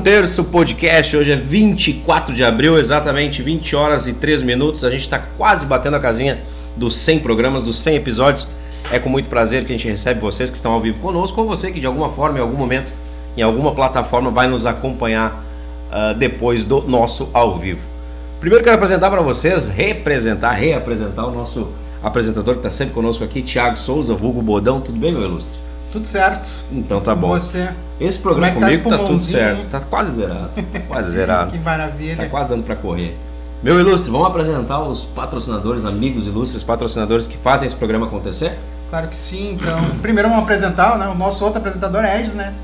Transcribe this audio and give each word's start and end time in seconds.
terço 0.00 0.44
podcast. 0.44 1.14
Hoje 1.14 1.30
é 1.30 1.36
24 1.36 2.34
de 2.34 2.42
abril, 2.42 2.78
exatamente 2.78 3.42
20 3.42 3.76
horas 3.76 4.08
e 4.08 4.14
3 4.14 4.40
minutos. 4.42 4.84
A 4.84 4.90
gente 4.90 5.02
está 5.02 5.18
quase 5.18 5.66
batendo 5.66 5.96
a 5.96 6.00
casinha 6.00 6.40
dos 6.74 6.96
100 6.96 7.20
programas, 7.20 7.62
dos 7.64 7.78
100 7.80 7.96
episódios. 7.96 8.48
É 8.90 8.98
com 8.98 9.10
muito 9.10 9.28
prazer 9.28 9.64
que 9.64 9.72
a 9.72 9.76
gente 9.76 9.86
recebe 9.86 10.18
vocês 10.20 10.48
que 10.48 10.56
estão 10.56 10.72
ao 10.72 10.80
vivo 10.80 10.98
conosco 11.00 11.40
ou 11.40 11.46
você 11.46 11.70
que 11.70 11.78
de 11.78 11.86
alguma 11.86 12.08
forma, 12.08 12.38
em 12.38 12.40
algum 12.40 12.56
momento, 12.56 12.94
em 13.36 13.42
alguma 13.42 13.72
plataforma 13.72 14.30
vai 14.30 14.48
nos 14.48 14.64
acompanhar 14.64 15.44
uh, 15.90 16.14
depois 16.14 16.64
do 16.64 16.80
nosso 16.82 17.28
ao 17.32 17.58
vivo. 17.58 17.86
Primeiro 18.40 18.64
quero 18.64 18.76
apresentar 18.76 19.10
para 19.10 19.20
vocês, 19.20 19.68
representar, 19.68 20.52
reapresentar 20.52 21.26
o 21.26 21.30
nosso 21.30 21.68
apresentador 22.02 22.54
que 22.54 22.60
está 22.60 22.70
sempre 22.70 22.94
conosco 22.94 23.22
aqui, 23.22 23.42
Thiago 23.42 23.76
Souza, 23.76 24.14
vulgo 24.14 24.40
Bodão. 24.40 24.80
Tudo 24.80 24.98
bem, 24.98 25.12
meu 25.12 25.22
ilustre? 25.22 25.69
Tudo 25.92 26.06
certo. 26.06 26.64
Então 26.70 27.00
tá 27.00 27.14
bom. 27.14 27.28
Você. 27.28 27.68
Esse 28.00 28.18
programa 28.18 28.46
é 28.46 28.50
tá 28.50 28.60
comigo 28.60 28.88
esse 28.88 28.98
tá, 28.98 29.04
tudo 29.04 29.20
certo. 29.20 29.70
Tá 29.70 29.80
quase 29.80 30.12
zerado. 30.12 30.50
Tá 30.72 30.80
quase 30.88 31.10
zerado. 31.10 31.50
Que 31.52 31.58
maravilha. 31.58 32.16
Tá 32.16 32.26
quase 32.26 32.50
dando 32.50 32.64
para 32.64 32.76
correr. 32.76 33.16
Meu 33.62 33.78
ilustre, 33.78 34.10
vamos 34.10 34.26
apresentar 34.26 34.80
os 34.80 35.04
patrocinadores, 35.04 35.84
amigos 35.84 36.26
ilustres, 36.26 36.62
patrocinadores 36.62 37.26
que 37.26 37.36
fazem 37.36 37.66
esse 37.66 37.76
programa 37.76 38.06
acontecer? 38.06 38.58
Claro 38.88 39.08
que 39.08 39.16
sim. 39.16 39.52
Então, 39.60 39.90
primeiro 40.00 40.28
vamos 40.30 40.44
apresentar, 40.44 40.98
né? 40.98 41.08
O 41.08 41.14
nosso 41.14 41.44
outro 41.44 41.58
apresentador 41.58 42.02
é 42.02 42.16
Regis, 42.16 42.34
né? 42.34 42.54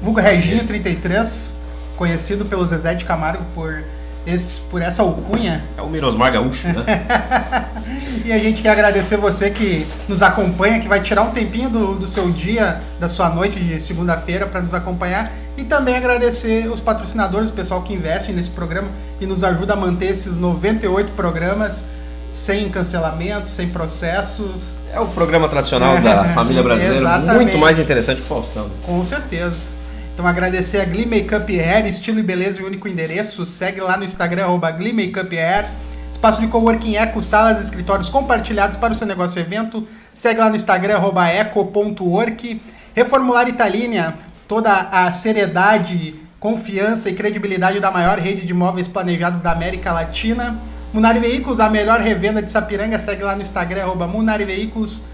Vulgo 0.00 0.20
Reginho 0.20 0.66
33, 0.66 1.54
conhecido 1.96 2.44
pelo 2.44 2.66
Zezé 2.66 2.94
de 2.94 3.04
Camargo 3.04 3.44
por, 3.54 3.82
esse, 4.26 4.60
por 4.62 4.82
essa 4.82 5.02
alcunha. 5.02 5.64
É 5.78 5.82
o 5.82 5.88
Mirosmar 5.88 6.32
Gaúcho, 6.32 6.68
né? 6.68 6.84
E 8.24 8.32
a 8.32 8.38
gente 8.38 8.60
quer 8.60 8.70
agradecer 8.70 9.16
você 9.16 9.50
que 9.50 9.86
nos 10.08 10.20
acompanha, 10.20 10.80
que 10.80 10.88
vai 10.88 11.00
tirar 11.00 11.22
um 11.22 11.30
tempinho 11.30 11.70
do, 11.70 11.94
do 11.94 12.08
seu 12.08 12.28
dia, 12.30 12.80
da 12.98 13.08
sua 13.08 13.30
noite 13.30 13.60
de 13.60 13.80
segunda-feira 13.80 14.46
para 14.46 14.60
nos 14.60 14.74
acompanhar. 14.74 15.30
E 15.56 15.62
também 15.62 15.96
agradecer 15.96 16.68
os 16.68 16.80
patrocinadores, 16.80 17.50
o 17.50 17.52
pessoal 17.52 17.82
que 17.82 17.94
investe 17.94 18.32
nesse 18.32 18.50
programa 18.50 18.88
e 19.20 19.26
nos 19.26 19.44
ajuda 19.44 19.74
a 19.74 19.76
manter 19.76 20.06
esses 20.06 20.38
98 20.38 21.12
programas 21.12 21.84
sem 22.32 22.68
cancelamento, 22.68 23.48
sem 23.48 23.68
processos. 23.68 24.72
É 24.92 24.98
o 24.98 25.06
programa 25.06 25.48
tradicional 25.48 26.00
da 26.00 26.24
família 26.34 26.64
brasileira, 26.64 27.18
muito 27.18 27.56
mais 27.58 27.78
interessante 27.78 28.20
que 28.20 28.24
o 28.24 28.28
Faustão. 28.28 28.66
Com 28.84 29.04
certeza. 29.04 29.75
Então 30.16 30.26
agradecer 30.26 30.80
a 30.80 30.86
Glee 30.86 31.04
Makeup 31.04 31.60
Hair, 31.60 31.84
estilo 31.84 32.18
e 32.18 32.22
beleza 32.22 32.58
e 32.58 32.64
único 32.64 32.88
endereço. 32.88 33.44
Segue 33.44 33.82
lá 33.82 33.98
no 33.98 34.04
Instagram, 34.04 34.46
Glee 34.74 34.90
Makeup 34.90 35.38
Hair. 35.38 35.66
Espaço 36.10 36.40
de 36.40 36.46
coworking 36.46 36.96
Eco, 36.96 37.22
salas 37.22 37.58
e 37.58 37.64
escritórios 37.64 38.08
compartilhados 38.08 38.78
para 38.78 38.94
o 38.94 38.96
seu 38.96 39.06
negócio 39.06 39.38
e 39.38 39.42
evento. 39.42 39.86
Segue 40.14 40.40
lá 40.40 40.48
no 40.48 40.56
Instagram, 40.56 41.02
eco.work. 41.30 42.62
Reformular 42.94 43.46
Italínia, 43.46 44.14
toda 44.48 44.72
a 44.72 45.12
seriedade, 45.12 46.14
confiança 46.40 47.10
e 47.10 47.14
credibilidade 47.14 47.78
da 47.78 47.90
maior 47.90 48.18
rede 48.18 48.46
de 48.46 48.52
imóveis 48.52 48.88
planejados 48.88 49.42
da 49.42 49.52
América 49.52 49.92
Latina. 49.92 50.56
Munari 50.94 51.18
Veículos, 51.18 51.60
a 51.60 51.68
melhor 51.68 52.00
revenda 52.00 52.40
de 52.40 52.50
Sapiranga. 52.50 52.98
Segue 52.98 53.22
lá 53.22 53.36
no 53.36 53.42
Instagram, 53.42 53.92
Munari 54.06 54.46
Veículos. 54.46 55.04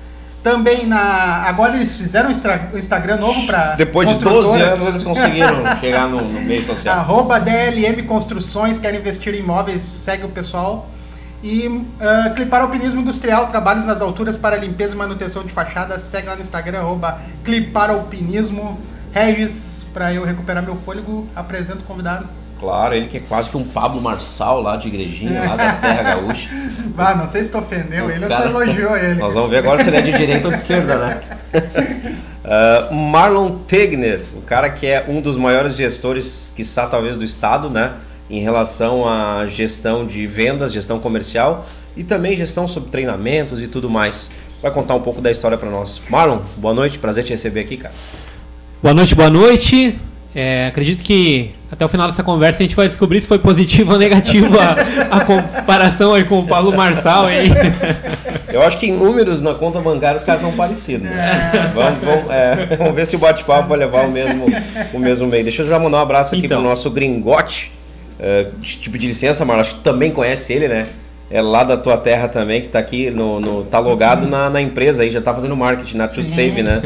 Também 0.42 0.86
na. 0.86 1.44
Agora 1.46 1.76
eles 1.76 1.96
fizeram 1.96 2.28
um 2.28 2.78
Instagram 2.78 3.16
novo 3.18 3.46
para. 3.46 3.74
Depois 3.76 4.08
de 4.08 4.18
12 4.18 4.60
anos 4.60 4.86
eles 4.88 5.04
conseguiram 5.04 5.62
chegar 5.78 6.08
no, 6.08 6.20
no 6.20 6.40
meio 6.40 6.64
social. 6.64 6.98
Arroba 6.98 7.38
DLM 7.38 8.02
Construções, 8.06 8.76
quer 8.76 8.92
investir 8.94 9.34
em 9.34 9.38
imóveis, 9.38 9.82
segue 9.82 10.24
o 10.24 10.28
pessoal. 10.28 10.88
E 11.44 11.66
uh, 11.66 12.34
Clipar 12.34 12.62
Alpinismo 12.62 13.00
Industrial, 13.00 13.48
trabalhos 13.48 13.84
nas 13.84 14.00
alturas 14.00 14.36
para 14.36 14.56
limpeza 14.56 14.94
e 14.94 14.96
manutenção 14.96 15.42
de 15.42 15.52
fachadas, 15.52 16.02
segue 16.02 16.28
lá 16.28 16.36
no 16.36 16.42
Instagram, 16.42 16.80
arroba 16.80 17.20
Clipar 17.44 17.90
Alpinismo. 17.90 18.80
Regis, 19.12 19.84
para 19.92 20.12
eu 20.14 20.24
recuperar 20.24 20.62
meu 20.62 20.76
fôlego, 20.76 21.28
apresento 21.36 21.80
o 21.80 21.82
convidado. 21.82 22.26
Claro, 22.62 22.94
ele 22.94 23.08
que 23.08 23.16
é 23.16 23.20
quase 23.28 23.50
que 23.50 23.56
um 23.56 23.64
Pablo 23.64 24.00
Marçal 24.00 24.62
lá 24.62 24.76
de 24.76 24.86
Igrejinha, 24.86 25.42
lá 25.48 25.56
da 25.56 25.72
Serra 25.72 26.14
Gaúcha. 26.14 26.48
Vá, 26.94 27.12
não 27.12 27.26
sei 27.26 27.42
se 27.42 27.50
tu 27.50 27.58
ofendeu 27.58 28.08
ele, 28.08 28.24
Cara, 28.24 28.46
ou 28.46 28.52
tu 28.52 28.62
elogiou 28.62 28.96
ele. 28.96 29.14
Nós 29.16 29.34
vamos 29.34 29.50
ver 29.50 29.56
agora 29.56 29.82
se 29.82 29.88
ele 29.88 29.96
é 29.96 30.00
de 30.00 30.12
direita 30.12 30.46
ou 30.46 30.54
de 30.54 30.60
esquerda, 30.60 30.96
né? 30.96 31.20
Uh, 32.44 32.94
Marlon 33.10 33.58
Tegner, 33.66 34.20
o 34.36 34.42
cara 34.42 34.70
que 34.70 34.86
é 34.86 35.04
um 35.08 35.20
dos 35.20 35.36
maiores 35.36 35.74
gestores, 35.74 36.52
quiçá 36.54 36.86
talvez 36.86 37.16
do 37.16 37.24
estado, 37.24 37.68
né? 37.68 37.94
Em 38.30 38.38
relação 38.38 39.08
à 39.08 39.44
gestão 39.48 40.06
de 40.06 40.24
vendas, 40.24 40.72
gestão 40.72 41.00
comercial 41.00 41.66
e 41.96 42.04
também 42.04 42.36
gestão 42.36 42.68
sobre 42.68 42.90
treinamentos 42.90 43.60
e 43.60 43.66
tudo 43.66 43.90
mais. 43.90 44.30
Vai 44.62 44.70
contar 44.70 44.94
um 44.94 45.02
pouco 45.02 45.20
da 45.20 45.32
história 45.32 45.58
para 45.58 45.68
nós. 45.68 46.00
Marlon, 46.08 46.38
boa 46.58 46.72
noite, 46.72 46.96
prazer 46.96 47.24
te 47.24 47.30
receber 47.30 47.62
aqui, 47.62 47.76
cara. 47.76 47.94
Boa 48.80 48.94
noite, 48.94 49.16
boa 49.16 49.30
noite. 49.30 49.98
É, 50.34 50.66
acredito 50.66 51.04
que 51.04 51.50
até 51.70 51.84
o 51.84 51.88
final 51.88 52.06
dessa 52.06 52.22
conversa 52.22 52.60
a 52.60 52.62
gente 52.62 52.74
vai 52.74 52.86
descobrir 52.86 53.20
se 53.20 53.28
foi 53.28 53.38
positivo 53.38 53.92
ou 53.92 53.98
negativo 53.98 54.58
a, 54.58 55.16
a 55.16 55.20
comparação 55.24 56.14
aí 56.14 56.24
com 56.24 56.38
o 56.40 56.46
Paulo 56.46 56.74
Marçal. 56.74 57.28
Hein? 57.30 57.50
Eu 58.50 58.62
acho 58.62 58.78
que 58.78 58.86
em 58.86 58.92
números 58.92 59.42
na 59.42 59.52
conta 59.54 59.78
bancária 59.80 60.16
os 60.16 60.24
caras 60.24 60.40
estão 60.42 60.56
parecidos. 60.56 61.06
Né? 61.08 61.70
Vamos, 61.74 62.04
vamos, 62.04 62.30
é, 62.30 62.76
vamos 62.76 62.94
ver 62.94 63.06
se 63.06 63.14
o 63.16 63.18
bate-papo 63.18 63.68
vai 63.68 63.78
levar 63.78 64.06
o 64.06 64.10
mesmo, 64.10 64.46
o 64.94 64.98
mesmo 64.98 65.26
meio. 65.28 65.42
Deixa 65.44 65.62
eu 65.62 65.68
já 65.68 65.78
mandar 65.78 65.98
um 65.98 66.02
abraço 66.02 66.34
aqui 66.34 66.46
Então. 66.46 66.60
pro 66.60 66.68
nosso 66.68 66.90
gringote. 66.90 67.70
É, 68.18 68.46
tipo 68.62 68.96
de 68.96 69.06
licença, 69.08 69.44
Marlon, 69.44 69.60
acho 69.62 69.74
que 69.74 69.80
também 69.80 70.10
conhece 70.12 70.52
ele, 70.52 70.68
né? 70.68 70.86
É 71.30 71.42
lá 71.42 71.64
da 71.64 71.76
tua 71.76 71.96
terra 71.96 72.28
também, 72.28 72.60
que 72.60 72.68
tá 72.68 72.78
aqui, 72.78 73.10
no, 73.10 73.40
no- 73.40 73.64
tá 73.64 73.78
logado 73.78 74.26
na, 74.28 74.48
na 74.48 74.60
empresa 74.60 75.02
aí, 75.02 75.10
já 75.10 75.20
tá 75.20 75.32
fazendo 75.34 75.56
marketing 75.56 75.96
na 75.96 76.06
To 76.08 76.22
Save, 76.22 76.62
né? 76.62 76.82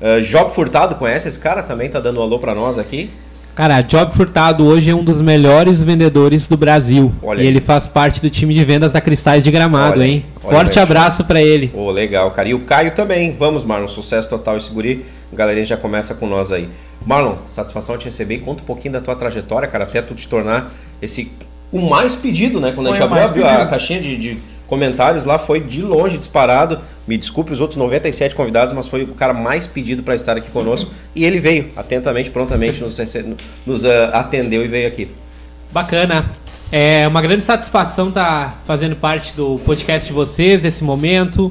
É, 0.00 0.20
Job 0.20 0.52
Furtado, 0.52 0.94
conhece 0.94 1.28
esse 1.28 1.38
cara 1.38 1.62
também? 1.62 1.88
Tá 1.88 2.00
dando 2.00 2.20
um 2.20 2.22
alô 2.22 2.38
pra 2.38 2.54
nós 2.54 2.78
aqui. 2.78 3.10
Cara, 3.54 3.80
Job 3.80 4.14
Furtado 4.14 4.64
hoje 4.64 4.88
é 4.88 4.94
um 4.94 5.02
dos 5.02 5.20
melhores 5.20 5.82
vendedores 5.82 6.46
do 6.46 6.56
Brasil. 6.56 7.12
Olha 7.20 7.38
e 7.38 7.40
aí. 7.42 7.46
ele 7.48 7.60
faz 7.60 7.88
parte 7.88 8.20
do 8.20 8.30
time 8.30 8.54
de 8.54 8.64
vendas 8.64 8.92
da 8.92 9.00
Cristais 9.00 9.42
de 9.42 9.50
Gramado, 9.50 9.94
Olha 9.98 10.06
hein? 10.06 10.24
olha 10.44 10.54
Forte 10.54 10.78
abraço 10.78 11.24
pra 11.24 11.42
ele. 11.42 11.68
Ô, 11.74 11.90
legal, 11.90 12.30
cara. 12.30 12.48
E 12.48 12.54
o 12.54 12.60
Caio 12.60 12.92
também. 12.92 13.32
Vamos, 13.32 13.64
Marlon. 13.64 13.88
Sucesso 13.88 14.28
total 14.28 14.56
esse 14.56 14.70
guri. 14.70 15.04
A 15.32 15.34
galerinha 15.34 15.66
já 15.66 15.76
começa 15.76 16.14
com 16.14 16.28
nós 16.28 16.52
aí. 16.52 16.68
Marlon, 17.04 17.34
satisfação 17.48 17.98
te 17.98 18.04
receber. 18.04 18.38
Conta 18.38 18.62
um 18.62 18.66
pouquinho 18.66 18.92
da 18.92 19.00
tua 19.00 19.16
trajetória, 19.16 19.66
cara, 19.66 19.82
até 19.82 20.00
tu 20.02 20.14
te 20.14 20.28
tornar 20.28 20.72
esse 21.02 21.32
o 21.72 21.80
mais 21.80 22.14
pedido, 22.14 22.60
né? 22.60 22.72
Quando 22.74 22.86
a 22.86 22.90
Foi 22.90 23.00
gente 23.00 23.10
o 23.10 23.24
abriu, 23.24 23.46
a 23.46 23.66
caixinha 23.66 24.00
de, 24.00 24.16
de 24.16 24.38
comentários 24.68 25.24
lá, 25.24 25.38
foi 25.38 25.60
de 25.60 25.82
longe 25.82 26.16
disparado. 26.18 26.78
Me 27.06 27.16
desculpe 27.16 27.52
os 27.52 27.60
outros 27.60 27.76
97 27.76 28.34
convidados, 28.34 28.72
mas 28.74 28.86
foi 28.86 29.02
o 29.02 29.08
cara 29.08 29.32
mais 29.32 29.66
pedido 29.66 30.02
para 30.02 30.14
estar 30.14 30.36
aqui 30.36 30.50
conosco. 30.50 30.90
e 31.16 31.24
ele 31.24 31.40
veio 31.40 31.70
atentamente, 31.74 32.30
prontamente, 32.30 32.80
nos, 32.80 32.98
nos 33.66 33.84
ah, 33.84 34.10
atendeu 34.12 34.64
e 34.64 34.68
veio 34.68 34.86
aqui. 34.86 35.08
Bacana. 35.72 36.26
É 36.70 37.08
uma 37.08 37.22
grande 37.22 37.42
satisfação 37.42 38.08
estar 38.08 38.60
fazendo 38.66 38.94
parte 38.94 39.34
do 39.34 39.58
podcast 39.64 40.06
de 40.06 40.12
vocês 40.12 40.64
nesse 40.64 40.84
momento. 40.84 41.50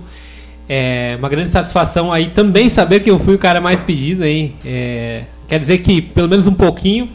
É 0.69 1.15
uma 1.17 1.27
grande 1.27 1.49
satisfação 1.49 2.13
aí 2.13 2.27
também 2.27 2.69
saber 2.69 2.99
que 2.99 3.09
eu 3.09 3.17
fui 3.17 3.33
o 3.33 3.39
cara 3.39 3.59
mais 3.59 3.81
pedido 3.81 4.23
aí. 4.23 4.53
É, 4.63 5.23
quer 5.47 5.59
dizer 5.59 5.79
que, 5.79 6.01
pelo 6.03 6.29
menos 6.29 6.45
um 6.45 6.53
pouquinho, 6.53 7.09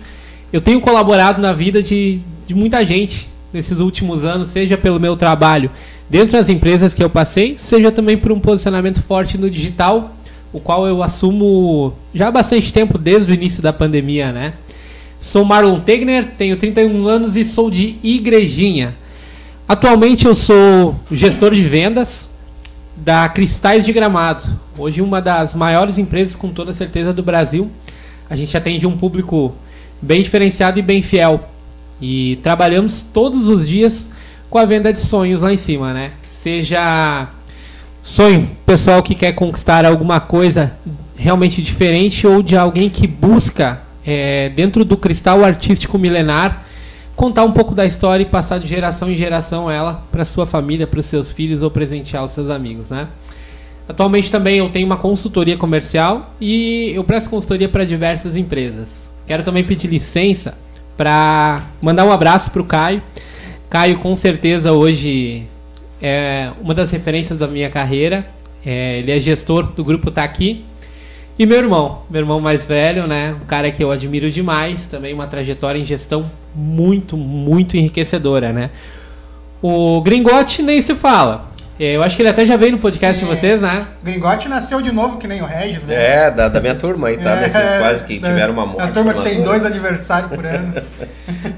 eu 0.53 0.61
tenho 0.61 0.81
colaborado 0.81 1.41
na 1.41 1.53
vida 1.53 1.81
de, 1.81 2.19
de 2.45 2.55
muita 2.57 2.85
gente 2.85 3.29
nesses 3.53 3.79
últimos 3.79 4.25
anos, 4.25 4.49
seja 4.49 4.77
pelo 4.77 4.99
meu 4.99 5.17
trabalho 5.17 5.71
dentro 6.13 6.33
das 6.33 6.51
empresas 6.51 6.93
que 6.93 7.03
eu 7.03 7.09
passei, 7.09 7.55
seja 7.57 7.91
também 7.91 8.19
por 8.19 8.31
um 8.31 8.39
posicionamento 8.39 9.01
forte 9.03 9.39
no 9.39 9.49
digital, 9.49 10.15
o 10.53 10.61
qual 10.61 10.87
eu 10.87 11.03
assumo 11.03 11.95
já 12.15 12.29
há 12.29 12.31
bastante 12.31 12.71
tempo, 12.71 12.99
desde 12.99 13.33
o 13.33 13.35
início 13.35 13.63
da 13.63 13.73
pandemia, 13.73 14.31
né? 14.31 14.53
Sou 15.19 15.43
Marlon 15.43 15.81
Tegner, 15.81 16.33
tenho 16.37 16.55
31 16.55 17.09
anos 17.09 17.35
e 17.35 17.43
sou 17.47 17.71
de 17.71 17.97
Igrejinha. 18.03 18.95
Atualmente 19.67 20.27
eu 20.27 20.35
sou 20.35 20.95
gestor 21.11 21.55
de 21.55 21.63
vendas 21.63 22.29
da 22.95 23.27
Cristais 23.31 23.87
de 23.87 23.93
Gramado. 23.95 24.45
Hoje 24.77 25.01
uma 25.01 25.23
das 25.23 25.55
maiores 25.55 25.97
empresas 25.97 26.35
com 26.35 26.51
toda 26.51 26.75
certeza 26.75 27.11
do 27.11 27.23
Brasil. 27.23 27.71
A 28.29 28.37
gente 28.37 28.55
atende 28.55 28.87
um 28.87 28.99
público 28.99 29.55
bem 30.03 30.23
diferenciado 30.23 30.79
e 30.79 30.83
bem 30.83 31.01
fiel. 31.01 31.49
E 31.99 32.37
trabalhamos 32.43 33.01
todos 33.01 33.49
os 33.49 33.67
dias 33.67 34.11
com 34.53 34.59
a 34.59 34.67
venda 34.67 34.93
de 34.93 35.01
sonhos 35.01 35.41
lá 35.41 35.51
em 35.51 35.57
cima, 35.57 35.95
né? 35.95 36.11
Seja 36.23 37.27
sonho, 38.03 38.51
pessoal 38.67 39.03
que 39.03 39.15
quer 39.15 39.33
conquistar 39.33 39.87
alguma 39.87 40.21
coisa 40.21 40.75
realmente 41.17 41.63
diferente 41.63 42.27
ou 42.27 42.43
de 42.43 42.55
alguém 42.55 42.91
que 42.91 43.07
busca 43.07 43.81
é, 44.05 44.51
dentro 44.51 44.85
do 44.85 44.95
cristal 44.95 45.43
artístico 45.43 45.97
milenar 45.99 46.67
contar 47.17 47.45
um 47.45 47.53
pouco 47.53 47.75
da 47.75 47.87
história 47.87 48.25
e 48.25 48.27
passar 48.27 48.59
de 48.59 48.67
geração 48.67 49.11
em 49.11 49.17
geração 49.17 49.71
ela 49.71 50.05
para 50.13 50.23
sua 50.23 50.45
família, 50.45 50.87
para 50.87 51.01
os 51.01 51.07
seus 51.07 51.33
filhos 51.33 51.63
ou 51.63 51.71
presentear 51.71 52.23
os 52.23 52.33
seus 52.33 52.51
amigos, 52.51 52.91
né? 52.91 53.09
Atualmente 53.89 54.31
também 54.31 54.59
eu 54.59 54.69
tenho 54.69 54.85
uma 54.85 54.99
consultoria 54.99 55.57
comercial 55.57 56.35
e 56.39 56.93
eu 56.95 57.03
presto 57.05 57.31
consultoria 57.31 57.71
para 57.71 57.87
diversas 57.87 58.37
empresas. 58.37 59.15
Quero 59.27 59.45
também 59.45 59.65
pedir 59.65 59.89
licença 59.89 60.53
para 60.95 61.63
mandar 61.81 62.05
um 62.05 62.13
abraço 62.13 62.51
para 62.51 62.61
o 62.61 62.67
Caio. 62.67 63.01
Caio 63.73 63.99
com 64.01 64.15
certeza 64.15 64.71
hoje 64.75 65.45
é 66.03 66.51
uma 66.61 66.75
das 66.75 66.91
referências 66.91 67.39
da 67.39 67.49
minha 67.49 67.71
carreira. 67.71 68.27
É, 68.67 68.99
ele 68.99 69.11
é 69.11 69.19
gestor 69.19 69.73
do 69.73 69.83
grupo 69.83 70.11
Tá 70.11 70.23
Aqui 70.25 70.63
E 71.39 71.47
meu 71.47 71.57
irmão, 71.57 72.03
meu 72.11 72.21
irmão 72.21 72.39
mais 72.39 72.67
velho, 72.67 73.07
né? 73.07 73.35
Um 73.43 73.47
cara 73.47 73.71
que 73.71 73.83
eu 73.83 73.91
admiro 73.91 74.31
demais, 74.31 74.87
também 74.87 75.15
uma 75.15 75.27
trajetória 75.27 75.79
em 75.79 75.87
gestão 75.87 76.31
muito, 76.55 77.17
muito 77.17 77.75
enriquecedora, 77.75 78.53
né? 78.53 78.69
O 79.63 80.03
Gringote 80.03 80.63
nem 80.63 80.83
se 80.83 80.95
fala. 80.95 81.51
É, 81.81 81.97
Eu 81.97 82.03
acho 82.03 82.15
que 82.15 82.23
ele 82.23 82.29
até 82.29 82.45
já 82.47 82.57
veio 82.57 82.73
no 82.73 82.79
podcast 82.79 83.19
Sim. 83.19 83.27
de 83.27 83.31
vocês, 83.35 83.61
né? 83.63 83.87
Gringote 84.05 84.49
nasceu 84.49 84.81
de 84.83 84.93
novo, 84.93 85.17
que 85.19 85.27
nem 85.27 85.41
o 85.43 85.47
Regis, 85.47 85.83
né? 85.85 85.95
É, 86.27 86.31
da, 86.31 86.49
da 86.49 86.61
minha 86.61 86.75
turma 86.75 87.09
aí, 87.09 87.17
tá? 87.17 87.31
É, 87.37 87.41
Desses 87.41 87.73
quase 87.75 88.05
que 88.05 88.19
da- 88.19 88.29
tiveram 88.29 88.53
uma 88.53 88.67
morte. 88.67 88.83
A 88.83 88.89
turma 88.89 89.15
que 89.15 89.23
tem 89.23 89.37
coisa. 89.37 89.51
dois 89.51 89.65
aniversários 89.67 90.31
por 90.31 90.45
ano. 90.47 90.75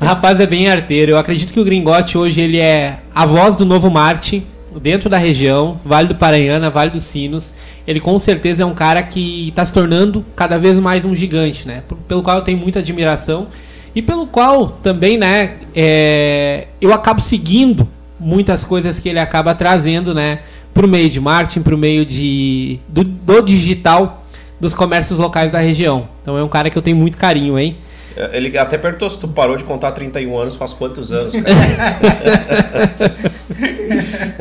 O 0.01 0.05
rapaz 0.05 0.41
é 0.41 0.47
bem 0.47 0.69
arteiro. 0.69 1.13
Eu 1.13 1.19
acredito 1.19 1.53
que 1.53 1.61
o 1.61 1.65
Gringote 1.65 2.17
hoje 2.17 2.41
ele 2.41 2.59
é 2.59 2.99
a 3.15 3.27
voz 3.27 3.57
do 3.57 3.65
novo 3.65 3.91
marketing 3.91 4.47
dentro 4.81 5.09
da 5.09 5.19
região, 5.19 5.79
Vale 5.85 6.09
do 6.09 6.15
Paranhana, 6.15 6.71
Vale 6.71 6.91
dos 6.91 7.05
Sinos. 7.05 7.53
Ele 7.87 8.01
com 8.01 8.19
certeza 8.19 8.63
é 8.63 8.67
um 8.67 8.75
cara 8.75 9.03
que 9.03 9.49
está 9.49 9.65
se 9.65 9.73
tornando 9.73 10.25
cada 10.35 10.59
vez 10.59 10.77
mais 10.79 11.05
um 11.05 11.15
gigante, 11.15 11.67
né? 11.69 11.83
Pelo 12.09 12.23
qual 12.23 12.39
eu 12.39 12.43
tenho 12.43 12.59
muita 12.59 12.79
admiração 12.81 13.49
e 13.95 14.01
pelo 14.03 14.27
qual 14.27 14.69
também, 14.69 15.17
né? 15.19 15.53
é, 15.77 16.67
eu 16.81 16.93
acabo 16.93 17.21
seguindo 17.21 17.87
muitas 18.19 18.65
coisas 18.65 18.99
que 18.99 19.09
ele 19.09 19.19
acaba 19.19 19.55
trazendo, 19.55 20.15
né? 20.15 20.41
Para 20.73 20.87
o 20.87 20.89
meio 20.89 21.09
de 21.09 21.21
marketing, 21.21 21.63
para 21.63 21.75
o 21.75 21.79
meio 21.79 22.05
de 22.05 22.79
do, 22.89 23.05
do 23.05 23.41
digital 23.43 24.25
dos 24.61 24.75
comércios 24.75 25.19
locais 25.19 25.51
da 25.51 25.59
região. 25.59 26.09
Então 26.23 26.39
é 26.39 26.43
um 26.43 26.49
cara 26.49 26.71
que 26.71 26.79
eu 26.79 26.83
tenho 26.83 26.97
muito 26.97 27.19
carinho, 27.19 27.59
hein? 27.59 27.77
Ele 28.33 28.57
até 28.57 28.79
perguntou 28.79 29.11
se 29.11 29.19
tu 29.19 29.27
parou 29.27 29.57
de 29.57 29.65
contar 29.65 29.91
31 29.91 30.39
anos, 30.39 30.55
faz 30.55 30.73
quantos 30.73 31.11
anos? 31.11 31.35
cara? 31.35 33.25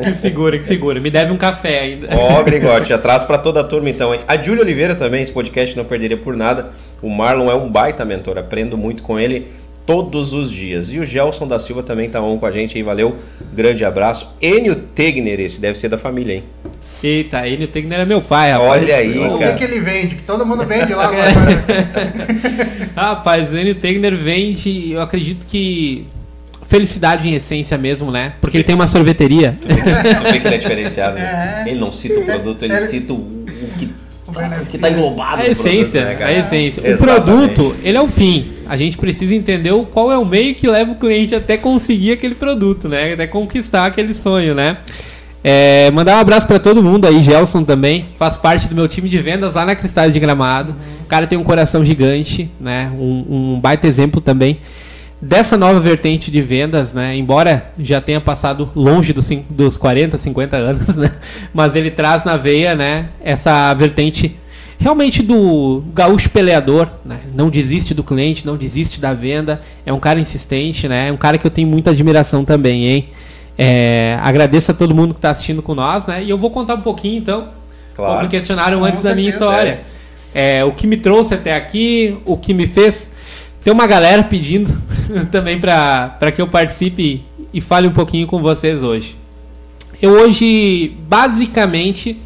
Que 0.04 0.12
figura, 0.14 0.58
que 0.58 0.64
figura. 0.64 1.00
Me 1.00 1.10
deve 1.10 1.32
um 1.32 1.36
café 1.36 1.80
ainda. 1.80 2.08
Ó, 2.12 2.42
Gringote, 2.42 2.92
atrás 2.92 3.24
pra 3.24 3.38
toda 3.38 3.60
a 3.60 3.64
turma 3.64 3.88
então, 3.88 4.14
hein? 4.14 4.20
A 4.26 4.36
Júlia 4.36 4.62
Oliveira 4.62 4.94
também, 4.94 5.22
esse 5.22 5.32
podcast 5.32 5.76
não 5.76 5.84
perderia 5.84 6.16
por 6.16 6.36
nada. 6.36 6.70
O 7.00 7.08
Marlon 7.08 7.50
é 7.50 7.54
um 7.54 7.70
baita 7.70 8.04
mentor, 8.04 8.38
aprendo 8.38 8.76
muito 8.76 9.02
com 9.02 9.18
ele 9.18 9.48
todos 9.86 10.32
os 10.32 10.50
dias. 10.50 10.92
E 10.92 10.98
o 10.98 11.04
Gelson 11.04 11.46
da 11.46 11.58
Silva 11.58 11.82
também 11.82 12.08
tá 12.08 12.20
on 12.20 12.38
com 12.38 12.46
a 12.46 12.50
gente 12.50 12.76
aí, 12.76 12.82
valeu. 12.82 13.16
Grande 13.52 13.84
abraço. 13.84 14.30
Enio 14.40 14.74
Tegner, 14.76 15.40
esse 15.40 15.60
deve 15.60 15.78
ser 15.78 15.88
da 15.88 15.98
família, 15.98 16.34
hein? 16.34 16.44
Eita, 17.02 17.42
tem 17.70 17.86
que 17.86 17.92
era 17.92 18.06
meu 18.06 18.22
pai, 18.22 18.50
rapaz. 18.50 18.82
Olha 18.82 18.96
aí, 18.96 19.18
o 19.18 19.38
cara. 19.38 19.52
que, 19.52 19.58
que 19.58 19.64
ele 19.64 19.80
vende? 19.80 20.14
Que 20.14 20.22
todo 20.22 20.46
mundo 20.46 20.64
vende 20.64 20.94
lá 20.94 21.08
agora. 21.08 21.28
Rapaz, 22.96 23.52
o 23.52 23.58
Enio 23.58 23.74
Tegner 23.74 24.16
vende, 24.16 24.92
eu 24.92 25.02
acredito 25.02 25.46
que 25.46 26.06
felicidade 26.64 27.28
em 27.28 27.34
essência 27.34 27.76
mesmo, 27.76 28.10
né? 28.10 28.34
Porque 28.40 28.56
ele 28.56 28.64
tem 28.64 28.74
uma 28.74 28.86
sorveteria. 28.86 29.54
Tu 29.60 29.68
vê 29.68 30.40
que 30.40 30.46
ele 30.46 30.54
é 30.54 30.58
diferenciado, 30.58 31.16
né? 31.16 31.62
É. 31.66 31.70
Ele 31.70 31.78
não 31.78 31.92
cita 31.92 32.18
o 32.20 32.24
produto, 32.24 32.62
ele 32.62 32.72
É. 32.72 32.80
cita 32.80 33.12
o, 33.12 33.16
o 33.16 33.46
que, 33.78 33.84
O 33.84 33.88
o 33.88 33.92
benefício. 34.34 34.66
que 34.66 34.78
tá 34.78 34.90
englobado 34.90 35.34
A 35.34 35.36
no 35.36 35.42
produto, 35.54 35.66
essência, 35.66 36.04
né, 36.04 36.16
a 36.24 36.32
essência. 36.32 36.82
O 36.82 36.86
Exatamente. 36.86 37.24
produto, 37.54 37.76
ele 37.82 37.96
é 37.96 38.00
o 38.00 38.08
fim. 38.08 38.46
A 38.66 38.76
gente 38.76 38.96
precisa 38.98 39.34
entender 39.34 39.72
o- 39.72 39.84
qual 39.84 40.10
é 40.12 40.18
o 40.18 40.24
meio 40.24 40.54
que 40.54 40.66
leva 40.68 40.92
o 40.92 40.94
cliente 40.96 41.34
até 41.34 41.56
conseguir 41.56 42.12
aquele 42.12 42.34
produto, 42.34 42.88
né? 42.88 43.12
Até 43.12 43.26
conquistar 43.26 43.86
aquele 43.86 44.12
sonho, 44.14 44.54
né? 44.54 44.78
É, 45.46 45.90
mandar 45.90 46.16
um 46.16 46.20
abraço 46.20 46.46
pra 46.46 46.58
todo 46.58 46.82
mundo 46.82 47.06
aí, 47.06 47.22
Gelson 47.22 47.64
também, 47.64 48.06
faz 48.18 48.34
parte 48.34 48.66
do 48.66 48.74
meu 48.74 48.88
time 48.88 49.10
de 49.10 49.18
vendas 49.18 49.54
lá 49.54 49.66
na 49.66 49.74
Cristais 49.76 50.12
de 50.14 50.18
Gramado. 50.18 50.74
O 51.02 51.06
cara 51.06 51.26
tem 51.26 51.36
um 51.36 51.42
coração 51.44 51.84
gigante, 51.84 52.50
né? 52.58 52.90
Um, 52.98 53.54
um 53.56 53.60
baita 53.60 53.86
exemplo 53.86 54.22
também 54.22 54.58
dessa 55.24 55.56
nova 55.56 55.80
vertente 55.80 56.30
de 56.30 56.40
vendas, 56.40 56.92
né? 56.92 57.16
Embora 57.16 57.70
já 57.78 58.00
tenha 58.00 58.20
passado 58.20 58.70
longe 58.76 59.12
dos, 59.12 59.28
dos 59.48 59.76
40, 59.76 60.18
50 60.18 60.56
anos, 60.56 60.96
né? 60.98 61.10
Mas 61.52 61.74
ele 61.74 61.90
traz 61.90 62.24
na 62.24 62.36
veia, 62.36 62.74
né? 62.74 63.08
Essa 63.22 63.72
vertente 63.74 64.36
realmente 64.78 65.22
do 65.22 65.82
gaúcho 65.94 66.28
peleador, 66.30 66.88
né? 67.04 67.18
Não 67.34 67.48
desiste 67.48 67.94
do 67.94 68.04
cliente, 68.04 68.44
não 68.44 68.56
desiste 68.56 69.00
da 69.00 69.14
venda. 69.14 69.62
É 69.86 69.92
um 69.92 70.00
cara 70.00 70.20
insistente, 70.20 70.86
né? 70.86 71.08
É 71.08 71.12
um 71.12 71.16
cara 71.16 71.38
que 71.38 71.46
eu 71.46 71.50
tenho 71.50 71.68
muita 71.68 71.90
admiração 71.90 72.44
também, 72.44 72.86
hein? 72.86 73.08
É, 73.56 74.18
agradeço 74.20 74.72
a 74.72 74.74
todo 74.74 74.94
mundo 74.94 75.14
que 75.14 75.18
está 75.18 75.30
assistindo 75.30 75.62
com 75.62 75.74
nós, 75.74 76.06
né? 76.06 76.22
E 76.22 76.28
eu 76.28 76.36
vou 76.36 76.50
contar 76.50 76.74
um 76.74 76.80
pouquinho, 76.80 77.18
então, 77.18 77.48
como 77.96 78.08
Claro. 78.08 78.22
me 78.24 78.28
questionaram 78.28 78.84
antes 78.84 79.02
da 79.02 79.14
minha 79.14 79.30
história. 79.30 79.80
É, 80.34 80.64
o 80.64 80.72
que 80.72 80.86
me 80.86 80.96
trouxe 80.96 81.32
até 81.32 81.54
aqui, 81.54 82.18
o 82.26 82.36
que 82.36 82.52
me 82.52 82.66
fez. 82.66 83.08
Tem 83.64 83.72
uma 83.72 83.86
galera 83.86 84.22
pedindo 84.22 84.70
também 85.32 85.58
para 85.58 86.30
que 86.30 86.40
eu 86.42 86.46
participe 86.46 87.24
e 87.52 87.62
fale 87.62 87.88
um 87.88 87.92
pouquinho 87.92 88.26
com 88.26 88.42
vocês 88.42 88.82
hoje. 88.82 89.16
Eu 90.02 90.10
hoje, 90.10 90.94
basicamente, 91.08 92.20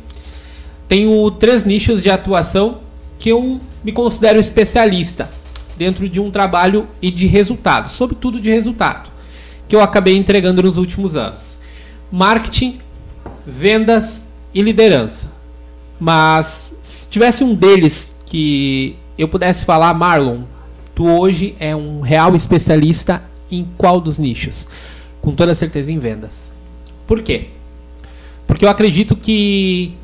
tenho 0.88 1.30
três 1.30 1.64
nichos 1.64 2.02
de 2.02 2.10
atuação 2.10 2.80
que 3.20 3.28
eu 3.28 3.60
me 3.84 3.92
considero 3.92 4.40
especialista 4.40 5.30
dentro 5.76 6.08
de 6.08 6.18
um 6.18 6.28
trabalho 6.28 6.88
e 7.00 7.08
de 7.08 7.28
resultado, 7.28 7.88
sobretudo 7.88 8.40
de 8.40 8.50
resultado, 8.50 9.08
que 9.68 9.76
eu 9.76 9.80
acabei 9.80 10.16
entregando 10.16 10.60
nos 10.60 10.76
últimos 10.76 11.14
anos. 11.14 11.56
Marketing, 12.10 12.80
vendas 13.46 14.26
e 14.52 14.60
liderança. 14.60 15.30
Mas 16.00 16.74
se 16.82 17.06
tivesse 17.06 17.44
um 17.44 17.54
deles 17.54 18.12
que 18.26 18.96
eu 19.16 19.28
pudesse 19.28 19.64
falar, 19.64 19.94
Marlon, 19.94 20.42
tu 20.98 21.06
hoje 21.06 21.54
é 21.60 21.76
um 21.76 22.00
real 22.00 22.34
especialista 22.34 23.22
em 23.48 23.64
qual 23.78 24.00
dos 24.00 24.18
nichos? 24.18 24.66
Com 25.22 25.32
toda 25.32 25.54
certeza 25.54 25.92
em 25.92 25.98
vendas. 26.00 26.50
Por 27.06 27.22
quê? 27.22 27.50
Porque 28.48 28.64
eu 28.64 28.68
acredito 28.68 29.14
que 29.14 29.94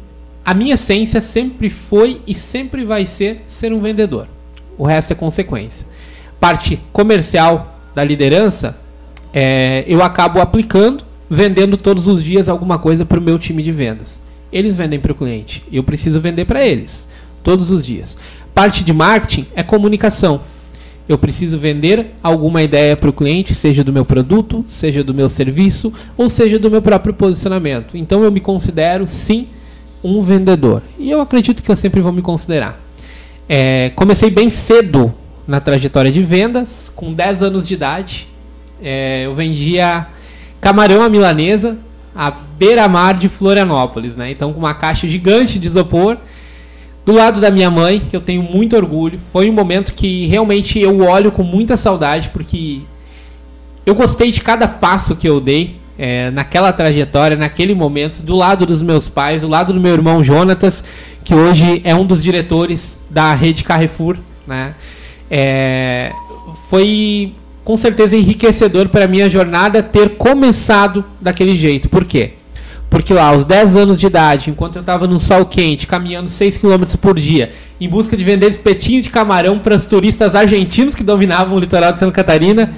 a 0.44 0.54
minha 0.54 0.74
essência 0.74 1.20
sempre 1.20 1.68
foi 1.68 2.20
e 2.28 2.32
sempre 2.32 2.84
vai 2.84 3.06
ser 3.06 3.42
ser 3.48 3.72
um 3.72 3.80
vendedor. 3.80 4.28
O 4.78 4.86
resto 4.86 5.12
é 5.12 5.16
consequência. 5.16 5.84
Parte 6.38 6.78
comercial 6.92 7.76
da 7.92 8.04
liderança, 8.04 8.78
é, 9.32 9.82
eu 9.88 10.00
acabo 10.00 10.40
aplicando, 10.40 11.02
vendendo 11.28 11.76
todos 11.76 12.06
os 12.06 12.22
dias 12.22 12.48
alguma 12.48 12.78
coisa 12.78 13.04
para 13.04 13.18
o 13.18 13.22
meu 13.22 13.36
time 13.36 13.64
de 13.64 13.72
vendas. 13.72 14.20
Eles 14.52 14.76
vendem 14.76 15.00
para 15.00 15.10
o 15.10 15.16
cliente, 15.16 15.64
eu 15.72 15.82
preciso 15.82 16.20
vender 16.20 16.44
para 16.44 16.64
eles 16.64 17.08
todos 17.42 17.72
os 17.72 17.84
dias. 17.84 18.16
Parte 18.54 18.84
de 18.84 18.92
marketing 18.92 19.48
é 19.56 19.64
comunicação. 19.64 20.53
Eu 21.08 21.18
preciso 21.18 21.58
vender 21.58 22.14
alguma 22.22 22.62
ideia 22.62 22.96
para 22.96 23.10
o 23.10 23.12
cliente, 23.12 23.54
seja 23.54 23.84
do 23.84 23.92
meu 23.92 24.04
produto, 24.04 24.64
seja 24.66 25.04
do 25.04 25.12
meu 25.12 25.28
serviço, 25.28 25.92
ou 26.16 26.30
seja 26.30 26.58
do 26.58 26.70
meu 26.70 26.80
próprio 26.80 27.12
posicionamento. 27.12 27.96
Então 27.96 28.24
eu 28.24 28.32
me 28.32 28.40
considero 28.40 29.06
sim 29.06 29.48
um 30.02 30.22
vendedor. 30.22 30.82
E 30.98 31.10
eu 31.10 31.20
acredito 31.20 31.62
que 31.62 31.70
eu 31.70 31.76
sempre 31.76 32.00
vou 32.00 32.12
me 32.12 32.22
considerar. 32.22 32.80
É, 33.48 33.90
comecei 33.94 34.30
bem 34.30 34.48
cedo 34.48 35.12
na 35.46 35.60
trajetória 35.60 36.10
de 36.10 36.22
vendas, 36.22 36.90
com 36.94 37.12
10 37.12 37.42
anos 37.42 37.68
de 37.68 37.74
idade. 37.74 38.26
É, 38.82 39.26
eu 39.26 39.34
vendia 39.34 40.06
camarão 40.60 41.02
à 41.02 41.10
milanesa 41.10 41.76
à 42.14 42.30
beira-mar 42.30 43.14
de 43.14 43.28
Florianópolis, 43.28 44.16
né? 44.16 44.30
Então 44.30 44.52
com 44.52 44.58
uma 44.58 44.74
caixa 44.74 45.06
gigante 45.08 45.58
de 45.58 45.66
isopor 45.66 46.16
do 47.04 47.12
lado 47.12 47.40
da 47.40 47.50
minha 47.50 47.70
mãe, 47.70 48.00
que 48.00 48.16
eu 48.16 48.20
tenho 48.20 48.42
muito 48.42 48.76
orgulho. 48.76 49.20
Foi 49.32 49.48
um 49.50 49.52
momento 49.52 49.92
que 49.94 50.26
realmente 50.26 50.78
eu 50.80 51.00
olho 51.00 51.30
com 51.30 51.42
muita 51.42 51.76
saudade, 51.76 52.30
porque 52.30 52.80
eu 53.84 53.94
gostei 53.94 54.30
de 54.30 54.40
cada 54.40 54.66
passo 54.66 55.14
que 55.14 55.28
eu 55.28 55.40
dei 55.40 55.76
é, 55.98 56.30
naquela 56.30 56.72
trajetória, 56.72 57.36
naquele 57.36 57.74
momento, 57.74 58.22
do 58.22 58.34
lado 58.34 58.66
dos 58.66 58.82
meus 58.82 59.08
pais, 59.08 59.42
do 59.42 59.48
lado 59.48 59.72
do 59.72 59.80
meu 59.80 59.92
irmão 59.92 60.22
Jonatas, 60.22 60.82
que 61.22 61.34
hoje 61.34 61.80
é 61.84 61.94
um 61.94 62.04
dos 62.04 62.22
diretores 62.22 63.00
da 63.10 63.34
rede 63.34 63.64
Carrefour, 63.64 64.16
né? 64.46 64.74
É, 65.30 66.12
foi 66.68 67.34
com 67.64 67.76
certeza 67.76 68.16
enriquecedor 68.16 68.88
para 68.88 69.08
minha 69.08 69.28
jornada 69.28 69.82
ter 69.82 70.16
começado 70.16 71.04
daquele 71.20 71.56
jeito. 71.56 71.88
Por 71.88 72.04
quê? 72.04 72.32
Porque 72.94 73.12
lá, 73.12 73.24
aos 73.24 73.44
10 73.44 73.74
anos 73.74 73.98
de 73.98 74.06
idade, 74.06 74.50
enquanto 74.50 74.76
eu 74.76 74.80
estava 74.80 75.08
no 75.08 75.18
sol 75.18 75.44
quente, 75.44 75.84
caminhando 75.84 76.30
6 76.30 76.58
km 76.58 76.84
por 77.02 77.18
dia, 77.18 77.50
em 77.80 77.88
busca 77.88 78.16
de 78.16 78.22
vender 78.22 78.46
espetinho 78.46 79.02
de 79.02 79.10
camarão 79.10 79.58
para 79.58 79.74
os 79.74 79.84
turistas 79.84 80.36
argentinos 80.36 80.94
que 80.94 81.02
dominavam 81.02 81.56
o 81.56 81.58
litoral 81.58 81.90
de 81.90 81.98
Santa 81.98 82.12
Catarina, 82.12 82.72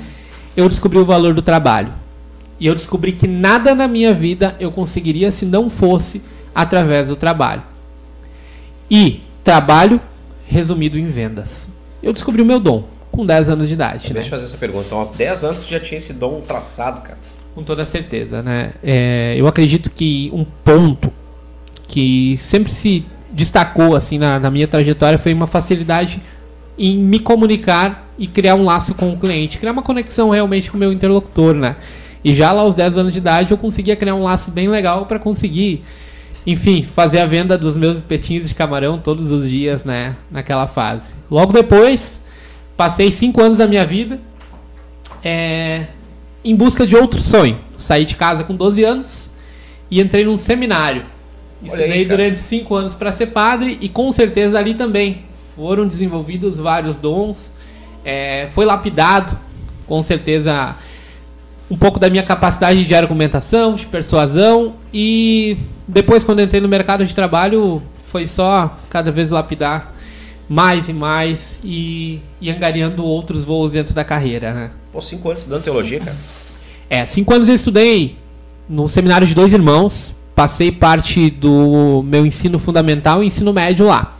eu 0.57 0.71
descobri 0.71 0.99
o 0.99 1.05
valor 1.05 1.35
do 1.35 1.43
trabalho. 1.43 1.93
E 2.59 2.67
eu 2.67 2.75
descobri 2.75 3.13
que 3.13 3.29
nada 3.29 3.75
na 3.75 3.87
minha 3.87 4.15
vida 4.15 4.57
eu 4.59 4.73
conseguiria 4.73 5.31
se 5.31 5.45
não 5.45 5.69
fosse 5.69 6.23
através 6.55 7.09
do 7.09 7.17
trabalho. 7.17 7.63
E 8.91 9.21
trabalho 9.45 10.01
resumido 10.47 10.99
em 10.99 11.05
vendas. 11.05 11.69
Eu 12.03 12.15
descobri 12.15 12.41
o 12.41 12.47
meu 12.47 12.59
dom 12.59 12.85
com 13.13 13.27
10 13.27 13.51
anos 13.51 13.69
de 13.69 13.75
idade. 13.75 14.09
né? 14.09 14.15
Deixa 14.15 14.29
eu 14.29 14.39
fazer 14.39 14.47
essa 14.47 14.57
pergunta. 14.57 14.87
Então, 14.87 14.99
aos 14.99 15.11
10 15.11 15.45
anos 15.45 15.65
tu 15.65 15.71
já 15.71 15.79
tinha 15.79 15.99
esse 15.99 16.15
dom 16.15 16.41
traçado, 16.41 17.03
cara. 17.03 17.19
Com 17.57 17.63
toda 17.63 17.87
certeza, 17.87 18.43
né? 18.43 18.73
É, 18.85 19.35
eu 19.35 19.47
acredito 19.47 19.89
que 19.89 20.31
um 20.31 20.45
ponto 20.45 21.11
que 21.89 22.37
sempre 22.37 22.71
se 22.71 23.03
destacou 23.33 23.97
assim 23.97 24.19
na, 24.19 24.39
na 24.39 24.51
minha 24.51 24.69
trajetória 24.69 25.19
foi 25.19 25.33
uma 25.33 25.47
facilidade 25.47 26.21
em 26.79 26.99
me 26.99 27.19
comunicar 27.19 28.13
e 28.19 28.27
criar 28.27 28.57
um 28.57 28.65
laço 28.65 28.95
com 28.95 29.11
o 29.11 29.17
cliente, 29.17 29.57
criar 29.57 29.73
uma 29.73 29.83
conexão 29.83 30.29
realmente 30.29 30.71
com 30.71 30.77
o 30.77 30.81
meu 30.81 30.93
interlocutor, 30.93 31.55
né? 31.55 31.77
E 32.23 32.35
já 32.35 32.53
lá 32.53 32.61
aos 32.61 32.75
10 32.75 32.99
anos 32.99 33.13
de 33.13 33.21
idade 33.21 33.53
eu 33.53 33.57
conseguia 33.57 33.97
criar 33.97 34.15
um 34.15 34.23
laço 34.23 34.51
bem 34.51 34.69
legal 34.69 35.07
para 35.07 35.19
conseguir 35.19 35.83
enfim, 36.47 36.83
fazer 36.83 37.21
a 37.21 37.27
venda 37.27 37.57
dos 37.57 37.75
meus 37.75 37.97
espetinhos 37.97 38.47
de 38.47 38.55
camarão 38.55 38.99
todos 38.99 39.33
os 39.33 39.49
dias, 39.49 39.83
né? 39.83 40.15
Naquela 40.31 40.67
fase. 40.67 41.15
Logo 41.31 41.55
depois, 41.55 42.23
passei 42.77 43.11
cinco 43.11 43.41
anos 43.41 43.57
da 43.57 43.67
minha 43.67 43.85
vida 43.87 44.21
é, 45.25 45.87
em 46.47 46.55
busca 46.55 46.87
de 46.87 46.97
outro 46.97 47.21
sonho. 47.21 47.59
Saí 47.77 48.05
de 48.05 48.15
casa 48.17 48.45
com 48.45 48.55
12 48.55 48.85
anos 48.85 49.31
e 49.91 50.01
entrei 50.01 50.25
num 50.25 50.37
seminário. 50.37 51.05
Ensinei 51.63 52.05
durante 52.05 52.39
cinco 52.39 52.75
anos 52.75 52.95
para 52.95 53.11
ser 53.13 53.27
padre 53.29 53.79
e 53.81 53.89
com 53.89 54.13
certeza 54.13 54.59
ali 54.59 54.75
também 54.75 55.25
foram 55.57 55.87
desenvolvidos 55.87 56.59
vários 56.59 56.97
dons. 56.97 57.51
É, 58.05 58.47
foi 58.51 58.65
lapidado, 58.65 59.37
com 59.87 60.03
certeza, 60.03 60.77
um 61.71 61.77
pouco 61.77 61.99
da 61.99 62.09
minha 62.09 62.23
capacidade 62.23 62.85
de 62.85 62.95
argumentação, 62.95 63.75
de 63.75 63.87
persuasão 63.87 64.75
e 64.93 65.57
depois 65.89 66.23
quando 66.23 66.41
entrei 66.41 66.61
no 66.61 66.69
mercado 66.69 67.05
de 67.05 67.15
trabalho 67.15 67.83
foi 68.07 68.27
só 68.27 68.79
cada 68.89 69.11
vez 69.11 69.31
lapidar 69.31 69.95
mais 70.49 70.89
e 70.89 70.93
mais 70.93 71.59
e, 71.65 72.21
e 72.41 72.51
angariando 72.51 73.05
outros 73.05 73.45
voos 73.45 73.73
dentro 73.73 73.95
da 73.95 74.05
carreira, 74.05 74.55
né? 74.55 74.71
Pô, 74.97 75.03
cinco 75.03 75.29
anos 75.29 75.41
estudando 75.41 75.63
teologia, 75.63 76.01
cara. 76.01 76.17
É, 76.89 77.05
cinco 77.05 77.35
anos 77.35 77.51
eu 77.51 77.55
estudei 77.55 78.17
no 78.67 78.89
seminário 78.89 79.27
de 79.27 79.35
dois 79.35 79.53
irmãos, 79.53 80.17
passei 80.35 80.73
parte 80.73 81.29
do 81.29 82.03
meu 82.03 82.25
ensino 82.25 82.59
fundamental 82.59 83.23
e 83.23 83.27
ensino 83.27 83.53
médio 83.53 83.85
lá. 83.85 84.17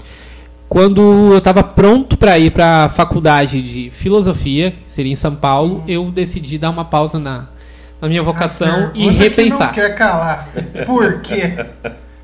Quando 0.69 1.33
eu 1.33 1.39
estava 1.39 1.63
pronto 1.63 2.19
para 2.19 2.39
ir 2.39 2.51
para 2.51 2.85
a 2.85 2.89
faculdade 2.91 3.63
de 3.63 3.89
filosofia, 3.89 4.73
que 4.73 4.93
seria 4.93 5.11
em 5.11 5.17
São 5.17 5.35
Paulo, 5.35 5.83
eu 5.89 6.11
decidi 6.11 6.59
dar 6.59 6.69
uma 6.69 6.85
pausa 6.85 7.19
na, 7.19 7.47
na 7.99 8.07
minha 8.07 8.23
vocação 8.23 8.91
e 8.93 9.09
repensar. 9.09 9.73
Que 9.73 9.81
não 9.81 9.89
quer 9.89 9.95
calar. 9.95 10.47
Por 10.85 11.23
quê? 11.23 11.55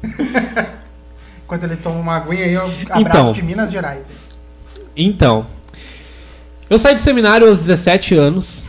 Enquanto 1.43 1.65
ele 1.65 1.77
toma 1.77 1.99
uma 1.99 2.17
aguinha 2.17 2.45
aí, 2.45 2.53
eu 2.53 2.71
abraço 2.91 3.01
então, 3.01 3.33
de 3.33 3.41
Minas 3.41 3.73
Gerais. 3.73 4.05
Então, 4.95 5.47
eu 6.73 6.79
saí 6.79 6.95
do 6.95 7.01
seminário 7.01 7.47
aos 7.47 7.59
17 7.59 8.15
anos, 8.15 8.65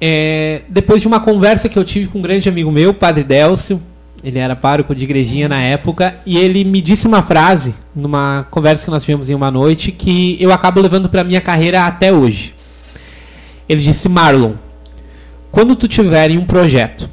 é, 0.00 0.62
depois 0.68 1.02
de 1.02 1.08
uma 1.08 1.18
conversa 1.18 1.68
que 1.68 1.78
eu 1.78 1.82
tive 1.82 2.06
com 2.06 2.20
um 2.20 2.22
grande 2.22 2.48
amigo 2.48 2.70
meu, 2.70 2.94
Padre 2.94 3.24
Délcio, 3.24 3.82
ele 4.22 4.38
era 4.38 4.54
pároco 4.54 4.94
de 4.94 5.02
igrejinha 5.02 5.48
na 5.48 5.60
época, 5.60 6.14
e 6.24 6.38
ele 6.38 6.64
me 6.64 6.80
disse 6.80 7.08
uma 7.08 7.20
frase, 7.20 7.74
numa 7.96 8.46
conversa 8.50 8.84
que 8.84 8.90
nós 8.92 9.02
tivemos 9.02 9.28
em 9.28 9.34
uma 9.34 9.50
noite, 9.50 9.90
que 9.90 10.36
eu 10.40 10.52
acabo 10.52 10.80
levando 10.80 11.08
para 11.08 11.24
minha 11.24 11.40
carreira 11.40 11.84
até 11.84 12.12
hoje. 12.12 12.54
Ele 13.68 13.80
disse: 13.80 14.08
Marlon, 14.08 14.52
quando 15.50 15.74
tu 15.74 15.88
tiver 15.88 16.30
em 16.30 16.38
um 16.38 16.44
projeto, 16.44 17.10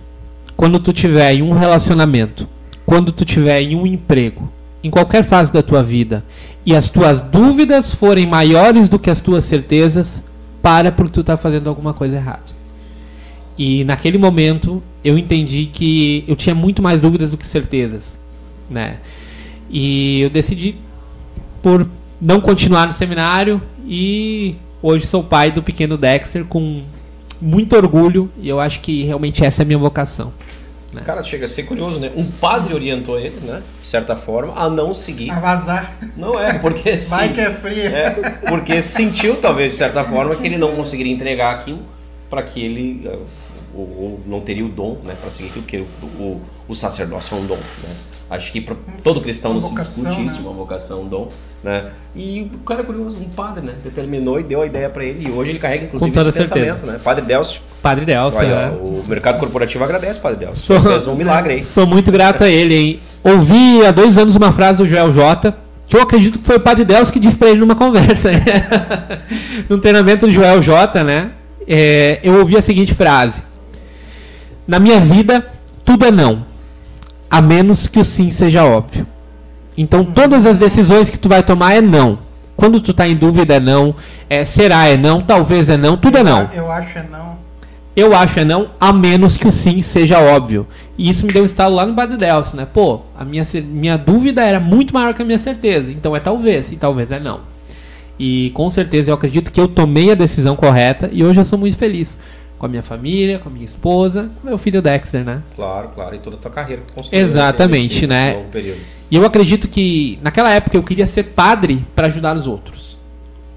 quando 0.56 0.80
tu 0.80 0.94
tiver 0.94 1.34
em 1.34 1.42
um 1.42 1.54
relacionamento, 1.54 2.48
quando 2.86 3.12
tu 3.12 3.25
tiver 3.25 3.62
em 3.62 3.75
um 3.75 3.88
emprego, 3.88 4.51
em 4.88 4.89
qualquer 4.89 5.24
fase 5.24 5.51
da 5.51 5.62
tua 5.62 5.84
vida, 5.84 6.24
e 6.65 6.74
as 6.75 6.89
tuas 6.89 7.20
dúvidas 7.22 7.94
forem 7.94 8.25
maiores 8.25 8.88
do 8.88 8.98
que 8.98 9.10
as 9.10 9.22
tuas 9.22 9.46
certezas, 9.46 10.24
para 10.62 10.91
porque 10.91 11.12
tu 11.12 11.22
está 11.22 11.36
fazendo 11.38 11.67
alguma 11.67 11.94
coisa 11.94 12.15
errada. 12.15 12.58
E 13.58 13.84
naquele 13.84 14.17
momento 14.17 14.82
eu 15.03 15.17
entendi 15.17 15.65
que 15.65 16.24
eu 16.27 16.36
tinha 16.36 16.56
muito 16.56 16.82
mais 16.82 17.01
dúvidas 17.01 17.32
do 17.32 17.38
que 17.38 17.46
certezas, 17.46 18.17
né? 18.70 18.98
E 19.70 20.22
eu 20.22 20.29
decidi 20.29 20.75
por 21.62 21.88
não 22.22 22.39
continuar 22.39 22.86
no 22.86 22.94
seminário 22.94 23.62
e 23.86 24.56
hoje 24.82 25.06
sou 25.06 25.24
pai 25.24 25.51
do 25.51 25.62
pequeno 25.62 25.98
Dexter 25.98 26.46
com 26.46 26.84
muito 27.41 27.75
orgulho 27.75 28.29
e 28.41 28.48
eu 28.48 28.60
acho 28.60 28.79
que 28.79 29.03
realmente 29.03 29.44
essa 29.44 29.62
é 29.62 29.63
a 29.63 29.65
minha 29.65 29.79
vocação. 29.79 30.32
Né? 30.94 31.01
Cara, 31.03 31.22
chega 31.22 31.46
a 31.46 31.48
ser 31.50 31.63
curioso, 31.63 32.00
né? 32.00 32.12
Um 32.15 32.25
padre 32.25 32.74
orientou 32.74 33.20
ele, 33.20 33.39
né? 33.41 33.62
De 33.82 33.88
certa 33.88 34.15
forma, 34.15 34.53
a 34.56 34.70
não 34.70 34.94
seguir. 34.94 35.29
A 35.32 35.39
vazar. 35.39 35.98
Não 36.15 36.39
é, 36.39 36.58
porque. 36.60 36.96
Vai 37.10 37.34
que 37.34 37.41
é 37.41 37.51
frio. 37.51 37.96
É, 37.96 38.12
porque 38.48 38.82
sentiu, 38.82 39.36
talvez, 39.36 39.72
de 39.72 39.77
certa 39.77 40.03
forma, 40.03 40.36
que 40.36 40.46
ele 40.46 40.58
não 40.58 40.75
conseguiria 40.75 41.12
entregar 41.12 41.53
aquilo 41.53 41.82
para 42.29 42.41
que 42.41 42.63
ele 42.63 43.10
ou, 43.77 43.84
ou 43.84 44.20
não 44.25 44.41
teria 44.41 44.65
o 44.65 44.70
dom 44.70 44.98
né, 45.03 45.15
para 45.20 45.29
seguir 45.29 45.50
aquilo, 45.50 45.62
porque 45.62 45.77
o, 45.77 46.22
o, 46.22 46.41
o, 46.67 46.75
sacerdócio 46.75 47.38
é 47.38 47.39
um 47.39 47.46
dom. 47.46 47.56
Né? 47.56 47.96
Acho 48.29 48.51
que 48.51 48.60
para 48.60 48.75
todo 49.03 49.22
cristão 49.22 49.53
não 49.53 49.62
se 49.62 49.74
discute 49.74 50.25
isso, 50.25 50.36
né? 50.36 50.41
uma 50.41 50.53
vocação, 50.53 51.03
um 51.03 51.07
dom. 51.07 51.29
Né? 51.63 51.86
E 52.15 52.50
o 52.53 52.60
cara 52.60 52.81
é 52.81 52.84
curioso, 52.84 53.17
um 53.17 53.29
padre, 53.29 53.65
né? 53.65 53.74
Determinou 53.84 54.39
e 54.39 54.43
deu 54.43 54.62
a 54.62 54.65
ideia 54.65 54.89
para 54.89 55.03
ele. 55.03 55.27
E 55.27 55.31
hoje 55.31 55.51
ele 55.51 55.60
carrega, 55.60 55.86
inclusive, 55.86 56.12
Com 56.12 56.13
toda 56.13 56.29
esse 56.29 56.38
certeza. 56.38 56.74
pensamento, 56.74 56.86
né? 56.86 57.00
Padre 57.03 57.25
Delcio. 57.25 57.62
Padre 57.81 58.05
Delcio, 58.05 58.39
Olha, 58.39 58.53
é. 58.53 58.69
O 58.69 59.03
mercado 59.07 59.39
corporativo 59.39 59.84
agradece, 59.84 60.19
Padre 60.19 60.46
Delcio. 60.46 60.55
Sou, 60.55 60.81
fez 60.81 61.07
um 61.07 61.15
milagre 61.15 61.55
aí. 61.55 61.63
Sou 61.63 61.88
muito 61.88 62.12
grato 62.12 62.43
a 62.43 62.50
ele, 62.50 62.75
hein? 62.75 63.00
Ouvi 63.24 63.86
há 63.86 63.91
dois 63.91 64.17
anos 64.17 64.36
uma 64.36 64.51
frase 64.51 64.77
do 64.77 64.88
Joel 64.88 65.12
J. 65.12 65.53
Que 65.88 65.96
eu 65.96 66.01
acredito 66.01 66.38
que 66.39 66.46
foi 66.46 66.57
o 66.57 66.60
Padre 66.60 66.84
Delcio 66.84 67.13
que 67.13 67.19
disse 67.19 67.38
para 67.38 67.50
ele 67.50 67.60
numa 67.62 67.75
conversa. 67.75 68.29
Num 69.69 69.79
treinamento 69.79 70.27
do 70.27 70.31
Joel 70.31 70.62
J, 70.62 71.01
né? 71.01 71.31
É, 71.65 72.19
eu 72.24 72.39
ouvi 72.39 72.57
a 72.57 72.62
seguinte 72.62 72.93
frase: 72.93 73.41
Na 74.67 74.79
minha 74.79 75.00
vida, 75.00 75.46
tudo 75.86 76.05
é 76.05 76.12
não, 76.12 76.46
a 77.29 77.41
menos 77.41 77.88
que 77.88 78.00
o 78.00 78.05
sim 78.05 78.31
seja 78.31 78.63
óbvio. 78.65 79.05
Então, 79.77 80.03
todas 80.03 80.46
as 80.46 80.57
decisões 80.57 81.10
que 81.10 81.17
tu 81.17 81.29
vai 81.29 81.43
tomar 81.43 81.75
é 81.75 81.81
não. 81.81 82.19
Quando 82.55 82.81
tu 82.81 82.93
tá 82.93 83.07
em 83.07 83.15
dúvida 83.15 83.55
é 83.55 83.60
não, 83.60 83.93
é, 84.27 84.43
será 84.43 84.88
é 84.88 84.98
não, 84.98 85.22
talvez 85.22 85.69
é 85.69 85.77
não, 85.77 85.96
tudo 85.96 86.17
é 86.17 86.24
não. 86.24 86.50
Eu 86.53 86.72
acho 86.72 86.98
é 86.98 87.05
não. 87.12 87.38
Eu 87.96 88.15
acho 88.15 88.39
é 88.39 88.46
não, 88.46 88.72
a 88.79 88.91
menos 88.91 89.38
que 89.38 89.48
o 89.48 89.51
sim 89.51 89.81
seja 89.81 90.19
óbvio. 90.19 90.65
E 90.98 91.07
isso 91.10 91.25
me 91.25 91.31
deu 91.31 91.43
um 91.43 91.46
estalo 91.46 91.75
lá 91.75 91.86
no 91.86 91.93
Padre 91.93 92.17
Delcio, 92.17 92.57
né? 92.57 92.65
Pô, 92.72 93.01
a 93.17 93.24
minha, 93.24 93.43
minha 93.65 93.98
dúvida 93.98 94.43
era 94.43 94.60
muito 94.60 94.93
maior 94.93 95.13
que 95.13 95.22
a 95.22 95.25
minha 95.25 95.38
certeza. 95.38 95.91
Então 95.91 96.15
é 96.15 96.19
talvez, 96.19 96.72
e 96.72 96.75
talvez 96.75 97.12
é 97.12 97.19
não. 97.19 97.41
E 98.19 98.51
com 98.55 98.67
certeza 98.69 99.12
eu 99.12 99.15
acredito 99.15 99.51
que 99.51 99.60
eu 99.60 99.67
tomei 99.67 100.12
a 100.12 100.15
decisão 100.15 100.55
correta 100.55 101.10
e 101.13 101.24
hoje 101.24 101.39
eu 101.39 101.46
sou 101.46 101.60
muito 101.60 101.77
feliz 101.77 102.17
com 102.58 102.66
a 102.66 102.70
minha 102.70 102.82
família, 102.82 103.40
com 103.40 103.50
a 103.50 103.52
minha 103.52 103.66
esposa, 103.66 104.30
com 104.42 104.48
meu 104.48 104.58
filho 104.58 104.82
Dexter, 104.82 105.24
né? 105.24 105.42
Claro, 105.56 105.90
claro, 105.90 106.16
e 106.16 106.20
toda 106.20 106.36
a 106.36 106.40
tua 106.40 106.52
carreira 106.52 106.82
que 106.86 106.94
construiu. 106.94 107.24
Exatamente, 107.24 108.08
né? 108.08 108.46
E 109.10 109.16
eu 109.16 109.26
acredito 109.26 109.68
que 109.68 110.18
naquela 110.22 110.52
época 110.52 110.76
eu 110.76 110.84
queria 110.84 111.08
ser 111.08 111.24
padre 111.24 111.84
para 111.96 112.08
ajudar 112.08 112.36
os 112.36 112.48
outros. 112.48 112.98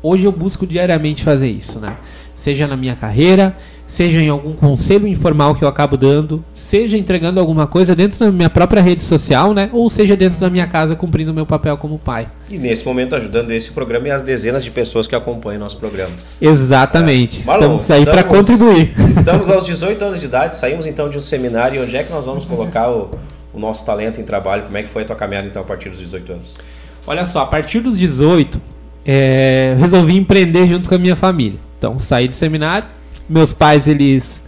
Hoje 0.02 0.25
eu 0.25 0.33
busco 0.33 0.66
diariamente 0.66 1.23
fazer 1.23 1.49
isso, 1.49 1.78
né? 1.78 1.97
Seja 2.35 2.66
na 2.66 2.76
minha 2.76 2.95
carreira, 2.95 3.57
seja 3.90 4.20
em 4.20 4.28
algum 4.28 4.52
conselho 4.52 5.04
informal 5.09 5.52
que 5.52 5.64
eu 5.64 5.68
acabo 5.68 5.97
dando, 5.97 6.44
seja 6.52 6.97
entregando 6.97 7.40
alguma 7.40 7.66
coisa 7.66 7.92
dentro 7.92 8.20
da 8.20 8.30
minha 8.30 8.49
própria 8.49 8.80
rede 8.80 9.02
social, 9.02 9.52
né? 9.52 9.68
Ou 9.73 9.90
seja 9.90 10.16
dentro 10.16 10.38
da 10.38 10.49
minha 10.49 10.68
casa 10.68 10.94
cumprindo 10.94 11.32
o 11.32 11.35
meu 11.35 11.44
papel 11.44 11.76
como 11.76 11.99
pai. 11.99 12.28
E 12.49 12.56
nesse 12.56 12.87
momento 12.87 13.16
ajudando 13.16 13.50
esse 13.50 13.73
programa 13.73 14.06
e 14.06 14.12
as 14.12 14.23
dezenas 14.23 14.62
de 14.62 14.70
pessoas 14.70 15.09
que 15.09 15.14
acompanham 15.16 15.59
nosso 15.59 15.76
programa. 15.76 16.12
Exatamente. 16.40 17.42
É. 17.42 17.44
Marlon, 17.44 17.75
estamos 17.75 17.90
aí 17.90 18.04
para 18.04 18.23
contribuir. 18.23 18.94
Estamos 19.11 19.50
aos 19.50 19.66
18 19.66 20.04
anos 20.04 20.20
de 20.20 20.26
idade, 20.26 20.54
saímos 20.54 20.87
então 20.87 21.11
de 21.11 21.16
um 21.16 21.20
seminário 21.20 21.80
e 21.80 21.85
onde 21.85 21.97
é 21.97 22.04
que 22.04 22.12
nós 22.12 22.26
vamos 22.26 22.44
colocar 22.44 22.88
o, 22.88 23.11
o 23.52 23.59
nosso 23.59 23.85
talento 23.85 24.20
em 24.20 24.25
trabalho? 24.25 24.62
Como 24.62 24.76
é 24.76 24.85
que 24.85 24.88
foi 24.88 25.02
a 25.02 25.04
tua 25.04 25.16
caminhada 25.16 25.49
então 25.49 25.62
a 25.62 25.64
partir 25.64 25.88
dos 25.88 25.99
18 25.99 26.32
anos? 26.32 26.56
Olha 27.04 27.26
só, 27.26 27.40
a 27.40 27.47
partir 27.47 27.80
dos 27.80 27.99
18, 27.99 28.61
é, 29.04 29.75
resolvi 29.80 30.16
empreender 30.16 30.68
junto 30.68 30.88
com 30.88 30.94
a 30.94 30.99
minha 30.99 31.16
família. 31.16 31.59
Então 31.76 31.99
saí 31.99 32.28
do 32.28 32.35
seminário, 32.35 32.87
meus 33.30 33.52
pais, 33.52 33.87
eles 33.87 34.44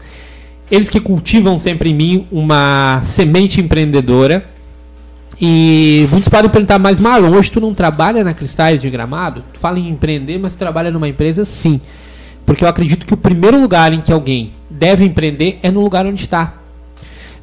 eles 0.70 0.88
que 0.88 0.98
cultivam 0.98 1.58
sempre 1.58 1.90
em 1.90 1.94
mim 1.94 2.26
uma 2.32 3.00
semente 3.02 3.60
empreendedora. 3.60 4.46
E 5.40 6.06
muitos 6.10 6.28
podem 6.28 6.50
perguntar, 6.50 6.78
mas 6.78 6.98
Marlon, 6.98 7.30
hoje 7.36 7.50
tu 7.50 7.60
não 7.60 7.74
trabalha 7.74 8.24
na 8.24 8.32
Cristais 8.32 8.80
de 8.80 8.88
Gramado? 8.88 9.44
Tu 9.52 9.60
fala 9.60 9.78
em 9.78 9.88
empreender, 9.88 10.38
mas 10.38 10.54
tu 10.54 10.58
trabalha 10.58 10.90
numa 10.90 11.08
empresa? 11.08 11.44
Sim. 11.44 11.80
Porque 12.46 12.64
eu 12.64 12.68
acredito 12.68 13.04
que 13.04 13.12
o 13.12 13.16
primeiro 13.16 13.60
lugar 13.60 13.92
em 13.92 14.00
que 14.00 14.12
alguém 14.12 14.50
deve 14.70 15.04
empreender 15.04 15.58
é 15.62 15.70
no 15.70 15.82
lugar 15.82 16.06
onde 16.06 16.22
está. 16.22 16.54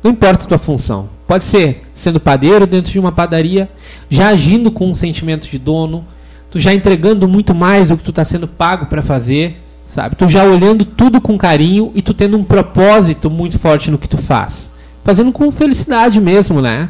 Não 0.04 0.12
importa 0.12 0.46
a 0.46 0.48
tua 0.48 0.58
função. 0.58 1.10
Pode 1.28 1.46
ser 1.46 1.84
sendo 1.94 2.20
padeiro 2.20 2.66
dentro 2.66 2.92
de 2.92 3.00
uma 3.00 3.12
padaria, 3.12 3.70
já 4.10 4.30
agindo 4.30 4.72
com 4.72 4.90
um 4.90 4.96
sentimento 4.96 5.48
de 5.48 5.60
dono, 5.60 6.04
tu 6.50 6.60
já 6.60 6.74
entregando 6.74 7.28
muito 7.28 7.54
mais 7.54 7.90
do 7.90 7.98
que 7.98 8.04
tu 8.04 8.10
está 8.10 8.24
sendo 8.24 8.48
pago 8.48 8.88
para 8.88 9.04
fazer 9.04 9.62
sabe? 9.90 10.16
Tu 10.16 10.30
já 10.30 10.44
olhando 10.44 10.86
tudo 10.86 11.20
com 11.20 11.36
carinho 11.36 11.92
e 11.96 12.02
tu 12.04 12.14
tendo 12.14 12.38
um 12.38 12.44
propósito 12.44 13.28
muito 13.28 13.58
forte 13.58 13.90
no 13.90 13.98
que 13.98 14.08
tu 14.08 14.18
faz. 14.18 14.72
Fazendo 15.04 15.32
com 15.32 15.52
felicidade 15.52 16.22
mesmo, 16.22 16.62
né? 16.62 16.90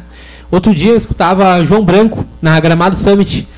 Outro 0.50 0.74
dia 0.74 0.90
eu 0.92 0.96
escutava 0.96 1.64
João 1.64 1.82
Branco 1.82 2.26
na 2.42 2.60
Gramado 2.60 2.94
Summit, 2.94 3.48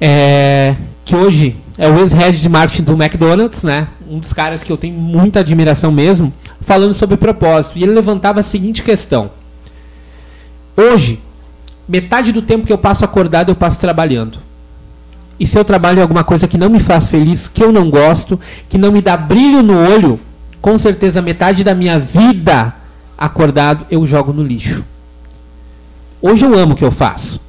é, 0.00 0.74
que 1.04 1.14
hoje 1.14 1.54
é 1.78 1.88
o 1.88 1.96
ex-head 2.00 2.40
de 2.40 2.48
marketing 2.48 2.82
do 2.82 3.00
McDonald's, 3.00 3.62
né? 3.62 3.86
Um 4.10 4.18
dos 4.18 4.32
caras 4.32 4.64
que 4.64 4.72
eu 4.72 4.76
tenho 4.76 4.98
muita 4.98 5.40
admiração 5.40 5.92
mesmo, 5.92 6.32
falando 6.60 6.92
sobre 6.92 7.16
propósito. 7.16 7.78
E 7.78 7.84
ele 7.84 7.92
levantava 7.92 8.40
a 8.40 8.42
seguinte 8.42 8.82
questão: 8.82 9.30
Hoje, 10.76 11.20
metade 11.86 12.32
do 12.32 12.42
tempo 12.42 12.66
que 12.66 12.72
eu 12.72 12.78
passo 12.78 13.04
acordado 13.04 13.50
eu 13.50 13.54
passo 13.54 13.78
trabalhando. 13.78 14.38
E 15.38 15.46
se 15.46 15.58
eu 15.58 15.64
trabalho 15.64 15.98
em 15.98 16.02
alguma 16.02 16.24
coisa 16.24 16.46
que 16.46 16.58
não 16.58 16.70
me 16.70 16.78
faz 16.78 17.08
feliz, 17.08 17.48
que 17.48 17.62
eu 17.62 17.72
não 17.72 17.90
gosto, 17.90 18.38
que 18.68 18.78
não 18.78 18.92
me 18.92 19.02
dá 19.02 19.16
brilho 19.16 19.62
no 19.62 19.76
olho, 19.76 20.20
com 20.60 20.78
certeza 20.78 21.20
metade 21.20 21.64
da 21.64 21.74
minha 21.74 21.98
vida 21.98 22.74
acordado 23.18 23.86
eu 23.90 24.06
jogo 24.06 24.32
no 24.32 24.42
lixo. 24.42 24.84
Hoje 26.20 26.44
eu 26.44 26.56
amo 26.56 26.74
o 26.74 26.76
que 26.76 26.84
eu 26.84 26.90
faço. 26.90 27.40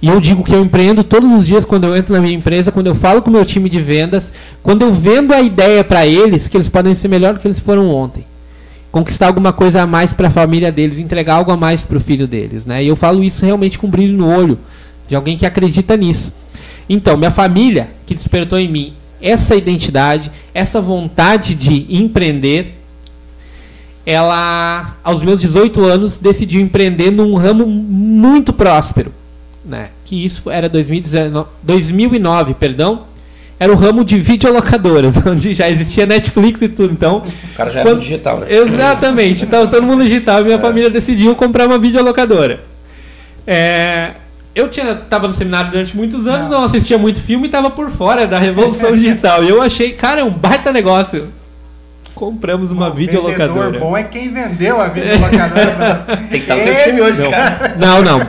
E 0.00 0.08
eu 0.08 0.20
digo 0.20 0.44
que 0.44 0.54
eu 0.54 0.62
empreendo 0.62 1.02
todos 1.02 1.32
os 1.32 1.46
dias 1.46 1.64
quando 1.64 1.84
eu 1.84 1.96
entro 1.96 2.14
na 2.14 2.20
minha 2.20 2.34
empresa, 2.34 2.70
quando 2.70 2.88
eu 2.88 2.94
falo 2.94 3.22
com 3.22 3.30
o 3.30 3.32
meu 3.32 3.44
time 3.44 3.70
de 3.70 3.80
vendas, 3.80 4.32
quando 4.62 4.82
eu 4.82 4.92
vendo 4.92 5.32
a 5.32 5.40
ideia 5.40 5.82
para 5.82 6.06
eles 6.06 6.46
que 6.46 6.56
eles 6.56 6.68
podem 6.68 6.94
ser 6.94 7.08
melhor 7.08 7.34
do 7.34 7.40
que 7.40 7.46
eles 7.46 7.58
foram 7.58 7.88
ontem. 7.88 8.24
Conquistar 8.92 9.28
alguma 9.28 9.52
coisa 9.52 9.82
a 9.82 9.86
mais 9.86 10.12
para 10.12 10.28
a 10.28 10.30
família 10.30 10.70
deles, 10.70 10.98
entregar 10.98 11.36
algo 11.36 11.50
a 11.50 11.56
mais 11.56 11.82
para 11.82 11.96
o 11.96 12.00
filho 12.00 12.28
deles, 12.28 12.66
né? 12.66 12.84
E 12.84 12.88
eu 12.88 12.94
falo 12.94 13.24
isso 13.24 13.44
realmente 13.44 13.78
com 13.78 13.88
brilho 13.88 14.16
no 14.16 14.28
olho 14.28 14.58
de 15.08 15.16
alguém 15.16 15.36
que 15.38 15.46
acredita 15.46 15.96
nisso. 15.96 16.32
Então, 16.88 17.16
minha 17.16 17.30
família 17.30 17.90
que 18.06 18.14
despertou 18.14 18.58
em 18.58 18.68
mim 18.68 18.92
essa 19.20 19.56
identidade, 19.56 20.30
essa 20.52 20.80
vontade 20.80 21.54
de 21.54 21.86
empreender, 21.88 22.74
ela, 24.04 24.94
aos 25.02 25.22
meus 25.22 25.40
18 25.40 25.82
anos, 25.82 26.18
decidiu 26.18 26.60
empreender 26.60 27.10
num 27.10 27.34
ramo 27.34 27.66
muito 27.66 28.52
próspero, 28.52 29.12
né? 29.64 29.88
Que 30.04 30.22
isso 30.22 30.50
era 30.50 30.68
2019, 30.68 31.48
2009, 31.62 32.54
perdão, 32.54 33.04
era 33.58 33.72
o 33.72 33.76
ramo 33.76 34.04
de 34.04 34.18
videolocadoras, 34.18 35.16
onde 35.26 35.54
já 35.54 35.70
existia 35.70 36.04
Netflix 36.04 36.60
e 36.60 36.68
tudo. 36.68 36.92
Então, 36.92 37.22
o 37.52 37.56
cara 37.56 37.70
já 37.70 37.80
era 37.80 37.88
quando... 37.88 38.00
digital, 38.00 38.40
né? 38.40 38.46
Exatamente. 38.50 39.44
Então, 39.44 39.66
todo 39.66 39.82
mundo 39.82 40.02
digital 40.02 40.42
e 40.42 40.44
minha 40.44 40.56
é. 40.58 40.60
família 40.60 40.90
decidiu 40.90 41.34
comprar 41.34 41.66
uma 41.66 41.78
videolocadora. 41.78 42.60
É, 43.46 44.12
eu 44.54 44.68
tinha, 44.68 44.94
tava 44.94 45.26
no 45.26 45.34
seminário 45.34 45.70
durante 45.70 45.96
muitos 45.96 46.26
anos, 46.26 46.48
não, 46.48 46.58
não 46.58 46.64
assistia 46.64 46.96
muito 46.96 47.20
filme 47.20 47.48
e 47.48 47.50
tava 47.50 47.70
por 47.70 47.90
fora 47.90 48.26
da 48.26 48.38
revolução 48.38 48.92
digital. 48.96 49.42
e 49.42 49.48
eu 49.48 49.60
achei, 49.60 49.92
cara, 49.92 50.20
é 50.20 50.24
um 50.24 50.30
baita 50.30 50.72
negócio. 50.72 51.28
Compramos 52.14 52.70
uma 52.70 52.90
Bom, 52.90 52.94
videolocadora. 52.94 53.50
O 53.50 53.72
vendedor 53.72 53.80
bom 53.80 53.96
é 53.96 54.04
quem 54.04 54.32
vendeu 54.32 54.80
a 54.80 54.86
videolocadora. 54.86 56.04
Tem 56.30 56.40
que 56.40 56.52
estar 56.52 56.54
no 56.54 56.84
time 56.84 57.00
hoje, 57.00 57.22
não. 57.22 57.30
cara. 57.32 57.76
Não, 57.76 58.02
não. 58.02 58.28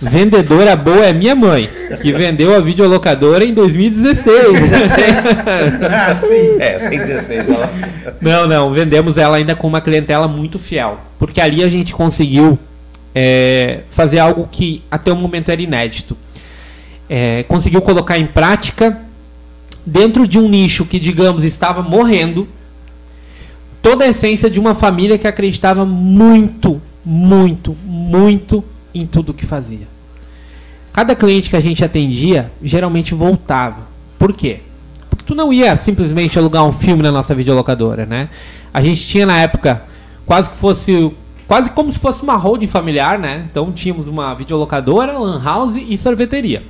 Vendedora 0.00 0.76
boa 0.76 1.04
é 1.04 1.12
minha 1.12 1.34
mãe, 1.34 1.68
que 2.00 2.12
vendeu 2.12 2.54
a 2.54 2.60
videolocadora 2.60 3.44
em 3.44 3.52
2016. 3.52 4.60
16? 4.60 5.26
ah, 5.90 6.16
sim. 6.16 6.56
É, 6.60 6.78
sem 6.78 6.98
16. 6.98 7.48
Ela... 7.48 7.70
Não, 8.20 8.46
não. 8.46 8.70
Vendemos 8.70 9.18
ela 9.18 9.36
ainda 9.36 9.56
com 9.56 9.66
uma 9.66 9.80
clientela 9.80 10.28
muito 10.28 10.56
fiel. 10.56 11.00
Porque 11.18 11.40
ali 11.40 11.64
a 11.64 11.68
gente 11.68 11.92
conseguiu 11.92 12.56
é, 13.14 13.80
fazer 13.90 14.18
algo 14.18 14.48
que 14.50 14.82
até 14.90 15.12
o 15.12 15.16
momento 15.16 15.50
era 15.50 15.62
inédito. 15.62 16.16
É, 17.08 17.44
conseguiu 17.44 17.80
colocar 17.80 18.18
em 18.18 18.26
prática, 18.26 19.00
dentro 19.86 20.26
de 20.26 20.38
um 20.38 20.48
nicho 20.48 20.84
que, 20.84 20.98
digamos, 20.98 21.44
estava 21.44 21.82
morrendo, 21.82 22.48
toda 23.82 24.04
a 24.04 24.08
essência 24.08 24.50
de 24.50 24.58
uma 24.58 24.74
família 24.74 25.18
que 25.18 25.28
acreditava 25.28 25.84
muito, 25.84 26.80
muito, 27.04 27.76
muito 27.84 28.64
em 28.94 29.06
tudo 29.06 29.34
que 29.34 29.44
fazia. 29.44 29.86
Cada 30.92 31.14
cliente 31.14 31.50
que 31.50 31.56
a 31.56 31.60
gente 31.60 31.84
atendia 31.84 32.50
geralmente 32.62 33.14
voltava. 33.14 33.82
Por 34.18 34.32
quê? 34.32 34.60
Porque 35.10 35.24
tu 35.24 35.34
não 35.34 35.52
ia 35.52 35.76
simplesmente 35.76 36.38
alugar 36.38 36.64
um 36.64 36.72
filme 36.72 37.02
na 37.02 37.12
nossa 37.12 37.34
videolocadora, 37.34 38.06
né? 38.06 38.28
A 38.72 38.80
gente 38.80 39.06
tinha 39.06 39.26
na 39.26 39.40
época 39.40 39.82
quase 40.24 40.48
que 40.50 40.56
fosse 40.56 41.12
quase 41.46 41.70
como 41.70 41.90
se 41.90 41.98
fosse 41.98 42.22
uma 42.22 42.36
holding 42.36 42.66
familiar, 42.66 43.18
né? 43.18 43.44
Então 43.50 43.72
tínhamos 43.72 44.08
uma 44.08 44.34
videolocadora, 44.34 45.18
lan 45.18 45.42
house 45.42 45.76
e 45.76 45.96
sorveteria. 45.96 46.62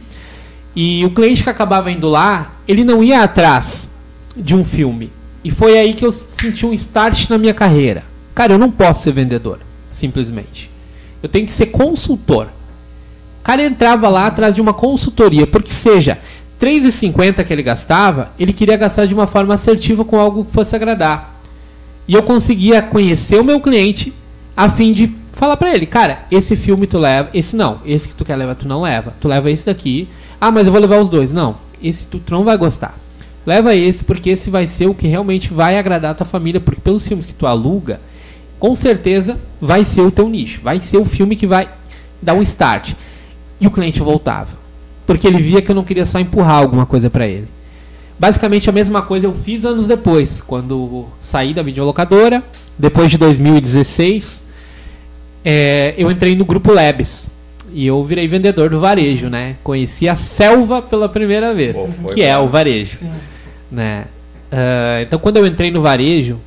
E 0.74 1.04
o 1.04 1.10
cliente 1.10 1.42
que 1.42 1.50
acabava 1.50 1.90
indo 1.90 2.08
lá, 2.08 2.52
ele 2.66 2.82
não 2.82 3.02
ia 3.02 3.22
atrás 3.22 3.88
de 4.36 4.54
um 4.54 4.64
filme. 4.64 5.10
E 5.44 5.50
foi 5.50 5.78
aí 5.78 5.94
que 5.94 6.04
eu 6.04 6.10
senti 6.10 6.66
um 6.66 6.72
start 6.72 7.28
na 7.28 7.38
minha 7.38 7.54
carreira. 7.54 8.02
Cara, 8.34 8.54
eu 8.54 8.58
não 8.58 8.70
posso 8.70 9.02
ser 9.04 9.12
vendedor, 9.12 9.60
simplesmente. 9.92 10.70
Eu 11.22 11.28
tenho 11.28 11.46
que 11.46 11.54
ser 11.54 11.66
consultor. 11.66 12.46
O 13.40 13.44
cara 13.44 13.62
entrava 13.62 14.08
lá 14.08 14.26
atrás 14.26 14.54
de 14.54 14.60
uma 14.60 14.74
consultoria, 14.74 15.46
porque 15.46 15.70
seja 15.70 16.18
3,50 16.60 17.44
que 17.44 17.52
ele 17.52 17.62
gastava, 17.62 18.32
ele 18.38 18.52
queria 18.52 18.76
gastar 18.76 19.06
de 19.06 19.14
uma 19.14 19.26
forma 19.26 19.54
assertiva 19.54 20.04
com 20.04 20.18
algo 20.18 20.44
que 20.44 20.50
fosse 20.50 20.74
agradar. 20.74 21.38
E 22.08 22.14
eu 22.14 22.22
conseguia 22.22 22.82
conhecer 22.82 23.38
o 23.38 23.44
meu 23.44 23.60
cliente, 23.60 24.12
a 24.56 24.68
fim 24.68 24.92
de 24.92 25.12
falar 25.32 25.56
para 25.56 25.74
ele, 25.74 25.86
cara, 25.86 26.20
esse 26.30 26.54
filme 26.56 26.86
tu 26.86 26.98
leva, 26.98 27.28
esse 27.34 27.56
não, 27.56 27.78
esse 27.84 28.08
que 28.08 28.14
tu 28.14 28.24
quer 28.24 28.36
levar 28.36 28.54
tu 28.54 28.68
não 28.68 28.82
leva, 28.82 29.12
tu 29.20 29.26
leva 29.26 29.50
esse 29.50 29.66
daqui, 29.66 30.08
ah, 30.40 30.50
mas 30.50 30.66
eu 30.66 30.72
vou 30.72 30.80
levar 30.80 30.98
os 31.00 31.08
dois, 31.08 31.32
não, 31.32 31.56
esse 31.82 32.06
tu, 32.06 32.18
tu 32.18 32.32
não 32.32 32.44
vai 32.44 32.56
gostar, 32.56 32.94
leva 33.44 33.74
esse 33.74 34.04
porque 34.04 34.30
esse 34.30 34.50
vai 34.50 34.66
ser 34.66 34.86
o 34.86 34.94
que 34.94 35.08
realmente 35.08 35.52
vai 35.52 35.78
agradar 35.78 36.12
a 36.12 36.14
tua 36.14 36.26
família, 36.26 36.60
porque 36.60 36.80
pelos 36.80 37.06
filmes 37.06 37.26
que 37.26 37.34
tu 37.34 37.46
aluga, 37.46 38.00
com 38.58 38.74
certeza 38.74 39.38
vai 39.60 39.84
ser 39.84 40.02
o 40.02 40.10
teu 40.10 40.28
nicho, 40.28 40.60
vai 40.62 40.80
ser 40.80 40.98
o 40.98 41.04
filme 41.04 41.34
que 41.34 41.46
vai 41.46 41.68
dar 42.22 42.34
um 42.34 42.42
start, 42.42 42.92
e 43.60 43.66
o 43.66 43.70
cliente 43.70 44.00
voltava, 44.00 44.56
porque 45.06 45.26
ele 45.26 45.42
via 45.42 45.60
que 45.60 45.70
eu 45.70 45.74
não 45.74 45.84
queria 45.84 46.06
só 46.06 46.20
empurrar 46.20 46.56
alguma 46.56 46.86
coisa 46.86 47.10
para 47.10 47.26
ele. 47.26 47.48
Basicamente 48.16 48.70
a 48.70 48.72
mesma 48.72 49.02
coisa 49.02 49.26
eu 49.26 49.32
fiz 49.32 49.64
anos 49.64 49.88
depois, 49.88 50.40
quando 50.40 51.06
saí 51.20 51.52
da 51.52 51.62
videolocadora, 51.62 52.42
depois 52.78 53.10
de 53.10 53.18
2016, 53.18 54.44
é, 55.44 55.94
eu 55.96 56.10
entrei 56.10 56.34
no 56.34 56.44
grupo 56.44 56.72
Labs. 56.72 57.30
E 57.72 57.86
eu 57.86 58.04
virei 58.04 58.28
vendedor 58.28 58.70
do 58.70 58.78
varejo, 58.78 59.28
né? 59.28 59.56
Conheci 59.64 60.08
a 60.08 60.14
selva 60.14 60.80
pela 60.80 61.08
primeira 61.08 61.52
vez, 61.52 61.76
Pô, 61.76 62.08
que 62.08 62.22
é 62.22 62.38
o 62.38 62.46
varejo. 62.46 62.98
Né? 63.70 64.04
Uh, 64.52 65.02
então, 65.02 65.18
quando 65.18 65.38
eu 65.38 65.46
entrei 65.46 65.72
no 65.72 65.82
varejo, 65.82 66.38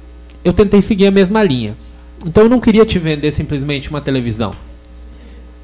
eu 0.43 0.53
tentei 0.53 0.81
seguir 0.81 1.07
a 1.07 1.11
mesma 1.11 1.43
linha. 1.43 1.75
Então, 2.25 2.43
eu 2.43 2.49
não 2.49 2.61
queria 2.61 2.85
te 2.85 2.97
vender 2.97 3.33
simplesmente 3.33 3.89
uma 3.89 3.99
televisão. 3.99 4.53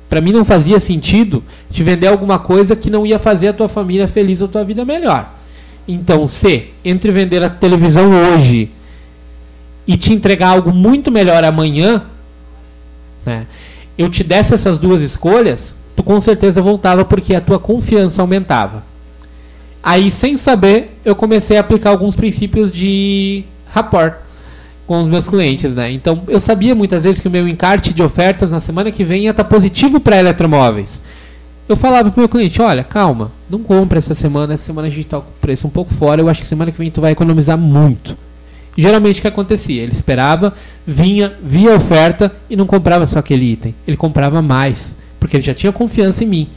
Para 0.10 0.20
mim, 0.20 0.34
não 0.34 0.44
fazia 0.44 0.80
sentido 0.82 1.42
te 1.72 1.82
vender 1.82 2.08
alguma 2.08 2.38
coisa 2.38 2.76
que 2.76 2.90
não 2.90 3.06
ia 3.06 3.18
fazer 3.18 3.48
a 3.48 3.54
tua 3.54 3.70
família 3.70 4.08
feliz 4.08 4.42
ou 4.42 4.48
a 4.48 4.52
tua 4.52 4.64
vida 4.66 4.84
melhor. 4.84 5.34
Então, 5.88 6.28
se 6.28 6.66
entre 6.84 7.12
vender 7.12 7.42
a 7.42 7.50
televisão 7.50 8.12
hoje 8.12 8.70
e 9.88 9.98
te 9.98 10.14
entregar 10.14 10.50
algo 10.50 10.72
muito 10.72 11.12
melhor 11.12 11.44
amanhã, 11.44 12.04
né, 13.26 13.46
eu 13.98 14.10
te 14.10 14.24
desse 14.24 14.54
essas 14.54 14.78
duas 14.78 15.02
escolhas, 15.02 15.76
tu 15.96 16.04
com 16.04 16.20
certeza 16.20 16.62
voltava 16.62 17.06
porque 17.06 17.36
a 17.36 17.42
tua 17.42 17.60
confiança 17.60 18.22
aumentava. 18.22 18.84
Aí, 19.82 20.10
sem 20.10 20.38
saber, 20.38 20.98
eu 21.04 21.16
comecei 21.16 21.58
a 21.58 21.60
aplicar 21.60 21.90
alguns 21.90 22.16
princípios 22.16 22.72
de 22.72 23.44
rapport 23.70 24.16
com 24.88 25.02
os 25.02 25.08
meus 25.08 25.28
clientes, 25.28 25.74
né? 25.74 25.92
Então, 25.92 26.24
eu 26.28 26.40
sabia 26.40 26.74
muitas 26.74 27.04
vezes 27.04 27.20
que 27.20 27.28
o 27.28 27.32
meu 27.32 27.48
encarte 27.48 27.94
de 27.94 28.02
ofertas 28.02 28.52
na 28.52 28.60
semana 28.60 28.92
que 28.92 29.04
vem 29.04 29.24
ia 29.24 29.32
estar 29.32 29.44
positivo 29.44 30.00
para 30.00 30.18
eletromóveis. 30.18 31.02
Eu 31.68 31.76
falava 31.76 32.12
pro 32.12 32.22
meu 32.22 32.30
cliente, 32.30 32.62
olha, 32.62 32.84
calma, 32.84 33.32
não 33.50 33.60
compra 33.60 33.98
essa 33.98 34.14
semana, 34.14 34.54
essa 34.54 34.66
semana 34.66 34.88
a 34.88 34.92
gente 34.92 35.08
tá 35.08 35.18
com 35.18 35.30
o 35.30 35.42
preço 35.42 35.68
um 35.68 35.70
pouco 35.70 35.94
fora, 35.94 36.22
eu 36.22 36.30
acho 36.30 36.42
que 36.42 36.48
semana 36.48 36.72
que 36.72 36.78
vem 36.78 36.92
tu 36.92 37.02
vai 37.02 37.12
economizar 37.12 37.58
muito. 37.58 38.18
Geralmente 38.78 39.20
o 39.20 39.22
que 39.22 39.28
acontecia? 39.28 39.82
Ele 39.82 39.92
esperava, 39.92 40.54
vinha, 40.86 41.34
via 41.42 41.72
a 41.72 41.76
oferta 41.76 42.32
e 42.50 42.56
não 42.56 42.66
comprava 42.66 43.06
só 43.06 43.20
aquele 43.20 43.46
item. 43.52 43.76
Ele 43.88 43.96
comprava 43.96 44.42
mais, 44.42 44.96
porque 45.20 45.38
ele 45.38 45.44
já 45.44 45.54
tinha 45.54 45.72
confiança 45.72 46.24
em 46.24 46.28
mim. 46.28 46.48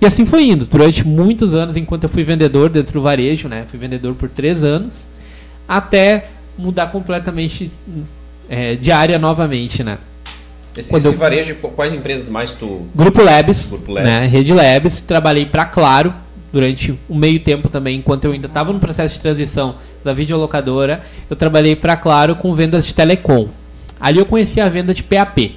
E 0.00 0.06
assim 0.06 0.24
foi 0.24 0.44
indo, 0.44 0.64
durante 0.64 1.06
muitos 1.06 1.54
anos, 1.54 1.76
enquanto 1.76 2.04
eu 2.04 2.08
fui 2.08 2.22
vendedor 2.22 2.70
dentro 2.70 2.92
do 2.94 3.02
varejo, 3.02 3.48
né? 3.48 3.64
Fui 3.68 3.78
vendedor 3.78 4.14
por 4.14 4.28
três 4.28 4.62
anos, 4.62 5.08
até 5.66 6.28
mudar 6.56 6.86
completamente 6.92 7.70
é, 8.48 8.76
de 8.76 8.92
área 8.92 9.18
novamente, 9.18 9.82
né? 9.82 9.98
Esse, 10.76 10.94
esse 10.94 11.08
eu... 11.08 11.12
varejo, 11.14 11.56
quais 11.56 11.92
empresas 11.92 12.28
mais 12.28 12.52
tu... 12.52 12.86
Grupo 12.94 13.20
Labs, 13.20 13.70
Grupo 13.70 13.90
Labs. 13.90 14.08
Né? 14.08 14.26
Rede 14.26 14.54
Labs, 14.54 15.00
trabalhei 15.00 15.44
para 15.44 15.64
Claro 15.64 16.14
durante 16.52 16.96
um 17.10 17.16
meio 17.16 17.40
tempo 17.40 17.68
também, 17.68 17.98
enquanto 17.98 18.24
eu 18.26 18.32
ainda 18.32 18.46
estava 18.46 18.72
no 18.72 18.78
processo 18.78 19.14
de 19.14 19.20
transição 19.20 19.74
da 20.08 20.14
videolocadora, 20.14 21.02
eu 21.28 21.36
trabalhei 21.36 21.76
para 21.76 21.96
Claro 21.96 22.34
com 22.34 22.54
vendas 22.54 22.86
de 22.86 22.94
telecom. 22.94 23.48
Ali 24.00 24.18
eu 24.18 24.26
conheci 24.26 24.60
a 24.60 24.68
venda 24.68 24.94
de 24.94 25.02
PAP, 25.02 25.54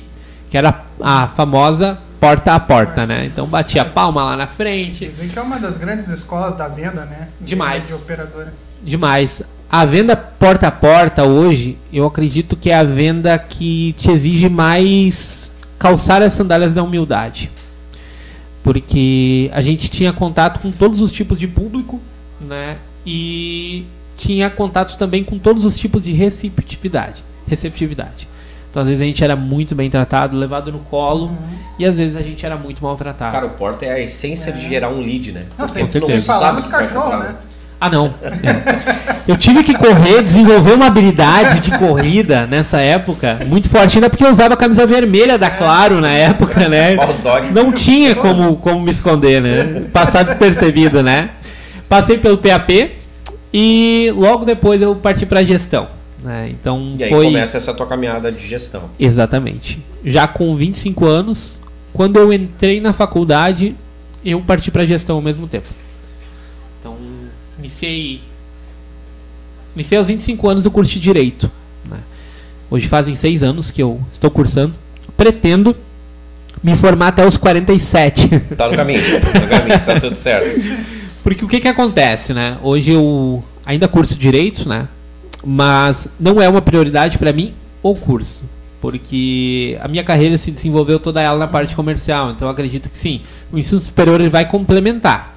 que 0.50 0.58
era 0.58 0.84
a 1.00 1.28
famosa 1.28 1.98
porta 2.20 2.54
a 2.54 2.60
porta, 2.60 3.06
né? 3.06 3.26
Então 3.26 3.48
batia 3.48 3.84
palma 3.84 4.24
lá 4.24 4.38
na 4.38 4.46
frente. 4.46 5.08
Dizem 5.08 5.28
que 5.28 5.40
é 5.40 5.42
uma 5.42 5.58
das 5.58 5.78
grandes 5.78 6.08
escolas 6.08 6.56
da 6.56 6.68
venda, 6.68 7.06
né? 7.06 7.30
Demais. 7.40 7.88
De 7.88 7.94
operadora. 7.94 8.54
Demais. 8.84 9.42
A 9.70 9.86
venda 9.86 10.16
porta 10.16 10.68
a 10.68 10.72
porta 10.72 11.24
hoje, 11.24 11.78
eu 11.92 12.06
acredito 12.06 12.56
que 12.56 12.70
é 12.70 12.76
a 12.76 12.84
venda 12.84 13.40
que 13.40 13.94
te 13.98 14.12
exige 14.12 14.50
mais 14.50 15.50
calçar 15.80 16.22
as 16.22 16.34
sandálias 16.34 16.74
da 16.74 16.84
humildade. 16.84 17.50
Porque 18.64 19.50
a 19.54 19.62
gente 19.62 19.90
tinha 19.90 20.14
contato 20.14 20.60
com 20.60 20.72
todos 20.72 21.02
os 21.02 21.12
tipos 21.12 21.40
de 21.40 21.48
público, 21.48 22.00
né? 22.40 22.78
E 23.06 23.86
tinha 24.22 24.50
contato 24.50 24.98
também 24.98 25.24
com 25.24 25.40
todos 25.40 25.66
os 25.66 25.76
tipos 25.76 26.02
de 26.02 26.12
receptividade. 26.12 27.24
Receptividade. 27.48 28.28
Então, 28.70 28.84
às 28.84 28.88
vezes 28.88 29.02
a 29.02 29.06
gente 29.06 29.24
era 29.24 29.36
muito 29.36 29.76
bem 29.76 29.90
tratado, 29.90 30.38
levado 30.38 30.72
no 30.72 30.80
colo, 30.80 31.26
uhum. 31.26 31.38
e 31.78 31.86
às 31.86 31.98
vezes 31.98 32.16
a 32.16 32.22
gente 32.22 32.46
era 32.46 32.56
muito 32.56 32.82
maltratado. 32.84 33.34
Cara, 33.34 33.46
o 33.46 33.50
porta 33.50 33.86
é 33.86 33.92
a 33.92 34.00
essência 34.00 34.52
é. 34.52 34.54
de 34.54 34.66
gerar 34.66 34.90
um 34.90 35.02
lead, 35.02 35.32
né? 35.32 35.46
Não, 35.58 35.68
você 35.68 35.82
não 35.82 36.22
falar 36.22 36.54
dos 36.54 36.68
cachorros, 36.68 37.20
né? 37.20 37.36
Ah, 37.80 37.90
não. 37.90 38.14
É. 38.22 39.22
Eu 39.28 39.36
tive 39.36 39.64
que 39.64 39.74
correr, 39.74 40.22
desenvolver 40.24 40.74
uma 40.74 40.86
habilidade 40.86 41.60
de 41.60 41.78
corrida 41.78 42.46
nessa 42.46 42.80
época 42.80 43.40
muito 43.48 43.70
forte, 43.70 43.98
ainda 43.98 44.10
porque 44.10 44.26
eu 44.26 44.32
usava 44.32 44.56
a 44.56 44.58
camisa 44.58 44.86
vermelha 44.86 45.38
da 45.38 45.50
Claro 45.50 46.02
na 46.02 46.10
época, 46.10 46.68
né? 46.68 46.98
Não 47.54 47.72
tinha 47.72 48.16
como, 48.16 48.58
como 48.58 48.82
me 48.82 48.90
esconder, 48.90 49.42
né? 49.42 49.84
Passar 49.94 50.24
despercebido, 50.24 51.04
né? 51.04 51.30
Passei 51.88 52.18
pelo 52.18 52.40
PAP 52.40 53.01
e 53.54 54.12
logo 54.16 54.46
depois 54.46 54.82
eu 54.82 54.96
parti 54.96 55.26
para 55.26 55.44
gestão. 55.44 55.88
Né? 56.24 56.50
Então 56.52 56.94
e 56.98 57.04
aí 57.04 57.10
foi... 57.10 57.26
começa 57.26 57.58
essa 57.58 57.74
tua 57.74 57.88
caminhada 57.88 58.32
de 58.32 58.48
gestão. 58.48 58.84
Exatamente. 59.00 59.80
Já 60.04 60.28
com 60.28 60.56
25 60.56 61.06
anos, 61.06 61.60
quando 61.94 62.18
eu 62.18 62.32
entrei 62.32 62.80
na 62.80 62.94
faculdade, 62.94 63.76
eu 64.24 64.40
parti 64.42 64.72
para 64.72 64.86
gestão 64.86 65.16
ao 65.16 65.22
mesmo 65.22 65.48
tempo. 65.48 65.68
Então, 66.80 66.96
iniciei 67.60 68.22
Iniciei 69.76 69.98
aos 69.98 70.08
25 70.08 70.50
anos 70.50 70.66
o 70.66 70.72
curso 70.72 70.92
de 70.94 71.00
Direito. 71.00 71.50
Né? 71.90 71.98
Hoje 72.70 72.88
fazem 72.88 73.16
seis 73.16 73.42
anos 73.42 73.72
que 73.72 73.82
eu 73.82 74.00
estou 74.12 74.30
cursando. 74.30 74.74
Pretendo 75.16 75.76
me 76.62 76.76
formar 76.76 77.10
até 77.10 77.26
os 77.26 77.38
47. 77.38 78.40
Tá 78.58 78.68
no 78.70 78.76
caminho, 78.76 79.02
tá 79.02 79.40
no 79.40 79.48
caminho, 79.48 79.80
tá 79.86 80.00
tudo 80.00 80.16
certo. 80.16 80.60
Porque 81.24 81.46
o 81.46 81.48
que 81.48 81.60
que 81.60 81.68
acontece, 81.68 82.34
né? 82.34 82.58
Hoje 82.64 82.92
eu 82.92 83.44
ainda 83.66 83.88
curso 83.88 84.16
Direito, 84.18 84.68
né? 84.68 84.88
Mas 85.44 86.08
não 86.20 86.42
é 86.42 86.48
uma 86.50 86.62
prioridade 86.62 87.18
para 87.18 87.32
mim 87.34 87.54
o 87.82 87.96
curso. 87.96 88.44
Porque 88.80 89.78
a 89.82 89.88
minha 89.88 90.04
carreira 90.04 90.38
se 90.38 90.52
desenvolveu 90.52 91.00
toda 91.00 91.22
ela 91.22 91.38
na 91.38 91.48
parte 91.48 91.76
comercial. 91.76 92.32
Então 92.32 92.50
acredito 92.50 92.90
que 92.90 92.98
sim, 92.98 93.22
o 93.52 93.58
ensino 93.58 93.80
superior 93.80 94.20
ele 94.20 94.30
vai 94.30 94.48
complementar. 94.48 95.36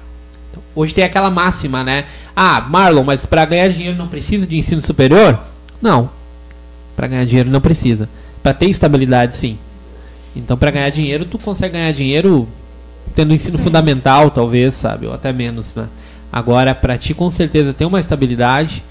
Então, 0.49 0.63
hoje 0.75 0.93
tem 0.93 1.03
aquela 1.03 1.29
máxima, 1.29 1.83
né? 1.83 2.03
Ah, 2.35 2.61
Marlon, 2.61 3.03
mas 3.03 3.25
para 3.25 3.45
ganhar 3.45 3.67
dinheiro 3.69 3.97
não 3.97 4.07
precisa 4.07 4.47
de 4.47 4.57
ensino 4.57 4.81
superior? 4.81 5.39
Não. 5.81 6.09
Para 6.95 7.07
ganhar 7.07 7.25
dinheiro 7.25 7.49
não 7.49 7.61
precisa. 7.61 8.09
Para 8.41 8.53
ter 8.53 8.69
estabilidade, 8.69 9.35
sim. 9.35 9.57
Então, 10.35 10.57
para 10.57 10.71
ganhar 10.71 10.89
dinheiro, 10.89 11.25
tu 11.25 11.37
consegue 11.37 11.73
ganhar 11.73 11.91
dinheiro 11.91 12.47
tendo 13.15 13.33
ensino 13.33 13.57
fundamental, 13.57 14.29
talvez, 14.29 14.73
sabe, 14.73 15.07
ou 15.07 15.13
até 15.13 15.31
menos, 15.31 15.73
né? 15.75 15.87
Agora, 16.31 16.75
para 16.75 16.97
ti 16.97 17.13
com 17.13 17.29
certeza 17.29 17.73
ter 17.73 17.85
uma 17.85 17.99
estabilidade, 17.99 18.83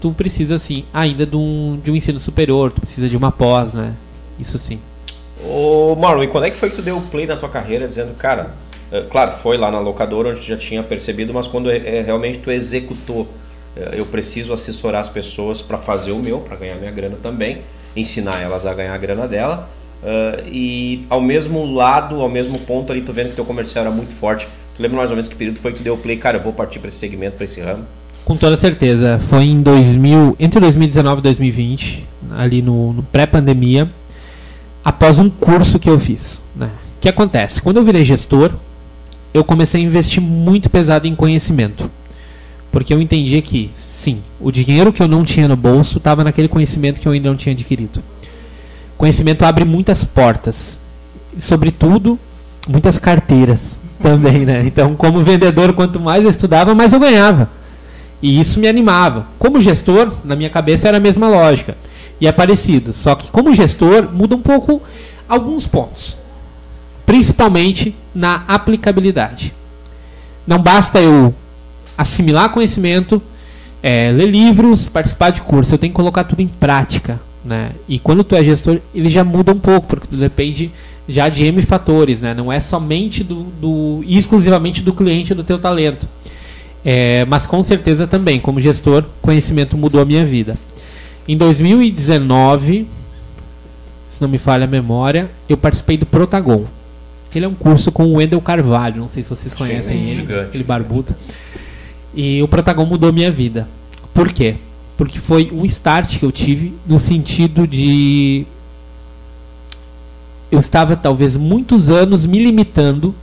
tu 0.00 0.12
precisa 0.12 0.58
sim, 0.58 0.84
ainda 0.92 1.24
de 1.24 1.36
um, 1.36 1.80
de 1.82 1.90
um 1.90 1.96
ensino 1.96 2.20
superior, 2.20 2.70
tu 2.70 2.80
precisa 2.80 3.08
de 3.08 3.16
uma 3.16 3.32
pós, 3.32 3.72
né? 3.72 3.94
Isso 4.38 4.58
sim. 4.58 4.78
Ô, 5.42 5.96
Marlon, 5.98 6.24
e 6.24 6.26
quando 6.26 6.44
é 6.44 6.50
que 6.50 6.56
foi 6.56 6.68
que 6.68 6.76
tu 6.76 6.82
deu 6.82 7.00
play 7.10 7.26
na 7.26 7.36
tua 7.36 7.48
carreira 7.48 7.88
dizendo, 7.88 8.14
cara, 8.16 8.50
é, 8.92 9.00
claro, 9.02 9.32
foi 9.32 9.56
lá 9.56 9.70
na 9.70 9.80
locadora 9.80 10.30
onde 10.30 10.40
tu 10.40 10.46
já 10.46 10.56
tinha 10.56 10.82
percebido, 10.82 11.32
mas 11.32 11.46
quando 11.46 11.70
é, 11.70 12.02
realmente 12.02 12.38
tu 12.38 12.50
executou, 12.50 13.26
eu 13.92 14.04
preciso 14.04 14.52
assessorar 14.52 15.00
as 15.00 15.08
pessoas 15.08 15.62
para 15.62 15.78
fazer 15.78 16.12
o 16.12 16.18
meu, 16.18 16.40
para 16.40 16.56
ganhar 16.56 16.74
minha 16.74 16.90
grana 16.90 17.16
também, 17.22 17.62
ensinar 17.96 18.40
elas 18.40 18.66
a 18.66 18.74
ganhar 18.74 18.92
a 18.92 18.98
grana 18.98 19.26
dela. 19.26 19.70
Uh, 20.02 20.48
e 20.50 21.04
ao 21.10 21.20
mesmo 21.20 21.72
lado, 21.74 22.20
ao 22.20 22.28
mesmo 22.28 22.58
ponto 22.60 22.90
ali, 22.90 23.02
tu 23.02 23.12
vendo 23.12 23.30
que 23.30 23.36
teu 23.36 23.44
comercial 23.44 23.84
era 23.84 23.94
muito 23.94 24.12
forte. 24.12 24.48
Tu 24.76 24.82
lembra 24.82 24.98
mais 24.98 25.10
ou 25.10 25.16
menos 25.16 25.28
que 25.28 25.34
período 25.34 25.58
foi 25.58 25.72
que 25.72 25.78
tu 25.78 25.84
deu 25.84 25.96
play? 25.96 26.16
Cara, 26.16 26.38
eu 26.38 26.42
vou 26.42 26.52
partir 26.52 26.78
para 26.78 26.88
esse 26.88 26.96
segmento, 26.96 27.36
para 27.36 27.44
esse 27.44 27.60
ramo. 27.60 27.84
Com 28.24 28.36
toda 28.36 28.56
certeza. 28.56 29.18
Foi 29.18 29.44
em 29.44 29.60
2000, 29.60 30.36
entre 30.38 30.60
2019 30.60 31.18
e 31.18 31.22
2020, 31.22 32.06
ali 32.36 32.62
no, 32.62 32.92
no 32.92 33.02
pré-pandemia, 33.02 33.90
após 34.84 35.18
um 35.18 35.28
curso 35.28 35.78
que 35.78 35.90
eu 35.90 35.98
fiz. 35.98 36.42
Né? 36.54 36.70
O 36.96 37.00
que 37.00 37.08
acontece? 37.08 37.60
Quando 37.60 37.78
eu 37.78 37.84
virei 37.84 38.04
gestor, 38.04 38.52
eu 39.32 39.44
comecei 39.44 39.80
a 39.80 39.84
investir 39.84 40.22
muito 40.22 40.70
pesado 40.70 41.06
em 41.06 41.14
conhecimento. 41.14 41.90
Porque 42.72 42.94
eu 42.94 43.00
entendi 43.00 43.42
que, 43.42 43.70
sim, 43.74 44.20
o 44.40 44.52
dinheiro 44.52 44.92
que 44.92 45.02
eu 45.02 45.08
não 45.08 45.24
tinha 45.24 45.48
no 45.48 45.56
bolso 45.56 45.98
estava 45.98 46.22
naquele 46.22 46.46
conhecimento 46.46 47.00
que 47.00 47.08
eu 47.08 47.12
ainda 47.12 47.28
não 47.28 47.36
tinha 47.36 47.52
adquirido. 47.52 48.00
Conhecimento 49.00 49.46
abre 49.46 49.64
muitas 49.64 50.04
portas. 50.04 50.78
Sobretudo, 51.38 52.18
muitas 52.68 52.98
carteiras 52.98 53.80
também, 54.02 54.44
né? 54.44 54.62
Então, 54.66 54.94
como 54.94 55.22
vendedor, 55.22 55.72
quanto 55.72 55.98
mais 55.98 56.22
eu 56.22 56.28
estudava, 56.28 56.74
mais 56.74 56.92
eu 56.92 57.00
ganhava. 57.00 57.48
E 58.20 58.38
isso 58.38 58.60
me 58.60 58.68
animava. 58.68 59.26
Como 59.38 59.58
gestor, 59.58 60.12
na 60.22 60.36
minha 60.36 60.50
cabeça 60.50 60.86
era 60.86 60.98
a 60.98 61.00
mesma 61.00 61.30
lógica. 61.30 61.74
E 62.20 62.26
é 62.26 62.32
parecido. 62.32 62.92
Só 62.92 63.14
que 63.14 63.30
como 63.30 63.54
gestor, 63.54 64.06
muda 64.12 64.36
um 64.36 64.42
pouco 64.42 64.82
alguns 65.26 65.66
pontos 65.66 66.20
principalmente 67.06 67.96
na 68.14 68.44
aplicabilidade. 68.46 69.54
Não 70.46 70.58
basta 70.58 71.00
eu 71.00 71.34
assimilar 71.96 72.50
conhecimento, 72.50 73.22
é, 73.82 74.12
ler 74.12 74.26
livros, 74.26 74.88
participar 74.88 75.30
de 75.30 75.40
curso, 75.40 75.74
eu 75.74 75.78
tenho 75.78 75.90
que 75.90 75.96
colocar 75.96 76.24
tudo 76.24 76.42
em 76.42 76.46
prática. 76.46 77.18
Né? 77.44 77.72
E 77.88 77.98
quando 77.98 78.22
tu 78.22 78.36
é 78.36 78.44
gestor, 78.44 78.78
ele 78.94 79.08
já 79.08 79.24
muda 79.24 79.52
um 79.52 79.58
pouco, 79.58 79.86
porque 79.88 80.06
tu 80.06 80.16
depende 80.16 80.70
já 81.08 81.28
de 81.28 81.44
M 81.44 81.60
fatores, 81.62 82.20
né? 82.20 82.34
não 82.34 82.52
é 82.52 82.60
somente 82.60 83.24
do, 83.24 83.44
do 83.60 84.04
exclusivamente 84.06 84.82
do 84.82 84.92
cliente 84.92 85.34
do 85.34 85.42
teu 85.42 85.58
talento. 85.58 86.06
É, 86.84 87.24
mas 87.26 87.46
com 87.46 87.62
certeza 87.62 88.06
também, 88.06 88.40
como 88.40 88.60
gestor, 88.60 89.04
conhecimento 89.20 89.76
mudou 89.76 90.00
a 90.00 90.04
minha 90.04 90.24
vida. 90.24 90.56
Em 91.28 91.36
2019, 91.36 92.86
se 94.08 94.20
não 94.20 94.28
me 94.28 94.38
falha 94.38 94.64
a 94.64 94.68
memória, 94.68 95.30
eu 95.48 95.56
participei 95.56 95.96
do 95.96 96.06
Protagon. 96.06 96.64
Ele 97.34 97.44
é 97.44 97.48
um 97.48 97.54
curso 97.54 97.92
com 97.92 98.04
o 98.06 98.14
Wendel 98.14 98.40
Carvalho, 98.40 99.00
não 99.00 99.08
sei 99.08 99.22
se 99.22 99.30
vocês 99.30 99.54
conhecem 99.54 99.96
Sim, 99.96 100.04
ele, 100.06 100.14
gigante. 100.14 100.48
aquele 100.48 100.64
barbudo. 100.64 101.14
E 102.14 102.42
o 102.42 102.48
protagonista 102.48 102.90
mudou 102.90 103.12
minha 103.12 103.30
vida. 103.30 103.68
Por 104.12 104.32
quê? 104.32 104.56
Porque 105.00 105.18
foi 105.18 105.50
um 105.50 105.64
start 105.64 106.18
que 106.18 106.26
eu 106.26 106.30
tive 106.30 106.74
no 106.86 106.98
sentido 106.98 107.66
de 107.66 108.44
eu 110.52 110.58
estava 110.58 110.94
talvez 110.94 111.36
muitos 111.36 111.88
anos 111.88 112.26
me 112.26 112.38
limitando 112.38 113.14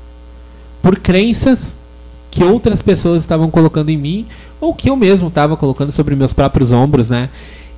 por 0.82 0.98
crenças 0.98 1.78
que 2.32 2.44
outras 2.44 2.82
pessoas 2.82 3.22
estavam 3.22 3.52
colocando 3.52 3.90
em 3.90 3.98
mim 3.98 4.26
ou 4.60 4.74
que 4.74 4.90
eu 4.90 4.96
mesmo 4.96 5.28
estava 5.28 5.56
colocando 5.56 5.92
sobre 5.92 6.16
meus 6.16 6.34
próprios 6.34 6.72
ombros, 6.72 7.12
né? 7.12 7.30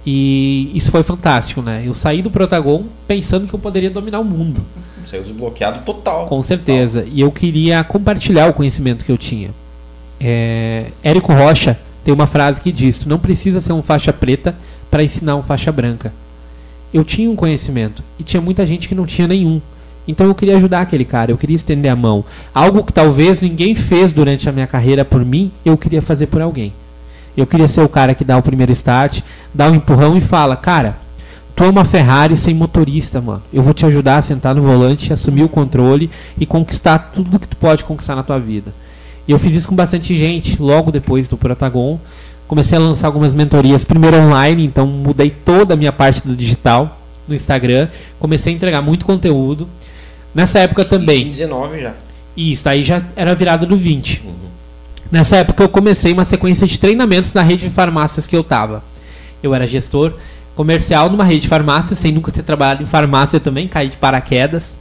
E 0.06 0.72
isso 0.74 0.92
foi 0.92 1.04
fantástico, 1.04 1.62
né? 1.62 1.84
Eu 1.86 1.94
saí 1.94 2.22
do 2.22 2.32
Protagon 2.32 2.86
pensando 3.06 3.50
que 3.50 3.54
eu 3.54 3.60
poderia 3.60 3.90
dominar 3.90 4.22
o 4.22 4.24
mundo. 4.24 4.64
Saiu 5.04 5.24
desbloqueado 5.24 5.84
total. 5.84 6.26
Com 6.26 6.42
certeza. 6.42 7.02
Total. 7.02 7.18
E 7.18 7.20
eu 7.20 7.30
queria 7.34 7.84
compartilhar 7.84 8.48
o 8.48 8.54
conhecimento 8.54 9.04
que 9.04 9.12
eu 9.12 9.18
tinha. 9.18 9.50
É... 10.22 10.86
Érico 11.04 11.34
Rocha 11.34 11.78
tem 12.10 12.14
uma 12.16 12.26
frase 12.26 12.60
que 12.60 12.72
diz: 12.72 12.98
Tu 12.98 13.08
não 13.08 13.20
precisa 13.20 13.62
ser 13.62 13.72
um 13.72 13.84
faixa 13.84 14.12
preta 14.12 14.56
para 14.90 15.04
ensinar 15.04 15.36
um 15.36 15.44
faixa 15.44 15.72
branca. 15.72 16.12
Eu 16.92 17.04
tinha 17.04 17.30
um 17.30 17.36
conhecimento 17.36 18.02
e 18.18 18.24
tinha 18.24 18.42
muita 18.42 18.66
gente 18.66 18.88
que 18.88 18.96
não 18.96 19.06
tinha 19.06 19.28
nenhum. 19.28 19.62
Então 20.08 20.26
eu 20.26 20.34
queria 20.34 20.56
ajudar 20.56 20.82
aquele 20.82 21.06
cara, 21.06 21.30
eu 21.30 21.38
queria 21.38 21.56
estender 21.56 21.92
a 21.92 21.96
mão. 21.96 22.26
Algo 22.52 22.84
que 22.84 22.92
talvez 22.92 23.42
ninguém 23.42 23.76
fez 23.76 24.12
durante 24.12 24.50
a 24.50 24.52
minha 24.52 24.66
carreira 24.66 25.06
por 25.06 25.24
mim, 25.24 25.52
eu 25.64 25.78
queria 25.78 26.02
fazer 26.02 26.26
por 26.26 26.42
alguém. 26.42 26.74
Eu 27.38 27.46
queria 27.46 27.68
ser 27.68 27.82
o 27.82 27.90
cara 27.90 28.16
que 28.16 28.26
dá 28.26 28.36
o 28.36 28.42
primeiro 28.42 28.72
start, 28.72 29.22
dá 29.54 29.70
um 29.70 29.76
empurrão 29.76 30.18
e 30.18 30.22
fala: 30.22 30.56
Cara, 30.56 30.98
tu 31.56 31.64
é 31.64 31.70
uma 31.70 31.86
Ferrari 31.86 32.36
sem 32.36 32.56
motorista, 32.56 33.22
mano. 33.22 33.44
Eu 33.54 33.62
vou 33.62 33.76
te 33.76 33.86
ajudar 33.86 34.18
a 34.18 34.22
sentar 34.24 34.56
no 34.56 34.64
volante, 34.64 35.14
assumir 35.14 35.44
o 35.44 35.50
controle 35.50 36.10
e 36.40 36.46
conquistar 36.48 37.12
tudo 37.14 37.38
que 37.38 37.48
tu 37.48 37.56
pode 37.56 37.86
conquistar 37.86 38.16
na 38.16 38.24
tua 38.24 38.40
vida. 38.40 38.74
E 39.30 39.32
eu 39.32 39.38
fiz 39.38 39.54
isso 39.54 39.68
com 39.68 39.76
bastante 39.76 40.18
gente, 40.18 40.60
logo 40.60 40.92
depois 40.92 41.28
do 41.28 41.38
Protagon. 41.38 42.00
Comecei 42.48 42.76
a 42.76 42.82
lançar 42.82 43.06
algumas 43.06 43.32
mentorias, 43.32 43.86
primeiro 43.86 44.18
online, 44.18 44.66
então 44.66 44.88
mudei 44.88 45.30
toda 45.30 45.76
a 45.76 45.78
minha 45.78 45.92
parte 45.92 46.28
do 46.28 46.36
digital 46.36 47.00
no 47.28 47.36
Instagram. 47.36 47.90
Comecei 48.20 48.52
a 48.52 48.56
entregar 48.56 48.82
muito 48.82 49.06
conteúdo. 49.06 49.70
Nessa 50.34 50.58
época 50.58 50.84
também. 50.84 51.30
Isso 51.30 51.42
19 51.42 51.80
já. 51.80 51.94
Isso, 52.36 52.68
aí 52.68 52.84
já 52.84 53.04
era 53.16 53.36
virado 53.36 53.68
do 53.68 53.76
20. 53.76 54.24
Uhum. 54.26 54.34
Nessa 55.12 55.38
época 55.38 55.64
eu 55.64 55.70
comecei 55.70 56.12
uma 56.12 56.26
sequência 56.26 56.66
de 56.66 56.80
treinamentos 56.80 57.32
na 57.32 57.44
rede 57.44 57.68
de 57.68 57.72
farmácias 57.72 58.26
que 58.26 58.36
eu 58.36 58.42
estava. 58.42 58.84
Eu 59.44 59.54
era 59.54 59.68
gestor 59.68 60.14
comercial 60.56 61.08
numa 61.08 61.24
rede 61.24 61.42
de 61.42 61.48
farmácia, 61.48 61.96
sem 61.96 62.12
nunca 62.12 62.32
ter 62.32 62.42
trabalhado 62.42 62.82
em 62.82 62.88
farmácia 62.88 63.40
também, 63.40 63.68
caí 63.68 63.90
de 63.90 63.98
paraquedas. 63.98 64.76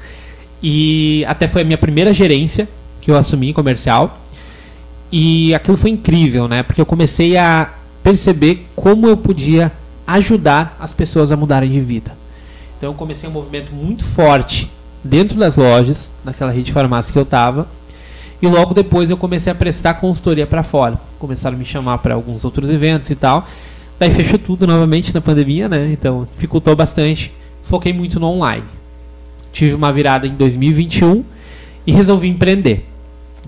E 0.63 1.23
até 1.29 1.47
foi 1.47 1.61
a 1.61 1.65
minha 1.67 1.77
primeira 1.77 2.15
gerência 2.15 2.67
que 3.03 3.11
eu 3.11 3.17
assumi 3.17 3.51
em 3.51 3.53
comercial. 3.53 4.19
E 5.11 5.55
aquilo 5.55 5.77
foi 5.77 5.91
incrível, 5.91 6.47
né? 6.49 6.63
Porque 6.63 6.81
eu 6.81 6.87
comecei 6.87 7.37
a 7.37 7.73
perceber 8.03 8.67
como 8.77 9.07
eu 9.07 9.17
podia 9.17 9.73
ajudar 10.07 10.77
as 10.81 10.93
pessoas 10.93 11.33
a 11.33 11.37
mudarem 11.37 11.71
de 11.71 11.81
vida. 11.81 12.13
Então 12.77 12.91
eu 12.91 12.95
comecei 12.95 13.29
um 13.29 13.33
movimento 13.33 13.73
muito 13.73 14.05
forte 14.05 14.71
dentro 15.03 15.39
das 15.39 15.57
lojas, 15.57 16.11
naquela 16.25 16.51
rede 16.51 16.65
de 16.65 16.73
farmácia 16.73 17.13
que 17.13 17.19
eu 17.19 17.23
estava 17.23 17.67
e 18.41 18.47
logo 18.47 18.73
depois 18.73 19.11
eu 19.11 19.17
comecei 19.17 19.51
a 19.51 19.55
prestar 19.55 19.95
consultoria 19.95 20.47
para 20.47 20.63
fora. 20.63 20.99
Começaram 21.19 21.57
a 21.57 21.59
me 21.59 21.65
chamar 21.65 21.99
para 21.99 22.15
alguns 22.15 22.45
outros 22.45 22.71
eventos 22.71 23.11
e 23.11 23.17
tal. 23.17 23.47
Daí 23.99 24.13
fechou 24.13 24.39
tudo 24.39 24.65
novamente 24.65 25.13
na 25.13 25.21
pandemia, 25.21 25.69
né? 25.69 25.91
Então 25.93 26.27
dificultou 26.33 26.75
bastante. 26.77 27.33
Foquei 27.63 27.93
muito 27.93 28.21
no 28.21 28.29
online. 28.29 28.65
Tive 29.53 29.75
uma 29.75 29.93
virada 29.93 30.27
em 30.27 30.35
2021 30.35 31.25
e 31.85 31.93
resolvi 31.93 32.29
empreender. 32.29 32.87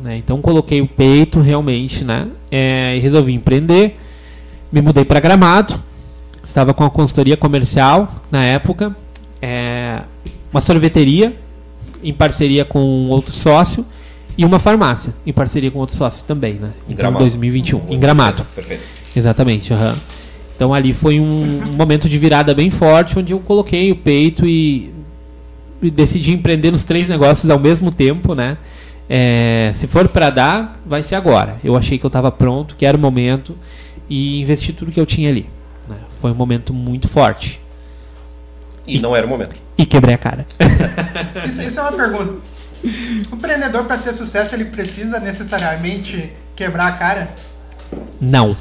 Né? 0.03 0.17
Então 0.17 0.41
coloquei 0.41 0.81
o 0.81 0.87
peito 0.87 1.41
realmente, 1.41 2.05
né? 2.05 2.29
É, 2.51 2.97
e 2.97 3.01
resolvi 3.01 3.33
empreender. 3.35 3.99
Me 4.73 4.81
mudei 4.81 5.05
para 5.05 5.21
Gramado. 5.21 5.81
Estava 6.43 6.73
com 6.73 6.85
a 6.85 6.91
consultoria 6.91 7.37
comercial 7.37 8.13
na 8.31 8.43
época. 8.45 8.97
É, 9.43 10.01
uma 10.53 10.61
sorveteria 10.61 11.37
em 12.03 12.13
parceria 12.13 12.65
com 12.65 13.09
outro 13.09 13.35
sócio 13.35 13.85
e 14.37 14.45
uma 14.45 14.59
farmácia 14.59 15.15
em 15.27 15.33
parceria 15.33 15.71
com 15.71 15.79
outro 15.79 15.97
sócio 15.97 16.25
também, 16.27 16.55
né? 16.55 16.71
Em 16.89 16.93
Então, 16.93 16.97
Gramado. 16.97 17.25
2021, 17.25 17.83
em 17.91 17.99
Gramado. 17.99 18.45
Perfeito. 18.55 18.83
Exatamente, 19.15 19.73
aham. 19.73 19.97
Então 20.57 20.75
ali 20.75 20.93
foi 20.93 21.19
um, 21.19 21.63
um 21.69 21.73
momento 21.73 22.09
de 22.09 22.19
virada 22.19 22.55
bem 22.55 22.71
forte, 22.71 23.19
onde 23.19 23.33
eu 23.33 23.39
coloquei 23.41 23.91
o 23.93 23.97
peito 23.97 24.47
e, 24.47 24.93
e 25.83 25.91
decidi 25.91 26.33
empreender 26.33 26.71
nos 26.71 26.85
três 26.85 27.09
negócios 27.09 27.51
ao 27.51 27.59
mesmo 27.59 27.91
tempo, 27.93 28.35
né? 28.35 28.57
É, 29.13 29.73
se 29.75 29.89
for 29.89 30.07
para 30.09 30.31
dar, 30.31 30.81
vai 30.87 31.03
ser 31.03 31.17
agora. 31.17 31.57
Eu 31.65 31.77
achei 31.77 31.99
que 31.99 32.07
eu 32.07 32.09
estava 32.09 32.31
pronto, 32.31 32.77
que 32.77 32.87
era 32.87 32.97
o 32.97 33.01
momento 33.01 33.57
e 34.09 34.41
investi 34.41 34.73
tudo 34.73 34.93
que 34.93 35.01
eu 35.01 35.05
tinha 35.07 35.29
ali. 35.29 35.49
né? 35.89 35.97
Foi 36.21 36.31
um 36.31 36.35
momento 36.35 36.73
muito 36.73 37.09
forte 37.09 37.61
E 38.87 39.01
não 39.01 39.17
era 39.17 39.27
o 39.27 39.29
momento. 39.29 39.57
e 39.77 39.85
quebrei 39.85 40.15
a 40.15 40.19
cara. 40.19 40.47
Isso, 41.45 41.61
isso 41.63 41.81
é 41.81 41.83
uma 41.83 41.93
pergunta. 41.93 42.37
O 43.33 43.35
empreendedor, 43.35 43.85
para 43.85 43.99
ter 43.99 44.15
sucesso, 44.15 44.55
ele 44.55 44.67
precisa 44.67 45.19
necessariamente 45.19 46.31
quebrar 46.55 46.87
a 46.87 46.93
cara? 46.93 47.31
Não. 48.21 48.57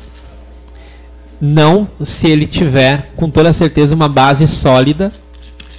Não 1.39 1.87
se 2.03 2.27
ele 2.27 2.45
tiver, 2.47 3.11
com 3.15 3.29
toda 3.29 3.53
certeza, 3.53 3.93
uma 3.95 4.09
base 4.09 4.45
sólida 4.47 5.11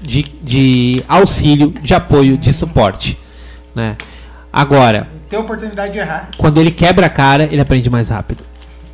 de, 0.00 0.22
de 0.42 1.02
auxílio, 1.08 1.70
de 1.82 1.92
apoio, 1.92 2.38
de 2.38 2.52
suporte. 2.52 3.18
Né? 3.74 3.96
Agora, 4.52 5.08
Ter 5.28 5.36
oportunidade 5.36 5.92
de 5.92 5.98
errar. 5.98 6.30
quando 6.36 6.58
ele 6.58 6.70
quebra 6.70 7.06
a 7.06 7.10
cara, 7.10 7.44
ele 7.44 7.60
aprende 7.60 7.88
mais 7.88 8.08
rápido. 8.08 8.42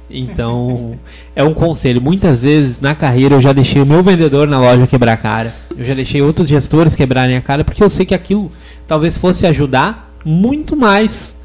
Então, 0.08 0.98
é 1.34 1.42
um 1.42 1.52
conselho. 1.54 2.00
Muitas 2.00 2.42
vezes 2.42 2.80
na 2.80 2.94
carreira 2.94 3.34
eu 3.34 3.40
já 3.40 3.52
deixei 3.52 3.82
o 3.82 3.86
meu 3.86 4.02
vendedor 4.02 4.46
na 4.46 4.60
loja 4.60 4.86
quebrar 4.86 5.14
a 5.14 5.16
cara. 5.16 5.54
Eu 5.76 5.84
já 5.84 5.94
deixei 5.94 6.22
outros 6.22 6.48
gestores 6.48 6.94
quebrarem 6.94 7.36
a 7.36 7.40
cara, 7.40 7.64
porque 7.64 7.82
eu 7.82 7.90
sei 7.90 8.06
que 8.06 8.14
aquilo 8.14 8.50
talvez 8.86 9.16
fosse 9.16 9.46
ajudar 9.46 10.14
muito 10.24 10.76
mais 10.76 11.36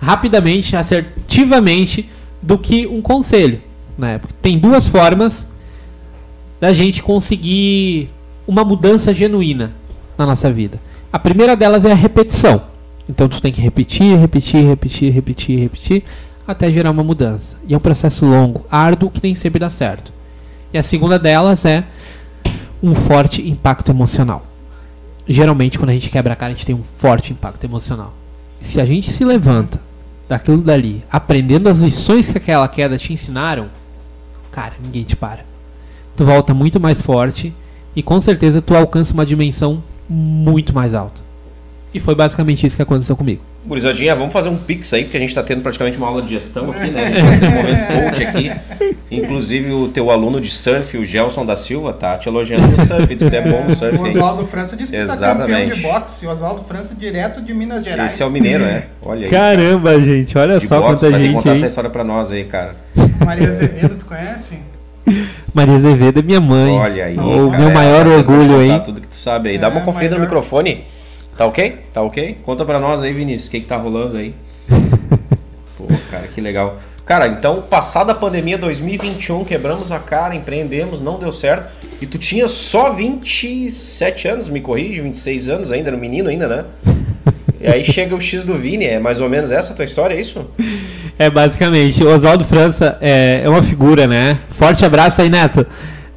rapidamente, 0.00 0.76
assertivamente, 0.76 2.08
do 2.40 2.58
que 2.58 2.86
um 2.86 3.00
conselho. 3.00 3.60
Né? 3.96 4.18
Porque 4.18 4.34
tem 4.40 4.58
duas 4.58 4.86
formas 4.86 5.48
da 6.60 6.72
gente 6.72 7.02
conseguir 7.02 8.10
uma 8.46 8.64
mudança 8.64 9.12
genuína 9.14 9.72
na 10.16 10.26
nossa 10.26 10.52
vida. 10.52 10.78
A 11.12 11.18
primeira 11.18 11.56
delas 11.56 11.84
é 11.84 11.92
a 11.92 11.96
repetição. 11.96 12.62
Então 13.08 13.28
tu 13.28 13.40
tem 13.40 13.52
que 13.52 13.60
repetir, 13.60 14.16
repetir, 14.18 14.64
repetir, 14.64 15.12
repetir, 15.12 15.58
repetir 15.58 16.04
até 16.46 16.70
gerar 16.70 16.90
uma 16.90 17.04
mudança. 17.04 17.56
E 17.66 17.74
é 17.74 17.76
um 17.76 17.80
processo 17.80 18.24
longo, 18.24 18.66
árduo, 18.70 19.10
que 19.10 19.20
nem 19.22 19.34
sempre 19.34 19.58
dá 19.58 19.68
certo. 19.68 20.12
E 20.72 20.78
a 20.78 20.82
segunda 20.82 21.18
delas 21.18 21.64
é 21.64 21.84
um 22.82 22.94
forte 22.94 23.46
impacto 23.48 23.90
emocional. 23.90 24.44
Geralmente, 25.26 25.78
quando 25.78 25.90
a 25.90 25.94
gente 25.94 26.10
quebra 26.10 26.34
a 26.34 26.36
cara, 26.36 26.52
a 26.52 26.54
gente 26.54 26.66
tem 26.66 26.74
um 26.74 26.82
forte 26.82 27.32
impacto 27.32 27.64
emocional. 27.64 28.12
Se 28.60 28.80
a 28.80 28.84
gente 28.84 29.10
se 29.10 29.24
levanta 29.24 29.80
daquilo 30.28 30.58
dali, 30.58 31.02
aprendendo 31.10 31.68
as 31.68 31.80
lições 31.80 32.28
que 32.28 32.38
aquela 32.38 32.68
queda 32.68 32.98
te 32.98 33.12
ensinaram, 33.12 33.68
cara, 34.50 34.74
ninguém 34.80 35.02
te 35.02 35.16
para. 35.16 35.44
Tu 36.16 36.24
volta 36.24 36.52
muito 36.52 36.78
mais 36.78 37.00
forte 37.00 37.54
e 37.96 38.02
com 38.02 38.20
certeza 38.20 38.60
tu 38.60 38.74
alcança 38.76 39.14
uma 39.14 39.24
dimensão 39.24 39.82
muito 40.08 40.74
mais 40.74 40.94
alta. 40.94 41.23
E 41.94 42.00
foi 42.00 42.14
basicamente 42.16 42.66
isso 42.66 42.74
que 42.74 42.82
aconteceu 42.82 43.16
comigo. 43.16 43.40
Gurizadinha, 43.64 44.14
vamos 44.16 44.32
fazer 44.32 44.48
um 44.48 44.56
pix 44.56 44.92
aí, 44.92 45.04
porque 45.04 45.16
a 45.16 45.20
gente 45.20 45.28
está 45.30 45.44
tendo 45.44 45.62
praticamente 45.62 45.96
uma 45.96 46.08
aula 46.08 46.20
de 46.20 46.30
gestão 46.30 46.70
aqui, 46.72 46.90
né? 46.90 47.06
A 47.06 47.10
gente 47.10 47.22
tá 47.22 47.38
tendo 47.38 47.52
um 47.52 47.56
momento 47.56 47.86
coach 48.10 48.24
aqui. 48.26 48.94
Inclusive 49.10 49.72
o 49.72 49.88
teu 49.88 50.10
aluno 50.10 50.40
de 50.40 50.50
surf, 50.50 50.98
o 50.98 51.04
Gelson 51.04 51.46
da 51.46 51.54
Silva, 51.54 51.92
tá 51.92 52.16
te 52.18 52.28
elogiando 52.28 52.66
no 52.66 52.84
surf, 52.84 53.06
diz 53.14 53.22
que 53.22 53.30
tu 53.30 53.36
é 53.36 53.40
bom 53.42 53.64
no 53.68 53.74
surf. 53.76 53.96
O. 53.96 54.02
Oswaldo 54.02 54.44
França 54.46 54.76
disse 54.76 54.90
que 54.92 54.98
tá 54.98 55.16
campeão 55.16 55.34
Exatamente. 55.46 55.74
de 55.76 55.80
boxe. 55.82 56.26
O 56.26 56.30
Oswaldo 56.30 56.64
França 56.64 56.94
direto 56.96 57.40
de 57.40 57.54
Minas 57.54 57.84
Gerais. 57.84 58.12
Esse 58.12 58.22
é 58.24 58.26
o 58.26 58.30
mineiro, 58.30 58.64
é? 58.64 58.86
Olha 59.00 59.26
aí. 59.26 59.30
Caramba, 59.30 60.02
gente, 60.02 60.36
olha 60.36 60.58
de 60.58 60.66
boxe, 60.66 61.10
vai 61.10 61.20
ter 61.20 61.28
que 61.28 61.34
contar 61.34 61.52
essa 61.52 61.66
história 61.66 61.90
pra 61.90 62.02
nós 62.02 62.32
aí, 62.32 62.44
cara. 62.44 62.74
Maria 63.24 63.48
Azevedo, 63.48 63.94
tu 63.96 64.04
conhece? 64.06 64.58
Maria 65.52 65.74
Azevedo 65.74 66.18
é 66.18 66.22
minha 66.22 66.40
mãe. 66.40 66.72
Olha 66.72 67.04
aí. 67.04 67.14
O 67.16 67.50
cara, 67.50 67.58
meu 67.60 67.70
maior 67.70 68.06
orgulho, 68.06 68.62
hein? 68.62 68.82
tudo 68.84 69.00
que 69.00 69.06
tu 69.08 69.14
sabe 69.14 69.50
aí. 69.50 69.58
Dá 69.58 69.68
É, 69.68 69.70
uma 69.70 69.82
conferida 69.82 70.14
no 70.16 70.20
maior. 70.20 70.30
microfone. 70.30 70.84
Tá 71.36 71.46
ok? 71.46 71.78
Tá 71.92 72.02
ok? 72.02 72.38
Conta 72.44 72.64
pra 72.64 72.78
nós 72.78 73.02
aí, 73.02 73.12
Vinícius, 73.12 73.48
o 73.48 73.50
que 73.50 73.60
que 73.60 73.66
tá 73.66 73.76
rolando 73.76 74.16
aí. 74.16 74.34
Pô, 75.76 75.86
cara, 76.10 76.28
que 76.28 76.40
legal. 76.40 76.78
Cara, 77.04 77.26
então, 77.26 77.60
passada 77.60 78.12
a 78.12 78.14
pandemia 78.14 78.56
2021, 78.56 79.44
quebramos 79.44 79.92
a 79.92 79.98
cara, 79.98 80.34
empreendemos, 80.34 81.02
não 81.02 81.18
deu 81.18 81.32
certo. 81.32 81.68
E 82.00 82.06
tu 82.06 82.16
tinha 82.16 82.48
só 82.48 82.92
27 82.92 84.28
anos, 84.28 84.48
me 84.48 84.60
corrige, 84.60 85.02
26 85.02 85.48
anos 85.50 85.72
ainda, 85.72 85.90
era 85.90 85.96
um 85.96 86.00
menino 86.00 86.30
ainda, 86.30 86.48
né? 86.48 86.64
E 87.60 87.66
aí 87.66 87.84
chega 87.84 88.14
o 88.14 88.20
X 88.20 88.44
do 88.44 88.54
Vini, 88.54 88.86
é 88.86 88.98
mais 88.98 89.20
ou 89.20 89.28
menos 89.28 89.50
essa 89.50 89.72
a 89.72 89.76
tua 89.76 89.84
história, 89.84 90.14
é 90.14 90.20
isso? 90.20 90.46
É, 91.18 91.30
basicamente. 91.30 92.02
O 92.04 92.08
Oswaldo 92.08 92.44
França 92.44 92.98
é, 93.00 93.42
é 93.44 93.48
uma 93.48 93.62
figura, 93.62 94.06
né? 94.06 94.38
Forte 94.48 94.84
abraço 94.84 95.22
aí, 95.22 95.28
Neto. 95.28 95.66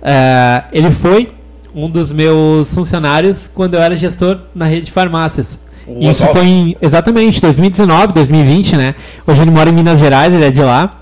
É, 0.02 0.64
ele 0.72 0.92
foi 0.92 1.30
um 1.78 1.88
dos 1.88 2.12
meus 2.12 2.74
funcionários 2.74 3.50
quando 3.54 3.76
eu 3.76 3.82
era 3.82 3.96
gestor 3.96 4.40
na 4.56 4.66
rede 4.66 4.88
de 4.88 4.92
farmácias. 4.92 5.60
O 5.86 6.10
Isso 6.10 6.26
foi 6.28 6.46
em, 6.46 6.78
exatamente, 6.82 7.40
2019, 7.40 8.14
2020, 8.14 8.76
né? 8.76 8.96
Hoje 9.28 9.44
ele 9.44 9.52
mora 9.52 9.70
em 9.70 9.74
Minas 9.74 10.00
Gerais, 10.00 10.34
ele 10.34 10.44
é 10.44 10.50
de 10.50 10.60
lá. 10.60 10.98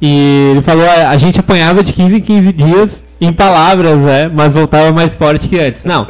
E 0.00 0.50
ele 0.52 0.60
falou, 0.60 0.84
a, 0.88 1.16
gente 1.16 1.40
apanhava 1.40 1.82
de 1.82 1.94
15 1.94 2.16
em 2.16 2.20
15 2.20 2.52
dias 2.52 3.04
em 3.18 3.32
palavras, 3.32 4.02
né? 4.02 4.30
Mas 4.32 4.52
voltava 4.52 4.92
mais 4.92 5.14
forte 5.14 5.48
que 5.48 5.58
antes. 5.58 5.84
Não. 5.86 6.06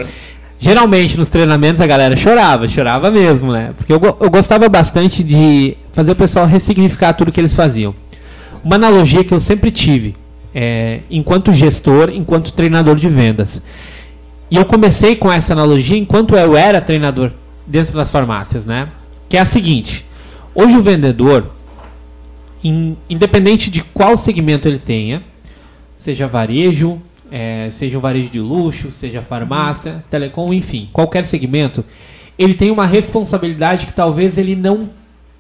Geralmente 0.59 1.16
nos 1.16 1.28
treinamentos 1.31 1.81
a 1.81 1.87
galera 1.87 2.16
chorava, 2.16 2.66
chorava 2.66 3.12
mesmo, 3.12 3.52
né? 3.52 3.70
Porque 3.78 3.92
eu, 3.92 4.00
eu 4.20 4.31
gostava 4.31 4.68
bastante 4.68 5.22
de 5.22 5.76
fazer 5.92 6.11
o 6.11 6.16
pessoal 6.16 6.44
ressignificar 6.44 7.12
tudo 7.12 7.31
que 7.31 7.40
eles 7.40 7.54
faziam. 7.54 7.94
Uma 8.64 8.74
analogia 8.74 9.22
que 9.22 9.33
eu 9.33 9.38
sempre 9.38 9.70
tive, 9.70 10.16
é, 10.52 10.98
enquanto 11.09 11.52
gestor, 11.52 12.11
enquanto 12.12 12.52
treinador 12.52 12.96
de 12.96 13.09
vendas. 13.09 13.62
E 14.50 14.56
eu 14.56 14.64
comecei 14.64 15.14
com 15.16 15.30
essa 15.30 15.52
analogia 15.52 15.96
enquanto 15.96 16.34
eu 16.37 16.56
era 16.56 16.80
treinador 16.80 17.30
dentro 17.66 17.94
das 17.94 18.11
farmácias, 18.11 18.64
né? 18.64 18.88
Que 19.28 19.37
é 19.37 19.40
a 19.40 19.44
seguinte: 19.44 20.06
hoje 20.54 20.76
o 20.76 20.82
vendedor, 20.82 21.50
in- 22.64 22.96
independente 23.11 23.70
de 23.70 23.82
qual 23.82 24.16
segmento 24.16 24.66
ele 24.66 24.78
tenha, 24.78 25.22
seja 25.96 26.26
varejo, 26.26 27.00
é, 27.30 27.68
seja 27.70 27.98
um 27.98 28.00
varejo 28.00 28.30
de 28.30 28.40
luxo, 28.40 28.90
seja 28.90 29.20
farmácia, 29.20 30.02
telecom, 30.11 30.52
enfim, 30.52 30.88
qualquer 30.92 31.26
segmento, 31.26 31.84
ele 32.38 32.54
tem 32.54 32.70
uma 32.70 32.87
responsabilidade 32.87 33.87
que 33.87 33.92
talvez 33.92 34.38
ele 34.38 34.56
não 34.56 34.88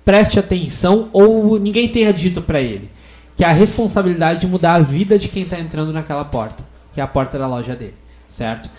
preste 0.04 0.38
atenção 0.38 1.08
ou 1.12 1.58
ninguém 1.58 1.88
tenha 1.88 2.12
dito 2.12 2.42
para 2.42 2.60
ele, 2.60 2.90
que 3.36 3.44
é 3.44 3.46
a 3.48 3.52
responsabilidade 3.52 4.40
de 4.40 4.46
mudar 4.46 4.74
a 4.74 4.78
vida 4.80 5.18
de 5.18 5.28
quem 5.28 5.44
está 5.44 5.58
entrando 5.58 5.92
naquela 5.92 6.24
porta, 6.24 6.62
que 6.92 7.00
é 7.00 7.02
a 7.02 7.06
porta 7.06 7.38
da 7.38 7.46
loja 7.46 7.74
dele, 7.74 7.94
certo? 8.28 8.70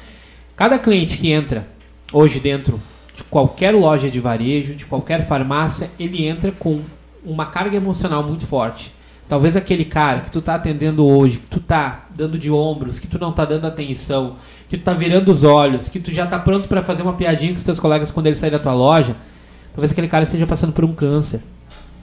Cada 0.59 0.77
cliente 0.77 1.17
que 1.17 1.31
entra 1.31 1.65
hoje 2.11 2.37
dentro 2.37 2.81
de 3.15 3.23
qualquer 3.23 3.73
loja 3.73 4.11
de 4.11 4.19
varejo, 4.19 4.75
de 4.75 4.85
qualquer 4.85 5.23
farmácia, 5.23 5.89
ele 5.97 6.27
entra 6.27 6.51
com 6.51 6.81
uma 7.23 7.45
carga 7.45 7.77
emocional 7.77 8.21
muito 8.23 8.45
forte. 8.45 8.93
Talvez 9.25 9.55
aquele 9.55 9.85
cara 9.85 10.19
que 10.19 10.29
tu 10.29 10.41
tá 10.41 10.55
atendendo 10.55 11.07
hoje, 11.07 11.37
que 11.37 11.47
tu 11.47 11.61
tá 11.61 12.07
dando 12.13 12.37
de 12.37 12.51
ombros, 12.51 12.99
que 12.99 13.07
tu 13.07 13.17
não 13.17 13.31
tá 13.31 13.45
dando 13.45 13.67
atenção, 13.67 14.35
que 14.67 14.77
tu 14.77 14.83
tá 14.83 14.91
virando 14.91 15.31
os 15.31 15.45
olhos, 15.45 15.87
que 15.87 15.97
tu 15.97 16.11
já 16.11 16.27
tá 16.27 16.37
pronto 16.37 16.67
para 16.67 16.83
fazer 16.83 17.03
uma 17.03 17.13
piadinha 17.13 17.53
com 17.53 17.57
os 17.57 17.63
teus 17.63 17.79
colegas 17.79 18.11
quando 18.11 18.27
eles 18.27 18.37
saírem 18.37 18.59
da 18.59 18.61
tua 18.61 18.73
loja, 18.73 19.15
talvez 19.73 19.93
aquele 19.93 20.09
cara 20.09 20.23
esteja 20.23 20.45
passando 20.45 20.73
por 20.73 20.83
um 20.83 20.93
câncer. 20.93 21.41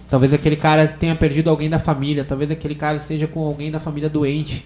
Talvez 0.09 0.33
aquele 0.33 0.57
cara 0.57 0.89
tenha 0.89 1.15
perdido 1.15 1.51
alguém 1.51 1.69
da 1.69 1.79
família, 1.79 2.25
talvez 2.25 2.51
aquele 2.51 2.75
cara 2.75 2.97
esteja 2.97 3.27
com 3.27 3.45
alguém 3.45 3.71
da 3.71 3.79
família 3.79 4.09
doente. 4.09 4.65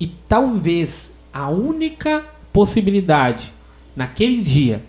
E 0.00 0.08
talvez 0.08 1.14
a 1.32 1.48
única 1.48 2.24
possibilidade 2.52 3.52
naquele 3.94 4.42
dia 4.42 4.82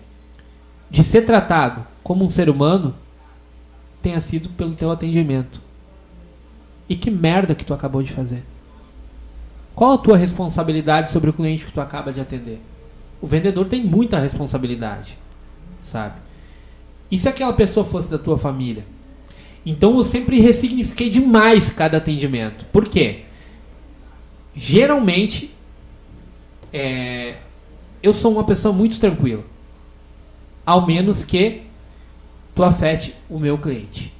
de 0.90 1.02
ser 1.02 1.22
tratado 1.22 1.86
como 2.02 2.24
um 2.24 2.28
ser 2.28 2.48
humano 2.48 2.94
tenha 4.02 4.20
sido 4.20 4.50
pelo 4.50 4.74
teu 4.74 4.90
atendimento. 4.90 5.60
E 6.88 6.96
que 6.96 7.10
merda 7.10 7.54
que 7.54 7.64
tu 7.64 7.72
acabou 7.72 8.02
de 8.02 8.12
fazer? 8.12 8.42
Qual 9.74 9.94
a 9.94 9.98
tua 9.98 10.16
responsabilidade 10.16 11.10
sobre 11.10 11.30
o 11.30 11.32
cliente 11.32 11.64
que 11.64 11.72
tu 11.72 11.80
acaba 11.80 12.12
de 12.12 12.20
atender? 12.20 12.60
O 13.20 13.26
vendedor 13.26 13.66
tem 13.66 13.82
muita 13.82 14.18
responsabilidade, 14.18 15.16
sabe? 15.80 16.16
E 17.10 17.16
se 17.16 17.28
aquela 17.28 17.52
pessoa 17.52 17.86
fosse 17.86 18.10
da 18.10 18.18
tua 18.18 18.36
família? 18.36 18.84
Então 19.64 19.96
eu 19.96 20.04
sempre 20.04 20.40
ressignifiquei 20.40 21.08
demais 21.08 21.70
cada 21.70 21.98
atendimento. 21.98 22.66
Por 22.66 22.88
quê? 22.88 23.20
Geralmente, 24.54 25.54
é, 26.72 27.36
eu 28.02 28.12
sou 28.12 28.32
uma 28.32 28.44
pessoa 28.44 28.74
muito 28.74 28.98
tranquila. 28.98 29.44
Ao 30.64 30.86
menos 30.86 31.22
que 31.24 31.62
tu 32.54 32.62
afete 32.62 33.14
o 33.28 33.38
meu 33.38 33.58
cliente. 33.58 34.12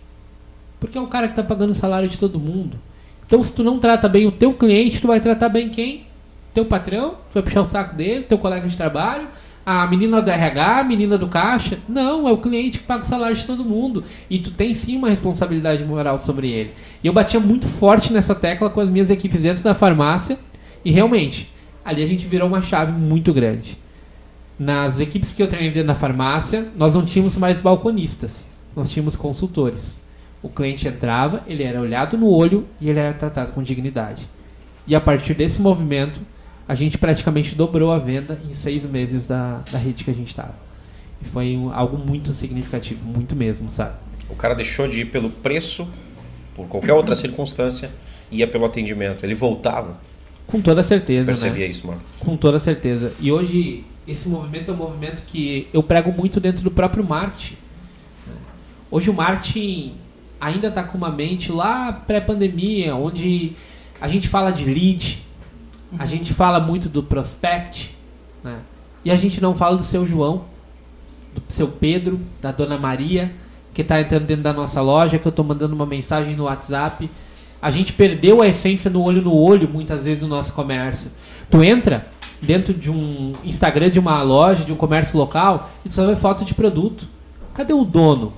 Porque 0.80 0.98
é 0.98 1.00
o 1.00 1.06
cara 1.06 1.28
que 1.28 1.32
está 1.32 1.42
pagando 1.42 1.70
o 1.70 1.74
salário 1.74 2.08
de 2.08 2.18
todo 2.18 2.40
mundo. 2.40 2.78
Então, 3.26 3.42
se 3.42 3.52
tu 3.52 3.62
não 3.62 3.78
trata 3.78 4.08
bem 4.08 4.26
o 4.26 4.32
teu 4.32 4.52
cliente, 4.52 5.00
tu 5.00 5.06
vai 5.06 5.20
tratar 5.20 5.48
bem 5.48 5.68
quem? 5.68 6.06
Teu 6.52 6.64
patrão, 6.64 7.10
tu 7.30 7.34
vai 7.34 7.42
puxar 7.42 7.62
o 7.62 7.66
saco 7.66 7.94
dele, 7.94 8.24
teu 8.24 8.36
colega 8.36 8.68
de 8.68 8.76
trabalho, 8.76 9.28
a 9.64 9.86
menina 9.86 10.20
do 10.20 10.30
RH, 10.30 10.80
a 10.80 10.84
menina 10.84 11.16
do 11.16 11.28
caixa. 11.28 11.78
Não, 11.88 12.28
é 12.28 12.32
o 12.32 12.38
cliente 12.38 12.80
que 12.80 12.84
paga 12.84 13.04
o 13.04 13.06
salário 13.06 13.36
de 13.36 13.44
todo 13.44 13.64
mundo. 13.64 14.04
E 14.28 14.38
tu 14.38 14.50
tem 14.50 14.74
sim 14.74 14.96
uma 14.96 15.08
responsabilidade 15.08 15.84
moral 15.84 16.18
sobre 16.18 16.50
ele. 16.50 16.72
E 17.02 17.06
eu 17.06 17.12
batia 17.12 17.38
muito 17.38 17.66
forte 17.66 18.12
nessa 18.12 18.34
tecla 18.34 18.68
com 18.68 18.80
as 18.80 18.88
minhas 18.88 19.08
equipes 19.08 19.42
dentro 19.42 19.62
da 19.62 19.74
farmácia. 19.74 20.38
E 20.84 20.90
realmente, 20.90 21.51
ali 21.84 22.02
a 22.02 22.06
gente 22.06 22.26
virou 22.26 22.48
uma 22.48 22.62
chave 22.62 22.92
muito 22.92 23.32
grande. 23.32 23.78
Nas 24.58 25.00
equipes 25.00 25.32
que 25.32 25.42
eu 25.42 25.48
treinei 25.48 25.70
dentro 25.70 25.88
da 25.88 25.94
farmácia, 25.94 26.68
nós 26.76 26.94
não 26.94 27.04
tínhamos 27.04 27.36
mais 27.36 27.60
balconistas, 27.60 28.48
nós 28.76 28.90
tínhamos 28.90 29.16
consultores. 29.16 29.98
O 30.42 30.48
cliente 30.48 30.86
entrava, 30.88 31.42
ele 31.46 31.62
era 31.62 31.80
olhado 31.80 32.18
no 32.18 32.28
olho 32.28 32.66
e 32.80 32.88
ele 32.88 32.98
era 32.98 33.14
tratado 33.14 33.52
com 33.52 33.62
dignidade. 33.62 34.28
E 34.86 34.94
a 34.94 35.00
partir 35.00 35.34
desse 35.34 35.60
movimento, 35.60 36.20
a 36.66 36.74
gente 36.74 36.98
praticamente 36.98 37.54
dobrou 37.54 37.92
a 37.92 37.98
venda 37.98 38.40
em 38.48 38.52
seis 38.52 38.84
meses 38.84 39.26
da, 39.26 39.62
da 39.70 39.78
rede 39.78 40.04
que 40.04 40.10
a 40.10 40.14
gente 40.14 40.28
estava. 40.28 40.54
E 41.20 41.24
foi 41.24 41.56
um, 41.56 41.72
algo 41.72 41.96
muito 41.96 42.32
significativo, 42.32 43.06
muito 43.06 43.36
mesmo, 43.36 43.70
sabe? 43.70 43.94
O 44.28 44.34
cara 44.34 44.54
deixou 44.54 44.88
de 44.88 45.02
ir 45.02 45.04
pelo 45.06 45.30
preço, 45.30 45.88
por 46.54 46.66
qualquer 46.66 46.92
outra 46.92 47.14
circunstância, 47.14 47.90
ia 48.30 48.46
pelo 48.46 48.64
atendimento. 48.64 49.24
Ele 49.24 49.34
voltava. 49.34 50.00
Com 50.46 50.60
toda 50.60 50.82
certeza. 50.82 51.26
Percebia 51.26 51.64
né? 51.64 51.70
isso, 51.70 51.86
mano. 51.86 52.00
Com 52.20 52.36
toda 52.36 52.58
certeza. 52.58 53.12
E 53.20 53.32
hoje, 53.32 53.84
esse 54.06 54.28
movimento 54.28 54.70
é 54.70 54.74
um 54.74 54.76
movimento 54.76 55.22
que 55.26 55.68
eu 55.72 55.82
prego 55.82 56.12
muito 56.12 56.40
dentro 56.40 56.62
do 56.62 56.70
próprio 56.70 57.04
marketing. 57.04 57.56
Hoje 58.90 59.08
o 59.08 59.14
marketing 59.14 59.94
ainda 60.38 60.68
está 60.68 60.82
com 60.82 60.98
uma 60.98 61.10
mente 61.10 61.50
lá 61.50 61.92
pré-pandemia, 61.92 62.94
onde 62.94 63.52
a 64.00 64.08
gente 64.08 64.28
fala 64.28 64.50
de 64.50 64.64
lead, 64.64 65.22
a 65.98 66.04
gente 66.04 66.34
fala 66.34 66.60
muito 66.60 66.88
do 66.88 67.02
prospect, 67.02 67.96
né? 68.42 68.58
e 69.04 69.10
a 69.10 69.16
gente 69.16 69.40
não 69.40 69.54
fala 69.54 69.76
do 69.76 69.82
seu 69.82 70.04
João, 70.04 70.44
do 71.34 71.42
seu 71.48 71.68
Pedro, 71.68 72.20
da 72.40 72.52
dona 72.52 72.76
Maria, 72.76 73.32
que 73.72 73.82
está 73.82 74.00
entrando 74.00 74.26
dentro 74.26 74.42
da 74.42 74.52
nossa 74.52 74.82
loja, 74.82 75.18
que 75.18 75.26
eu 75.26 75.30
estou 75.30 75.44
mandando 75.44 75.74
uma 75.74 75.86
mensagem 75.86 76.36
no 76.36 76.44
WhatsApp. 76.44 77.10
A 77.62 77.70
gente 77.70 77.92
perdeu 77.92 78.42
a 78.42 78.48
essência 78.48 78.90
no 78.90 79.00
olho 79.00 79.22
no 79.22 79.32
olho, 79.32 79.68
muitas 79.72 80.02
vezes, 80.02 80.20
no 80.20 80.26
nosso 80.26 80.52
comércio. 80.52 81.12
Tu 81.48 81.62
entra 81.62 82.08
dentro 82.42 82.74
de 82.74 82.90
um 82.90 83.34
Instagram 83.44 83.88
de 83.88 84.00
uma 84.00 84.20
loja, 84.20 84.64
de 84.64 84.72
um 84.72 84.76
comércio 84.76 85.16
local, 85.16 85.70
e 85.84 85.88
tu 85.88 85.94
só 85.94 86.04
vê 86.04 86.16
foto 86.16 86.44
de 86.44 86.54
produto. 86.54 87.06
Cadê 87.54 87.72
o 87.72 87.84
dono? 87.84 88.32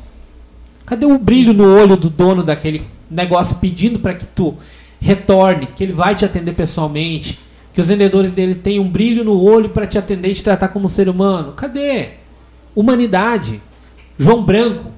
Cadê 0.84 1.06
o 1.06 1.18
brilho 1.18 1.54
no 1.54 1.64
olho 1.64 1.96
do 1.96 2.10
dono 2.10 2.42
daquele 2.42 2.86
negócio 3.10 3.56
pedindo 3.56 3.98
para 3.98 4.12
que 4.12 4.26
tu 4.26 4.54
retorne, 5.00 5.66
que 5.66 5.82
ele 5.82 5.92
vai 5.92 6.14
te 6.14 6.24
atender 6.24 6.52
pessoalmente, 6.52 7.38
que 7.72 7.80
os 7.80 7.88
vendedores 7.88 8.34
dele 8.34 8.54
tenham 8.54 8.84
um 8.84 8.90
brilho 8.90 9.24
no 9.24 9.40
olho 9.40 9.70
para 9.70 9.86
te 9.86 9.96
atender 9.96 10.30
e 10.30 10.34
te 10.34 10.44
tratar 10.44 10.68
como 10.68 10.88
ser 10.88 11.08
humano? 11.08 11.52
Cadê? 11.52 12.10
Humanidade. 12.74 13.62
João 14.18 14.44
Branco, 14.44 14.90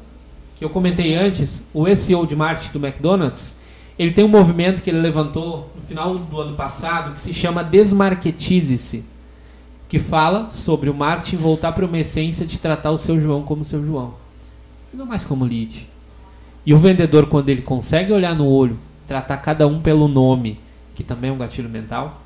que 0.57 0.65
eu 0.65 0.71
comentei 0.71 1.15
antes, 1.15 1.65
o 1.73 1.87
SEO 1.95 2.27
de 2.27 2.35
marketing 2.35 2.73
do 2.79 2.85
McDonald's, 2.85 3.56
ele 3.99 4.13
tem 4.13 4.25
um 4.25 4.29
movimento 4.29 4.83
que 4.83 4.91
ele 4.91 5.01
levantou 5.01 5.71
no 5.75 5.83
final 5.83 6.17
do 6.19 6.41
ano 6.41 6.55
passado 6.55 7.15
que 7.15 7.21
se 7.21 7.33
chama 7.33 7.65
Desmarketize-se, 7.65 9.05
que 9.89 9.99
fala 9.99 10.51
sobre 10.51 10.91
o 10.91 10.95
marketing 10.95 11.37
voltar 11.37 11.73
para 11.73 11.87
uma 11.87 11.99
essência 11.99 12.45
de 12.45 12.59
tratar 12.59 12.91
o 12.91 12.99
seu 12.99 13.21
João 13.21 13.43
como 13.43 13.65
seu 13.65 13.85
João, 13.85 14.15
e 14.93 14.97
não 14.97 15.07
mais 15.07 15.25
como 15.25 15.45
lead. 15.45 15.89
E 16.65 16.75
o 16.75 16.77
vendedor, 16.77 17.29
quando 17.29 17.49
ele 17.49 17.63
consegue 17.63 18.13
olhar 18.13 18.35
no 18.35 18.47
olho, 18.47 18.77
tratar 19.07 19.37
cada 19.39 19.67
um 19.67 19.81
pelo 19.81 20.09
nome, 20.09 20.59
que 20.95 21.05
também 21.05 21.31
é 21.31 21.33
um 21.33 21.39
gatilho 21.39 21.69
mental, 21.69 22.21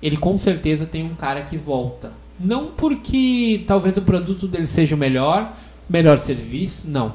ele 0.00 0.16
com 0.16 0.38
certeza 0.38 0.86
tem 0.86 1.04
um 1.04 1.14
cara 1.14 1.42
que 1.42 1.56
volta. 1.56 2.12
Não 2.38 2.68
porque 2.68 3.64
talvez 3.66 3.96
o 3.96 4.02
produto 4.02 4.46
dele 4.46 4.66
seja 4.66 4.94
o 4.94 4.98
melhor, 4.98 5.52
melhor 5.88 6.18
serviço, 6.18 6.88
não. 6.88 7.14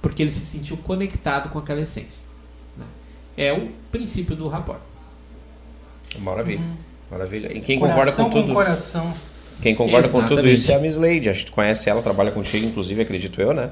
Porque 0.00 0.22
ele 0.22 0.30
se 0.30 0.44
sentiu 0.46 0.76
conectado 0.76 1.50
com 1.50 1.58
aquela 1.58 1.80
essência. 1.80 2.27
Né? 3.38 3.46
É 3.46 3.52
o 3.52 3.68
princípio 3.90 4.34
do 4.36 4.48
rapport. 4.48 4.80
Maravilha. 6.18 6.60
Maravilha. 7.10 7.56
E 7.56 7.60
quem 7.60 7.78
coração 7.78 7.96
concorda 7.96 8.12
com 8.12 8.30
tudo. 8.30 8.54
coração. 8.54 9.14
Quem 9.62 9.74
concorda 9.74 10.08
com 10.08 10.20
tudo 10.20 10.46
Exatamente. 10.46 10.54
isso 10.54 10.72
é 10.72 10.74
a 10.74 10.78
Miss 10.78 10.96
Lady. 10.96 11.30
Acho 11.30 11.40
que 11.40 11.46
tu 11.46 11.52
conhece 11.52 11.88
ela, 11.90 12.02
trabalha 12.02 12.30
contigo, 12.30 12.66
inclusive, 12.66 13.02
acredito 13.02 13.40
eu, 13.40 13.52
né? 13.52 13.70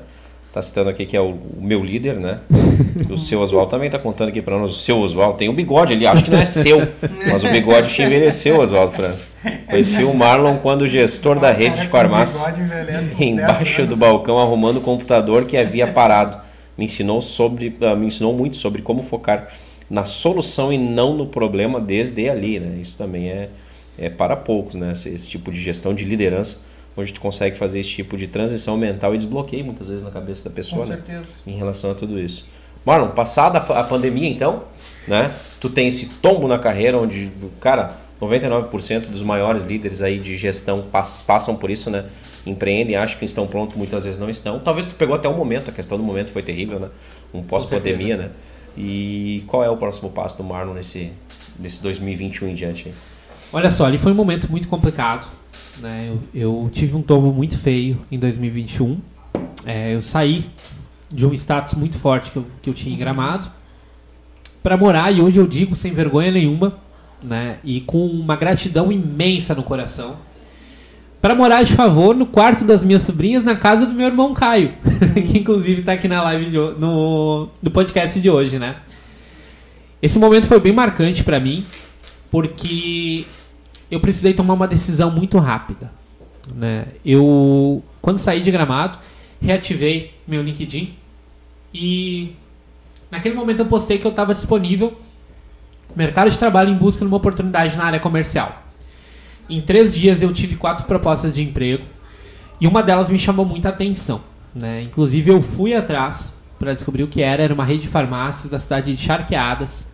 Tá 0.53 0.63
citando 0.63 0.89
aqui 0.89 1.05
que 1.05 1.17
é 1.17 1.21
o, 1.21 1.33
o 1.33 1.61
meu 1.61 1.85
líder, 1.85 2.17
né? 2.17 2.41
O 3.11 3.19
seu 3.19 3.41
Oswaldo 3.41 3.71
também 3.71 3.91
tá 3.91 3.99
contando 3.99 4.29
aqui 4.29 4.41
pra 4.41 4.59
nós. 4.59 4.71
O 4.71 4.75
seu 4.75 4.99
Oswaldo 4.99 5.37
tem 5.39 5.49
um 5.49 5.55
bigode 5.55 5.93
ali, 5.93 6.07
acho 6.07 6.25
que 6.25 6.31
não 6.31 6.39
é 6.39 6.47
seu, 6.47 6.79
mas 7.31 7.45
o 7.45 7.49
bigode 7.49 7.93
te 7.93 8.03
envelheceu, 8.03 8.59
Oswaldo 8.59 8.93
França. 8.93 9.31
Conheci 9.69 10.03
o 10.03 10.13
Marlon 10.17 10.57
quando 10.59 10.87
gestor 10.89 11.39
da 11.39 11.53
rede 11.53 11.77
de 11.77 11.85
com 11.87 11.91
farmácia. 11.91 12.53
com 12.53 13.23
embaixo 13.23 13.77
dez 13.79 13.89
do 13.89 13.97
balcão 13.97 14.39
arrumando 14.39 14.79
o 14.79 14.81
computador 14.81 15.45
que 15.45 15.57
havia 15.57 15.87
parado. 15.87 16.39
Me 16.77 16.85
ensinou 16.85 17.21
sobre, 17.21 17.77
ah, 17.81 17.95
me 17.95 18.07
ensinou 18.07 18.33
muito 18.35 18.57
sobre 18.57 18.83
como 18.83 19.03
focar 19.03 19.49
na 19.89 20.05
solução 20.05 20.73
e 20.73 20.79
não 20.79 21.17
no 21.17 21.27
problema 21.27 21.81
desde 21.81 22.29
ali, 22.29 22.59
né? 22.59 22.79
Isso 22.81 22.99
também 22.99 23.29
é, 23.29 23.49
é 23.97 24.09
para 24.11 24.37
poucos, 24.37 24.75
né? 24.75 24.93
Esse, 24.93 25.09
esse 25.09 25.29
tipo 25.29 25.51
de 25.51 25.61
gestão 25.61 25.95
de 25.95 26.05
liderança, 26.05 26.59
onde 26.97 27.13
tu 27.13 27.21
consegue 27.21 27.57
fazer 27.57 27.81
esse 27.81 27.91
tipo 27.91 28.17
de 28.17 28.27
transição 28.27 28.77
mental 28.77 29.15
e 29.15 29.19
desbloqueio 29.19 29.65
muitas 29.65 29.89
vezes 29.89 30.03
na 30.03 30.11
cabeça 30.11 30.45
da 30.45 30.51
Com 30.51 30.57
pessoa, 30.57 30.81
né? 30.87 30.97
certeza. 30.97 31.39
Em 31.47 31.57
relação 31.57 31.91
a 31.91 31.95
tudo 31.95 32.19
isso. 32.19 32.47
Marlon, 32.85 33.09
passada 33.09 33.59
a 33.59 33.83
pandemia 33.85 34.29
então, 34.29 34.65
né? 35.09 35.33
Tu 35.61 35.69
tem 35.71 35.89
esse 35.89 36.07
tombo 36.07 36.47
na 36.49 36.59
carreira 36.59 36.99
onde, 36.99 37.31
cara, 37.61 37.97
99% 38.21 39.09
dos 39.09 39.23
maiores 39.23 39.63
líderes 39.63 40.03
aí 40.03 40.19
de 40.19 40.37
gestão 40.37 40.83
pass- 40.91 41.23
passam 41.23 41.55
por 41.57 41.71
isso, 41.71 41.91
né? 41.91 42.05
Empreendem, 42.47 42.97
acham 42.97 43.19
que 43.19 43.25
estão 43.25 43.47
prontos, 43.47 43.77
muitas 43.77 44.05
vezes 44.05 44.19
não 44.19 44.31
estão. 44.31 44.59
Talvez 44.61 44.87
tu 44.87 44.95
pegou 44.95 45.17
até 45.17 45.29
um 45.29 45.37
momento, 45.37 45.71
a 45.71 45.73
questão 45.73 45.99
do 45.99 46.05
momento 46.05 46.31
foi 46.31 46.43
terrível, 46.43 46.79
né? 46.79 46.89
Um 47.35 47.43
pós-pandemia, 47.43 48.17
né? 48.17 48.31
E 48.77 49.43
qual 49.47 49.65
é 49.65 49.71
o 49.71 49.77
próximo 49.77 50.11
passo 50.11 50.37
do 50.37 50.45
Marlon 50.45 50.75
nesse, 50.75 51.11
nesse 51.59 51.83
2021 51.83 52.49
em 52.49 52.55
diante? 52.55 52.89
aí? 52.89 52.95
Olha 53.53 53.71
só, 53.71 53.87
ali 53.87 53.99
foi 53.99 54.13
um 54.13 54.15
momento 54.15 54.51
muito 54.51 54.69
complicado. 54.69 55.27
Né? 55.79 56.13
Eu, 56.35 56.63
eu 56.65 56.71
tive 56.73 56.95
um 56.95 57.03
tombo 57.03 57.33
muito 57.33 57.59
feio 57.59 57.99
em 58.11 58.19
2021. 58.19 58.99
É, 59.65 59.95
eu 59.95 60.03
saí 60.03 60.47
de 61.11 61.27
um 61.27 61.33
status 61.33 61.75
muito 61.75 61.99
forte 61.99 62.31
que 62.31 62.37
eu, 62.37 62.47
que 62.63 62.71
eu 62.71 62.75
tinha 62.75 62.95
em 62.95 62.99
Gramado 62.99 63.51
para 64.63 64.77
morar, 64.77 65.13
e 65.13 65.21
hoje 65.21 65.39
eu 65.39 65.47
digo 65.47 65.77
sem 65.77 65.93
vergonha 65.93 66.31
nenhuma, 66.31 66.79
né? 67.23 67.59
e 67.63 67.81
com 67.81 68.05
uma 68.05 68.35
gratidão 68.35 68.91
imensa 68.91 69.55
no 69.55 69.63
coração, 69.63 70.17
para 71.27 71.35
morar 71.35 71.65
de 71.65 71.73
favor 71.73 72.15
no 72.15 72.25
quarto 72.25 72.65
das 72.65 72.85
minhas 72.85 73.03
sobrinhas 73.03 73.43
na 73.43 73.57
casa 73.57 73.85
do 73.85 73.93
meu 73.93 74.07
irmão 74.07 74.33
Caio, 74.33 74.77
que 75.27 75.39
inclusive 75.39 75.81
está 75.81 75.95
aqui 75.95 76.07
na 76.07 76.23
live 76.23 76.45
de, 76.45 76.57
no, 76.57 77.49
no 77.61 77.71
podcast 77.73 78.21
de 78.21 78.31
hoje, 78.31 78.61
né? 78.61 78.77
Esse 80.01 80.21
momento 80.21 80.47
foi 80.47 80.61
bem 80.61 80.73
marcante 80.73 81.25
para 81.25 81.41
mim, 81.41 81.67
porque 82.31 83.25
eu 83.91 83.99
precisei 83.99 84.35
tomar 84.35 84.55
uma 84.55 84.69
decisão 84.69 85.11
muito 85.11 85.37
rápida. 85.39 85.91
Né? 86.55 86.85
Eu, 87.05 87.83
quando 88.01 88.19
saí 88.19 88.41
de 88.41 88.53
Gramado, 88.53 88.97
reativei 89.41 90.15
meu 90.29 90.45
LinkedIn 90.45 90.95
e 91.75 92.37
naquele 93.11 93.35
momento 93.35 93.59
eu 93.59 93.67
postei 93.67 93.99
que 93.99 94.07
eu 94.07 94.13
estava 94.13 94.33
disponível 94.33 94.97
mercado 95.97 96.31
de 96.31 96.39
trabalho 96.39 96.71
em 96.71 96.77
busca 96.77 97.01
de 97.01 97.09
uma 97.09 97.17
oportunidade 97.17 97.77
na 97.77 97.83
área 97.83 97.99
comercial. 97.99 98.66
Em 99.49 99.61
três 99.61 99.95
dias 99.95 100.23
eu 100.23 100.33
tive 100.33 100.57
quatro 100.57 100.87
propostas 100.87 101.35
de 101.35 101.43
emprego 101.43 101.85
e 102.61 102.67
uma 102.67 102.83
delas 102.83 103.09
me 103.09 103.19
chamou 103.19 103.45
muita 103.45 103.69
atenção. 103.69 104.21
Né? 104.55 104.83
Inclusive 104.83 105.31
eu 105.31 105.41
fui 105.41 105.75
atrás 105.75 106.35
para 106.59 106.73
descobrir 106.73 107.03
o 107.03 107.09
que 107.09 107.23
era. 107.23 107.43
Era 107.43 107.55
uma 107.55 107.65
rede 107.65 107.83
de 107.83 107.89
farmácias 107.89 108.51
da 108.51 108.59
cidade 108.59 108.95
de 108.95 109.01
Charqueadas 109.01 109.89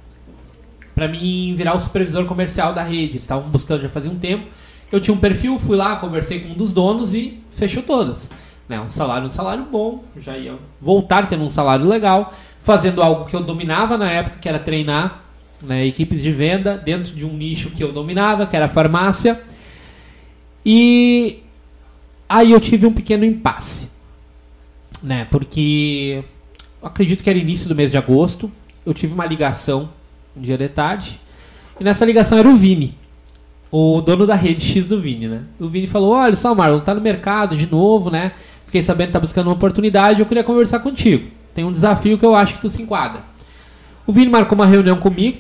para 0.95 1.09
mim 1.09 1.55
virar 1.57 1.75
o 1.75 1.81
supervisor 1.81 2.25
comercial 2.25 2.73
da 2.73 2.83
rede. 2.83 3.15
Eles 3.15 3.25
estavam 3.25 3.49
buscando 3.49 3.83
já 3.83 3.89
fazia 3.89 4.11
um 4.11 4.19
tempo. 4.19 4.47
Eu 4.91 5.01
tinha 5.01 5.15
um 5.15 5.19
perfil, 5.19 5.59
fui 5.59 5.77
lá, 5.77 5.97
conversei 5.97 6.41
com 6.41 6.51
um 6.51 6.55
dos 6.55 6.73
donos 6.73 7.15
e 7.15 7.39
fechou 7.53 7.83
todas. 7.83 8.31
Né? 8.69 8.81
Um 8.81 8.89
salário, 8.89 9.27
um 9.27 9.31
salário 9.31 9.65
bom, 9.65 10.05
já 10.17 10.37
ia 10.37 10.55
voltar 10.81 11.27
tendo 11.27 11.45
um 11.45 11.49
salário 11.49 11.87
legal, 11.87 12.33
fazendo 12.61 13.03
algo 13.03 13.25
que 13.25 13.35
eu 13.35 13.43
dominava 13.43 13.97
na 13.99 14.11
época, 14.11 14.37
que 14.39 14.49
era 14.49 14.59
treinar 14.59 15.22
né, 15.63 15.87
equipes 15.87 16.23
de 16.23 16.33
venda 16.33 16.77
dentro 16.77 17.15
de 17.15 17.25
um 17.25 17.33
nicho 17.35 17.71
que 17.71 17.83
eu 17.83 17.93
dominava, 17.93 18.47
que 18.47 18.57
era 18.57 18.67
a 18.67 18.69
farmácia. 18.69 19.41
E 20.65 21.43
aí 22.29 22.53
eu 22.53 22.61
tive 22.61 22.87
um 22.87 22.93
pequeno 22.93 23.25
impasse, 23.25 23.89
né? 25.03 25.27
Porque 25.31 26.23
acredito 26.83 27.23
que 27.23 27.31
era 27.31 27.39
início 27.39 27.69
do 27.69 27.75
mês 27.75 27.91
de 27.91 27.99
agosto. 27.99 28.51
Eu 28.85 28.93
tive 28.93 29.15
uma 29.15 29.27
ligação 29.27 29.91
um 30.37 30.41
dia 30.41 30.59
de 30.59 30.69
tarde. 30.69 31.21
E 31.81 31.85
nessa 31.85 32.05
ligação 32.05 32.39
era 32.39 32.49
o 32.49 32.55
Vini, 32.55 32.97
o 33.71 34.01
dono 34.01 34.27
da 34.27 34.35
rede 34.35 34.65
X 34.65 34.87
do 34.87 35.01
Vini, 35.01 35.27
né? 35.29 35.43
O 35.59 35.69
Vini 35.69 35.87
falou: 35.87 36.13
Olha 36.13 36.37
só, 36.37 36.55
Marlon, 36.55 36.81
tá 36.81 36.95
no 36.95 37.01
mercado 37.01 37.57
de 37.57 37.71
novo, 37.71 38.11
né? 38.11 38.33
fiquei 38.73 38.81
sabendo 38.81 39.09
que 39.09 39.13
tá 39.13 39.21
buscando 39.21 39.49
uma 39.49 39.53
oportunidade, 39.53 40.21
eu 40.21 40.27
queria 40.27 40.43
conversar 40.43 40.79
contigo. 40.79 41.29
Tem 41.55 41.63
um 41.63 41.71
desafio 41.71 42.17
que 42.17 42.25
eu 42.25 42.35
acho 42.35 42.55
que 42.55 42.63
tu 42.63 42.71
se 42.71 42.81
enquadra. 42.81 43.23
O 44.07 44.13
Vini 44.13 44.31
marcou 44.31 44.57
uma 44.57 44.65
reunião 44.65 44.97
comigo. 44.97 45.39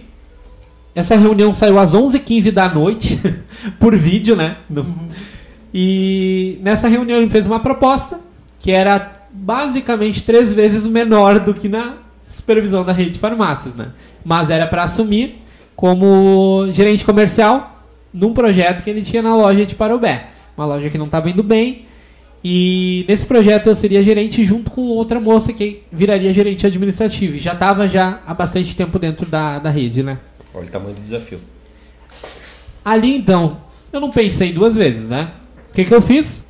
Essa 0.95 1.17
reunião 1.17 1.55
saiu 1.55 1.79
às 1.79 1.95
11h15 1.95 2.51
da 2.51 2.69
noite, 2.69 3.19
por 3.81 3.97
vídeo, 3.97 4.37
né? 4.37 4.57
No- 4.69 4.87
E 5.73 6.59
nessa 6.63 6.89
reunião 6.89 7.19
ele 7.19 7.31
fez 7.31 7.47
uma 7.47 7.61
proposta 7.61 8.21
que 8.59 8.71
era 8.71 9.23
basicamente 9.33 10.23
três 10.23 10.53
vezes 10.53 10.85
menor 10.87 11.41
do 11.41 11.55
que 11.55 11.69
na 11.69 11.95
supervisão 12.27 12.85
da 12.85 12.93
rede 12.93 13.11
de 13.11 13.19
farmácias, 13.19 13.75
né? 13.75 13.89
Mas 14.25 14.51
era 14.51 14.67
para 14.67 14.83
assumir 14.85 15.39
como 15.75 16.69
gerente 16.71 17.05
comercial 17.05 17.83
num 18.13 18.35
projeto 18.35 18.85
que 18.85 18.91
ele 18.91 19.01
tinha 19.03 19.23
na 19.23 19.35
loja 19.35 19.65
de 19.65 19.75
Parobé. 19.75 20.29
Uma 20.57 20.67
loja 20.67 20.91
que 20.91 20.99
não 20.99 21.07
estava 21.07 21.31
indo 21.31 21.43
bem. 21.43 21.87
E 22.45 23.05
nesse 23.09 23.25
projeto 23.25 23.69
eu 23.69 23.77
seria 23.77 24.03
gerente 24.03 24.45
junto 24.45 24.71
com 24.71 24.83
outra 24.83 25.19
moça 25.21 25.53
que 25.53 25.83
viraria 25.91 26.33
gerente 26.33 26.67
administrativo. 26.67 27.37
E 27.37 27.39
já 27.39 27.53
estava 27.55 27.89
já 27.89 28.19
há 28.27 28.35
bastante 28.35 28.75
tempo 28.77 28.99
dentro 28.99 29.25
da, 29.27 29.59
da 29.59 29.71
rede, 29.71 30.03
né? 30.03 30.19
Olha 30.55 30.67
o 30.67 30.71
tamanho 30.71 30.95
do 30.95 31.01
desafio. 31.01 31.41
Ali 32.85 33.17
então, 33.17 33.59
eu 33.93 34.01
não 34.01 34.11
pensei 34.11 34.53
duas 34.53 34.75
vezes, 34.75 35.07
né? 35.07 35.31
O 35.71 35.75
que, 35.75 35.85
que 35.85 35.95
eu 35.95 36.01
fiz? 36.01 36.47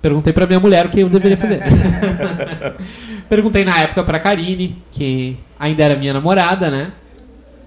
Perguntei 0.00 0.32
pra 0.32 0.46
minha 0.46 0.60
mulher 0.60 0.86
o 0.86 0.90
que 0.90 1.00
eu 1.00 1.08
deveria 1.08 1.36
fazer. 1.36 1.60
Perguntei 3.28 3.64
na 3.64 3.80
época 3.80 4.04
pra 4.04 4.20
Karine, 4.20 4.82
que 4.92 5.36
ainda 5.58 5.82
era 5.82 5.96
minha 5.96 6.12
namorada, 6.12 6.70
né? 6.70 6.92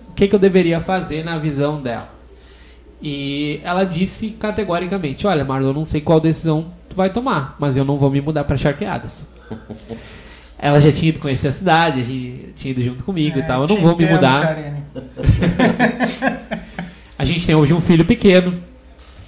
O 0.10 0.14
que, 0.14 0.28
que 0.28 0.36
eu 0.36 0.39
deveria 0.39 0.80
fazer 0.80 1.26
na 1.26 1.38
visão 1.38 1.82
dela. 1.82 2.10
E 3.02 3.60
ela 3.64 3.84
disse 3.84 4.30
categoricamente: 4.32 5.28
Olha, 5.28 5.43
Marlon, 5.43 5.70
eu 5.70 5.74
não 5.74 5.86
sei 5.86 5.99
qual 5.99 6.20
decisão 6.20 6.72
tu 6.88 6.95
vai 6.95 7.10
tomar, 7.10 7.56
mas 7.60 7.76
eu 7.76 7.84
não 7.84 7.97
vou 7.97 8.10
me 8.10 8.22
mudar 8.22 8.43
pra 8.43 8.56
Charqueadas. 8.56 9.28
ela 10.62 10.80
já 10.80 10.91
tinha 10.91 11.09
ido 11.09 11.20
conhecer 11.20 11.47
a 11.47 11.51
cidade, 11.51 12.01
já 12.01 12.07
tinha 12.55 12.72
ido 12.72 12.84
junto 12.84 13.03
comigo 13.03 13.39
e 13.39 13.41
É, 13.41 13.45
tal. 13.45 13.64
Eu 13.64 13.68
não 13.68 13.78
vou 13.78 13.97
me 13.97 14.05
mudar. 14.05 14.55
A 17.18 17.26
gente 17.26 17.45
tem 17.45 17.55
hoje 17.55 17.74
um 17.74 17.82
filho 17.82 18.05
pequeno. 18.05 18.53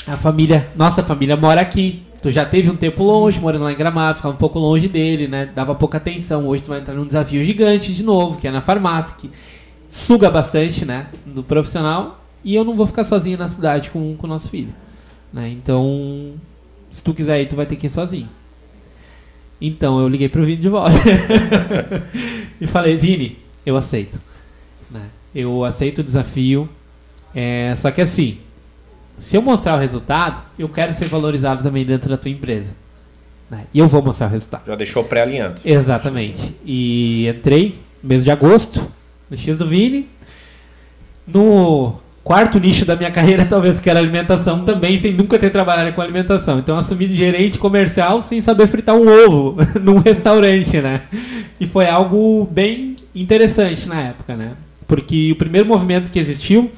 A 0.06 0.16
família, 0.16 0.68
nossa 0.76 1.04
família 1.04 1.36
mora 1.36 1.62
aqui. 1.62 2.04
Tu 2.22 2.30
já 2.30 2.46
teve 2.46 2.70
um 2.70 2.76
tempo 2.76 3.04
longe, 3.04 3.40
morando 3.40 3.64
lá 3.64 3.74
em 3.74 3.76
Gramado, 3.76 4.18
ficava 4.18 4.34
um 4.34 4.38
pouco 4.38 4.60
longe 4.60 4.88
dele, 4.88 5.28
né? 5.28 5.50
Dava 5.54 5.76
pouca 5.76 5.98
atenção. 5.98 6.48
Hoje 6.48 6.64
tu 6.64 6.70
vai 6.70 6.80
entrar 6.80 6.94
num 6.94 7.06
desafio 7.06 7.44
gigante 7.44 7.94
de 7.94 8.04
novo, 8.04 8.40
que 8.40 8.48
é 8.48 8.52
na 8.52 8.62
farmácia, 8.62 9.16
que 9.18 9.30
suga 9.90 10.30
bastante, 10.30 10.86
né? 10.86 11.08
Do 11.26 11.44
profissional. 11.44 12.24
E 12.44 12.56
eu 12.56 12.64
não 12.64 12.76
vou 12.76 12.86
ficar 12.86 13.04
sozinho 13.04 13.38
na 13.38 13.48
cidade 13.48 13.90
com 13.90 14.16
com 14.16 14.28
o 14.28 14.30
nosso 14.30 14.50
filho. 14.50 14.74
Né? 15.34 15.50
Então, 15.50 16.34
se 16.92 17.04
tu 17.04 17.14
quiser 17.14 17.42
ir, 17.42 17.48
tu 17.48 17.56
vai 17.56 17.66
ter 17.66 17.76
que 17.76 17.88
ir 17.88 17.90
sozinho. 17.90 18.30
Então 19.66 19.98
eu 19.98 20.10
liguei 20.10 20.28
pro 20.28 20.44
Vini 20.44 20.62
de 20.62 20.68
volta. 20.68 20.92
e 22.60 22.68
falei, 22.68 22.98
Vini, 22.98 23.40
eu 23.66 23.78
aceito. 23.78 24.20
Né? 24.92 25.06
Eu 25.34 25.64
aceito 25.64 26.00
o 26.00 26.04
desafio. 26.04 26.68
É, 27.34 27.74
só 27.78 27.90
que 27.90 28.02
assim, 28.02 28.40
se 29.18 29.38
eu 29.38 29.42
mostrar 29.42 29.76
o 29.76 29.80
resultado, 29.80 30.44
eu 30.60 30.68
quero 30.68 30.94
ser 30.94 31.08
valorizado 31.08 31.64
também 31.64 31.86
dentro 31.86 32.10
da 32.10 32.18
tua 32.18 32.30
empresa. 32.30 32.76
né? 33.50 33.64
E 33.74 33.80
eu 33.80 33.88
vou 33.88 34.02
mostrar 34.02 34.28
o 34.28 34.30
resultado. 34.32 34.68
Já 34.68 34.76
deixou 34.76 35.02
pré-alinhado. 35.02 35.62
Exatamente. 35.64 36.54
E 36.66 37.26
entrei 37.30 37.80
mês 38.04 38.26
de 38.26 38.32
agosto, 38.32 38.86
no 39.30 39.38
X 39.38 39.58
do 39.58 39.66
Vini. 39.66 40.10
No 41.26 42.02
quarto 42.24 42.60
nicho 42.60 42.86
da 42.86 42.96
minha 42.96 43.12
carreira, 43.12 43.46
talvez 43.50 43.80
que 43.80 43.90
era 43.90 44.00
alimentação, 44.00 44.64
também 44.64 44.98
sem 44.98 45.12
nunca 45.12 45.38
ter 45.38 45.50
trabalhado 45.50 45.92
com 45.94 46.02
alimentação. 46.02 46.60
Então 46.60 46.78
assumi 46.78 47.08
de 47.08 47.16
gerente 47.16 47.58
comercial 47.58 48.22
sem 48.22 48.42
saber 48.42 48.68
fritar 48.68 48.96
um 48.96 49.08
ovo 49.08 49.58
num 49.82 49.98
restaurante, 49.98 50.80
né? 50.80 51.02
E 51.60 51.68
foi 51.68 51.88
algo 51.88 52.48
bem 52.52 52.96
interessante 53.14 53.88
na 53.88 54.02
época, 54.02 54.36
né? 54.36 54.54
Porque 54.88 55.32
o 55.32 55.36
primeiro 55.36 55.68
movimento 55.68 56.10
que 56.10 56.20
existiu 56.20 56.72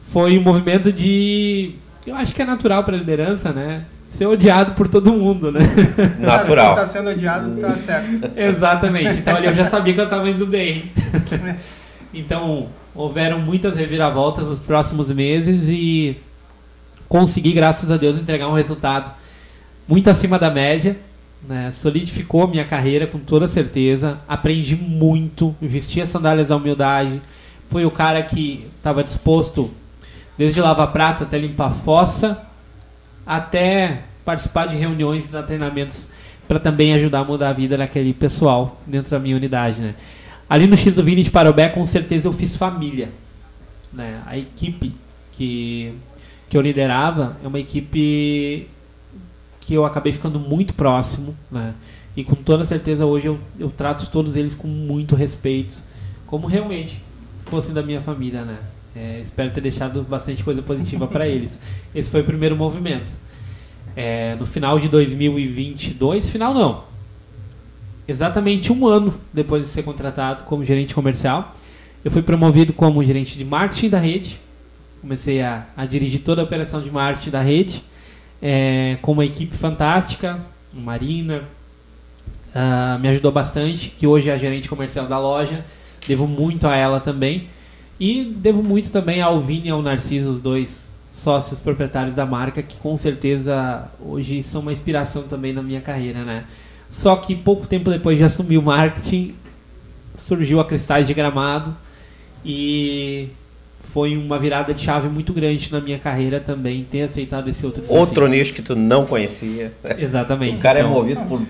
foi 0.00 0.38
um 0.38 0.42
movimento 0.42 0.92
de. 0.92 1.74
Eu 2.06 2.14
acho 2.16 2.34
que 2.34 2.42
é 2.42 2.44
natural 2.44 2.84
para 2.84 2.94
a 2.94 2.98
liderança, 2.98 3.52
né? 3.52 3.84
Ser 4.08 4.26
odiado 4.26 4.74
por 4.74 4.86
todo 4.86 5.12
mundo, 5.12 5.50
né? 5.50 5.60
Natural. 6.20 6.66
Quem 6.66 6.74
tá 6.76 6.86
sendo 6.86 7.10
odiado, 7.10 7.60
tá 7.60 7.72
certo. 7.72 8.30
Exatamente. 8.36 9.18
Então 9.18 9.34
ali 9.34 9.46
eu 9.46 9.54
já 9.54 9.64
sabia 9.64 9.92
que 9.92 10.00
eu 10.00 10.04
estava 10.04 10.28
indo 10.28 10.46
bem. 10.46 10.92
então 12.12 12.68
houveram 12.94 13.40
muitas 13.40 13.76
reviravoltas 13.76 14.46
nos 14.46 14.60
próximos 14.60 15.10
meses 15.10 15.68
e 15.68 16.16
consegui, 17.08 17.52
graças 17.52 17.90
a 17.90 17.96
Deus, 17.96 18.16
entregar 18.16 18.48
um 18.48 18.54
resultado 18.54 19.12
muito 19.88 20.08
acima 20.08 20.38
da 20.38 20.50
média. 20.50 20.96
Né? 21.46 21.70
Solidificou 21.72 22.48
minha 22.48 22.64
carreira 22.64 23.06
com 23.06 23.18
toda 23.18 23.48
certeza. 23.48 24.20
Aprendi 24.28 24.76
muito, 24.76 25.54
vesti 25.60 26.00
as 26.00 26.08
sandálias 26.08 26.48
da 26.48 26.56
humildade. 26.56 27.20
Fui 27.68 27.84
o 27.84 27.90
cara 27.90 28.22
que 28.22 28.66
estava 28.76 29.02
disposto, 29.02 29.70
desde 30.38 30.60
lavar 30.60 30.92
prato 30.92 31.24
até 31.24 31.38
limpar 31.38 31.72
fossa, 31.72 32.46
até 33.26 34.02
participar 34.24 34.66
de 34.66 34.76
reuniões 34.76 35.28
e 35.32 35.42
treinamentos 35.42 36.10
para 36.46 36.58
também 36.58 36.92
ajudar 36.94 37.20
a 37.20 37.24
mudar 37.24 37.50
a 37.50 37.52
vida 37.52 37.76
daquele 37.76 38.12
pessoal 38.12 38.80
dentro 38.86 39.10
da 39.10 39.18
minha 39.18 39.36
unidade, 39.36 39.80
né? 39.80 39.94
Ali 40.48 40.66
no 40.66 40.76
X 40.76 40.94
do 40.94 41.02
Vini 41.02 41.22
de 41.22 41.30
Parobé, 41.30 41.68
com 41.68 41.84
certeza 41.86 42.28
eu 42.28 42.32
fiz 42.32 42.56
família, 42.56 43.10
né? 43.92 44.22
A 44.26 44.36
equipe 44.36 44.94
que 45.32 45.94
que 46.48 46.56
eu 46.56 46.60
liderava 46.60 47.36
é 47.42 47.48
uma 47.48 47.58
equipe 47.58 48.68
que 49.60 49.74
eu 49.74 49.84
acabei 49.84 50.12
ficando 50.12 50.38
muito 50.38 50.74
próximo, 50.74 51.34
né? 51.50 51.74
E 52.16 52.22
com 52.22 52.36
toda 52.36 52.64
certeza 52.64 53.06
hoje 53.06 53.26
eu, 53.26 53.40
eu 53.58 53.70
trato 53.70 54.08
todos 54.10 54.36
eles 54.36 54.54
com 54.54 54.68
muito 54.68 55.16
respeito, 55.16 55.82
como 56.26 56.46
realmente 56.46 57.02
fossem 57.46 57.74
da 57.74 57.82
minha 57.82 58.00
família, 58.00 58.44
né? 58.44 58.58
É, 58.94 59.20
espero 59.20 59.50
ter 59.50 59.60
deixado 59.60 60.02
bastante 60.02 60.44
coisa 60.44 60.62
positiva 60.62 61.06
para 61.06 61.26
eles. 61.26 61.58
Esse 61.94 62.08
foi 62.08 62.20
o 62.20 62.24
primeiro 62.24 62.54
movimento. 62.54 63.12
É, 63.96 64.36
no 64.36 64.46
final 64.46 64.78
de 64.78 64.88
2022, 64.88 66.30
final 66.30 66.54
não, 66.54 66.84
exatamente 68.06 68.72
um 68.72 68.86
ano 68.86 69.14
depois 69.32 69.62
de 69.62 69.68
ser 69.68 69.82
contratado 69.82 70.44
como 70.44 70.64
gerente 70.64 70.94
comercial, 70.94 71.54
eu 72.04 72.10
fui 72.10 72.22
promovido 72.22 72.72
como 72.72 73.02
gerente 73.02 73.38
de 73.38 73.44
marketing 73.44 73.88
da 73.88 73.98
rede. 73.98 74.38
Comecei 75.00 75.40
a, 75.42 75.66
a 75.76 75.86
dirigir 75.86 76.20
toda 76.20 76.40
a 76.42 76.44
operação 76.44 76.80
de 76.82 76.90
marketing 76.90 77.30
da 77.30 77.40
rede, 77.40 77.82
é, 78.40 78.98
com 79.02 79.12
uma 79.12 79.24
equipe 79.24 79.56
fantástica, 79.56 80.40
Marina, 80.72 81.44
ah, 82.54 82.98
me 83.00 83.08
ajudou 83.08 83.32
bastante, 83.32 83.90
que 83.90 84.06
hoje 84.06 84.30
é 84.30 84.32
a 84.32 84.38
gerente 84.38 84.68
comercial 84.68 85.06
da 85.06 85.18
loja. 85.18 85.64
Devo 86.06 86.28
muito 86.28 86.66
a 86.68 86.76
ela 86.76 87.00
também. 87.00 87.48
E 87.98 88.24
devo 88.24 88.62
muito 88.62 88.92
também 88.92 89.20
ao 89.20 89.40
Vini 89.40 89.68
e 89.68 89.70
ao 89.70 89.82
Narciso, 89.82 90.30
os 90.30 90.40
dois 90.40 90.92
sócios 91.10 91.60
proprietários 91.60 92.16
da 92.16 92.26
marca, 92.26 92.62
que 92.62 92.76
com 92.76 92.96
certeza 92.96 93.88
hoje 94.00 94.42
são 94.42 94.60
uma 94.60 94.72
inspiração 94.72 95.24
também 95.24 95.52
na 95.52 95.62
minha 95.62 95.80
carreira, 95.80 96.24
né? 96.24 96.44
Só 96.94 97.16
que 97.16 97.34
pouco 97.34 97.66
tempo 97.66 97.90
depois 97.90 98.16
de 98.16 98.22
assumir 98.22 98.56
o 98.56 98.62
marketing, 98.62 99.34
surgiu 100.16 100.60
a 100.60 100.64
Cristais 100.64 101.08
de 101.08 101.12
Gramado 101.12 101.76
e 102.44 103.30
foi 103.80 104.16
uma 104.16 104.38
virada 104.38 104.72
de 104.72 104.80
chave 104.80 105.08
muito 105.08 105.32
grande 105.32 105.72
na 105.72 105.80
minha 105.80 105.98
carreira 105.98 106.38
também 106.38 106.84
ter 106.88 107.02
aceitado 107.02 107.50
esse 107.50 107.66
outro 107.66 107.80
desafio. 107.82 108.00
Outro 108.00 108.28
nicho 108.28 108.54
que 108.54 108.62
tu 108.62 108.76
não 108.76 109.04
conhecia. 109.06 109.72
Exatamente. 109.98 110.58
O 110.58 110.60
cara 110.60 110.78
Então, 110.78 110.90
é 110.92 110.94
movido 110.94 111.20
por 111.22 111.42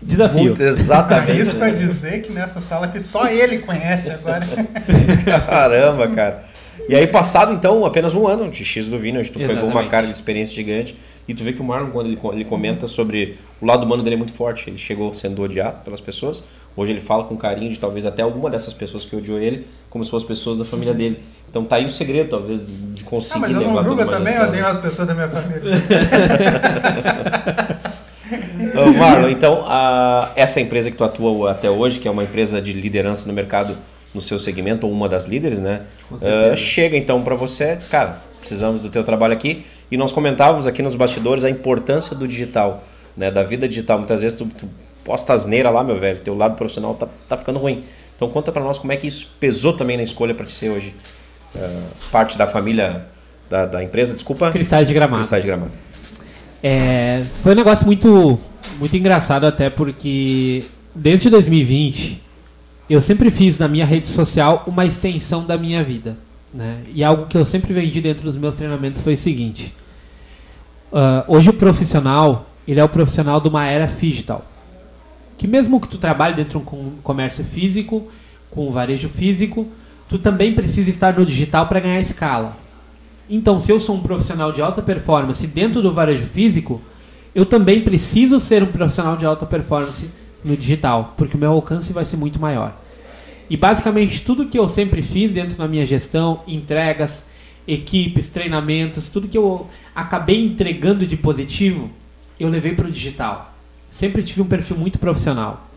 Desafio. 0.00 0.44
muito 0.44 0.62
exatamente. 0.62 1.40
Isso 1.40 1.56
pra 1.56 1.70
dizer 1.70 2.22
que 2.22 2.32
nessa 2.32 2.60
sala 2.60 2.86
que 2.86 3.00
só 3.00 3.26
ele 3.26 3.58
conhece 3.58 4.12
agora. 4.12 4.46
Caramba, 5.48 6.06
cara. 6.06 6.44
E 6.88 6.94
aí, 6.94 7.06
passado 7.08 7.52
então 7.52 7.84
apenas 7.84 8.14
um 8.14 8.28
ano 8.28 8.48
de 8.48 8.64
X 8.64 8.86
do 8.86 8.96
Vini, 8.98 9.18
onde 9.18 9.32
tu 9.32 9.38
pegou 9.40 9.54
uma 9.54 9.62
Exatamente. 9.64 9.90
carga 9.90 10.06
de 10.08 10.14
experiência 10.14 10.54
gigante, 10.54 10.96
e 11.26 11.34
tu 11.34 11.42
vê 11.44 11.52
que 11.52 11.60
o 11.60 11.64
Marlon, 11.64 11.90
quando 11.90 12.06
ele, 12.08 12.18
ele 12.32 12.44
comenta 12.44 12.86
sobre 12.86 13.38
o 13.60 13.66
lado 13.66 13.84
humano 13.84 14.02
dele 14.02 14.16
é 14.16 14.18
muito 14.18 14.32
forte, 14.32 14.68
ele 14.68 14.78
chegou 14.78 15.12
sendo 15.14 15.40
odiado 15.42 15.82
pelas 15.84 16.00
pessoas, 16.00 16.44
hoje 16.76 16.92
ele 16.92 17.00
fala 17.00 17.24
com 17.24 17.36
carinho 17.36 17.70
de 17.70 17.78
talvez 17.78 18.04
até 18.04 18.22
alguma 18.22 18.50
dessas 18.50 18.74
pessoas 18.74 19.04
que 19.04 19.14
odiou 19.16 19.38
ele, 19.38 19.66
como 19.88 20.04
se 20.04 20.10
fossem 20.10 20.28
pessoas 20.28 20.56
da 20.56 20.64
família 20.64 20.92
dele. 20.92 21.20
Então 21.48 21.64
tá 21.64 21.76
aí 21.76 21.86
o 21.86 21.90
segredo, 21.90 22.30
talvez, 22.30 22.66
de 22.66 23.04
conseguir 23.04 23.36
Ah, 23.36 23.48
mas 23.48 23.52
eu 23.52 23.60
não 23.70 23.84
julgo, 23.84 24.00
eu 24.02 24.08
também 24.08 24.32
resultado. 24.34 24.48
odeio 24.50 24.66
as 24.66 24.78
pessoas 24.80 25.08
da 25.08 25.14
minha 25.14 25.28
família. 25.28 25.72
Marlon, 28.98 29.28
então, 29.28 29.64
a- 29.66 30.32
essa 30.34 30.60
empresa 30.60 30.90
que 30.90 30.96
tu 30.96 31.04
atua 31.04 31.52
até 31.52 31.70
hoje, 31.70 32.00
que 32.00 32.08
é 32.08 32.10
uma 32.10 32.24
empresa 32.24 32.60
de 32.60 32.72
liderança 32.72 33.26
no 33.26 33.32
mercado 33.32 33.76
no 34.14 34.20
seu 34.20 34.38
segmento, 34.38 34.86
ou 34.86 34.92
uma 34.92 35.08
das 35.08 35.26
líderes, 35.26 35.58
né? 35.58 35.82
Eh, 36.22 36.54
chega 36.56 36.96
então 36.96 37.22
para 37.22 37.34
você 37.34 37.74
diz, 37.74 37.86
cara, 37.86 38.22
precisamos 38.38 38.82
do 38.82 38.88
teu 38.88 39.02
trabalho 39.02 39.32
aqui. 39.32 39.64
E 39.90 39.96
nós 39.96 40.12
comentávamos 40.12 40.66
aqui 40.66 40.82
nos 40.82 40.94
bastidores 40.94 41.44
a 41.44 41.50
importância 41.50 42.14
do 42.14 42.26
digital, 42.26 42.84
né? 43.16 43.30
Da 43.30 43.42
vida 43.42 43.68
digital. 43.68 43.98
Muitas 43.98 44.22
vezes 44.22 44.36
tu, 44.36 44.46
tu 44.46 44.68
posta 45.02 45.32
asneira 45.34 45.68
lá, 45.68 45.82
meu 45.82 45.98
velho, 45.98 46.20
teu 46.20 46.36
lado 46.36 46.54
profissional 46.54 46.94
tá, 46.94 47.08
tá 47.28 47.36
ficando 47.36 47.58
ruim. 47.58 47.84
Então 48.16 48.28
conta 48.28 48.52
para 48.52 48.62
nós 48.62 48.78
como 48.78 48.92
é 48.92 48.96
que 48.96 49.06
isso 49.06 49.34
pesou 49.40 49.72
também 49.72 49.96
na 49.96 50.02
escolha 50.02 50.34
para 50.34 50.46
ser 50.46 50.70
hoje 50.70 50.94
eh, 51.56 51.80
parte 52.12 52.38
da 52.38 52.46
família 52.46 53.06
da, 53.50 53.66
da 53.66 53.82
empresa, 53.82 54.14
desculpa. 54.14 54.50
Cristais 54.50 54.88
de 54.88 54.94
Gramado. 54.94 55.18
Cristais 55.18 55.42
de 55.42 55.48
Gramado. 55.48 55.72
É, 56.62 57.22
foi 57.42 57.52
um 57.52 57.56
negócio 57.56 57.84
muito 57.84 58.38
muito 58.78 58.96
engraçado 58.96 59.44
até 59.44 59.68
porque 59.68 60.64
desde 60.94 61.28
2020 61.28 62.23
eu 62.88 63.00
sempre 63.00 63.30
fiz 63.30 63.58
na 63.58 63.68
minha 63.68 63.86
rede 63.86 64.06
social 64.06 64.64
uma 64.66 64.84
extensão 64.84 65.44
da 65.44 65.56
minha 65.56 65.82
vida. 65.82 66.16
Né? 66.52 66.82
E 66.94 67.02
algo 67.02 67.26
que 67.26 67.36
eu 67.36 67.44
sempre 67.44 67.72
vendi 67.72 68.00
dentro 68.00 68.24
dos 68.24 68.36
meus 68.36 68.54
treinamentos 68.54 69.00
foi 69.00 69.14
o 69.14 69.18
seguinte. 69.18 69.74
Uh, 70.92 71.24
hoje 71.26 71.50
o 71.50 71.52
profissional, 71.52 72.46
ele 72.68 72.78
é 72.78 72.84
o 72.84 72.88
profissional 72.88 73.40
de 73.40 73.48
uma 73.48 73.66
era 73.66 73.86
digital. 73.86 74.44
Que 75.36 75.48
mesmo 75.48 75.80
que 75.80 75.88
tu 75.88 75.98
trabalhe 75.98 76.36
dentro 76.36 76.60
de 76.60 76.66
um 76.76 76.92
comércio 77.02 77.44
físico, 77.44 78.06
com 78.50 78.68
um 78.68 78.70
varejo 78.70 79.08
físico, 79.08 79.66
tu 80.08 80.18
também 80.18 80.54
precisa 80.54 80.88
estar 80.88 81.18
no 81.18 81.26
digital 81.26 81.66
para 81.66 81.80
ganhar 81.80 82.00
escala. 82.00 82.56
Então, 83.28 83.58
se 83.58 83.72
eu 83.72 83.80
sou 83.80 83.96
um 83.96 84.00
profissional 84.00 84.52
de 84.52 84.62
alta 84.62 84.82
performance 84.82 85.44
dentro 85.46 85.82
do 85.82 85.92
varejo 85.92 86.24
físico, 86.24 86.80
eu 87.34 87.44
também 87.44 87.82
preciso 87.82 88.38
ser 88.38 88.62
um 88.62 88.66
profissional 88.66 89.16
de 89.16 89.26
alta 89.26 89.44
performance 89.44 90.08
no 90.44 90.56
digital, 90.56 91.14
porque 91.16 91.36
o 91.36 91.40
meu 91.40 91.52
alcance 91.52 91.92
vai 91.92 92.04
ser 92.04 92.16
muito 92.16 92.40
maior. 92.40 92.80
E 93.48 93.56
basicamente 93.56 94.22
tudo 94.22 94.46
que 94.46 94.58
eu 94.58 94.68
sempre 94.68 95.02
fiz 95.02 95.32
dentro 95.32 95.56
da 95.56 95.68
minha 95.68 95.84
gestão, 95.84 96.42
entregas, 96.46 97.26
equipes, 97.66 98.28
treinamentos, 98.28 99.08
tudo 99.08 99.28
que 99.28 99.38
eu 99.38 99.66
acabei 99.94 100.44
entregando 100.44 101.06
de 101.06 101.16
positivo, 101.16 101.90
eu 102.38 102.48
levei 102.48 102.74
para 102.74 102.88
o 102.88 102.90
digital. 102.90 103.54
Sempre 103.88 104.22
tive 104.22 104.42
um 104.42 104.46
perfil 104.46 104.76
muito 104.76 104.98
profissional. 104.98 105.68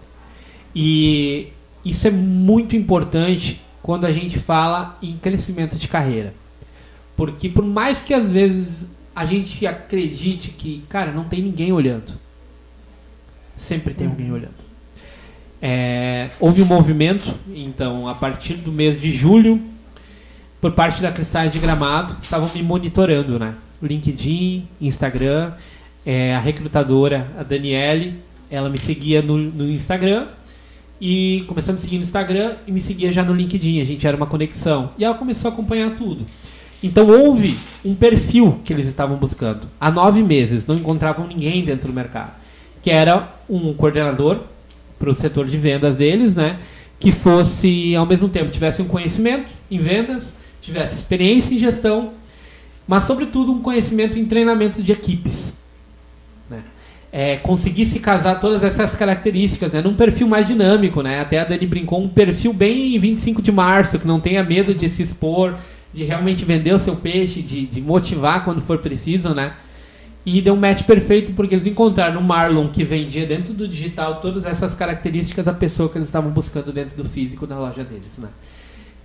E 0.75 1.47
isso 1.83 2.07
é 2.07 2.11
muito 2.11 2.75
importante 2.75 3.61
quando 3.81 4.05
a 4.05 4.11
gente 4.11 4.37
fala 4.37 4.97
em 5.01 5.17
crescimento 5.17 5.77
de 5.77 5.87
carreira. 5.87 6.33
Porque 7.15 7.49
por 7.49 7.63
mais 7.63 8.01
que 8.01 8.13
às 8.13 8.29
vezes 8.29 8.87
a 9.15 9.25
gente 9.25 9.65
acredite 9.65 10.51
que, 10.51 10.83
cara, 10.87 11.11
não 11.11 11.23
tem 11.23 11.41
ninguém 11.41 11.71
olhando. 11.71 12.13
Sempre 13.57 13.93
tem 13.93 14.07
alguém 14.07 14.31
olhando. 14.31 14.67
É, 15.61 16.29
houve 16.39 16.61
um 16.61 16.65
movimento, 16.65 17.33
então, 17.53 18.07
a 18.07 18.15
partir 18.15 18.53
do 18.53 18.71
mês 18.71 19.01
de 19.01 19.11
julho, 19.11 19.59
por 20.61 20.71
parte 20.71 21.01
da 21.01 21.11
Cristais 21.11 21.51
de 21.51 21.59
Gramado, 21.59 22.15
estavam 22.21 22.49
me 22.53 22.63
monitorando, 22.63 23.37
né? 23.37 23.55
LinkedIn, 23.81 24.67
Instagram, 24.79 25.51
é, 26.05 26.33
a 26.35 26.39
recrutadora, 26.39 27.27
a 27.37 27.43
Daniele, 27.43 28.15
ela 28.49 28.69
me 28.69 28.77
seguia 28.77 29.21
no, 29.21 29.37
no 29.37 29.69
Instagram 29.69 30.27
e 31.01 31.43
começou 31.47 31.71
a 31.71 31.75
me 31.75 31.79
seguir 31.79 31.97
no 31.97 32.03
Instagram 32.03 32.55
e 32.65 32.71
me 32.71 32.79
seguia 32.79 33.11
já 33.11 33.23
no 33.23 33.33
LinkedIn. 33.33 33.81
A 33.81 33.85
gente 33.85 34.07
era 34.07 34.15
uma 34.15 34.25
conexão. 34.25 34.91
E 34.97 35.03
ela 35.03 35.15
começou 35.15 35.49
a 35.49 35.53
acompanhar 35.53 35.95
tudo. 35.95 36.25
Então 36.81 37.09
houve 37.09 37.57
um 37.83 37.95
perfil 37.95 38.59
que 38.63 38.71
eles 38.71 38.87
estavam 38.87 39.17
buscando. 39.17 39.67
Há 39.79 39.91
nove 39.91 40.21
meses 40.23 40.65
não 40.65 40.75
encontravam 40.75 41.27
ninguém 41.27 41.63
dentro 41.63 41.87
do 41.89 41.93
mercado. 41.93 42.31
Que 42.87 42.91
era 42.91 43.33
um 43.49 43.73
coordenador 43.73 44.43
para 44.97 45.09
o 45.09 45.13
setor 45.13 45.45
de 45.45 45.57
vendas 45.57 45.97
deles, 45.97 46.37
né? 46.37 46.57
Que 46.97 47.11
fosse, 47.11 47.93
ao 47.93 48.05
mesmo 48.05 48.29
tempo, 48.29 48.49
tivesse 48.49 48.81
um 48.81 48.87
conhecimento 48.87 49.51
em 49.69 49.77
vendas, 49.77 50.37
tivesse 50.61 50.95
experiência 50.95 51.53
em 51.53 51.59
gestão, 51.59 52.13
mas, 52.87 53.03
sobretudo, 53.03 53.51
um 53.51 53.61
conhecimento 53.61 54.17
em 54.17 54.23
treinamento 54.23 54.81
de 54.81 54.93
equipes. 54.93 55.57
Né? 56.49 56.63
É, 57.11 57.35
conseguisse 57.35 57.99
casar 57.99 58.39
todas 58.39 58.63
essas 58.63 58.95
características 58.95 59.73
né? 59.73 59.81
num 59.81 59.93
perfil 59.93 60.29
mais 60.29 60.47
dinâmico. 60.47 61.01
Né? 61.01 61.19
Até 61.19 61.41
a 61.41 61.43
Dani 61.43 61.67
brincou, 61.67 62.01
um 62.01 62.07
perfil 62.07 62.53
bem 62.53 62.97
25 62.97 63.41
de 63.41 63.51
março, 63.51 63.99
que 63.99 64.07
não 64.07 64.21
tenha 64.21 64.41
medo 64.45 64.73
de 64.73 64.87
se 64.87 65.01
expor, 65.01 65.55
de 65.93 66.05
realmente 66.05 66.45
vender 66.45 66.73
o 66.73 66.79
seu 66.79 66.95
peixe, 66.95 67.41
de, 67.41 67.65
de 67.65 67.81
motivar 67.81 68.45
quando 68.45 68.61
for 68.61 68.77
preciso, 68.77 69.33
né? 69.33 69.51
E 70.29 70.41
deu 70.41 70.55
um 70.55 70.57
match 70.57 70.83
perfeito 70.83 71.31
porque 71.31 71.55
eles 71.55 71.65
encontraram 71.65 72.15
no 72.15 72.21
Marlon, 72.21 72.67
que 72.67 72.83
vendia 72.83 73.25
dentro 73.25 73.53
do 73.53 73.65
digital 73.65 74.19
todas 74.19 74.43
essas 74.43 74.75
características, 74.75 75.47
a 75.47 75.53
pessoa 75.53 75.87
que 75.87 75.97
eles 75.97 76.09
estavam 76.09 76.29
buscando 76.31 76.73
dentro 76.73 76.97
do 76.97 77.07
físico 77.07 77.47
da 77.47 77.57
loja 77.57 77.81
deles, 77.81 78.17
né? 78.17 78.27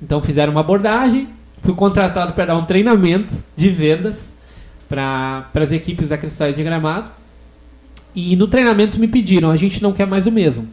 Então 0.02 0.20
fizeram 0.20 0.50
uma 0.50 0.62
abordagem, 0.62 1.28
fui 1.62 1.76
contratado 1.76 2.32
para 2.32 2.46
dar 2.46 2.56
um 2.56 2.64
treinamento 2.64 3.40
de 3.54 3.70
vendas 3.70 4.32
para 4.88 5.48
as 5.54 5.70
equipes 5.70 6.08
da 6.08 6.18
Cristais 6.18 6.56
de 6.56 6.62
Gramado. 6.64 7.08
E 8.16 8.34
no 8.34 8.48
treinamento 8.48 8.98
me 8.98 9.06
pediram, 9.06 9.48
a 9.48 9.56
gente 9.56 9.80
não 9.80 9.92
quer 9.92 10.08
mais 10.08 10.26
o 10.26 10.32
mesmo. 10.32 10.68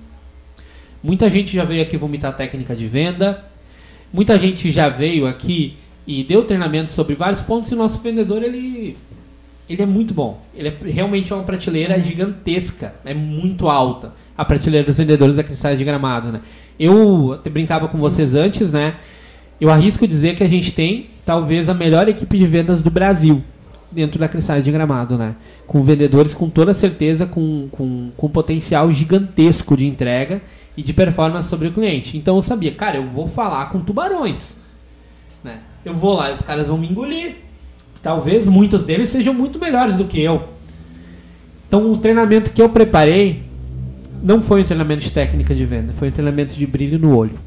Muita 1.03 1.29
gente 1.29 1.53
já 1.53 1.63
veio 1.63 1.83
aqui 1.83 1.95
vomitar 1.95 2.35
técnica 2.35 2.75
de 2.75 2.87
venda, 2.87 3.45
muita 4.11 4.39
gente 4.39 4.71
já 4.71 4.89
veio 4.89 5.27
aqui 5.27 5.77
e 6.07 6.23
deu 6.23 6.43
treinamento 6.43 6.91
sobre 6.91 7.13
vários 7.13 7.39
pontos 7.39 7.69
e 7.69 7.75
o 7.75 7.77
nosso 7.77 8.01
vendedor 8.01 8.41
ele 8.41 8.97
ele 9.69 9.83
é 9.83 9.85
muito 9.85 10.13
bom. 10.13 10.41
Ele 10.55 10.69
é 10.69 10.77
realmente 10.85 11.33
uma 11.33 11.43
prateleira 11.43 12.01
gigantesca, 12.01 12.95
é 13.05 13.13
muito 13.13 13.69
alta 13.69 14.13
a 14.35 14.43
prateleira 14.43 14.85
dos 14.85 14.97
vendedores 14.97 15.35
da 15.35 15.43
Cristais 15.43 15.77
de 15.77 15.83
Gramado, 15.83 16.31
né? 16.31 16.41
Eu 16.79 17.33
até 17.33 17.49
brincava 17.49 17.87
com 17.87 17.97
vocês 17.97 18.33
antes, 18.33 18.71
né? 18.71 18.95
Eu 19.61 19.69
arrisco 19.69 20.07
dizer 20.07 20.35
que 20.35 20.43
a 20.43 20.47
gente 20.47 20.71
tem 20.71 21.09
talvez 21.25 21.69
a 21.69 21.73
melhor 21.73 22.07
equipe 22.07 22.37
de 22.37 22.45
vendas 22.47 22.81
do 22.81 22.89
Brasil 22.89 23.43
dentro 23.91 24.19
da 24.19 24.27
Cristais 24.27 24.65
de 24.65 24.71
Gramado, 24.71 25.17
né? 25.17 25.35
Com 25.67 25.83
vendedores 25.83 26.33
com 26.33 26.49
toda 26.49 26.73
certeza 26.73 27.25
com, 27.25 27.67
com, 27.71 28.11
com 28.15 28.29
potencial 28.29 28.91
gigantesco 28.91 29.77
de 29.77 29.85
entrega 29.85 30.41
e 30.75 30.81
de 30.81 30.93
performance 30.93 31.49
sobre 31.49 31.67
o 31.67 31.73
cliente. 31.73 32.17
Então 32.17 32.37
eu 32.37 32.41
sabia, 32.41 32.73
cara, 32.73 32.97
eu 32.97 33.03
vou 33.03 33.27
falar 33.27 33.69
com 33.69 33.81
tubarões. 33.81 34.57
Né? 35.43 35.59
Eu 35.83 35.93
vou 35.93 36.15
lá, 36.15 36.31
os 36.31 36.41
caras 36.41 36.67
vão 36.67 36.77
me 36.77 36.87
engolir. 36.87 37.48
Talvez 38.01 38.47
muitos 38.47 38.83
deles 38.83 39.09
sejam 39.09 39.33
muito 39.33 39.59
melhores 39.59 39.97
do 39.97 40.05
que 40.05 40.21
eu. 40.21 40.49
Então 41.67 41.91
o 41.91 41.97
treinamento 41.97 42.51
que 42.51 42.61
eu 42.61 42.69
preparei 42.69 43.43
não 44.23 44.41
foi 44.41 44.61
um 44.61 44.65
treinamento 44.65 45.01
de 45.01 45.11
técnica 45.11 45.53
de 45.53 45.65
venda, 45.65 45.93
foi 45.93 46.09
um 46.09 46.11
treinamento 46.11 46.55
de 46.55 46.65
brilho 46.65 46.97
no 46.97 47.15
olho. 47.15 47.37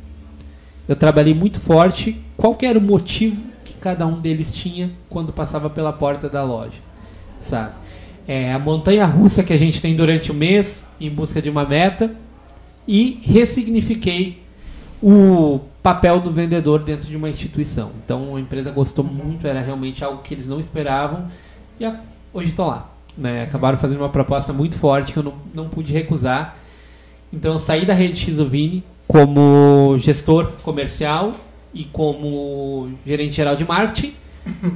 Eu 0.88 0.96
trabalhei 0.96 1.34
muito 1.34 1.60
forte 1.60 2.20
qual 2.36 2.56
era 2.62 2.78
o 2.78 2.82
motivo 2.82 3.42
que 3.64 3.74
cada 3.74 4.06
um 4.06 4.20
deles 4.20 4.52
tinha 4.52 4.90
quando 5.08 5.32
passava 5.32 5.70
pela 5.70 5.92
porta 5.92 6.28
da 6.28 6.42
loja, 6.42 6.78
sabe? 7.40 7.72
É 8.26 8.52
a 8.52 8.58
montanha 8.58 9.04
russa 9.04 9.42
que 9.42 9.52
a 9.52 9.56
gente 9.56 9.80
tem 9.80 9.96
durante 9.96 10.30
o 10.30 10.34
mês 10.34 10.88
em 11.00 11.10
busca 11.10 11.42
de 11.42 11.50
uma 11.50 11.64
meta 11.64 12.12
e 12.86 13.20
ressignifiquei 13.22 14.42
o 15.02 15.60
papel 15.82 16.20
do 16.20 16.30
vendedor 16.30 16.82
dentro 16.82 17.08
de 17.08 17.16
uma 17.16 17.28
instituição. 17.28 17.90
Então 18.04 18.36
a 18.36 18.40
empresa 18.40 18.70
gostou 18.70 19.04
muito, 19.04 19.46
era 19.46 19.60
realmente 19.60 20.04
algo 20.04 20.22
que 20.22 20.32
eles 20.32 20.46
não 20.46 20.60
esperavam 20.60 21.26
e 21.78 21.84
a, 21.84 22.00
hoje 22.32 22.50
estou 22.50 22.66
lá. 22.66 22.90
Né? 23.16 23.42
Acabaram 23.42 23.76
fazendo 23.76 23.98
uma 23.98 24.08
proposta 24.08 24.52
muito 24.52 24.78
forte 24.78 25.12
que 25.12 25.18
eu 25.18 25.22
não, 25.22 25.34
não 25.52 25.68
pude 25.68 25.92
recusar. 25.92 26.56
Então 27.32 27.54
eu 27.54 27.58
saí 27.58 27.84
da 27.84 27.94
rede 27.94 28.18
Xovini 28.18 28.84
como 29.08 29.96
gestor 29.98 30.52
comercial 30.62 31.34
e 31.74 31.84
como 31.84 32.92
gerente 33.04 33.34
geral 33.34 33.56
de 33.56 33.64
marketing. 33.64 34.14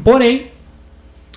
Porém, 0.02 0.48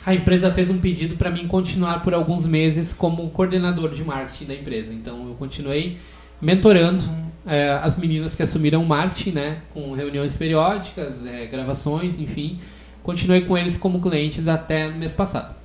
a 0.06 0.14
empresa 0.14 0.52
fez 0.52 0.70
um 0.70 0.80
pedido 0.80 1.16
para 1.16 1.30
mim 1.30 1.48
continuar 1.48 2.02
por 2.04 2.14
alguns 2.14 2.46
meses 2.46 2.94
como 2.94 3.30
coordenador 3.30 3.92
de 3.92 4.04
marketing 4.04 4.46
da 4.46 4.56
empresa. 4.56 4.94
Então 4.94 5.28
eu 5.28 5.36
continuei 5.36 5.98
mentorando 6.42 7.06
é, 7.50 7.80
as 7.82 7.98
meninas 7.98 8.36
que 8.36 8.44
assumiram 8.44 8.84
o 8.84 8.88
marketing, 8.88 9.32
né? 9.32 9.58
Com 9.74 9.94
reuniões 9.94 10.36
periódicas, 10.36 11.26
é, 11.26 11.46
gravações, 11.48 12.20
enfim. 12.20 12.60
Continuei 13.02 13.42
com 13.42 13.58
eles 13.58 13.76
como 13.76 14.00
clientes 14.00 14.48
até 14.48 14.88
no 14.88 14.98
mês 14.98 15.12
passado. 15.12 15.56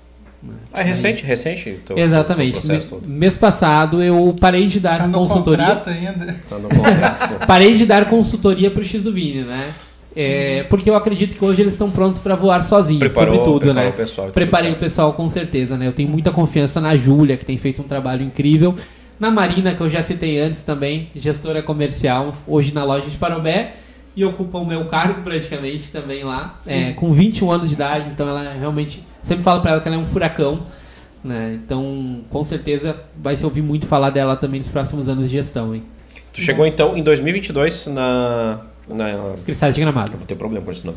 Ah, 0.73 0.81
é 0.81 0.85
recente, 0.85 1.23
Aí, 1.23 1.29
recente? 1.29 1.81
Teu, 1.87 1.99
Exatamente. 1.99 2.67
Teu 2.67 3.01
mês 3.07 3.37
passado 3.37 4.03
eu 4.03 4.35
parei 4.39 4.67
de 4.67 4.81
dar 4.81 4.99
tá 4.99 5.07
no 5.07 5.19
consultoria. 5.19 5.67
Contrato 5.67 5.91
ainda. 5.91 6.37
Tá 6.49 6.59
no 6.59 6.69
contrato. 6.69 7.47
parei 7.47 7.75
de 7.75 7.87
dar 7.87 8.09
consultoria 8.09 8.71
para 8.71 8.83
o 8.83 8.85
X 8.85 9.03
do 9.03 9.13
Vini, 9.13 9.43
né? 9.43 9.73
É. 10.17 10.65
Porque 10.71 10.89
eu 10.89 10.97
acredito 10.97 11.37
que 11.37 11.45
hoje 11.45 11.61
eles 11.61 11.75
estão 11.75 11.91
prontos 11.91 12.19
para 12.19 12.37
voar 12.37 12.63
sozinhos, 12.63 13.01
preparou, 13.01 13.37
sobretudo, 13.37 13.75
né? 13.75 13.89
O 13.89 13.93
pessoal, 13.93 14.29
Preparei 14.29 14.73
o 14.73 14.77
pessoal 14.77 15.13
com 15.13 15.29
certeza, 15.29 15.77
né? 15.77 15.87
Eu 15.87 15.93
tenho 15.93 16.09
muita 16.09 16.31
confiança 16.31 16.81
na 16.81 16.97
Júlia, 16.97 17.37
que 17.37 17.45
tem 17.45 17.59
feito 17.59 17.83
um 17.83 17.85
trabalho 17.85 18.23
incrível 18.23 18.75
na 19.19 19.31
Marina, 19.31 19.75
que 19.75 19.81
eu 19.81 19.89
já 19.89 20.03
citei 20.03 20.41
antes 20.41 20.63
também, 20.63 21.11
gestora 21.15 21.63
comercial, 21.63 22.35
hoje 22.47 22.75
na 22.75 22.85
loja 22.85 23.09
de 23.09 23.17
Parobé, 23.17 23.75
e 24.17 24.25
ocupa 24.25 24.59
o 24.59 24.67
meu 24.67 24.85
cargo 24.87 25.23
praticamente 25.23 25.91
também 25.91 26.23
lá, 26.23 26.59
é, 26.67 26.93
com 26.93 27.11
21 27.11 27.51
anos 27.51 27.69
de 27.69 27.75
idade, 27.75 28.11
então 28.11 28.29
ela 28.29 28.53
realmente, 28.53 29.05
sempre 29.23 29.43
falo 29.43 29.61
para 29.61 29.73
ela 29.73 29.81
que 29.81 29.89
ela 29.89 29.97
é 29.97 30.01
um 30.01 30.05
furacão, 30.05 30.63
né? 31.23 31.59
Então, 31.65 32.21
com 32.29 32.45
certeza 32.45 32.97
vai 33.17 33.37
se 33.37 33.45
ouvir 33.45 33.63
muito 33.63 33.87
falar 33.87 34.11
dela 34.11 34.37
também 34.37 34.61
nos 34.61 34.69
próximos 34.69 35.09
anos 35.09 35.31
de 35.31 35.37
gestão, 35.37 35.75
hein? 35.75 35.83
Tu 36.33 36.41
chegou 36.41 36.67
então 36.67 36.97
em 36.97 37.03
2022 37.03 37.87
na 37.89 38.61
na 38.87 39.37
Cristais 39.45 39.75
de 39.75 39.81
Gramado. 39.81 40.13
vou 40.13 40.27
ter 40.27 40.35
problema 40.35 40.65
com 40.65 40.71
isso 40.71 40.87
não. 40.87 40.95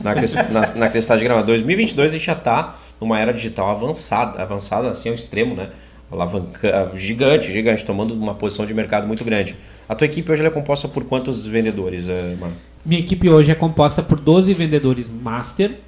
Na, 0.00 0.14
na, 0.52 0.74
na 0.74 0.88
Cristais 0.90 1.18
de 1.18 1.24
Gramado. 1.24 1.46
2022 1.46 2.10
a 2.10 2.12
gente 2.12 2.26
já 2.26 2.34
está 2.34 2.76
numa 3.00 3.18
era 3.18 3.32
digital 3.32 3.70
avançada, 3.70 4.42
avançada 4.42 4.90
assim 4.90 5.08
ao 5.08 5.14
extremo, 5.14 5.54
né? 5.54 5.70
Alavanca 6.10 6.90
gigante, 6.94 7.52
gigante, 7.52 7.84
tomando 7.84 8.14
uma 8.14 8.34
posição 8.34 8.66
de 8.66 8.74
mercado 8.74 9.06
muito 9.06 9.24
grande. 9.24 9.56
A 9.88 9.94
tua 9.94 10.06
equipe 10.06 10.30
hoje 10.30 10.44
é 10.44 10.50
composta 10.50 10.88
por 10.88 11.04
quantos 11.04 11.46
vendedores, 11.46 12.08
eh, 12.08 12.36
Minha 12.84 13.00
equipe 13.00 13.28
hoje 13.28 13.50
é 13.50 13.54
composta 13.54 14.02
por 14.02 14.18
12 14.18 14.52
vendedores 14.54 15.10
master 15.10 15.78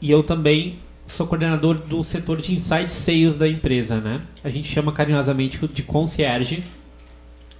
e 0.00 0.10
eu 0.10 0.22
também 0.22 0.78
sou 1.06 1.26
coordenador 1.26 1.74
do 1.74 2.02
setor 2.04 2.38
de 2.38 2.54
Inside 2.54 2.92
Sales 2.92 3.36
da 3.36 3.48
empresa, 3.48 4.00
né? 4.00 4.22
A 4.44 4.48
gente 4.48 4.68
chama 4.68 4.92
carinhosamente 4.92 5.58
de 5.66 5.82
concierge, 5.82 6.64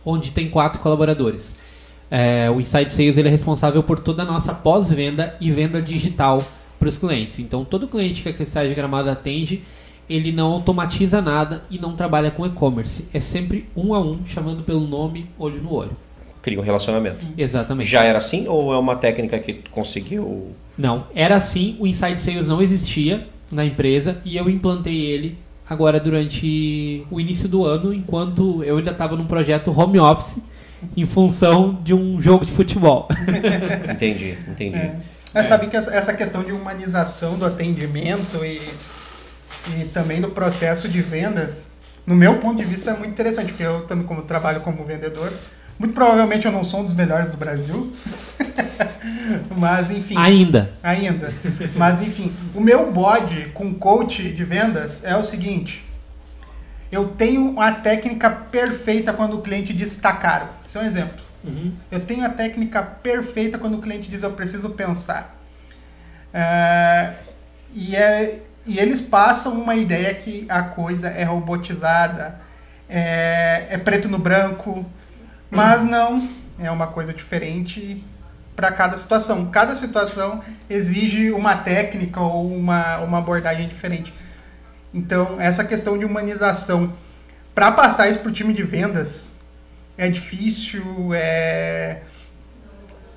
onde 0.05 0.31
tem 0.31 0.49
quatro 0.49 0.81
colaboradores. 0.81 1.57
É, 2.11 2.51
o 2.51 2.61
Inside 2.61 2.91
Sales 2.91 3.18
ele 3.18 3.29
é 3.29 3.31
responsável 3.31 3.83
por 3.83 3.99
toda 3.99 4.23
a 4.23 4.27
nossa 4.27 4.55
pós-venda 4.55 5.37
e 5.41 5.51
venda 5.51 5.81
digital 5.81 6.43
para 6.79 6.89
os 6.89 6.97
clientes. 6.97 7.39
Então, 7.39 7.64
todo 7.64 7.87
cliente 7.87 8.23
que 8.23 8.29
a 8.29 8.33
Cristais 8.33 8.68
de 8.68 8.75
Gramado 8.75 9.11
atende, 9.11 9.62
ele 10.11 10.33
não 10.33 10.53
automatiza 10.55 11.23
nada 11.23 11.63
e 11.71 11.79
não 11.79 11.95
trabalha 11.95 12.33
com 12.33 12.45
e-commerce. 12.45 13.09
É 13.15 13.21
sempre 13.21 13.69
um 13.77 13.95
a 13.95 14.01
um, 14.01 14.27
chamando 14.27 14.65
pelo 14.65 14.85
nome, 14.87 15.31
olho 15.39 15.63
no 15.63 15.73
olho. 15.73 15.97
Cria 16.43 16.59
um 16.59 16.63
relacionamento. 16.63 17.25
Exatamente. 17.39 17.89
Já 17.89 18.03
era 18.03 18.19
assim 18.19 18.49
ou 18.49 18.75
é 18.75 18.79
uma 18.79 18.97
técnica 18.97 19.39
que 19.39 19.55
tu 19.55 19.71
conseguiu? 19.71 20.49
Não, 20.77 21.07
era 21.15 21.37
assim, 21.37 21.77
o 21.79 21.87
Inside 21.87 22.19
Sales 22.19 22.49
não 22.49 22.61
existia 22.61 23.29
na 23.53 23.65
empresa 23.65 24.21
e 24.25 24.37
eu 24.37 24.51
implantei 24.51 25.01
ele 25.01 25.39
agora 25.69 26.01
durante 26.01 27.07
o 27.09 27.21
início 27.21 27.49
do 27.49 27.65
ano, 27.65 27.95
enquanto 27.95 28.65
eu 28.65 28.79
ainda 28.79 28.91
estava 28.91 29.15
num 29.15 29.27
projeto 29.27 29.71
home 29.71 30.01
office 30.01 30.39
em 30.97 31.07
função 31.07 31.79
de 31.85 31.95
um 31.95 32.21
jogo 32.21 32.45
de 32.45 32.51
futebol. 32.51 33.07
entendi, 33.89 34.37
entendi. 34.49 34.77
É. 34.77 34.99
É, 35.33 35.45
sabe 35.45 35.69
que 35.69 35.77
essa 35.77 36.13
questão 36.13 36.43
de 36.43 36.51
humanização 36.51 37.39
do 37.39 37.45
atendimento 37.45 38.45
e, 38.45 38.61
e 39.69 39.85
também 39.87 40.21
do 40.21 40.31
processo 40.31 40.89
de 40.89 41.01
vendas, 41.01 41.69
no 42.07 42.17
meu 42.17 42.39
ponto 42.39 42.57
de 42.57 42.65
vista, 42.65 42.91
é 42.91 42.97
muito 42.97 43.13
interessante, 43.13 43.49
porque 43.49 43.63
eu, 43.63 43.83
também 43.83 44.07
como 44.07 44.23
trabalho 44.23 44.61
como 44.61 44.85
vendedor, 44.85 45.33
muito 45.79 45.95
provavelmente 45.95 46.47
eu 46.47 46.53
não 46.53 46.63
sou 46.63 46.81
um 46.81 46.85
dos 46.85 46.95
melhores 46.95 47.31
do 47.31 47.37
Brasil. 47.37 47.93
Mas 49.57 49.91
enfim. 49.91 50.17
Ainda. 50.17 50.73
Ainda. 50.83 51.33
Mas 51.75 52.03
enfim, 52.03 52.35
o 52.55 52.61
meu 52.61 52.91
bode 52.91 53.47
com 53.55 53.73
coach 53.75 54.31
de 54.31 54.45
vendas 54.45 55.03
é 55.05 55.17
o 55.17 55.23
seguinte. 55.23 55.85
Eu 56.91 57.09
tenho 57.09 57.59
a 57.61 57.71
técnica 57.73 58.29
perfeita 58.29 59.13
quando 59.13 59.39
o 59.39 59.43
cliente 59.43 59.73
diz 59.73 59.93
está 59.93 60.13
caro. 60.13 60.49
Isso 60.67 60.77
é 60.79 60.83
um 60.83 60.87
exemplo. 60.87 61.21
Uhum. 61.45 61.73
Eu 61.91 62.01
tenho 62.01 62.25
a 62.25 62.29
técnica 62.29 62.83
perfeita 62.83 63.57
quando 63.57 63.79
o 63.79 63.81
cliente 63.81 64.11
diz 64.11 64.23
eu 64.23 64.33
preciso 64.33 64.71
pensar. 64.71 65.39
É, 66.35 67.15
e, 67.73 67.97
é, 67.97 68.41
e 68.71 68.79
eles 68.79 69.01
passam 69.01 69.61
uma 69.61 69.75
ideia 69.75 70.14
que 70.14 70.47
a 70.49 70.62
coisa 70.62 71.09
é 71.09 71.25
robotizada, 71.25 72.41
é, 72.89 73.66
é 73.71 73.79
preto 73.79 74.09
no 74.09 74.16
branco, 74.16 74.87
mas 75.51 75.83
não, 75.83 76.29
é 76.57 76.71
uma 76.71 76.87
coisa 76.87 77.12
diferente 77.12 78.05
para 78.55 78.71
cada 78.71 78.97
situação. 78.97 79.47
Cada 79.47 79.75
situação 79.75 80.41
exige 80.68 81.33
uma 81.33 81.57
técnica 81.57 82.21
ou 82.21 82.55
uma, 82.55 82.99
uma 82.99 83.18
abordagem 83.18 83.66
diferente. 83.66 84.14
Então, 84.95 85.41
essa 85.41 85.64
questão 85.64 85.99
de 85.99 86.05
humanização, 86.05 86.93
para 87.53 87.73
passar 87.73 88.09
isso 88.09 88.21
para 88.21 88.29
o 88.29 88.33
time 88.33 88.55
de 88.55 88.62
vendas, 88.62 89.35
é 89.99 90.09
difícil, 90.09 91.11
é, 91.12 92.03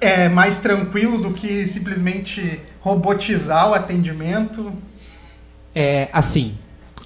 é 0.01 0.29
mais 0.29 0.57
tranquilo 0.57 1.19
do 1.19 1.31
que 1.31 1.67
simplesmente 1.67 2.59
robotizar 2.79 3.69
o 3.69 3.73
atendimento. 3.75 4.73
É 5.75 6.09
assim, 6.13 6.55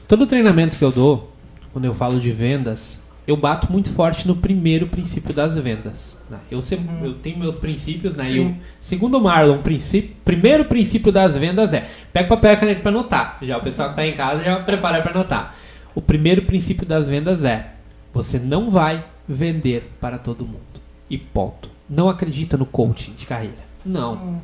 todo 0.07 0.27
treinamento 0.27 0.77
que 0.77 0.83
eu 0.83 0.91
dou, 0.91 1.31
quando 1.71 1.85
eu 1.85 1.93
falo 1.93 2.19
de 2.19 2.31
vendas, 2.31 3.01
eu 3.27 3.35
bato 3.35 3.69
muito 3.71 3.91
forte 3.91 4.25
no 4.25 4.37
primeiro 4.37 4.87
princípio 4.87 5.33
das 5.33 5.57
vendas. 5.57 6.23
Né? 6.29 6.37
Eu, 6.49 6.61
sempre, 6.61 6.87
eu 7.05 7.13
tenho 7.15 7.37
meus 7.37 7.57
princípios, 7.57 8.15
né? 8.15 8.31
E 8.31 8.55
segundo 8.79 9.17
o 9.17 9.21
Marlon, 9.21 9.57
o 9.57 9.61
princípio, 9.61 10.15
primeiro 10.23 10.63
princípio 10.63 11.11
das 11.11 11.35
vendas 11.35 11.73
é 11.73 11.85
pega 12.13 12.29
papel 12.29 12.53
e 12.53 12.57
caneta 12.57 12.81
para 12.81 12.91
anotar. 12.91 13.37
Já 13.41 13.57
o 13.57 13.61
pessoal 13.61 13.89
que 13.89 13.93
está 13.93 14.07
em 14.07 14.13
casa 14.13 14.43
já 14.43 14.59
prepara 14.61 15.01
para 15.01 15.11
anotar. 15.11 15.55
O 15.93 16.01
primeiro 16.01 16.43
princípio 16.43 16.85
das 16.85 17.09
vendas 17.09 17.43
é 17.43 17.73
você 18.13 18.39
não 18.39 18.71
vai 18.71 19.03
vender 19.27 19.91
para 19.99 20.17
todo 20.17 20.45
mundo. 20.45 20.61
E 21.09 21.17
ponto. 21.17 21.69
Não 21.89 22.07
acredita 22.07 22.55
no 22.55 22.65
coaching 22.65 23.13
de 23.13 23.25
carreira. 23.25 23.59
Não. 23.85 24.13
Hum. 24.13 24.39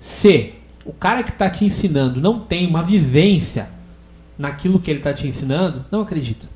Se 0.00 0.54
o 0.86 0.92
cara 0.92 1.22
que 1.22 1.30
está 1.30 1.50
te 1.50 1.64
ensinando 1.64 2.20
não 2.20 2.38
tem 2.38 2.66
uma 2.66 2.82
vivência 2.82 3.68
naquilo 4.38 4.78
que 4.78 4.90
ele 4.90 5.00
está 5.00 5.12
te 5.12 5.26
ensinando, 5.26 5.84
não 5.90 6.00
acredita. 6.00 6.48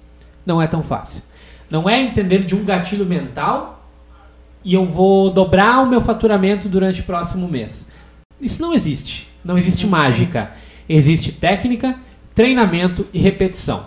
Não 0.46 0.62
é 0.62 0.66
tão 0.66 0.82
fácil. 0.82 1.22
Não 1.68 1.88
é 1.88 2.00
entender 2.00 2.44
de 2.44 2.54
um 2.54 2.64
gatilho 2.64 3.04
mental 3.04 3.88
e 4.64 4.74
eu 4.74 4.84
vou 4.84 5.30
dobrar 5.30 5.82
o 5.82 5.86
meu 5.86 6.00
faturamento 6.00 6.68
durante 6.68 7.00
o 7.00 7.04
próximo 7.04 7.48
mês. 7.48 7.88
Isso 8.40 8.62
não 8.62 8.72
existe. 8.72 9.28
Não 9.44 9.58
existe 9.58 9.86
mágica. 9.86 10.52
Existe 10.88 11.32
técnica, 11.32 11.98
treinamento 12.34 13.06
e 13.12 13.18
repetição. 13.18 13.86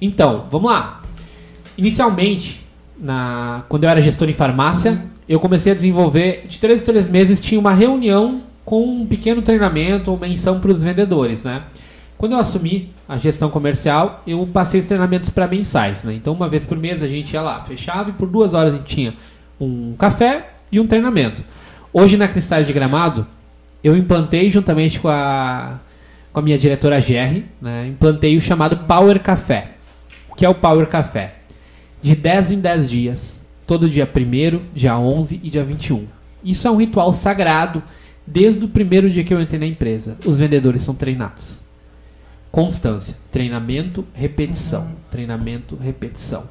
Então, 0.00 0.46
vamos 0.50 0.70
lá. 0.70 1.02
Inicialmente, 1.76 2.66
na, 2.98 3.64
quando 3.68 3.84
eu 3.84 3.90
era 3.90 4.00
gestor 4.00 4.28
em 4.28 4.32
farmácia, 4.32 5.04
eu 5.28 5.38
comecei 5.38 5.72
a 5.72 5.74
desenvolver, 5.74 6.46
de 6.48 6.58
três 6.58 6.82
em 6.82 6.84
três 6.84 7.08
meses, 7.08 7.40
tinha 7.40 7.60
uma 7.60 7.72
reunião 7.72 8.42
com 8.66 8.84
um 8.84 9.06
pequeno 9.06 9.40
treinamento 9.40 10.10
ou 10.10 10.18
menção 10.18 10.58
para 10.58 10.72
os 10.72 10.82
vendedores, 10.82 11.44
né? 11.44 11.62
Quando 12.18 12.32
eu 12.32 12.38
assumi 12.38 12.90
a 13.08 13.16
gestão 13.16 13.48
comercial, 13.48 14.22
eu 14.26 14.46
passei 14.52 14.80
os 14.80 14.86
treinamentos 14.86 15.30
para 15.30 15.46
mensais. 15.46 16.02
Né? 16.02 16.14
Então, 16.14 16.32
uma 16.32 16.48
vez 16.48 16.64
por 16.64 16.76
mês 16.76 17.02
a 17.02 17.06
gente 17.06 17.32
ia 17.32 17.42
lá, 17.42 17.62
fechava 17.62 18.10
e 18.10 18.12
por 18.12 18.26
duas 18.26 18.54
horas 18.54 18.74
a 18.74 18.76
gente 18.78 18.86
tinha 18.86 19.14
um 19.60 19.94
café 19.96 20.50
e 20.72 20.80
um 20.80 20.86
treinamento. 20.86 21.44
Hoje, 21.92 22.16
na 22.16 22.26
Cristais 22.26 22.66
de 22.66 22.72
Gramado, 22.72 23.26
eu 23.84 23.94
implantei 23.94 24.50
juntamente 24.50 24.98
com 24.98 25.08
a, 25.08 25.78
com 26.32 26.40
a 26.40 26.42
minha 26.42 26.58
diretora 26.58 26.98
GR, 26.98 27.42
né, 27.60 27.86
implantei 27.86 28.36
o 28.36 28.40
chamado 28.40 28.78
Power 28.78 29.20
Café. 29.20 29.72
O 30.28 30.34
que 30.34 30.44
é 30.44 30.48
o 30.48 30.54
Power 30.54 30.88
Café? 30.88 31.36
De 32.00 32.16
10 32.16 32.52
em 32.52 32.60
10 32.60 32.90
dias, 32.90 33.40
todo 33.66 33.88
dia 33.88 34.08
1 34.10 34.60
dia 34.74 34.98
11 34.98 35.40
e 35.42 35.50
dia 35.50 35.62
21. 35.62 36.06
Isso 36.42 36.66
é 36.66 36.70
um 36.70 36.76
ritual 36.76 37.12
sagrado 37.12 37.82
desde 38.26 38.64
o 38.64 38.68
primeiro 38.68 39.08
dia 39.08 39.22
que 39.22 39.32
eu 39.32 39.40
entrei 39.40 39.60
na 39.60 39.66
empresa. 39.66 40.18
Os 40.24 40.38
vendedores 40.38 40.82
são 40.82 40.94
treinados 40.94 41.66
constância, 42.56 43.14
treinamento, 43.30 44.02
repetição, 44.14 44.84
uhum. 44.84 44.94
treinamento, 45.10 45.76
repetição. 45.76 46.44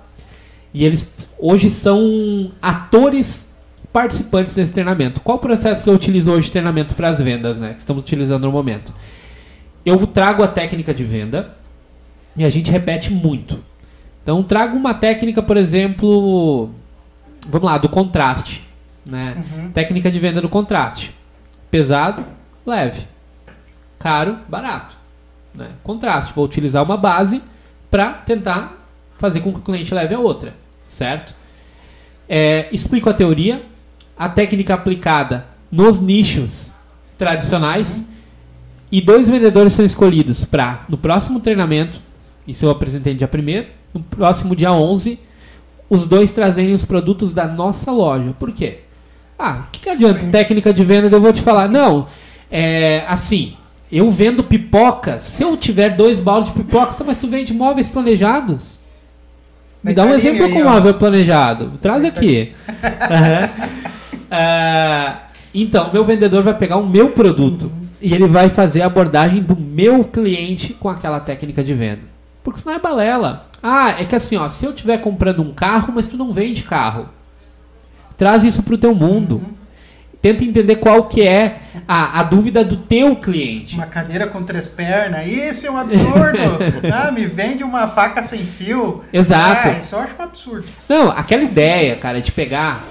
E 0.72 0.86
eles 0.86 1.12
hoje 1.40 1.68
são 1.72 2.52
atores 2.62 3.50
participantes 3.92 4.54
desse 4.54 4.72
treinamento. 4.72 5.20
Qual 5.20 5.40
o 5.40 5.42
processo 5.42 5.84
que 5.84 5.90
eu 5.90 5.96
utilizo 5.96 6.32
hoje 6.32 6.46
de 6.46 6.52
treinamento 6.52 6.94
para 6.96 7.10
as 7.10 7.20
vendas, 7.20 7.58
né? 7.58 7.74
Que 7.74 7.80
estamos 7.80 8.04
utilizando 8.04 8.44
no 8.44 8.52
momento. 8.52 8.94
Eu 9.84 10.06
trago 10.06 10.44
a 10.44 10.48
técnica 10.48 10.94
de 10.94 11.04
venda 11.04 11.56
e 12.38 12.46
a 12.46 12.50
gente 12.52 12.70
repete 12.70 13.12
muito. 13.12 13.60
Então 14.22 14.44
trago 14.44 14.78
uma 14.78 14.94
técnica, 14.94 15.42
por 15.42 15.58
exemplo, 15.58 16.70
vamos 17.50 17.66
lá, 17.66 17.80
do 17.80 17.90
contraste, 17.90 18.64
né? 19.04 19.38
Uhum. 19.38 19.72
Técnica 19.72 20.12
de 20.12 20.20
venda 20.20 20.40
do 20.40 20.50
contraste. 20.50 21.16
Pesado, 21.76 22.24
leve. 22.66 23.02
Caro, 24.00 24.38
barato. 24.48 24.96
Né? 25.54 25.72
Contraste, 25.84 26.32
vou 26.34 26.46
utilizar 26.46 26.82
uma 26.82 26.96
base 26.96 27.44
para 27.92 28.14
tentar 28.14 28.88
fazer 29.18 29.42
com 29.42 29.52
que 29.52 29.60
o 29.60 29.62
cliente 29.62 29.94
leve 29.94 30.16
a 30.16 30.20
outra, 30.20 30.54
certo? 30.88 31.36
É, 32.30 32.70
explico 32.72 33.10
a 33.10 33.14
teoria, 33.14 33.66
a 34.18 34.30
técnica 34.30 34.74
aplicada 34.74 35.48
nos 35.70 36.00
nichos 36.00 36.72
tradicionais 37.18 38.06
e 38.90 39.02
dois 39.02 39.28
vendedores 39.28 39.74
são 39.74 39.84
escolhidos 39.84 40.46
para, 40.46 40.86
no 40.88 40.98
próximo 40.98 41.42
treinamento, 41.42 42.02
isso 42.48 42.66
eu 42.66 42.70
apresentei 42.70 43.12
no 43.12 43.20
dia 43.20 43.30
1 43.30 43.66
no 43.94 44.02
próximo 44.02 44.56
dia 44.56 44.72
11, 44.72 45.20
os 45.90 46.08
dois 46.08 46.32
trazerem 46.32 46.74
os 46.74 46.86
produtos 46.86 47.34
da 47.34 47.46
nossa 47.46 47.92
loja. 47.92 48.34
Por 48.40 48.54
quê? 48.54 48.85
Ah, 49.38 49.64
o 49.68 49.72
que, 49.72 49.82
que 49.82 49.90
adianta 49.90 50.26
técnica 50.28 50.74
de 50.74 50.84
venda? 50.84 51.08
Eu 51.14 51.22
vou 51.22 51.34
te 51.34 51.42
falar. 51.42 51.68
Não, 51.68 52.08
é 52.50 53.04
assim, 53.08 53.56
eu 53.92 54.10
vendo 54.10 54.44
pipocas. 54.44 55.22
Se 55.22 55.44
eu 55.44 55.56
tiver 55.58 55.90
dois 55.90 56.20
baldes 56.20 56.52
de 56.54 56.58
pipocas, 56.58 56.96
tá, 56.96 57.04
mas 57.04 57.18
tu 57.18 57.28
vende 57.28 57.54
móveis 57.54 57.90
planejados? 57.90 58.80
Me 59.84 59.94
dá 59.94 60.04
um 60.04 60.14
exemplo 60.14 60.50
com 60.50 60.64
móvel 60.64 60.96
planejado. 60.96 61.74
Traz 61.82 62.04
aqui. 62.04 62.54
uhum. 62.68 63.46
uh, 64.32 65.18
então, 65.54 65.94
meu 65.94 66.04
vendedor 66.04 66.42
vai 66.42 66.56
pegar 66.58 66.78
o 66.78 66.88
meu 66.88 67.10
produto 67.10 67.64
uhum. 67.64 67.88
e 68.02 68.14
ele 68.14 68.26
vai 68.26 68.50
fazer 68.50 68.82
a 68.82 68.88
abordagem 68.88 69.44
do 69.44 69.56
meu 69.56 70.04
cliente 70.04 70.74
com 70.74 70.90
aquela 70.90 71.20
técnica 71.20 71.64
de 71.64 71.74
venda. 71.74 72.02
Porque 72.44 72.60
senão 72.60 72.76
é 72.76 72.80
balela. 72.80 73.46
Ah, 73.62 73.96
é 74.00 74.06
que 74.06 74.16
assim, 74.16 74.38
ó, 74.38 74.50
se 74.50 74.66
eu 74.66 74.72
estiver 74.72 74.98
comprando 74.98 75.42
um 75.42 75.54
carro, 75.54 75.94
mas 75.96 76.08
tu 76.08 76.18
não 76.18 76.34
vende 76.34 76.64
carro. 76.64 77.08
Traz 78.18 78.44
isso 78.44 78.64
pro 78.64 78.78
teu 78.78 78.94
mundo. 78.94 79.38
Uhum. 79.38 79.56
Tenta 80.22 80.44
entender 80.44 80.78
qual 80.78 81.04
que 81.04 81.22
é 81.22 81.60
a, 81.88 82.20
a 82.20 82.24
dúvida 82.24 82.64
do 82.64 82.78
teu 82.78 83.16
cliente. 83.16 83.76
Uma 83.76 83.86
cadeira 83.86 84.26
com 84.26 84.42
três 84.42 84.68
pernas, 84.68 85.28
isso 85.28 85.68
é 85.68 85.72
um 85.72 85.78
absurdo. 85.78 86.40
ah, 86.92 87.12
me 87.12 87.28
vende 87.28 87.64
uma 87.64 87.88
faca 87.88 88.24
sem 88.24 88.40
fio. 88.40 89.04
Exato. 89.14 89.68
Ah, 89.68 89.78
isso 89.78 89.94
eu 89.94 90.00
acho 90.00 90.16
um 90.18 90.24
absurdo. 90.24 90.66
Não, 90.90 91.12
aquela 91.12 91.44
ideia, 91.44 91.96
cara, 91.96 92.20
de 92.22 92.32
pegar, 92.32 92.84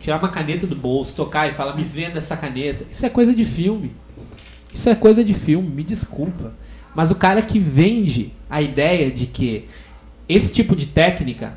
tirar 0.00 0.18
uma 0.18 0.30
caneta 0.30 0.66
do 0.66 0.74
bolso, 0.74 1.14
tocar 1.14 1.48
e 1.48 1.52
falar, 1.52 1.76
me 1.76 1.84
venda 1.84 2.18
essa 2.18 2.36
caneta. 2.36 2.84
Isso 2.90 3.06
é 3.06 3.08
coisa 3.08 3.32
de 3.32 3.44
filme. 3.44 3.94
Isso 4.74 4.88
é 4.88 4.94
coisa 4.96 5.22
de 5.22 5.32
filme, 5.32 5.68
me 5.68 5.84
desculpa. 5.84 6.54
Mas 6.92 7.12
o 7.12 7.14
cara 7.14 7.40
que 7.40 7.58
vende 7.58 8.32
a 8.48 8.60
ideia 8.60 9.12
de 9.12 9.26
que 9.26 9.68
esse 10.28 10.52
tipo 10.52 10.74
de 10.74 10.86
técnica, 10.86 11.54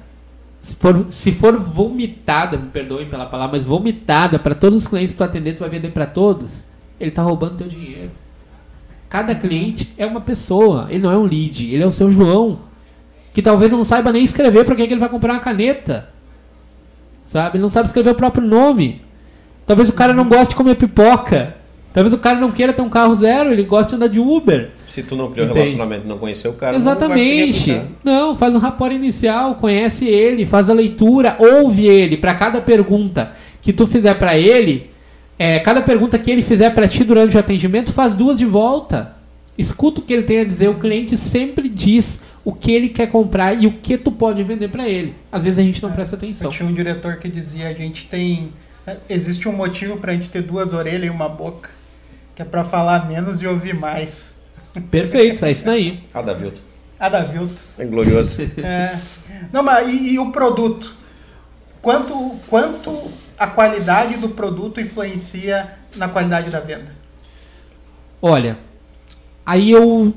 se 0.64 0.76
for, 0.76 1.05
se 1.09 1.32
for 1.34 1.59
vomitada, 1.59 2.57
me 2.57 2.70
perdoem 2.70 3.09
pela 3.09 3.26
palavra, 3.26 3.57
mas 3.57 3.68
vomitada 3.68 4.39
para 4.39 4.55
todos 4.55 4.84
os 4.84 4.88
clientes 4.88 5.11
que 5.11 5.18
tu 5.18 5.24
atender, 5.26 5.55
tu 5.55 5.59
vai 5.59 5.70
vender 5.70 5.89
para 5.89 6.05
todos, 6.05 6.64
ele 6.97 7.09
está 7.09 7.22
roubando 7.22 7.57
teu 7.57 7.68
dinheiro. 7.68 8.11
Cada 9.09 9.36
cliente 9.36 9.93
é 9.97 10.05
uma 10.05 10.22
pessoa, 10.22 10.88
ele 10.89 11.03
não 11.03 11.11
é 11.11 11.18
um 11.18 11.26
lead, 11.26 11.70
ele 11.70 11.84
é 11.84 11.86
o 11.86 11.91
seu 11.91 12.09
João, 12.09 12.61
que 13.34 13.41
talvez 13.41 13.74
não 13.74 13.84
saiba 13.84 14.14
nem 14.14 14.24
escrever 14.24 14.64
para 14.64 14.74
que, 14.74 14.88
que 14.88 14.93
ele 14.93 15.01
vai 15.01 15.09
comprar 15.09 15.34
uma 15.34 15.41
caneta. 15.41 16.09
Sabe? 17.26 17.57
Ele 17.57 17.61
não 17.61 17.70
sabe 17.70 17.88
escrever 17.88 18.11
o 18.11 18.16
próprio 18.16 18.47
nome. 18.47 19.01
Talvez 19.68 19.89
o 19.89 19.93
cara 19.93 20.14
não 20.14 20.30
goste 20.30 20.49
de 20.49 20.55
comer 20.55 20.76
pipoca. 20.76 21.57
Talvez 21.93 22.11
o 22.11 22.17
cara 22.17 22.39
não 22.39 22.49
queira 22.51 22.73
ter 22.73 22.81
um 22.81 22.89
carro 22.89 23.13
zero, 23.13 23.51
ele 23.51 23.63
gosta 23.63 23.89
de 23.89 23.95
andar 23.95 24.07
de 24.07 24.19
Uber. 24.19 24.71
Se 24.87 25.03
tu 25.03 25.15
não 25.15 25.29
criou 25.29 25.45
Entende? 25.45 25.59
relacionamento, 25.59 26.07
não 26.07 26.17
conheceu 26.17 26.51
o 26.51 26.55
cara, 26.55 26.75
Exatamente. 26.75 27.71
não 28.03 28.29
Não, 28.29 28.35
faz 28.35 28.53
um 28.55 28.57
rapport 28.57 28.91
inicial, 28.91 29.55
conhece 29.55 30.07
ele, 30.07 30.45
faz 30.45 30.69
a 30.69 30.73
leitura, 30.73 31.35
ouve 31.39 31.85
ele. 31.85 32.17
Para 32.17 32.33
cada 32.33 32.59
pergunta 32.59 33.31
que 33.61 33.71
tu 33.71 33.85
fizer 33.85 34.15
para 34.15 34.35
ele, 34.37 34.89
é, 35.37 35.59
cada 35.59 35.81
pergunta 35.83 36.17
que 36.17 36.31
ele 36.31 36.41
fizer 36.41 36.71
para 36.71 36.87
ti 36.87 37.03
durante 37.03 37.35
o 37.35 37.39
atendimento, 37.39 37.93
faz 37.93 38.15
duas 38.15 38.37
de 38.39 38.45
volta. 38.45 39.15
Escuta 39.55 40.01
o 40.01 40.03
que 40.03 40.11
ele 40.11 40.23
tem 40.23 40.39
a 40.39 40.43
dizer. 40.43 40.67
O 40.69 40.73
cliente 40.75 41.15
sempre 41.15 41.69
diz 41.69 42.19
o 42.43 42.51
que 42.51 42.71
ele 42.71 42.89
quer 42.89 43.05
comprar 43.11 43.53
e 43.53 43.67
o 43.67 43.73
que 43.73 43.99
tu 43.99 44.11
pode 44.11 44.41
vender 44.41 44.69
para 44.69 44.89
ele. 44.89 45.13
Às 45.31 45.43
vezes 45.43 45.59
a 45.59 45.61
gente 45.61 45.81
não 45.83 45.91
presta 45.91 46.15
Eu 46.15 46.17
atenção. 46.17 46.49
tinha 46.49 46.67
um 46.67 46.73
diretor 46.73 47.17
que 47.17 47.29
dizia: 47.29 47.67
a 47.67 47.73
gente 47.73 48.07
tem. 48.07 48.49
Existe 49.07 49.47
um 49.47 49.53
motivo 49.53 49.97
pra 49.97 50.11
gente 50.13 50.27
ter 50.27 50.41
duas 50.41 50.73
orelhas 50.73 51.05
e 51.05 51.09
uma 51.09 51.29
boca, 51.29 51.69
que 52.36 52.41
é 52.41 52.45
pra 52.45 52.63
falar 52.63 53.07
menos 53.07 53.41
e 53.41 53.47
ouvir 53.47 53.73
mais. 53.73 54.36
Perfeito, 54.89 55.45
é 55.45 55.51
isso 55.51 55.65
daí. 55.65 56.03
Ah, 56.13 56.21
Davilton. 56.21 56.61
Ah. 56.99 57.09
É 57.77 57.86
glorioso. 57.86 58.41
É. 58.57 58.97
Não, 59.51 59.61
mas 59.61 59.88
e, 59.88 60.13
e 60.13 60.19
o 60.19 60.31
produto? 60.31 60.95
Quanto, 61.81 62.39
quanto 62.47 63.11
a 63.38 63.47
qualidade 63.47 64.15
do 64.17 64.29
produto 64.29 64.79
influencia 64.79 65.69
na 65.95 66.07
qualidade 66.07 66.49
da 66.49 66.59
venda? 66.59 66.93
Olha, 68.21 68.57
aí 69.45 69.69
eu 69.69 70.13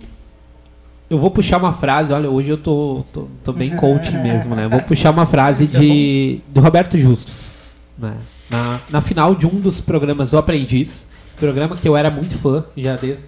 eu 1.09 1.19
vou 1.19 1.31
puxar 1.31 1.59
uma 1.59 1.73
frase, 1.73 2.13
olha, 2.13 2.31
hoje 2.31 2.51
eu 2.51 2.59
tô, 2.59 3.05
tô, 3.13 3.29
tô 3.45 3.53
bem 3.53 3.75
coaching 3.77 4.19
mesmo, 4.19 4.55
né? 4.55 4.69
Vou 4.69 4.81
puxar 4.81 5.11
uma 5.11 5.27
frase 5.27 5.65
é 5.65 5.67
de 5.67 6.41
do 6.49 6.61
Roberto 6.61 6.97
Justus, 6.99 7.51
né? 7.99 8.15
Na, 8.49 8.81
na 8.89 9.01
final 9.01 9.35
de 9.35 9.45
um 9.45 9.59
dos 9.59 9.81
programas 9.81 10.33
O 10.33 10.39
Aprendiz, 10.39 11.09
programa 11.37 11.77
que 11.77 11.89
eu 11.89 11.97
era 11.97 12.11
muito 12.11 12.37
fã, 12.39 12.65
já 12.77 12.97
desde 12.97 13.25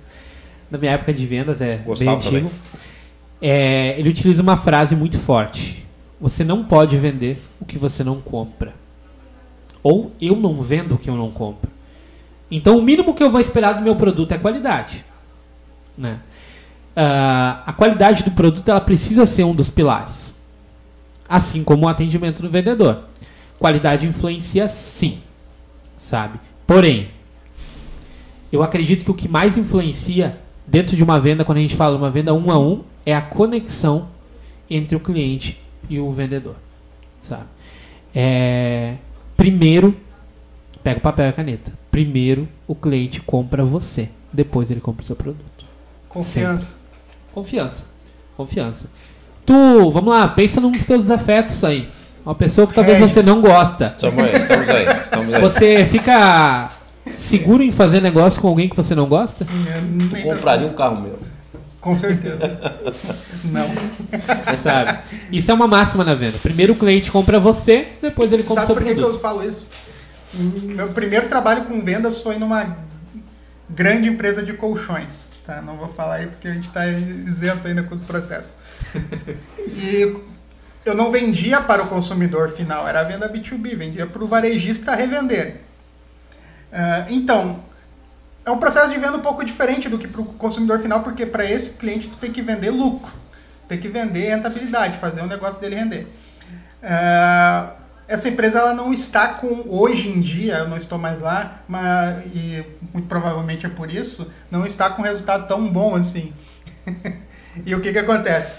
na 0.71 0.79
minha 0.79 0.93
época 0.93 1.13
de 1.13 1.27
vendas, 1.27 1.61
é 1.61 1.77
Gostava 1.77 2.17
bem 2.17 2.27
antigo. 2.27 2.51
É, 3.41 3.99
ele 3.99 4.09
utiliza 4.09 4.43
uma 4.43 4.57
frase 4.57 4.95
muito 4.95 5.19
forte. 5.19 5.87
Você 6.21 6.45
não 6.45 6.65
pode 6.65 6.97
vender 6.97 7.43
o 7.61 7.65
que 7.65 7.79
você 7.79 8.03
não 8.05 8.21
compra. 8.21 8.75
Ou 9.83 10.13
eu 10.21 10.37
não 10.37 10.61
vendo 10.61 10.97
o 10.97 10.99
que 10.99 11.09
eu 11.09 11.17
não 11.17 11.31
compro. 11.31 11.71
Então 12.51 12.79
o 12.79 12.83
mínimo 12.83 13.15
que 13.15 13.23
eu 13.23 13.31
vou 13.31 13.41
esperar 13.41 13.75
do 13.75 13.83
meu 13.83 13.97
produto 13.97 14.33
é 14.33 14.39
qualidade. 14.39 15.05
Né? 15.97 16.19
Ah, 16.97 17.63
a 17.67 17.73
qualidade 17.73 18.25
do 18.25 18.33
produto 18.33 18.69
ela 18.69 18.81
precisa 18.81 19.25
ser 19.25 19.45
um 19.45 19.55
dos 19.55 19.71
pilares. 19.71 20.37
Assim 21.29 21.63
como 21.63 21.87
o 21.87 21.89
atendimento 21.89 22.43
do 22.43 22.51
vendedor. 22.51 23.05
Qualidade 23.59 24.07
influencia 24.07 24.69
sim. 24.69 25.21
Sabe? 25.97 26.41
Porém, 26.67 27.11
eu 28.53 28.63
acredito 28.63 29.05
que 29.05 29.11
o 29.11 29.15
que 29.15 29.29
mais 29.29 29.57
influencia 29.57 30.39
dentro 30.67 30.97
de 30.97 31.03
uma 31.03 31.19
venda, 31.19 31.45
quando 31.45 31.59
a 31.59 31.61
gente 31.61 31.77
fala 31.77 31.97
de 31.97 32.03
uma 32.03 32.11
venda 32.11 32.35
um 32.35 32.51
a 32.51 32.59
um, 32.59 32.83
é 33.05 33.15
a 33.15 33.21
conexão 33.21 34.09
entre 34.69 34.97
o 34.97 35.01
cliente 35.01 35.61
e 35.89 35.99
o 35.99 36.13
vendedor. 36.13 36.57
Sabe? 37.23 37.45
É, 38.15 38.97
primeiro, 39.37 39.97
pega 40.83 40.99
o 40.99 41.03
papel 41.03 41.27
e 41.27 41.29
a 41.29 41.33
caneta. 41.33 41.73
Primeiro, 41.91 42.49
o 42.67 42.75
cliente 42.75 43.21
compra 43.21 43.65
você. 43.65 44.11
Depois 44.33 44.71
ele 44.71 44.81
compra 44.81 45.03
o 45.03 45.07
seu 45.07 45.17
produto. 45.17 45.65
Confiança. 46.09 46.77
Confiança. 47.33 47.85
Confiança. 48.37 48.91
Tu, 49.45 49.91
vamos 49.91 50.11
lá, 50.11 50.29
pensa 50.29 50.61
num 50.61 50.71
dos 50.71 50.85
teus 50.85 51.03
desafetos 51.03 51.65
aí. 51.65 51.89
Uma 52.25 52.35
pessoa 52.35 52.67
que 52.67 52.75
talvez 52.75 52.99
É 52.99 53.01
você 53.01 53.23
não 53.23 53.41
gosta. 53.41 53.95
Estamos 53.97 54.23
aí, 54.23 54.33
estamos 54.33 54.69
aí. 54.69 54.87
Estamos 55.03 55.35
aí. 55.35 55.41
Você 55.41 55.87
fica 55.87 56.71
seguro 57.15 57.63
em 57.63 57.73
fazer 57.73 58.01
negócio 58.01 58.41
com 58.41 58.49
alguém 58.49 58.69
que 58.69 58.77
você 58.77 58.95
não 58.95 59.07
gosta? 59.07 59.47
Eu 59.75 59.83
nem 59.83 60.23
compraria 60.23 60.67
um 60.67 60.75
carro 60.75 61.01
meu. 61.01 61.19
Com 61.81 61.97
certeza. 61.97 62.59
Não. 63.45 63.69
Sabe? 64.63 64.99
Isso 65.31 65.51
é 65.51 65.55
uma 65.55 65.69
máxima 65.69 66.05
na 66.05 66.15
venda. 66.15 66.37
Primeiro 66.43 66.73
o 66.73 66.77
cliente 66.77 67.11
compra 67.11 67.39
você, 67.39 67.89
depois 68.03 68.33
ele 68.33 68.43
compra 68.43 68.65
o 68.65 68.67
Sabe 68.67 68.67
seu 68.67 68.75
por 68.75 68.83
que, 68.83 68.89
que 68.91 69.01
produto. 69.01 69.15
eu 69.15 69.21
falo 69.21 69.45
isso? 69.49 69.69
Meu 70.35 70.89
primeiro 70.89 71.29
trabalho 71.29 71.65
com 71.65 71.81
vendas 71.81 72.21
foi 72.21 72.37
numa 72.37 72.77
grande 73.71 74.09
empresa 74.09 74.43
de 74.43 74.53
colchões. 74.55 75.33
Tá? 75.47 75.63
Não 75.63 75.77
vou 75.77 75.89
falar 75.89 76.17
aí 76.17 76.27
porque 76.27 76.49
a 76.49 76.53
gente 76.53 76.69
está 76.69 76.87
isento 76.87 77.69
ainda 77.69 77.83
com 77.83 77.95
os 77.95 78.03
processos. 78.03 78.55
E 79.81 80.17
eu 80.85 80.95
não 80.95 81.13
vendia 81.13 81.61
para 81.61 81.83
o 81.83 81.87
consumidor 81.87 82.49
final, 82.49 82.89
era 82.89 83.01
a 83.01 83.05
venda 83.05 83.29
B2B, 83.29 83.77
vendia 83.77 84.07
para 84.07 84.25
o 84.25 84.27
varejista 84.27 84.95
revender. 84.95 85.61
Ah, 86.73 87.07
então, 87.09 87.61
é 88.45 88.51
um 88.51 88.59
processo 88.59 88.93
de 88.93 88.99
venda 88.99 89.17
um 89.17 89.21
pouco 89.21 89.45
diferente 89.45 89.89
do 89.89 89.99
que 89.99 90.09
para 90.09 90.21
o 90.21 90.25
consumidor 90.25 90.79
final, 90.79 91.03
porque 91.03 91.27
para 91.27 91.45
esse 91.45 91.71
cliente 91.71 92.09
tu 92.09 92.17
tem 92.17 92.33
que 92.33 92.43
vender 92.43 92.71
lucro, 92.71 93.13
tem 93.69 93.79
que 93.79 93.89
vender 93.89 94.31
rentabilidade, 94.31 94.99
fazer 94.99 95.21
o 95.21 95.27
negócio 95.27 95.61
dele 95.61 95.77
render. 95.77 96.07
Ah, 96.83 97.73
essa 98.09 98.27
empresa 98.29 98.61
ela 98.61 98.73
não 98.73 98.91
está 98.91 99.35
com, 99.35 99.65
hoje 99.69 100.09
em 100.09 100.21
dia, 100.21 100.59
eu 100.59 100.69
não 100.69 100.79
estou 100.79 100.97
mais 100.97 101.21
lá, 101.21 101.61
mas, 101.69 102.25
e 102.35 102.65
muito 102.93 103.07
provavelmente 103.07 103.67
é 103.67 103.69
por 103.69 103.93
isso, 103.93 104.31
não 104.51 104.67
está 104.67 104.89
com 104.89 105.03
resultado 105.03 105.47
tão 105.47 105.69
bom 105.69 105.95
assim. 105.95 106.33
e 107.67 107.75
o 107.75 107.83
que, 107.83 107.93
que 107.93 107.99
acontece? 107.99 108.55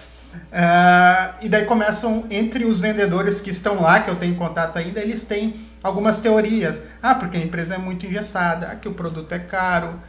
Ah, 0.52 1.34
e 1.42 1.50
daí 1.50 1.66
começam, 1.66 2.26
entre 2.30 2.64
os 2.64 2.78
vendedores 2.78 3.42
que 3.42 3.50
estão 3.50 3.82
lá, 3.82 4.02
que 4.02 4.10
eu 4.12 4.16
tenho 4.16 4.36
contato 4.36 4.78
ainda, 4.78 5.00
eles 5.00 5.24
têm 5.24 5.56
algumas 5.84 6.18
teorias. 6.18 6.84
Ah, 7.02 7.16
porque 7.16 7.38
a 7.38 7.42
empresa 7.42 7.76
é 7.76 7.78
muito 7.78 8.06
engessada, 8.06 8.68
ah, 8.72 8.76
que 8.76 8.88
o 8.88 8.94
produto 8.94 9.32
é 9.34 9.40
caro. 9.40 10.00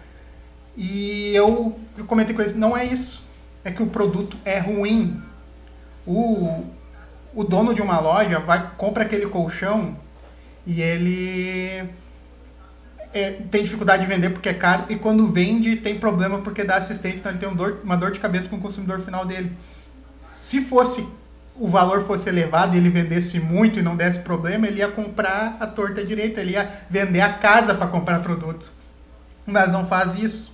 E 0.76 1.34
eu, 1.34 1.78
eu 1.96 2.04
comentei 2.04 2.34
com 2.34 2.40
eles, 2.40 2.54
não 2.54 2.76
é 2.76 2.84
isso. 2.84 3.22
É 3.64 3.70
que 3.70 3.82
o 3.82 3.86
produto 3.86 4.36
é 4.44 4.58
ruim. 4.58 5.20
O, 6.06 6.64
o 7.34 7.44
dono 7.44 7.74
de 7.74 7.82
uma 7.82 8.00
loja 8.00 8.38
vai 8.40 8.70
compra 8.76 9.04
aquele 9.04 9.26
colchão 9.26 9.96
e 10.66 10.80
ele 10.80 11.88
é, 13.12 13.32
tem 13.50 13.62
dificuldade 13.62 14.02
de 14.02 14.08
vender 14.08 14.30
porque 14.30 14.48
é 14.48 14.54
caro 14.54 14.84
e 14.88 14.96
quando 14.96 15.30
vende 15.30 15.76
tem 15.76 15.98
problema 15.98 16.38
porque 16.38 16.64
dá 16.64 16.76
assistência, 16.76 17.18
então 17.18 17.32
ele 17.32 17.38
tem 17.38 17.48
um 17.48 17.54
dor- 17.54 17.80
uma 17.84 17.96
dor 17.96 18.12
de 18.12 18.20
cabeça 18.20 18.48
com 18.48 18.56
o 18.56 18.60
consumidor 18.60 19.00
final 19.00 19.24
dele. 19.24 19.52
Se 20.40 20.62
fosse 20.62 21.06
o 21.56 21.68
valor 21.68 22.06
fosse 22.06 22.28
elevado 22.28 22.74
e 22.74 22.78
ele 22.78 22.88
vendesse 22.88 23.38
muito 23.38 23.78
e 23.78 23.82
não 23.82 23.96
desse 23.96 24.20
problema, 24.20 24.66
ele 24.66 24.78
ia 24.78 24.88
comprar 24.88 25.56
a 25.60 25.66
torta 25.66 26.04
direita, 26.04 26.40
ele 26.40 26.52
ia 26.52 26.68
vender 26.88 27.20
a 27.20 27.34
casa 27.34 27.74
para 27.74 27.86
comprar 27.86 28.20
produto. 28.20 28.70
Mas 29.46 29.70
não 29.70 29.86
faz 29.86 30.14
isso. 30.14 30.52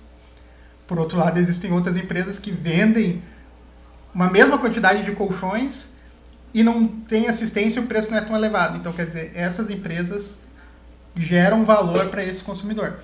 Por 0.85 0.99
outro 0.99 1.17
lado, 1.17 1.37
existem 1.37 1.71
outras 1.71 1.95
empresas 1.95 2.39
que 2.39 2.51
vendem 2.51 3.21
uma 4.13 4.29
mesma 4.29 4.57
quantidade 4.57 5.03
de 5.03 5.11
colchões 5.11 5.89
e 6.53 6.63
não 6.63 6.87
tem 6.87 7.27
assistência 7.27 7.79
e 7.79 7.83
o 7.83 7.87
preço 7.87 8.09
não 8.09 8.17
é 8.17 8.21
tão 8.21 8.35
elevado. 8.35 8.77
Então, 8.77 8.91
quer 8.91 9.05
dizer, 9.05 9.31
essas 9.35 9.69
empresas 9.69 10.41
geram 11.15 11.65
valor 11.65 12.07
para 12.07 12.23
esse 12.23 12.43
consumidor. 12.43 12.99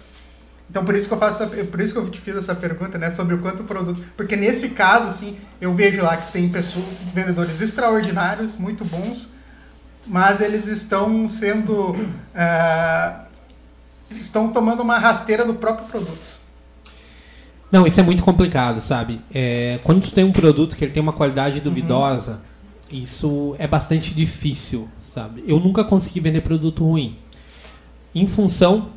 Então, 0.70 0.84
por 0.84 0.96
isso 0.96 1.08
que 1.08 1.14
eu 1.14 1.18
faço, 1.20 1.48
por 1.48 1.82
isso 1.82 1.94
que 1.94 2.00
eu 2.00 2.10
te 2.10 2.20
fiz 2.20 2.36
essa 2.36 2.56
pergunta, 2.56 2.98
né, 2.98 3.12
sobre 3.12 3.36
o 3.36 3.40
quanto 3.40 3.62
o 3.62 3.66
produto, 3.66 4.02
porque 4.18 4.36
nesse 4.36 4.70
caso, 4.70 5.10
assim, 5.10 5.38
eu 5.62 5.74
vejo 5.74 6.02
lá 6.02 6.18
que 6.18 6.32
tem 6.32 6.50
pessoas, 6.50 6.86
vendedores 7.14 7.62
extraordinários, 7.62 8.58
muito 8.58 8.84
bons, 8.84 9.34
mas 10.06 10.42
eles 10.42 10.68
estão 10.68 11.30
sendo, 11.30 11.96
ah, 12.36 13.26
estão 14.10 14.50
tomando 14.50 14.82
uma 14.82 14.98
rasteira 14.98 15.46
do 15.46 15.54
próprio 15.54 15.88
produto. 15.88 16.44
Não, 17.72 17.88
isso 17.88 18.00
é 18.00 18.04
muito 18.04 18.24
complicado, 18.24 18.82
sabe? 18.82 19.20
É, 19.34 19.80
quando 19.84 20.02
tu 20.02 20.12
tem 20.12 20.24
um 20.24 20.32
produto 20.32 20.76
que 20.76 20.86
ele 20.86 20.92
tem 20.92 21.02
uma 21.02 21.14
qualidade 21.14 21.60
duvidosa, 21.60 22.40
isso 22.92 23.56
é 23.58 23.66
bastante 23.66 24.14
difícil, 24.14 24.88
sabe? 25.02 25.44
Eu 25.48 25.60
nunca 25.60 25.84
consegui 25.84 26.20
vender 26.20 26.42
produto 26.42 26.84
ruim. 26.84 27.18
Em 28.14 28.28
função 28.28 28.90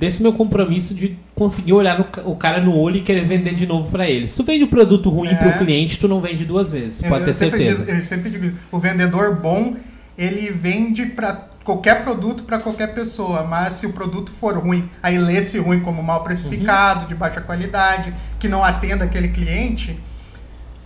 desse 0.00 0.22
meu 0.22 0.32
compromisso 0.32 0.94
de 0.94 1.16
conseguir 1.34 1.74
olhar 1.74 1.98
no 1.98 2.06
o 2.24 2.34
cara 2.34 2.58
no 2.60 2.74
olho 2.74 2.96
e 2.96 3.00
querer 3.02 3.24
vender 3.26 3.52
de 3.54 3.66
novo 3.66 3.90
para 3.92 4.08
ele. 4.08 4.26
Se 4.26 4.34
tu 4.36 4.42
vende 4.42 4.64
o 4.64 4.68
produto 4.68 5.10
ruim 5.10 5.28
É. 5.28 5.34
pro 5.34 5.52
cliente, 5.58 5.98
tu 5.98 6.08
não 6.08 6.20
vende 6.22 6.46
duas 6.46 6.72
vezes, 6.72 7.02
Eu- 7.02 7.08
pode 7.10 7.24
ter 7.24 7.30
eu 7.30 7.34
sempre 7.34 7.58
certeza. 7.58 7.84
digo- 7.84 7.98
eu 7.98 8.04
sempre 8.04 8.30
digo, 8.30 8.56
o 8.72 8.78
vendedor 8.78 9.36
bom, 9.36 9.76
ele 10.16 10.50
vende 10.50 11.04
para 11.04 11.50
qualquer 11.62 12.02
produto 12.02 12.44
para 12.44 12.58
qualquer 12.58 12.94
pessoa, 12.94 13.44
mas 13.44 13.74
se 13.74 13.86
o 13.86 13.92
produto 13.92 14.32
for 14.32 14.56
ruim, 14.56 14.88
aí 15.02 15.18
lê-se 15.18 15.58
ruim 15.58 15.80
como 15.80 16.02
mal 16.02 16.24
precificado, 16.24 17.06
de 17.06 17.14
baixa 17.14 17.42
qualidade, 17.42 18.12
que 18.38 18.48
não 18.48 18.64
atenda 18.64 19.04
aquele 19.04 19.28
cliente, 19.28 20.00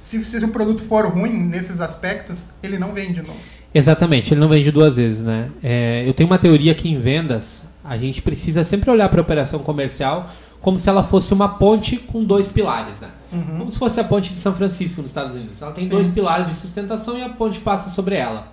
se, 0.00 0.22
se 0.24 0.36
o 0.44 0.48
produto 0.48 0.82
for 0.82 1.06
ruim 1.06 1.30
nesses 1.32 1.80
aspectos, 1.80 2.44
ele 2.62 2.78
não 2.78 2.92
vende 2.92 3.14
de 3.14 3.22
novo. 3.22 3.38
Exatamente, 3.72 4.34
ele 4.34 4.40
não 4.40 4.48
vende 4.48 4.70
duas 4.72 4.96
vezes, 4.96 5.22
né? 5.22 5.48
É, 5.62 6.02
eu 6.06 6.12
tenho 6.12 6.28
uma 6.28 6.38
teoria 6.38 6.74
que 6.74 6.88
em 6.88 6.98
vendas 7.00 7.66
a 7.84 7.98
gente 7.98 8.22
precisa 8.22 8.64
sempre 8.64 8.90
olhar 8.90 9.08
para 9.10 9.20
a 9.20 9.22
operação 9.22 9.58
comercial 9.60 10.30
como 10.60 10.78
se 10.78 10.88
ela 10.88 11.02
fosse 11.02 11.34
uma 11.34 11.46
ponte 11.58 11.98
com 11.98 12.24
dois 12.24 12.48
pilares, 12.48 12.98
né? 12.98 13.10
Uhum. 13.30 13.58
Como 13.58 13.70
se 13.70 13.78
fosse 13.78 14.00
a 14.00 14.04
ponte 14.04 14.32
de 14.32 14.38
São 14.38 14.54
Francisco 14.54 15.02
nos 15.02 15.10
Estados 15.10 15.34
Unidos. 15.36 15.60
Ela 15.60 15.72
tem 15.72 15.84
Sim. 15.84 15.90
dois 15.90 16.08
pilares 16.08 16.48
de 16.48 16.54
sustentação 16.54 17.18
e 17.18 17.22
a 17.22 17.28
ponte 17.28 17.60
passa 17.60 17.90
sobre 17.90 18.14
ela. 18.14 18.48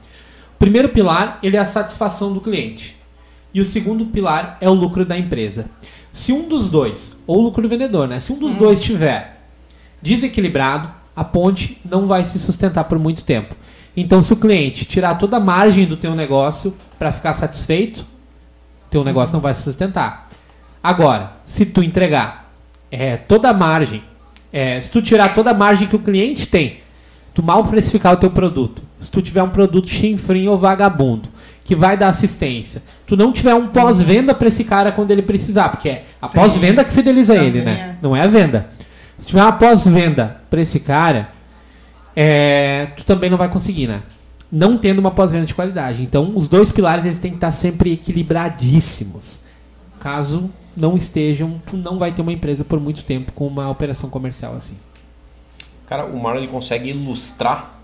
O 0.56 0.60
primeiro 0.60 0.90
pilar 0.90 1.40
ele 1.42 1.56
é 1.56 1.60
a 1.60 1.66
satisfação 1.66 2.34
do 2.34 2.42
cliente 2.42 2.98
e 3.54 3.62
o 3.62 3.66
segundo 3.66 4.06
pilar 4.08 4.58
é 4.60 4.70
o 4.70 4.74
lucro 4.74 5.06
da 5.06 5.18
empresa. 5.18 5.68
Se 6.12 6.34
um 6.34 6.50
dos 6.50 6.68
dois, 6.68 7.16
ou 7.26 7.40
o 7.40 7.42
lucro 7.42 7.62
do 7.62 7.70
vendedor, 7.70 8.08
né? 8.10 8.20
Se 8.20 8.34
um 8.34 8.38
dos 8.38 8.58
dois 8.58 8.80
estiver 8.80 9.42
desequilibrado, 10.02 10.90
a 11.16 11.24
ponte 11.24 11.80
não 11.90 12.06
vai 12.06 12.26
se 12.26 12.38
sustentar 12.38 12.84
por 12.86 13.00
muito 13.00 13.24
tempo. 13.24 13.56
Então, 13.96 14.24
se 14.24 14.34
o 14.34 14.38
cliente 14.38 14.86
tirar 14.86 15.16
toda 15.16 15.38
a 15.38 15.40
margem 15.40 15.86
do 15.86 15.98
teu 15.98 16.16
negócio 16.16 16.76
para 16.98 17.12
ficar 17.12 17.34
satisfeito, 17.34 18.06
teu 18.92 19.04
negócio 19.04 19.34
não 19.34 19.42
vai 19.42 19.54
se 19.54 19.64
sustentar. 19.64 20.30
Agora, 20.84 21.32
se 21.46 21.66
tu 21.66 21.82
entregar 21.82 22.52
é, 22.92 23.16
toda 23.16 23.50
a 23.50 23.54
margem, 23.54 24.04
é, 24.52 24.80
se 24.82 24.92
tu 24.92 25.02
tirar 25.02 25.34
toda 25.34 25.52
a 25.52 25.54
margem 25.54 25.88
que 25.88 25.96
o 25.96 26.00
cliente 26.00 26.48
tem, 26.48 26.80
tu 27.34 27.42
mal 27.42 27.64
precificar 27.64 28.14
o 28.14 28.18
teu 28.18 28.30
produto, 28.30 28.84
se 29.00 29.10
tu 29.10 29.22
tiver 29.22 29.42
um 29.42 29.50
produto 29.50 29.88
chinfrim 29.88 30.48
ou 30.48 30.58
vagabundo, 30.58 31.30
que 31.64 31.76
vai 31.76 31.96
dar 31.96 32.10
assistência, 32.10 32.84
tu 33.08 33.16
não 33.16 33.32
tiver 33.32 33.56
um 33.56 33.68
pós-venda 33.68 34.34
para 34.34 34.50
esse 34.50 34.66
cara 34.66 34.92
quando 34.92 35.12
ele 35.12 35.22
precisar, 35.22 35.70
porque 35.70 35.88
é 35.88 36.04
a 36.22 36.28
pós-venda 36.28 36.84
que 36.84 36.92
fideliza 36.92 37.34
Também 37.34 37.48
ele, 37.48 37.62
né? 37.62 37.72
é. 37.72 37.96
Não 38.02 38.16
é 38.16 38.22
a 38.22 38.28
venda. 38.28 38.68
Se 39.18 39.28
tiver 39.28 39.42
uma 39.42 39.54
pós-venda 39.54 40.42
para 40.50 40.60
esse 40.60 40.80
cara, 40.82 41.30
é, 42.14 42.88
tu 42.98 43.06
também 43.06 43.30
não 43.30 43.38
vai 43.38 43.48
conseguir, 43.48 43.88
né? 43.88 44.02
Não 44.52 44.78
tendo 44.78 45.00
uma 45.00 45.12
pós-venda 45.12 45.46
de 45.46 45.56
qualidade. 45.56 46.04
Então, 46.04 46.34
os 46.36 46.48
dois 46.48 46.70
pilares 46.72 47.06
eles 47.06 47.18
têm 47.18 47.32
que 47.32 47.38
estar 47.38 47.52
sempre 47.52 47.94
equilibradíssimos. 47.94 49.40
Caso 50.00 50.50
não 50.76 50.96
estejam, 50.96 51.62
tu 51.68 51.78
não 51.78 51.98
vai 52.00 52.12
ter 52.12 52.22
uma 52.22 52.32
empresa 52.34 52.64
por 52.64 52.80
muito 52.80 53.04
tempo 53.04 53.32
com 53.34 53.46
uma 53.48 53.70
operação 53.70 54.10
comercial 54.10 54.56
assim. 54.56 54.76
Cara, 55.88 56.06
o 56.06 56.22
Marlon 56.22 56.40
ele 56.40 56.48
consegue 56.48 56.90
ilustrar 56.90 57.80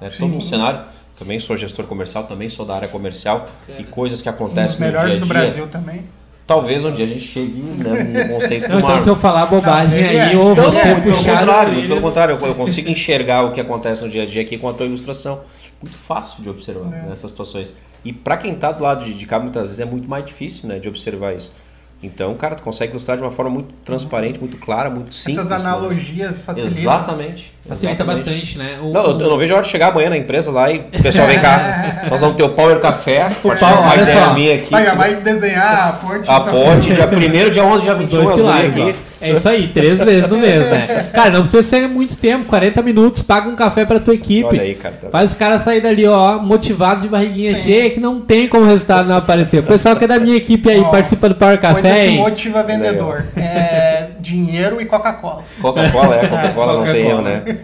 né, 0.00 0.08
todo 0.10 0.34
um 0.34 0.40
cenário. 0.40 0.80
Também 1.18 1.38
sou 1.40 1.56
gestor 1.56 1.84
comercial, 1.86 2.24
também 2.24 2.48
sou 2.48 2.64
da 2.64 2.74
área 2.76 2.88
comercial 2.88 3.48
e 3.78 3.84
coisas 3.84 4.22
que 4.22 4.28
Um 4.28 4.32
acontecem 4.32 4.80
no 4.86 4.90
dia 4.92 5.00
a 5.00 5.02
melhores 5.02 5.12
dia. 5.14 5.20
do 5.20 5.26
Brasil 5.28 5.66
também. 5.66 6.04
Talvez 6.46 6.84
um 6.84 6.92
dia 6.92 7.04
a 7.04 7.08
gente 7.08 7.20
chegue 7.20 7.60
né, 7.60 8.24
no 8.26 8.28
conceito 8.34 8.68
Não, 8.68 8.80
do 8.80 8.86
então, 8.86 9.00
se 9.00 9.08
eu 9.08 9.16
falar 9.16 9.46
bobagem 9.46 10.02
Não, 10.02 10.08
aí, 10.08 10.16
é. 10.32 10.36
ou 10.36 10.52
Então, 10.52 10.64
você 10.64 10.78
é, 10.78 10.94
pelo 11.00 11.14
puxar. 11.16 11.38
contrário, 11.40 11.72
ele- 11.74 11.88
pelo 11.88 12.00
contrário, 12.00 12.38
eu 12.40 12.46
eu 12.46 12.54
consigo 12.54 12.88
enxergar 12.88 13.42
o 13.44 13.52
que 13.52 13.60
acontece 13.60 14.02
no 14.02 14.08
dia 14.10 14.22
a 14.22 14.26
dia 14.26 14.42
aqui 14.42 14.56
com 14.58 14.68
a 14.68 14.72
tua 14.72 14.86
ilustração. 14.86 15.40
Muito 15.82 15.96
fácil 15.96 16.42
de 16.42 16.48
observar 16.50 16.92
É. 16.92 17.08
nessas 17.08 17.30
situações. 17.30 17.74
E 18.04 18.12
para 18.12 18.36
quem 18.36 18.54
tá 18.54 18.72
do 18.72 18.82
lado 18.82 19.04
de, 19.04 19.14
de 19.14 19.26
cá, 19.26 19.38
muitas 19.38 19.62
vezes 19.68 19.80
é 19.80 19.84
muito 19.84 20.08
mais 20.08 20.24
difícil 20.24 20.68
né, 20.68 20.78
de 20.78 20.88
observar 20.88 21.34
isso. 21.34 21.54
Então, 22.02 22.34
cara, 22.34 22.54
tu 22.54 22.62
consegue 22.62 22.92
ilustrar 22.92 23.18
de 23.18 23.22
uma 23.22 23.30
forma 23.30 23.50
muito 23.50 23.74
transparente, 23.84 24.40
muito 24.40 24.56
clara, 24.56 24.88
muito 24.88 25.14
simples. 25.14 25.36
Essas 25.36 25.50
né? 25.50 25.68
analogias 25.70 26.40
facilitam. 26.40 26.80
Exatamente. 26.80 27.52
Facilita 27.68 28.02
exatamente. 28.02 28.24
bastante, 28.24 28.58
né? 28.58 28.78
O- 28.82 28.90
Não, 28.90 29.04
eu, 29.04 29.20
eu 29.20 29.28
não 29.28 29.36
vejo 29.36 29.52
a 29.52 29.56
hora 29.58 29.64
de 29.66 29.70
chegar 29.70 29.88
amanhã 29.88 30.08
na 30.08 30.16
empresa 30.16 30.50
lá 30.50 30.70
e 30.70 30.78
o 30.78 31.02
pessoal 31.02 31.26
vem 31.26 31.38
cá. 31.38 32.04
Nós 32.10 32.22
vamos 32.22 32.36
ter 32.36 32.42
o 32.42 32.48
Power 32.50 32.80
Café. 32.80 33.28
Paulo, 33.42 33.80
uma 33.82 33.90
olha 33.92 34.00
ideia 34.02 34.30
minha 34.32 34.54
aqui. 34.54 34.70
Vai, 34.70 34.96
vai 34.96 35.14
desenhar 35.16 35.88
a 35.88 35.92
ponte. 35.92 36.30
A 36.30 36.40
ponte, 36.40 36.94
dia 36.94 37.06
1 37.06 37.50
dia 37.50 37.64
11, 37.64 37.82
dia 37.82 37.92
Os 37.92 37.98
21, 37.98 38.24
dois 38.24 38.34
pilares, 38.34 38.74
ó. 38.78 39.09
É 39.20 39.32
isso 39.32 39.48
aí, 39.48 39.68
três 39.68 40.02
vezes 40.02 40.28
no 40.28 40.38
mês, 40.38 40.68
né? 40.70 41.08
Cara, 41.12 41.30
não 41.30 41.42
precisa 41.42 41.62
ser 41.62 41.86
muito 41.88 42.16
tempo, 42.16 42.46
40 42.46 42.80
minutos, 42.82 43.22
paga 43.22 43.48
um 43.48 43.54
café 43.54 43.84
pra 43.84 44.00
tua 44.00 44.14
equipe. 44.14 44.46
Olha 44.48 44.62
aí, 44.62 44.74
cara. 44.74 44.94
tá- 45.00 45.10
Faz 45.10 45.32
os 45.32 45.36
caras 45.36 45.62
sair 45.62 45.80
dali, 45.80 46.06
ó, 46.06 46.38
motivado 46.38 47.02
de 47.02 47.08
barriguinha 47.08 47.54
Sim. 47.56 47.62
cheia, 47.62 47.90
que 47.90 48.00
não 48.00 48.20
tem 48.20 48.48
como 48.48 48.64
o 48.64 48.66
resultado 48.66 49.08
não 49.08 49.16
aparecer. 49.16 49.58
O 49.58 49.62
pessoal 49.64 49.94
que 49.96 50.04
é 50.04 50.08
da 50.08 50.18
minha 50.18 50.36
equipe 50.36 50.70
aí, 50.70 50.80
Ó, 50.80 50.84
participa 50.90 51.28
do 51.28 51.34
Power 51.34 51.58
Coisa 51.60 51.74
Café, 51.74 52.04
que 52.06 52.10
hein? 52.12 52.16
motiva 52.18 52.62
vendedor. 52.62 53.24
É 53.36 54.06
dinheiro 54.18 54.80
e 54.80 54.86
Coca-Cola. 54.86 55.42
Coca-Cola, 55.60 56.16
é, 56.16 56.26
Coca-Cola 56.28 56.72
não 56.78 56.84
tem 56.92 57.06
erro, 57.08 57.18
Coca-Cola. 57.22 57.42
né? 57.46 57.58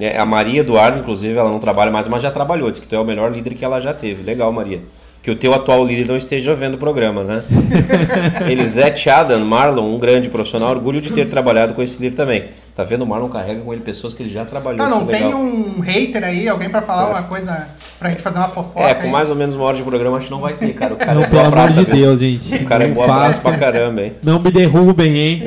É, 0.00 0.18
a 0.18 0.24
Maria 0.24 0.60
Eduardo, 0.60 0.98
inclusive, 1.00 1.36
ela 1.38 1.50
não 1.50 1.58
trabalha 1.58 1.90
mais, 1.90 2.08
mas 2.08 2.22
já 2.22 2.30
trabalhou. 2.30 2.70
Diz 2.70 2.78
que 2.80 2.86
tu 2.86 2.94
é 2.94 2.98
o 2.98 3.04
melhor 3.04 3.30
líder 3.30 3.54
que 3.54 3.64
ela 3.64 3.80
já 3.80 3.92
teve. 3.92 4.22
Legal, 4.22 4.50
Maria. 4.52 4.80
Que 5.24 5.30
o 5.30 5.34
teu 5.34 5.54
atual 5.54 5.82
líder 5.86 6.06
não 6.06 6.18
esteja 6.18 6.54
vendo 6.54 6.74
o 6.74 6.78
programa, 6.78 7.24
né? 7.24 7.42
Elisete 8.46 9.08
Adam, 9.08 9.42
Marlon, 9.42 9.94
um 9.94 9.98
grande 9.98 10.28
profissional, 10.28 10.68
orgulho 10.68 11.00
de 11.00 11.12
ter 11.12 11.30
trabalhado 11.30 11.72
com 11.72 11.80
esse 11.80 11.98
líder 11.98 12.14
também. 12.14 12.44
Tá 12.76 12.84
vendo? 12.84 13.04
O 13.04 13.06
Marlon 13.06 13.30
carrega 13.30 13.62
com 13.62 13.72
ele 13.72 13.80
pessoas 13.80 14.12
que 14.12 14.22
ele 14.22 14.28
já 14.28 14.44
trabalhou. 14.44 14.86
Isso 14.86 14.98
não 14.98 15.08
é 15.08 15.12
tem 15.12 15.24
legal. 15.24 15.40
um 15.40 15.80
hater 15.80 16.22
aí, 16.22 16.46
alguém 16.46 16.68
pra 16.68 16.82
falar 16.82 17.08
uma 17.08 17.22
coisa, 17.22 17.68
pra 17.98 18.10
gente 18.10 18.20
fazer 18.20 18.36
uma 18.36 18.50
fofoca? 18.50 18.86
É, 18.86 18.92
com 18.92 19.04
aí? 19.04 19.10
mais 19.10 19.30
ou 19.30 19.36
menos 19.36 19.54
uma 19.54 19.64
hora 19.64 19.78
de 19.78 19.82
programa, 19.82 20.18
acho 20.18 20.26
que 20.26 20.32
não 20.32 20.42
vai 20.42 20.52
ter, 20.52 20.74
cara. 20.74 20.92
O 20.92 20.96
cara 20.98 21.14
Não, 21.14 21.22
é 21.22 21.26
pelo 21.26 21.40
amor 21.40 21.68
de 21.68 21.72
viu? 21.72 21.84
Deus, 21.86 22.20
gente. 22.20 22.56
O 22.56 22.66
cara 22.66 22.84
é 22.84 22.88
não 22.88 22.94
boa 22.94 23.06
praça 23.06 23.48
pra 23.48 23.58
caramba, 23.58 24.02
hein? 24.02 24.12
Não 24.22 24.38
me 24.38 24.50
derrubem, 24.50 25.16
hein? 25.16 25.42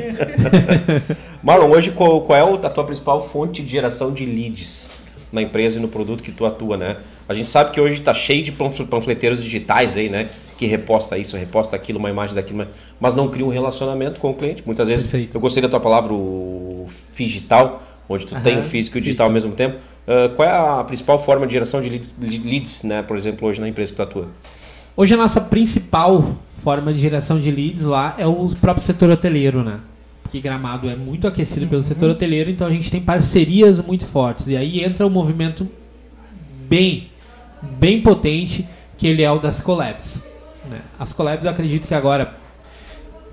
Marlon, 1.40 1.70
hoje 1.70 1.92
qual, 1.92 2.20
qual 2.22 2.36
é 2.36 2.66
a 2.66 2.68
tua 2.68 2.82
principal 2.82 3.20
fonte 3.20 3.62
de 3.62 3.70
geração 3.70 4.12
de 4.12 4.26
leads 4.26 4.90
na 5.32 5.42
empresa 5.42 5.78
e 5.78 5.80
no 5.80 5.88
produto 5.88 6.22
que 6.22 6.32
tu 6.32 6.44
atua, 6.46 6.76
né? 6.76 6.96
A 7.28 7.34
gente 7.34 7.48
sabe 7.48 7.70
que 7.70 7.80
hoje 7.80 7.94
está 7.94 8.14
cheio 8.14 8.42
de 8.42 8.52
panfle- 8.52 8.86
panfleteiros 8.86 9.42
digitais 9.42 9.96
aí, 9.96 10.08
né? 10.08 10.30
Que 10.56 10.66
reposta 10.66 11.16
isso, 11.18 11.36
reposta 11.36 11.76
aquilo, 11.76 11.98
uma 11.98 12.10
imagem 12.10 12.34
daquilo, 12.34 12.66
mas- 12.98 13.14
não 13.14 13.28
cria 13.28 13.44
um 13.46 13.50
relacionamento 13.50 14.18
com 14.18 14.30
o 14.30 14.34
cliente. 14.34 14.62
Muitas 14.66 14.88
vezes, 14.88 15.06
Perfeito. 15.06 15.36
eu 15.36 15.40
gostei 15.40 15.62
da 15.62 15.68
tua 15.68 15.80
palavra, 15.80 16.12
o 16.14 16.86
digital, 17.14 17.82
onde 18.08 18.26
tu 18.26 18.34
Aham, 18.34 18.42
tem 18.44 18.58
o 18.58 18.62
físico 18.62 18.96
e 18.96 19.00
o 19.00 19.02
digital 19.02 19.26
ao 19.26 19.32
mesmo 19.32 19.52
tempo. 19.52 19.76
Ah, 20.06 20.30
qual 20.34 20.48
é 20.48 20.52
a 20.80 20.84
principal 20.84 21.18
forma 21.18 21.46
de 21.46 21.52
geração 21.52 21.80
de 21.82 21.88
leads, 21.90 22.14
leads, 22.20 22.82
né? 22.82 23.02
Por 23.02 23.16
exemplo, 23.16 23.46
hoje 23.46 23.60
na 23.60 23.68
empresa 23.68 23.90
que 23.92 23.96
tu 23.96 24.02
atua? 24.02 24.28
Hoje 24.96 25.14
a 25.14 25.16
nossa 25.16 25.40
principal 25.40 26.36
forma 26.54 26.92
de 26.92 26.98
geração 26.98 27.38
de 27.38 27.50
leads 27.50 27.84
lá 27.84 28.14
é 28.18 28.26
o 28.26 28.48
próprio 28.60 28.84
setor 28.84 29.10
hoteleiro, 29.10 29.62
né? 29.62 29.78
Porque 30.28 30.40
Gramado 30.40 30.90
é 30.90 30.94
muito 30.94 31.26
aquecido 31.26 31.66
pelo 31.66 31.82
setor 31.82 32.10
hoteleiro, 32.10 32.50
então 32.50 32.66
a 32.66 32.70
gente 32.70 32.90
tem 32.90 33.00
parcerias 33.00 33.80
muito 33.80 34.04
fortes. 34.04 34.46
E 34.46 34.58
aí 34.58 34.84
entra 34.84 35.06
um 35.06 35.10
movimento 35.10 35.66
bem, 36.68 37.08
bem 37.62 38.02
potente, 38.02 38.68
que 38.98 39.06
ele 39.06 39.22
é 39.22 39.32
o 39.32 39.38
das 39.38 39.62
collabs. 39.62 40.22
né? 40.68 40.80
As 40.98 41.14
collabs 41.14 41.46
eu 41.46 41.50
acredito 41.50 41.88
que 41.88 41.94
agora, 41.94 42.34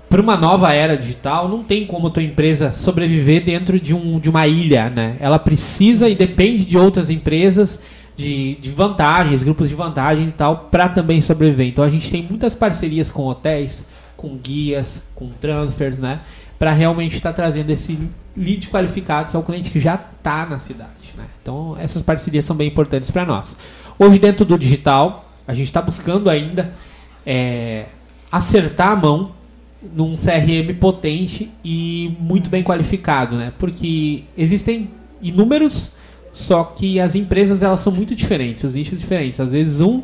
para 0.08 0.22
uma 0.22 0.38
nova 0.38 0.72
era 0.72 0.96
digital, 0.96 1.50
não 1.50 1.62
tem 1.62 1.84
como 1.84 2.06
a 2.06 2.10
tua 2.10 2.22
empresa 2.22 2.72
sobreviver 2.72 3.44
dentro 3.44 3.78
de, 3.78 3.94
um, 3.94 4.18
de 4.18 4.30
uma 4.30 4.46
ilha, 4.46 4.88
né? 4.88 5.18
Ela 5.20 5.38
precisa 5.38 6.08
e 6.08 6.14
depende 6.14 6.64
de 6.64 6.78
outras 6.78 7.10
empresas, 7.10 7.78
de, 8.16 8.54
de 8.54 8.70
vantagens, 8.70 9.42
grupos 9.42 9.68
de 9.68 9.74
vantagens 9.74 10.30
e 10.30 10.32
tal, 10.32 10.68
para 10.70 10.88
também 10.88 11.20
sobreviver. 11.20 11.66
Então 11.66 11.84
a 11.84 11.90
gente 11.90 12.10
tem 12.10 12.22
muitas 12.22 12.54
parcerias 12.54 13.10
com 13.10 13.26
hotéis, 13.26 13.86
com 14.16 14.34
guias, 14.34 15.06
com 15.14 15.28
transfers, 15.28 16.00
né? 16.00 16.20
Para 16.58 16.72
realmente 16.72 17.16
estar 17.16 17.32
trazendo 17.32 17.70
esse 17.70 17.98
lead 18.36 18.68
qualificado, 18.68 19.30
que 19.30 19.36
é 19.36 19.38
o 19.38 19.42
cliente 19.42 19.70
que 19.70 19.80
já 19.80 19.94
está 19.94 20.46
na 20.46 20.58
cidade. 20.58 21.12
Né? 21.16 21.24
Então 21.42 21.76
essas 21.78 22.02
parcerias 22.02 22.44
são 22.44 22.56
bem 22.56 22.68
importantes 22.68 23.10
para 23.10 23.24
nós. 23.24 23.56
Hoje 23.98 24.18
dentro 24.18 24.44
do 24.44 24.58
digital, 24.58 25.30
a 25.46 25.54
gente 25.54 25.66
está 25.66 25.80
buscando 25.80 26.28
ainda 26.28 26.72
é, 27.24 27.86
acertar 28.30 28.88
a 28.88 28.96
mão 28.96 29.32
num 29.94 30.14
CRM 30.14 30.74
potente 30.78 31.50
e 31.64 32.14
muito 32.18 32.50
bem 32.50 32.62
qualificado, 32.62 33.36
né? 33.36 33.52
Porque 33.58 34.24
existem 34.36 34.90
inúmeros, 35.20 35.90
só 36.32 36.64
que 36.64 36.98
as 36.98 37.14
empresas 37.14 37.62
elas 37.62 37.80
são 37.80 37.92
muito 37.92 38.14
diferentes, 38.14 38.64
os 38.64 38.74
nichos 38.74 39.00
diferentes. 39.00 39.38
Às 39.40 39.52
vezes 39.52 39.80
um 39.80 40.02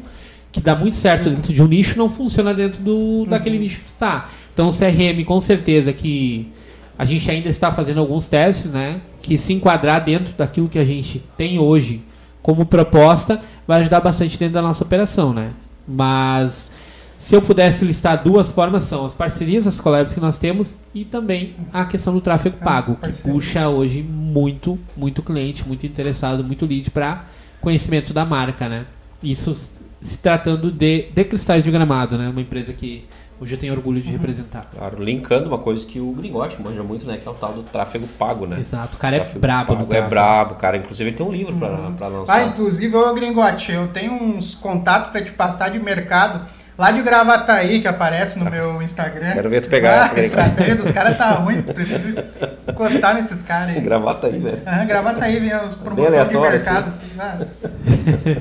que 0.52 0.60
dá 0.60 0.76
muito 0.76 0.94
certo 0.94 1.30
dentro 1.30 1.52
de 1.52 1.62
um 1.62 1.66
nicho 1.66 1.96
não 1.96 2.10
funciona 2.10 2.52
dentro 2.52 2.82
do, 2.82 3.24
daquele 3.24 3.58
nicho 3.58 3.80
que 3.80 3.86
tu 3.86 3.92
tá. 3.98 4.28
Então 4.52 4.68
o 4.68 4.70
CRM 4.70 5.24
com 5.24 5.40
certeza 5.40 5.92
que 5.92 6.52
a 6.98 7.06
gente 7.06 7.28
ainda 7.30 7.48
está 7.48 7.72
fazendo 7.72 8.00
alguns 8.00 8.28
testes, 8.28 8.70
né? 8.70 9.00
Que 9.22 9.38
se 9.38 9.54
enquadrar 9.54 10.04
dentro 10.04 10.34
daquilo 10.34 10.68
que 10.68 10.78
a 10.78 10.84
gente 10.84 11.24
tem 11.36 11.58
hoje 11.58 12.02
como 12.42 12.66
proposta 12.66 13.40
vai 13.66 13.80
ajudar 13.80 14.00
bastante 14.00 14.38
dentro 14.38 14.54
da 14.54 14.62
nossa 14.62 14.84
operação, 14.84 15.32
né? 15.32 15.52
Mas 15.88 16.70
se 17.16 17.34
eu 17.34 17.40
pudesse 17.40 17.84
listar 17.84 18.22
duas 18.22 18.52
formas 18.52 18.82
são 18.82 19.06
as 19.06 19.14
parcerias, 19.14 19.66
as 19.66 19.80
collabs 19.80 20.12
que 20.12 20.20
nós 20.20 20.36
temos 20.36 20.78
e 20.94 21.04
também 21.04 21.54
a 21.72 21.84
questão 21.84 22.12
do 22.12 22.20
tráfego 22.20 22.56
Ah, 22.60 22.64
pago, 22.64 22.96
que 22.96 23.22
puxa 23.22 23.68
hoje 23.68 24.02
muito, 24.02 24.78
muito 24.96 25.22
cliente, 25.22 25.66
muito 25.66 25.86
interessado, 25.86 26.44
muito 26.44 26.66
lead 26.66 26.90
para 26.90 27.24
conhecimento 27.60 28.12
da 28.12 28.24
marca, 28.24 28.68
né? 28.68 28.84
Isso 29.22 29.56
se 30.02 30.18
tratando 30.18 30.70
de, 30.70 31.08
de 31.14 31.24
Cristais 31.24 31.64
de 31.64 31.70
Gramado, 31.70 32.18
né? 32.18 32.28
Uma 32.28 32.40
empresa 32.40 32.72
que 32.72 33.06
hoje 33.40 33.54
eu 33.54 33.58
tenho 33.58 33.72
orgulho 33.72 34.00
de 34.00 34.10
representar. 34.10 34.64
Claro, 34.66 35.02
linkando 35.02 35.48
uma 35.48 35.58
coisa 35.58 35.86
que 35.86 36.00
o 36.00 36.12
Gringote 36.12 36.60
manja 36.60 36.82
muito, 36.82 37.06
né? 37.06 37.18
Que 37.18 37.26
é 37.26 37.30
o 37.30 37.34
tal 37.34 37.52
do 37.52 37.62
tráfego 37.62 38.06
pago, 38.18 38.46
né? 38.46 38.58
Exato, 38.60 38.96
o 38.96 39.00
cara 39.00 39.16
é 39.16 39.20
brabo 39.20 39.76
pago, 39.76 39.94
É 39.94 40.02
brabo, 40.02 40.54
cara. 40.56 40.76
Inclusive 40.76 41.10
ele 41.10 41.16
tem 41.16 41.24
um 41.26 41.32
livro 41.32 41.56
pra, 41.56 41.68
pra 41.96 42.06
lançar. 42.08 42.36
Ah, 42.36 42.44
inclusive, 42.44 42.94
ô 42.96 43.14
Gringote, 43.14 43.72
eu 43.72 43.88
tenho 43.88 44.12
uns 44.12 44.54
contatos 44.54 45.10
pra 45.10 45.22
te 45.22 45.32
passar 45.32 45.70
de 45.70 45.78
mercado 45.78 46.40
Lá 46.76 46.90
de 46.90 47.02
Gravataí, 47.02 47.80
que 47.82 47.88
aparece 47.88 48.38
no 48.38 48.50
meu 48.50 48.80
Instagram. 48.80 49.32
Quero 49.34 49.50
ver 49.50 49.60
tu 49.60 49.68
pegar 49.68 50.00
ah, 50.00 50.04
essa 50.04 50.14
A 50.18 50.20
estratégia 50.24 50.74
dos 50.74 50.90
caras 50.90 51.18
tá 51.18 51.30
ruim, 51.32 51.60
tu 51.60 51.72
precisa 51.74 52.26
cortar 52.74 53.14
nesses 53.14 53.42
caras 53.42 53.76
aí. 53.76 53.80
Gravata 53.80 54.26
aí, 54.26 54.38
velho. 54.38 54.62
Aham, 54.66 54.86
Gravataí 54.86 55.38
vem 55.38 55.52
as 55.52 55.74
promoções 55.74 56.28
de 56.28 56.38
mercado. 56.38 56.88
Assim. 56.88 57.06
ah. 57.18 57.38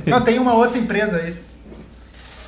Não, 0.08 0.22
tem 0.22 0.40
uma 0.40 0.54
outra 0.54 0.80
empresa, 0.80 1.22
esse- 1.28 1.51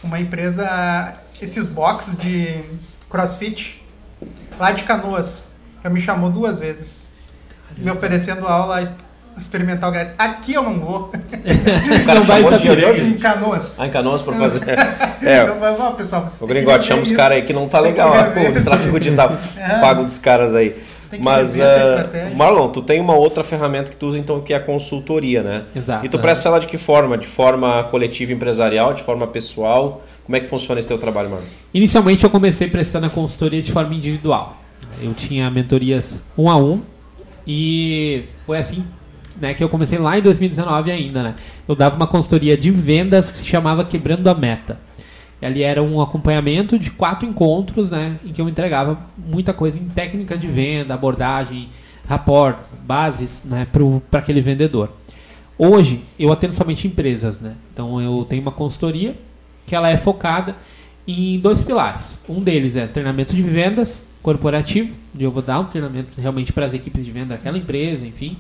uma 0.04 0.20
empresa, 0.20 1.16
esses 1.42 1.68
boxes 1.68 2.16
de 2.18 2.62
crossfit, 3.10 3.84
lá 4.60 4.72
de 4.72 4.84
Canoas, 4.84 5.48
já 5.84 5.90
me 5.90 6.02
chamou 6.02 6.30
duas 6.30 6.60
vezes, 6.60 7.04
me 7.78 7.90
oferecendo 7.90 8.48
aula 8.48 8.84
experimental 9.38 9.92
grátis. 9.92 10.14
Aqui 10.18 10.54
eu 10.54 10.62
não 10.64 10.80
vou, 10.80 11.12
O 11.12 12.06
cara 12.06 12.20
Não 12.20 12.26
vai 12.26 12.44
chamou 12.44 12.60
saber 12.60 13.00
em 13.08 13.18
Canoas. 13.18 13.80
Ah, 13.80 13.88
em 13.88 13.90
Canoas 13.90 14.22
pra 14.22 14.34
fazer. 14.34 14.64
É, 15.24 15.44
Eu 15.44 15.56
"Ó, 15.80 15.92
pessoal, 15.92 16.28
o 16.42 16.46
Gringote 16.48 16.86
chama 16.86 17.02
os 17.02 17.12
caras 17.12 17.38
aí 17.38 17.44
que 17.44 17.54
não 17.54 17.70
tá 17.70 17.80
legal, 17.80 18.10
ó, 18.12 18.60
o 18.60 18.64
tráfego 18.64 19.00
digital 19.00 19.38
É. 19.58 19.80
pago 19.80 20.04
dos 20.04 20.18
caras 20.18 20.54
aí. 20.54 20.76
Tem 21.14 21.20
que 21.20 21.26
Mas, 21.26 21.54
rever 21.54 21.68
essa 21.68 21.78
eh, 21.78 21.96
estratégia. 21.96 22.36
Marlon, 22.36 22.70
tu 22.70 22.82
tem 22.82 23.00
uma 23.00 23.16
outra 23.16 23.44
ferramenta 23.44 23.92
que 23.92 23.98
tu 23.98 24.08
usa 24.08 24.18
então 24.18 24.42
que 24.42 24.52
é 24.52 24.56
a 24.56 24.60
consultoria, 24.60 25.44
né? 25.44 25.64
Exato, 25.76 26.04
E 26.04 26.10
tu 26.10 26.18
é. 26.18 26.20
presta 26.20 26.50
ela 26.50 26.60
de 26.60 26.66
que 26.66 26.78
forma? 26.78 27.18
De 27.18 27.28
forma 27.28 27.84
coletiva 27.84 28.34
empresarial, 28.34 28.94
de 28.96 29.04
forma 29.04 29.28
pessoal? 29.28 30.04
Como 30.26 30.36
é 30.36 30.40
que 30.40 30.48
funciona 30.48 30.80
esse 30.80 30.88
teu 30.88 30.98
trabalho, 30.98 31.30
Marlon? 31.30 31.46
Inicialmente 31.72 32.24
eu 32.24 32.30
comecei 32.32 32.68
prestando 32.68 33.06
a 33.06 33.10
consultoria 33.12 33.62
de 33.62 33.72
forma 33.72 33.94
individual. 33.94 34.58
Eu 35.02 35.14
tinha 35.14 35.50
mentorias 35.52 36.20
um 36.36 36.50
a 36.50 36.58
um 36.58 36.82
e 37.46 38.24
foi 38.46 38.58
assim 38.58 38.84
né, 39.40 39.54
que 39.54 39.64
eu 39.64 39.70
comecei 39.70 40.00
lá 40.00 40.18
em 40.18 40.22
2019 40.22 40.92
ainda. 40.92 41.22
Né? 41.22 41.36
Eu 41.68 41.76
dava 41.76 41.96
uma 41.96 42.08
consultoria 42.08 42.58
de 42.58 42.72
vendas 42.72 43.30
que 43.30 43.38
se 43.38 43.46
chamava 43.46 43.86
Quebrando 43.86 44.28
a 44.30 44.34
Meta. 44.34 44.80
Ali 45.44 45.64
era 45.64 45.82
um 45.82 46.02
acompanhamento 46.02 46.78
de 46.78 46.92
quatro 46.92 47.28
encontros 47.28 47.92
né, 47.92 48.18
em 48.24 48.32
que 48.32 48.42
eu 48.42 48.48
entregava 48.48 49.00
muita 49.18 49.54
coisa 49.54 49.78
em 49.78 49.88
técnica 49.90 50.38
de 50.38 50.48
venda, 50.48 50.94
abordagem, 50.94 51.70
rapport, 52.08 52.58
bases 52.84 53.44
né, 53.46 53.68
para 54.10 54.20
aquele 54.20 54.42
vendedor. 54.42 54.92
Hoje 55.58 56.04
eu 56.18 56.32
atendo 56.32 56.54
somente 56.54 56.88
empresas, 56.88 57.40
né? 57.40 57.54
Então 57.72 58.02
eu 58.02 58.26
tenho 58.28 58.42
uma 58.42 58.52
consultoria 58.52 59.16
que 59.66 59.76
ela 59.76 59.90
é 59.90 59.98
focada 59.98 60.56
em 61.08 61.40
dois 61.40 61.62
pilares. 61.62 62.20
Um 62.28 62.42
deles 62.42 62.76
é 62.76 62.88
treinamento 62.88 63.36
de 63.36 63.42
vendas 63.42 64.08
corporativo, 64.22 64.94
onde 65.14 65.24
eu 65.24 65.32
vou 65.32 65.42
dar 65.42 65.60
um 65.60 65.66
treinamento 65.66 66.10
realmente 66.20 66.52
para 66.52 66.66
as 66.66 66.74
equipes 66.74 67.06
de 67.06 67.12
venda 67.12 67.36
daquela 67.36 67.58
empresa, 67.58 68.06
enfim. 68.06 68.38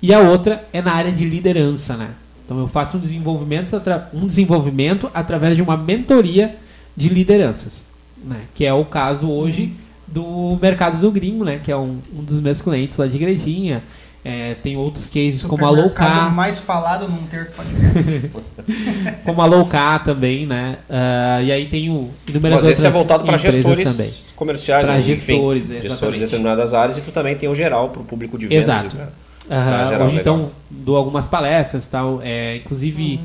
E 0.00 0.12
a 0.12 0.20
outra 0.20 0.66
é 0.72 0.82
na 0.82 0.92
área 0.92 1.12
de 1.12 1.24
liderança, 1.24 1.96
né? 1.96 2.10
Então 2.52 2.60
eu 2.60 2.68
faço 2.68 2.98
um 2.98 3.00
desenvolvimento, 3.00 3.82
um 4.12 4.26
desenvolvimento 4.26 5.10
através 5.14 5.56
de 5.56 5.62
uma 5.62 5.76
mentoria 5.76 6.54
de 6.94 7.08
lideranças, 7.08 7.84
né? 8.22 8.40
Que 8.54 8.66
é 8.66 8.74
o 8.74 8.84
caso 8.84 9.30
hoje 9.30 9.72
do 10.06 10.58
mercado 10.60 11.00
do 11.00 11.10
gringo, 11.10 11.44
né? 11.44 11.58
Que 11.64 11.72
é 11.72 11.76
um, 11.76 11.98
um 12.14 12.22
dos 12.22 12.42
meus 12.42 12.60
clientes 12.60 12.98
lá 12.98 13.06
de 13.06 13.16
Igrejinha. 13.16 13.82
É, 14.24 14.54
tem 14.62 14.76
outros 14.76 15.08
cases 15.08 15.44
como 15.44 15.64
a 15.64 15.70
Low 15.70 15.88
Supermercado 15.88 16.20
Car, 16.20 16.34
mais 16.34 16.60
falado 16.60 17.08
num 17.08 17.26
terço 17.26 17.50
podcast. 17.52 18.30
como 19.24 19.42
a 19.42 19.46
Low 19.46 19.66
Car 19.66 20.04
também, 20.04 20.46
né? 20.46 20.76
Ah, 20.88 21.42
e 21.42 21.50
aí 21.50 21.66
tem 21.66 21.90
o 21.90 22.10
inúmeras 22.28 22.62
Mas 22.62 22.72
esse 22.72 22.86
é 22.86 22.90
voltado 22.90 23.24
para 23.24 23.36
gestores 23.38 23.96
também. 23.96 24.12
comerciais, 24.36 24.86
né? 24.86 25.02
gestores, 25.02 25.70
Enfim, 25.70 25.82
gestores 25.82 26.16
de 26.16 26.24
determinadas 26.26 26.74
áreas 26.74 26.98
e 26.98 27.00
tu 27.00 27.10
também 27.10 27.34
tem 27.34 27.48
o 27.48 27.54
geral 27.54 27.88
para 27.88 28.02
o 28.02 28.04
público 28.04 28.38
de 28.38 28.46
vendas. 28.46 28.64
Exato. 28.64 28.96
né? 28.96 29.08
Tá, 29.52 29.84
geral, 29.84 30.06
hoje 30.06 30.16
legal. 30.16 30.36
então 30.36 30.50
dou 30.70 30.96
algumas 30.96 31.26
palestras 31.26 31.86
tal. 31.86 32.20
É, 32.22 32.56
inclusive 32.56 33.20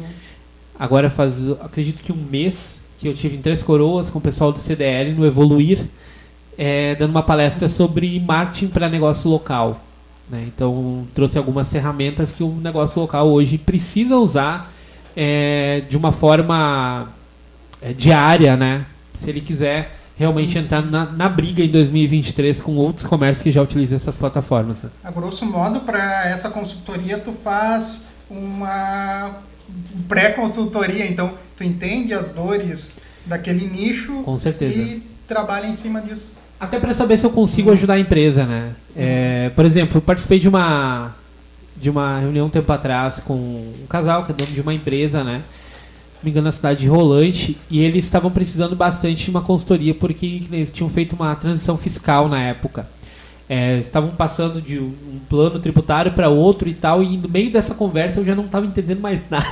agora 0.78 1.10
faz 1.10 1.50
acredito 1.62 2.02
que 2.02 2.12
um 2.12 2.18
mês 2.30 2.82
que 3.00 3.08
eu 3.08 3.14
tive 3.14 3.38
em 3.38 3.42
Três 3.42 3.64
Coroas 3.64 4.10
com 4.10 4.20
o 4.20 4.22
pessoal 4.22 4.52
do 4.52 4.60
CDL 4.60 5.14
no 5.14 5.26
Evoluir, 5.26 5.86
é, 6.58 6.96
dando 6.96 7.12
uma 7.12 7.24
palestra 7.24 7.70
sobre 7.70 8.20
marketing 8.20 8.68
para 8.68 8.90
negócio 8.90 9.30
local. 9.30 9.80
né? 10.30 10.44
Então 10.48 11.08
trouxe 11.16 11.38
algumas 11.38 11.72
ferramentas 11.72 12.32
que 12.32 12.44
o 12.44 12.52
negócio 12.56 13.00
local 13.00 13.30
hoje 13.30 13.58
precisa 13.58 14.18
usar 14.18 14.74
é, 15.16 15.82
de 15.90 15.96
uma 15.96 16.12
forma 16.12 17.08
é, 17.82 17.94
diária, 17.94 18.58
né? 18.58 18.86
Se 19.16 19.30
ele 19.30 19.42
quiser 19.42 19.98
realmente 20.18 20.58
entrar 20.58 20.82
na, 20.84 21.06
na 21.06 21.30
briga 21.30 21.64
em 21.64 21.70
2023 21.70 22.62
com 22.62 22.76
outros 22.76 23.06
comércios 23.06 23.44
que 23.44 23.52
já 23.52 23.62
utilizam 23.62 23.96
essas 23.96 24.18
plataformas. 24.18 24.82
Né? 24.82 24.90
A 25.04 25.12
grosso 25.12 25.46
modo, 25.46 25.82
para 25.82 26.28
essa 26.28 26.50
consultoria, 26.50 27.20
tu 27.20 27.32
faz 27.32 28.04
uma 28.30 29.32
pré-consultoria, 30.08 31.06
então 31.08 31.32
tu 31.56 31.64
entende 31.64 32.14
as 32.14 32.32
dores 32.32 32.98
daquele 33.26 33.68
nicho 33.68 34.24
Com 34.24 34.38
certeza. 34.38 34.76
e 34.76 35.04
trabalha 35.28 35.68
em 35.68 35.76
cima 35.76 36.02
disso. 36.02 36.32
Até 36.60 36.80
para 36.80 36.94
saber 36.94 37.18
se 37.18 37.26
eu 37.26 37.30
consigo 37.30 37.72
ajudar 37.72 37.96
a 37.96 38.00
empresa, 38.00 38.46
né? 38.46 38.72
É, 38.96 39.52
por 39.56 39.66
exemplo, 39.66 40.02
participei 40.02 40.40
de 40.40 40.50
uma 40.50 41.14
de 41.80 41.92
uma 41.92 42.18
reunião 42.18 42.48
um 42.48 42.50
tempo 42.50 42.72
atrás 42.74 43.20
com 43.20 43.36
um 43.36 43.86
casal 43.88 44.26
que 44.26 44.32
é 44.32 44.36
dono 44.36 44.52
de 44.52 44.62
uma 44.62 44.74
empresa, 44.74 45.24
né? 45.24 45.44
Me 46.24 46.32
engano, 46.32 46.46
na 46.46 46.52
cidade 46.52 46.82
de 46.82 46.88
Rolante, 46.88 47.58
e 47.70 47.80
eles 47.80 48.06
estavam 48.06 48.32
precisando 48.32 48.76
bastante 48.76 49.26
de 49.26 49.30
uma 49.30 49.42
consultoria 49.42 49.94
porque 49.94 50.44
eles 50.52 50.72
tinham 50.72 50.90
feito 50.90 51.14
uma 51.14 51.36
transição 51.36 51.78
fiscal 51.78 52.28
na 52.28 52.42
época. 52.42 52.88
É, 53.50 53.78
estavam 53.78 54.10
passando 54.10 54.62
de 54.62 54.78
um 54.78 54.92
plano 55.30 55.58
tributário 55.58 56.12
para 56.12 56.28
outro 56.28 56.68
e 56.68 56.74
tal, 56.74 57.02
e 57.02 57.16
no 57.16 57.30
meio 57.30 57.50
dessa 57.50 57.74
conversa 57.74 58.20
eu 58.20 58.26
já 58.26 58.36
não 58.36 58.44
estava 58.44 58.66
entendendo 58.66 59.00
mais 59.00 59.22
nada. 59.32 59.46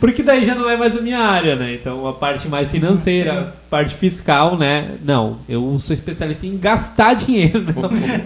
Porque 0.00 0.22
daí 0.22 0.46
já 0.46 0.54
não 0.54 0.70
é 0.70 0.76
mais 0.76 0.96
a 0.96 1.00
minha 1.02 1.18
área, 1.18 1.56
né? 1.56 1.74
Então 1.74 2.06
a 2.06 2.14
parte 2.14 2.48
mais 2.48 2.70
financeira, 2.70 3.54
parte 3.68 3.94
fiscal, 3.94 4.56
né? 4.56 4.92
Não, 5.04 5.36
eu 5.46 5.78
sou 5.78 5.92
especialista 5.92 6.46
em 6.46 6.56
gastar 6.56 7.12
dinheiro, 7.14 7.62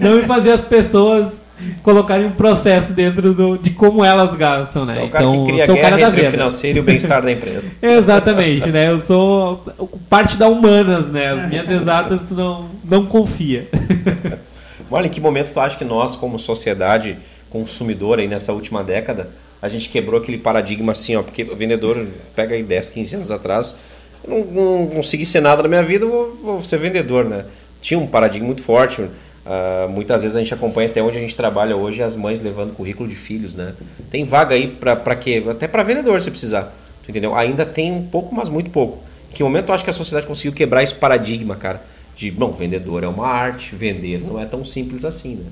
não, 0.00 0.11
não 0.12 0.20
em 0.20 0.22
fazer 0.22 0.52
as 0.52 0.61
pessoas 0.61 1.47
colocarem 1.82 2.26
um 2.26 2.30
processo 2.30 2.92
dentro 2.92 3.32
do, 3.34 3.59
de 3.59 3.70
como 3.70 4.04
elas 4.04 4.34
gastam, 4.34 4.84
né? 4.84 5.00
É 5.00 5.04
o 5.04 5.09
cara 5.09 5.26
que 5.26 5.44
cria 5.46 5.66
sou 5.66 5.74
o 5.74 5.80
cara 5.80 5.96
guerra 5.96 6.11
da 6.11 6.16
entre 6.16 6.28
o 6.28 6.30
financeiro 6.30 6.78
e 6.78 6.80
o 6.80 6.84
bem-estar 6.84 7.22
da 7.22 7.32
empresa. 7.32 7.70
Exatamente, 7.82 8.68
né? 8.70 8.90
Eu 8.90 9.00
sou 9.00 9.64
parte 10.09 10.36
da 10.36 10.48
humanas, 10.48 11.11
né? 11.11 11.32
As 11.32 11.48
minhas 11.48 11.70
exatas 11.70 12.20
tu 12.26 12.34
não, 12.34 12.66
não 12.84 13.06
confia. 13.06 13.68
Olha, 14.90 15.06
em 15.06 15.11
que 15.11 15.20
momento 15.20 15.52
tu 15.52 15.61
acha 15.61 15.76
que 15.76 15.84
nós, 15.84 16.16
como 16.16 16.38
sociedade 16.38 17.16
consumidora 17.50 18.20
aí 18.20 18.28
nessa 18.28 18.52
última 18.52 18.82
década, 18.82 19.28
a 19.61 19.68
gente 19.68 19.88
quebrou 19.88 20.20
aquele 20.20 20.38
paradigma 20.38 20.92
assim, 20.92 21.16
ó, 21.16 21.22
porque 21.22 21.42
o 21.42 21.56
vendedor 21.56 22.06
pega 22.34 22.54
aí 22.54 22.62
10, 22.62 22.88
15 22.88 23.16
anos 23.16 23.30
atrás, 23.30 23.76
eu 24.24 24.30
não, 24.30 24.44
não 24.78 24.86
consegui 24.86 25.26
ser 25.26 25.40
nada 25.40 25.62
na 25.62 25.68
minha 25.68 25.82
vida, 25.82 26.06
vou, 26.06 26.36
vou 26.42 26.64
ser 26.64 26.78
vendedor, 26.78 27.24
né? 27.24 27.44
Tinha 27.80 27.98
um 27.98 28.06
paradigma 28.06 28.46
muito 28.46 28.62
forte. 28.62 29.04
Ah, 29.51 29.88
muitas 29.88 30.22
vezes 30.22 30.36
a 30.36 30.40
gente 30.40 30.53
acompanha 30.53 30.90
até 30.90 31.03
onde 31.03 31.16
a 31.16 31.20
gente 31.20 31.34
trabalha 31.34 31.74
hoje 31.74 32.03
as 32.03 32.14
mães 32.14 32.38
levando 32.38 32.74
currículo 32.74 33.09
de 33.09 33.16
filhos, 33.16 33.57
né? 33.57 33.72
Tem 34.11 34.22
vaga 34.22 34.55
aí 34.55 34.68
pra 34.68 35.16
quê? 35.16 35.42
Até 35.51 35.66
pra 35.66 35.82
vendedor 35.82 36.20
se 36.20 36.30
precisar. 36.30 36.70
Entendeu? 37.09 37.34
Ainda 37.34 37.64
tem 37.64 37.90
um 37.90 38.07
pouco, 38.07 38.34
mas 38.34 38.51
muito 38.51 38.68
pouco. 38.68 39.03
Em 39.30 39.34
que 39.34 39.42
momento 39.42 39.70
eu 39.70 39.74
acho 39.74 39.82
que 39.82 39.88
a 39.88 39.94
sociedade 39.94 40.26
conseguiu 40.26 40.53
quebrar 40.53 40.82
esse 40.82 40.94
paradigma, 40.94 41.57
cara? 41.57 41.82
De, 42.14 42.30
bom, 42.30 42.53
vendedor 42.53 43.03
é 43.03 43.09
uma 43.09 43.26
arte, 43.26 43.74
vender 43.74 44.20
não 44.20 44.38
é 44.38 44.44
tão 44.44 44.66
simples 44.66 45.03
assim, 45.03 45.36
né? 45.36 45.46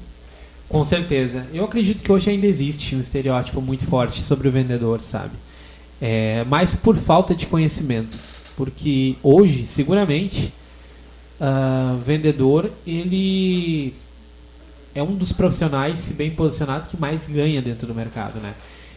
Com 0.68 0.84
certeza. 0.84 1.47
Eu 1.55 1.64
acredito 1.64 2.03
que 2.03 2.12
hoje 2.12 2.28
ainda 2.28 2.47
existe 2.47 2.94
um 2.94 3.01
estereótipo 3.01 3.62
muito 3.62 3.86
forte 3.86 4.22
sobre 4.22 4.47
o 4.49 4.51
vendedor, 4.51 5.01
sabe? 5.01 5.32
É, 6.03 6.44
mas 6.49 6.74
por 6.74 6.97
falta 6.97 7.34
de 7.34 7.47
conhecimento. 7.47 8.18
Porque 8.57 9.14
hoje, 9.22 9.66
seguramente, 9.66 10.53
ah, 11.41 11.97
vendedor, 12.05 12.70
ele 12.87 13.93
é 14.95 15.03
um 15.03 15.14
dos 15.14 15.32
profissionais, 15.32 16.01
se 16.01 16.14
bem 16.14 16.30
posicionado, 16.30 16.89
que 16.89 16.99
mais 16.99 17.26
ganha 17.26 17.61
dentro 17.61 17.87
do 17.87 17.95
mercado, 17.95 18.41
né? 18.41 18.55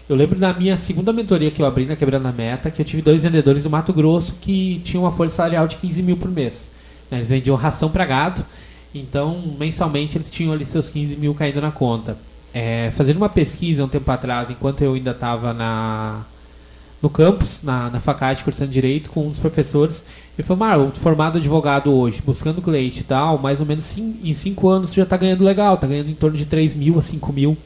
Eu 0.07 0.15
lembro 0.15 0.39
da 0.39 0.53
minha 0.53 0.75
segunda 0.77 1.13
mentoria 1.13 1.51
que 1.51 1.61
eu 1.61 1.65
abri 1.65 1.85
na 1.85 1.95
Quebrando 1.95 2.27
a 2.27 2.31
Meta, 2.31 2.71
que 2.71 2.81
eu 2.81 2.85
tive 2.85 3.01
dois 3.01 3.21
vendedores 3.21 3.63
do 3.63 3.69
Mato 3.69 3.93
Grosso 3.93 4.33
que 4.41 4.81
tinham 4.83 5.03
uma 5.03 5.11
folha 5.11 5.29
salarial 5.29 5.67
de 5.67 5.75
15 5.75 6.01
mil 6.01 6.17
por 6.17 6.31
mês. 6.31 6.69
né? 7.11 7.17
Eles 7.19 7.29
vendiam 7.29 7.55
ração 7.55 7.91
para 7.91 8.05
gado, 8.05 8.43
então 8.95 9.55
mensalmente 9.59 10.17
eles 10.17 10.29
tinham 10.31 10.51
ali 10.51 10.65
seus 10.65 10.89
15 10.89 11.15
mil 11.17 11.35
caindo 11.35 11.61
na 11.61 11.71
conta. 11.71 12.17
É, 12.51 12.91
fazendo 12.95 13.17
uma 13.17 13.29
pesquisa 13.29 13.83
um 13.83 13.87
tempo 13.87 14.09
atrás, 14.09 14.49
enquanto 14.49 14.81
eu 14.81 14.95
ainda 14.95 15.11
estava 15.11 15.53
na 15.53 16.25
no 17.01 17.09
campus, 17.09 17.61
na, 17.63 17.89
na 17.89 17.99
faculdade, 17.99 18.43
cursando 18.43 18.71
Direito, 18.71 19.09
com 19.09 19.25
um 19.25 19.29
dos 19.29 19.39
professores. 19.39 20.03
Ele 20.39 20.47
falou, 20.47 20.65
Marlon, 20.65 20.89
formado 20.91 21.37
advogado 21.37 21.93
hoje, 21.93 22.21
buscando 22.25 22.61
cliente 22.61 23.01
e 23.01 23.03
tal, 23.03 23.37
mais 23.37 23.59
ou 23.59 23.65
menos 23.65 23.93
em 23.97 24.33
5 24.33 24.69
anos 24.69 24.89
tu 24.89 24.95
já 24.95 25.05
tá 25.05 25.17
ganhando 25.17 25.43
legal, 25.43 25.75
tá 25.75 25.85
ganhando 25.85 26.09
em 26.09 26.13
torno 26.13 26.37
de 26.37 26.45
3 26.45 26.75
mil 26.75 26.97
a 26.97 27.01
5 27.01 27.33
mil. 27.33 27.57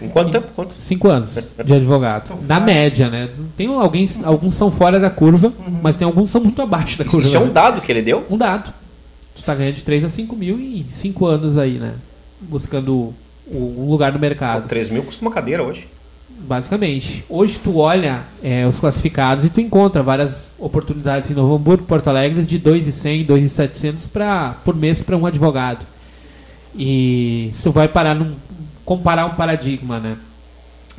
Em 0.00 0.08
quanto 0.08 0.30
tempo? 0.30 0.46
Quanto? 0.54 0.72
5 0.78 1.08
anos 1.08 1.48
de 1.64 1.74
advogado. 1.74 2.32
Na 2.46 2.60
média, 2.60 3.10
né? 3.10 3.28
Tem 3.56 3.66
alguns, 3.66 4.22
alguns 4.22 4.54
são 4.54 4.70
fora 4.70 5.00
da 5.00 5.10
curva, 5.10 5.52
mas 5.82 5.96
tem 5.96 6.06
alguns 6.06 6.26
que 6.26 6.30
são 6.30 6.40
muito 6.40 6.62
abaixo 6.62 6.96
da 6.96 7.04
curva. 7.04 7.26
Isso 7.26 7.36
é 7.36 7.40
um 7.40 7.46
né? 7.46 7.52
dado 7.52 7.80
que 7.80 7.90
ele 7.90 8.02
deu? 8.02 8.24
um 8.30 8.38
dado. 8.38 8.72
Tu 9.34 9.42
tá 9.42 9.52
ganhando 9.52 9.74
de 9.74 9.82
3 9.82 10.04
a 10.04 10.08
5 10.08 10.36
mil 10.36 10.60
em 10.60 10.86
5 10.88 11.26
anos 11.26 11.58
aí, 11.58 11.72
né? 11.72 11.92
Buscando 12.42 13.12
um 13.50 13.90
lugar 13.90 14.12
no 14.12 14.20
mercado. 14.20 14.68
3 14.68 14.90
mil 14.90 15.02
custa 15.02 15.24
uma 15.24 15.32
cadeira 15.32 15.64
hoje. 15.64 15.88
Basicamente. 16.42 17.24
Hoje 17.28 17.58
tu 17.58 17.78
olha 17.78 18.22
é, 18.42 18.66
os 18.66 18.80
classificados 18.80 19.44
e 19.44 19.50
tu 19.50 19.60
encontra 19.60 20.02
várias 20.02 20.52
oportunidades 20.58 21.30
em 21.30 21.34
Novo 21.34 21.54
Hamburgo, 21.54 21.84
Porto 21.84 22.08
Alegre, 22.08 22.42
de 22.42 22.58
2.100, 22.58 23.26
2.700 23.26 24.08
pra, 24.08 24.56
por 24.64 24.74
mês 24.74 25.00
para 25.00 25.16
um 25.16 25.24
advogado. 25.24 25.86
E 26.76 27.50
se 27.54 27.62
tu 27.62 27.70
vai 27.70 27.86
parar 27.86 28.14
num, 28.14 28.34
comparar 28.84 29.26
um 29.26 29.34
paradigma, 29.34 30.00
né? 30.00 30.16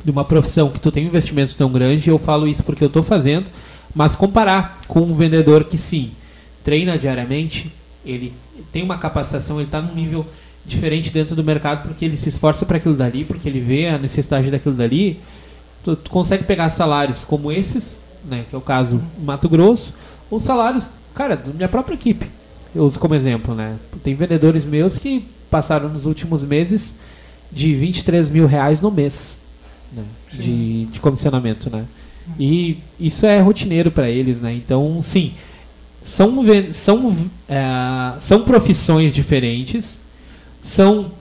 De 0.02 0.10
uma 0.10 0.24
profissão 0.24 0.70
que 0.70 0.80
tu 0.80 0.90
tem 0.90 1.04
um 1.04 1.08
investimento 1.08 1.54
tão 1.56 1.70
grande, 1.70 2.08
eu 2.08 2.18
falo 2.18 2.48
isso 2.48 2.62
porque 2.62 2.84
eu 2.84 2.88
estou 2.88 3.02
fazendo, 3.02 3.46
mas 3.94 4.16
comparar 4.16 4.80
com 4.88 5.00
um 5.00 5.14
vendedor 5.14 5.64
que 5.64 5.76
sim, 5.76 6.10
treina 6.62 6.98
diariamente, 6.98 7.70
ele 8.04 8.32
tem 8.72 8.82
uma 8.82 8.98
capacitação, 8.98 9.56
ele 9.56 9.66
está 9.66 9.80
num 9.80 9.94
nível 9.94 10.26
diferente 10.66 11.10
dentro 11.10 11.36
do 11.36 11.44
mercado 11.44 11.86
porque 11.86 12.04
ele 12.04 12.16
se 12.16 12.28
esforça 12.28 12.64
para 12.64 12.78
aquilo 12.78 12.94
dali, 12.94 13.24
porque 13.24 13.48
ele 13.48 13.60
vê 13.60 13.88
a 13.88 13.98
necessidade 13.98 14.50
daquilo 14.50 14.74
dali, 14.74 15.20
tu, 15.84 15.94
tu, 15.94 16.10
consegue 16.10 16.44
pegar 16.44 16.68
salários 16.70 17.24
como 17.24 17.52
esses, 17.52 17.98
né, 18.24 18.44
que 18.48 18.54
é 18.54 18.58
o 18.58 18.62
caso 18.62 19.00
Mato 19.22 19.48
Grosso, 19.48 19.92
ou 20.30 20.40
salários, 20.40 20.90
cara, 21.14 21.36
da 21.36 21.52
minha 21.52 21.68
própria 21.68 21.94
equipe. 21.94 22.26
Eu 22.74 22.84
uso 22.84 22.98
como 22.98 23.14
exemplo, 23.14 23.54
né? 23.54 23.76
Tem 24.02 24.14
vendedores 24.16 24.66
meus 24.66 24.98
que 24.98 25.24
passaram 25.48 25.88
nos 25.88 26.06
últimos 26.06 26.42
meses 26.42 26.94
de 27.52 27.72
23 27.72 28.30
mil 28.30 28.46
reais 28.46 28.80
no 28.80 28.90
mês 28.90 29.38
né, 29.92 30.02
de, 30.32 30.86
de 30.86 30.98
comissionamento, 30.98 31.70
né? 31.70 31.84
E 32.38 32.78
isso 32.98 33.26
é 33.26 33.38
rotineiro 33.38 33.90
para 33.90 34.08
eles, 34.08 34.40
né? 34.40 34.52
Então, 34.54 35.00
sim, 35.02 35.34
são, 36.02 36.34
são, 36.72 37.16
é, 37.48 38.18
são 38.18 38.42
profissões 38.42 39.14
diferentes, 39.14 39.98
são 40.64 41.12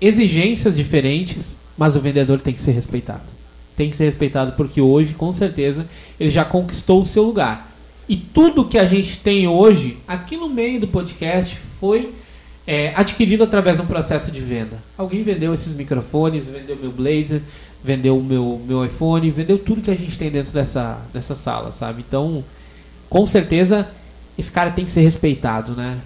exigências 0.00 0.76
diferentes, 0.76 1.54
mas 1.78 1.94
o 1.94 2.00
vendedor 2.00 2.40
tem 2.40 2.52
que 2.52 2.60
ser 2.60 2.72
respeitado. 2.72 3.22
Tem 3.76 3.88
que 3.88 3.96
ser 3.96 4.04
respeitado 4.04 4.52
porque 4.56 4.80
hoje, 4.80 5.14
com 5.14 5.32
certeza, 5.32 5.86
ele 6.18 6.28
já 6.28 6.44
conquistou 6.44 7.00
o 7.00 7.06
seu 7.06 7.22
lugar. 7.22 7.70
E 8.08 8.16
tudo 8.16 8.64
que 8.64 8.76
a 8.76 8.84
gente 8.84 9.18
tem 9.18 9.46
hoje, 9.46 9.96
aqui 10.08 10.36
no 10.36 10.48
meio 10.48 10.80
do 10.80 10.88
podcast, 10.88 11.56
foi 11.78 12.12
é, 12.66 12.92
adquirido 12.96 13.44
através 13.44 13.78
de 13.78 13.84
um 13.84 13.86
processo 13.86 14.32
de 14.32 14.40
venda. 14.40 14.76
Alguém 14.98 15.22
vendeu 15.22 15.54
esses 15.54 15.72
microfones, 15.72 16.46
vendeu 16.46 16.74
meu 16.74 16.90
blazer, 16.90 17.40
vendeu 17.84 18.18
o 18.18 18.24
meu, 18.24 18.60
meu 18.66 18.84
iPhone, 18.84 19.30
vendeu 19.30 19.56
tudo 19.56 19.82
que 19.82 19.90
a 19.92 19.96
gente 19.96 20.18
tem 20.18 20.32
dentro 20.32 20.52
dessa, 20.52 21.00
dessa 21.12 21.36
sala, 21.36 21.70
sabe? 21.70 22.04
Então, 22.06 22.44
com 23.08 23.24
certeza, 23.24 23.88
esse 24.36 24.50
cara 24.50 24.72
tem 24.72 24.84
que 24.84 24.90
ser 24.90 25.02
respeitado, 25.02 25.76
né? 25.76 25.96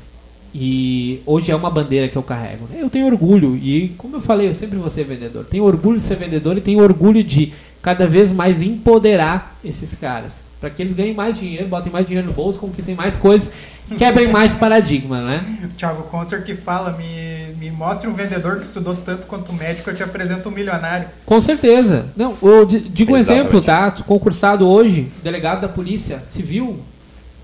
E 0.54 1.20
hoje 1.26 1.50
é 1.50 1.56
uma 1.56 1.68
bandeira 1.68 2.06
que 2.06 2.16
eu 2.16 2.22
carrego. 2.22 2.68
Eu 2.72 2.88
tenho 2.88 3.06
orgulho, 3.06 3.56
e 3.56 3.88
como 3.98 4.16
eu 4.16 4.20
falei, 4.20 4.48
eu 4.48 4.54
sempre 4.54 4.78
vou 4.78 4.88
ser 4.88 5.04
vendedor. 5.04 5.44
Tenho 5.44 5.64
orgulho 5.64 5.98
de 5.98 6.04
ser 6.04 6.16
vendedor 6.16 6.56
e 6.56 6.60
tenho 6.60 6.80
orgulho 6.80 7.24
de 7.24 7.52
cada 7.82 8.06
vez 8.06 8.30
mais 8.30 8.62
empoderar 8.62 9.58
esses 9.64 9.94
caras. 9.96 10.44
Para 10.60 10.70
que 10.70 10.80
eles 10.80 10.92
ganhem 10.92 11.12
mais 11.12 11.36
dinheiro, 11.36 11.66
botem 11.66 11.92
mais 11.92 12.06
dinheiro 12.06 12.28
no 12.28 12.32
bolso, 12.32 12.60
conquistem 12.60 12.94
mais 12.94 13.16
coisas, 13.16 13.50
quebrem 13.98 14.28
mais 14.28 14.52
paradigma, 14.54 15.20
né? 15.20 15.44
O 15.64 15.68
Thiago 15.76 16.04
Concer 16.04 16.44
que 16.44 16.54
fala, 16.54 16.92
me, 16.92 17.54
me 17.58 17.70
mostre 17.70 18.08
um 18.08 18.14
vendedor 18.14 18.58
que 18.58 18.64
estudou 18.64 18.94
tanto 18.94 19.26
quanto 19.26 19.52
médico, 19.52 19.90
eu 19.90 19.94
te 19.94 20.02
apresento 20.04 20.48
um 20.48 20.52
milionário. 20.52 21.08
Com 21.26 21.42
certeza. 21.42 22.06
Não, 22.16 22.38
eu 22.40 22.64
digo 22.64 23.12
um 23.12 23.16
exemplo, 23.16 23.60
tá? 23.60 23.90
Concursado 23.90 24.66
hoje, 24.66 25.10
delegado 25.22 25.60
da 25.60 25.68
Polícia 25.68 26.22
Civil, 26.28 26.78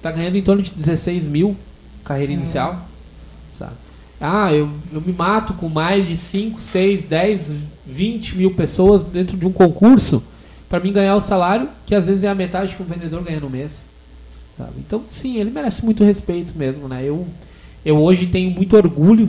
tá 0.00 0.12
ganhando 0.12 0.36
em 0.36 0.42
torno 0.42 0.62
de 0.62 0.70
16 0.70 1.26
mil 1.26 1.56
carreira 2.04 2.32
hum. 2.32 2.36
inicial? 2.36 2.89
Ah, 4.20 4.52
eu, 4.52 4.68
eu 4.92 5.00
me 5.00 5.12
mato 5.12 5.54
com 5.54 5.68
mais 5.68 6.06
de 6.06 6.16
5, 6.16 6.60
6, 6.60 7.04
10, 7.04 7.52
20 7.86 8.36
mil 8.36 8.50
pessoas 8.54 9.02
dentro 9.02 9.36
de 9.36 9.46
um 9.46 9.52
concurso 9.52 10.22
para 10.68 10.78
mim 10.78 10.92
ganhar 10.92 11.16
o 11.16 11.20
salário, 11.20 11.68
que 11.84 11.94
às 11.94 12.06
vezes 12.06 12.22
é 12.22 12.28
a 12.28 12.34
metade 12.34 12.76
que 12.76 12.82
um 12.82 12.86
vendedor 12.86 13.22
ganha 13.24 13.40
no 13.40 13.50
mês. 13.50 13.86
Sabe? 14.56 14.72
Então, 14.78 15.02
sim, 15.08 15.38
ele 15.38 15.50
merece 15.50 15.84
muito 15.84 16.04
respeito 16.04 16.52
mesmo, 16.56 16.86
né? 16.86 17.02
Eu, 17.02 17.26
eu 17.84 17.96
hoje 17.96 18.26
tenho 18.26 18.50
muito 18.50 18.76
orgulho 18.76 19.28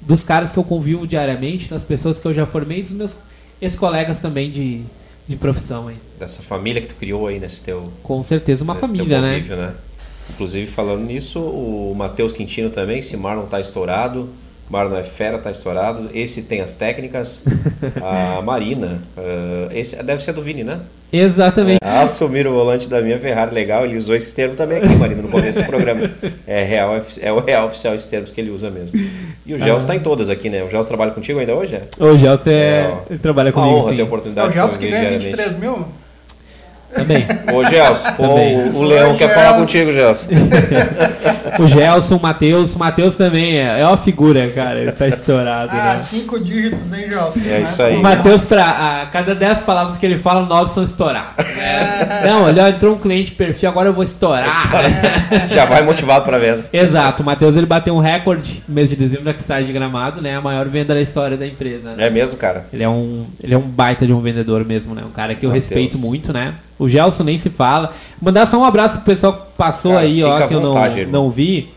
dos 0.00 0.22
caras 0.22 0.52
que 0.52 0.58
eu 0.58 0.64
convivo 0.64 1.06
diariamente, 1.06 1.68
das 1.68 1.82
pessoas 1.82 2.20
que 2.20 2.26
eu 2.26 2.32
já 2.32 2.46
formei, 2.46 2.82
dos 2.82 2.92
meus 2.92 3.16
ex-colegas 3.60 4.20
também 4.20 4.50
de, 4.50 4.82
de 5.26 5.36
profissão. 5.36 5.88
Aí. 5.88 5.96
Dessa 6.18 6.42
família 6.42 6.80
que 6.80 6.88
tu 6.88 6.94
criou 6.94 7.26
aí 7.26 7.40
nesse 7.40 7.62
teu... 7.62 7.92
Com 8.02 8.22
certeza, 8.22 8.62
uma 8.62 8.74
família, 8.74 9.20
né? 9.20 9.34
convívio, 9.34 9.56
né? 9.56 9.74
Inclusive, 10.30 10.66
falando 10.66 11.02
nisso, 11.02 11.40
o 11.40 11.94
Matheus 11.96 12.32
Quintino 12.32 12.70
também, 12.70 13.02
se 13.02 13.16
Marlon 13.16 13.46
tá 13.46 13.60
estourado, 13.60 14.28
Marlon 14.70 14.96
é 14.96 15.02
fera, 15.02 15.38
tá 15.38 15.50
estourado. 15.50 16.10
Esse 16.12 16.42
tem 16.42 16.60
as 16.60 16.74
técnicas. 16.74 17.42
A 18.02 18.42
Marina, 18.42 19.00
uh, 19.16 19.72
esse 19.72 20.00
deve 20.02 20.22
ser 20.22 20.32
do 20.32 20.42
Vini, 20.42 20.62
né? 20.62 20.80
Exatamente. 21.10 21.78
É, 21.82 21.88
assumir 22.02 22.46
o 22.46 22.52
volante 22.52 22.86
da 22.86 23.00
minha 23.00 23.18
Ferrari, 23.18 23.54
legal. 23.54 23.86
Ele 23.86 23.96
usou 23.96 24.14
esses 24.14 24.32
termos 24.32 24.58
também 24.58 24.78
aqui, 24.78 24.94
Marina, 24.96 25.22
no 25.22 25.28
começo 25.28 25.58
do 25.58 25.64
programa. 25.66 26.10
É, 26.46 26.64
real, 26.64 27.00
é 27.20 27.32
o 27.32 27.40
real 27.40 27.66
oficial 27.66 27.94
esses 27.94 28.06
termos 28.08 28.30
que 28.30 28.40
ele 28.40 28.50
usa 28.50 28.70
mesmo. 28.70 28.98
E 29.46 29.54
o 29.54 29.58
Gelson 29.58 29.76
está 29.78 29.92
ah. 29.94 29.96
em 29.96 30.00
todas 30.00 30.28
aqui, 30.28 30.50
né? 30.50 30.62
O 30.62 30.68
Gelson 30.68 30.88
trabalha 30.88 31.12
contigo 31.12 31.38
ainda 31.38 31.54
hoje? 31.54 31.76
É? 31.76 31.82
O 31.98 32.18
Gelson 32.18 32.50
é, 32.50 32.94
é, 33.10 33.16
trabalha 33.16 33.52
comigo. 33.52 33.72
Uma 33.72 33.78
honra 33.78 33.90
sim. 33.90 33.96
ter 33.96 34.02
a 34.02 34.04
oportunidade 34.04 34.48
é 34.48 34.50
o 34.50 34.52
Gelson 34.52 34.78
que 34.78 34.90
ganha 34.90 35.18
23 35.18 35.58
mil? 35.58 35.86
Também. 36.98 37.26
Ô, 37.52 37.64
Gelson, 37.64 38.08
o, 38.18 38.78
o 38.78 38.82
Leão 38.82 39.16
quer 39.16 39.32
falar 39.32 39.54
contigo, 39.54 39.92
Gelson. 39.92 40.28
o 41.58 41.68
Gelson, 41.68 42.16
o 42.16 42.20
Matheus. 42.20 42.74
O 42.74 42.78
Matheus 42.78 43.14
também 43.14 43.58
é, 43.58 43.80
é 43.80 43.86
uma 43.86 43.96
figura, 43.96 44.48
cara. 44.50 44.78
Ele 44.80 44.92
tá 44.92 45.06
estourado. 45.08 45.70
Ah, 45.72 45.94
né? 45.94 45.98
cinco 45.98 46.38
dígitos, 46.38 46.88
né, 46.88 47.06
Gelson? 47.08 47.40
É 47.48 47.60
isso 47.60 47.82
aí. 47.82 47.96
O 47.96 48.02
Matheus, 48.02 48.42
pra, 48.42 49.02
a 49.02 49.06
cada 49.06 49.34
dez 49.34 49.60
palavras 49.60 49.96
que 49.96 50.04
ele 50.04 50.16
fala, 50.16 50.44
nove 50.44 50.72
são 50.72 50.82
estourar. 50.82 51.34
É. 51.38 52.26
Não, 52.26 52.44
olha, 52.44 52.68
entrou 52.68 52.94
um 52.94 52.98
cliente 52.98 53.32
perfil, 53.32 53.68
agora 53.68 53.88
eu 53.88 53.92
vou 53.92 54.04
estourar. 54.04 54.48
estourar. 54.48 55.48
Já 55.48 55.64
vai 55.64 55.82
motivado 55.82 56.24
pra 56.24 56.38
venda. 56.38 56.66
Exato. 56.72 57.22
O 57.22 57.26
Matheus, 57.26 57.56
ele 57.56 57.66
bateu 57.66 57.94
um 57.94 58.00
recorde 58.00 58.62
no 58.68 58.74
mês 58.74 58.88
de 58.88 58.96
dezembro 58.96 59.24
da 59.24 59.34
Cristade 59.34 59.66
de 59.66 59.72
Gramado, 59.72 60.20
né? 60.20 60.36
A 60.36 60.40
maior 60.40 60.66
venda 60.66 60.94
da 60.94 61.00
história 61.00 61.36
da 61.36 61.46
empresa. 61.46 61.94
Né? 61.94 62.06
É 62.06 62.10
mesmo, 62.10 62.36
cara? 62.38 62.66
Ele 62.72 62.82
é, 62.82 62.88
um, 62.88 63.26
ele 63.42 63.54
é 63.54 63.58
um 63.58 63.62
baita 63.62 64.06
de 64.06 64.12
um 64.12 64.20
vendedor 64.20 64.64
mesmo, 64.64 64.94
né? 64.94 65.02
Um 65.06 65.10
cara 65.10 65.34
que 65.34 65.44
eu 65.44 65.50
Mateus. 65.50 65.66
respeito 65.66 65.98
muito, 65.98 66.32
né? 66.32 66.54
O 66.78 66.88
Gelson 66.88 67.24
nem 67.24 67.36
se 67.36 67.50
fala. 67.50 67.92
Mandar 68.22 68.46
só 68.46 68.58
um 68.58 68.64
abraço 68.64 68.96
pro 68.96 69.04
pessoal 69.04 69.32
que 69.32 69.42
passou 69.56 69.92
Cara, 69.92 70.04
aí, 70.04 70.22
ó, 70.22 70.46
que 70.46 70.54
eu 70.54 70.60
não, 70.60 70.74
não 71.10 71.30
vi. 71.30 71.70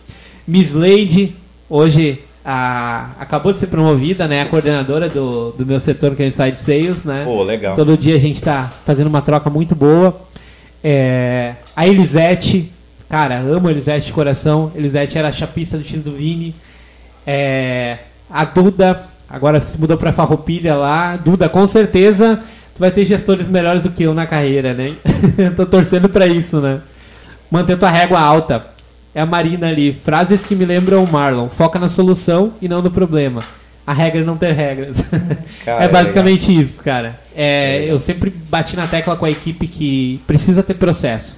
Miss 0.47 0.74
Lady, 0.74 1.36
hoje 1.70 2.20
a, 2.45 3.10
acabou 3.20 3.52
de 3.52 3.58
ser 3.58 3.68
promovida, 3.68 4.28
né? 4.28 4.41
A 4.41 4.45
coordenadora 4.45 5.10
do, 5.10 5.52
do 5.52 5.66
meu 5.66 5.80
setor 5.80 6.16
que 6.16 6.24
é 6.24 6.28
Inside 6.28 6.58
Sales, 6.58 7.04
né? 7.04 7.24
Pô, 7.26 7.41
legal. 7.43 7.76
Todo 7.76 7.97
dia 7.97 8.16
a 8.16 8.20
gente 8.20 8.41
tá 8.41 8.72
fazendo 8.86 9.08
uma 9.08 9.22
troca 9.22 9.49
muito 9.49 9.76
boa. 9.76 10.16
É, 10.84 11.54
a 11.76 11.88
Elisete, 11.88 12.72
cara, 13.10 13.39
amo 13.39 13.68
a 13.68 13.72
Elisete 13.72 14.08
de 14.08 14.14
coração. 14.14 14.72
Elisete 14.76 15.18
era 15.18 15.30
a 15.30 15.32
chapista 15.32 15.78
do 15.78 15.84
X 15.84 16.02
do 16.02 16.12
Vini. 16.12 16.56
É, 17.26 17.98
a 18.30 18.45
Duda, 18.45 19.03
agora 19.30 19.60
se 19.60 19.80
mudou 19.80 19.98
pra 19.98 20.11
Farroupilha 20.11 20.76
lá. 20.76 21.15
Duda, 21.15 21.48
com 21.49 21.65
certeza 21.65 22.41
tu 22.76 22.80
vai 22.80 22.91
ter 22.91 23.06
gestores 23.06 23.48
melhores 23.48 23.84
do 23.84 23.91
que 23.91 24.03
eu 24.03 24.14
na 24.14 24.26
carreira, 24.26 24.73
né? 24.73 24.93
Tô 25.56 25.65
torcendo 25.65 26.10
para 26.10 26.27
isso, 26.27 26.60
né? 26.60 26.80
Manter 27.49 27.77
tua 27.77 27.89
régua 27.89 28.19
alta. 28.19 28.65
É 29.14 29.22
a 29.22 29.26
Marina 29.26 29.68
ali. 29.68 29.91
Frases 29.91 30.45
que 30.45 30.56
me 30.56 30.64
lembram 30.64 31.03
o 31.03 31.11
Marlon. 31.11 31.49
Foca 31.49 31.77
na 31.77 31.89
solução 31.89 32.53
e 32.61 32.68
não 32.68 32.81
no 32.81 32.89
problema. 32.89 33.43
A 33.85 33.93
regra 33.93 34.22
é 34.22 34.23
não 34.23 34.38
ter 34.38 34.53
regras. 34.53 35.03
Cara, 35.65 35.84
é 35.84 35.88
basicamente 35.89 36.49
é 36.49 36.61
isso, 36.61 36.81
cara. 36.81 37.19
É 37.35 37.85
eu 37.89 37.99
sempre 37.99 38.30
bati 38.30 38.76
na 38.76 38.88
tecla 38.88 39.15
com 39.15 39.26
a 39.26 39.31
equipe 39.31 39.68
que 39.68 40.22
precisa 40.26 40.64
ter 40.64 40.76
processo. 40.76 41.35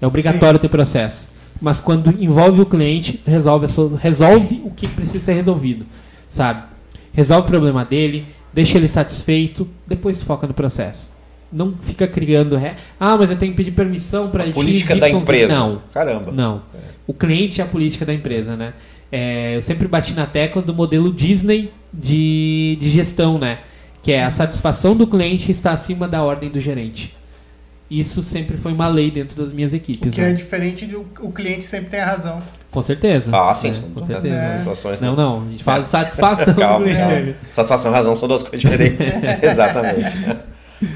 É 0.00 0.06
obrigatório 0.06 0.58
Sim. 0.58 0.62
ter 0.62 0.68
processo. 0.68 1.28
Mas 1.60 1.78
quando 1.78 2.10
envolve 2.20 2.60
o 2.60 2.66
cliente, 2.66 3.20
resolve, 3.26 3.66
resolve 4.00 4.62
o 4.64 4.70
que 4.70 4.88
precisa 4.88 5.26
ser 5.26 5.32
resolvido. 5.34 5.86
Sabe? 6.28 6.64
Resolve 7.12 7.46
o 7.46 7.50
problema 7.50 7.84
dele, 7.84 8.26
deixa 8.56 8.78
ele 8.78 8.88
satisfeito, 8.88 9.68
depois 9.86 10.16
tu 10.16 10.24
foca 10.24 10.46
no 10.46 10.54
processo. 10.54 11.14
Não 11.52 11.76
fica 11.78 12.08
criando. 12.08 12.56
Re... 12.56 12.74
Ah, 12.98 13.14
mas 13.18 13.30
eu 13.30 13.36
tenho 13.36 13.52
que 13.52 13.56
pedir 13.58 13.72
permissão 13.72 14.30
para 14.30 14.50
Política 14.50 14.94
X, 14.94 15.00
da 15.00 15.10
empresa. 15.10 15.54
Não. 15.54 15.82
Caramba. 15.92 16.32
Não. 16.32 16.62
É. 16.74 16.78
O 17.06 17.12
cliente 17.12 17.60
é 17.60 17.64
a 17.64 17.66
política 17.66 18.06
da 18.06 18.14
empresa, 18.14 18.56
né? 18.56 18.72
É, 19.12 19.56
eu 19.56 19.62
sempre 19.62 19.86
bati 19.86 20.14
na 20.14 20.26
tecla 20.26 20.62
do 20.62 20.74
modelo 20.74 21.12
Disney 21.12 21.70
de, 21.92 22.78
de 22.80 22.88
gestão, 22.88 23.38
né? 23.38 23.60
Que 24.02 24.12
é 24.12 24.24
a 24.24 24.30
satisfação 24.30 24.96
do 24.96 25.06
cliente 25.06 25.50
está 25.50 25.72
acima 25.72 26.08
da 26.08 26.22
ordem 26.22 26.48
do 26.48 26.58
gerente. 26.58 27.14
Isso 27.90 28.22
sempre 28.22 28.56
foi 28.56 28.72
uma 28.72 28.88
lei 28.88 29.10
dentro 29.10 29.36
das 29.36 29.52
minhas 29.52 29.74
equipes. 29.74 30.14
Que 30.14 30.20
é 30.20 30.24
né? 30.24 30.30
é 30.30 30.32
diferente 30.32 30.86
do 30.86 31.06
o 31.20 31.30
cliente 31.30 31.64
sempre 31.66 31.90
tem 31.90 32.00
a 32.00 32.06
razão. 32.06 32.42
Com 32.70 32.82
certeza. 32.82 33.30
Ah, 33.34 33.54
sim. 33.54 33.70
É, 33.70 33.98
com 33.98 34.04
certeza. 34.04 34.34
É. 34.34 34.56
Situações, 34.56 35.00
não, 35.00 35.16
não. 35.16 35.42
A 35.42 35.50
gente 35.50 35.64
fala 35.64 35.82
de 35.82 35.88
satisfação. 35.88 36.52
calma, 36.56 36.86
calma. 36.86 37.34
Satisfação 37.52 37.90
e 37.90 37.94
razão 37.94 38.14
são 38.14 38.28
duas 38.28 38.42
coisas 38.42 38.60
diferentes. 38.60 39.06
Exatamente. 39.42 40.36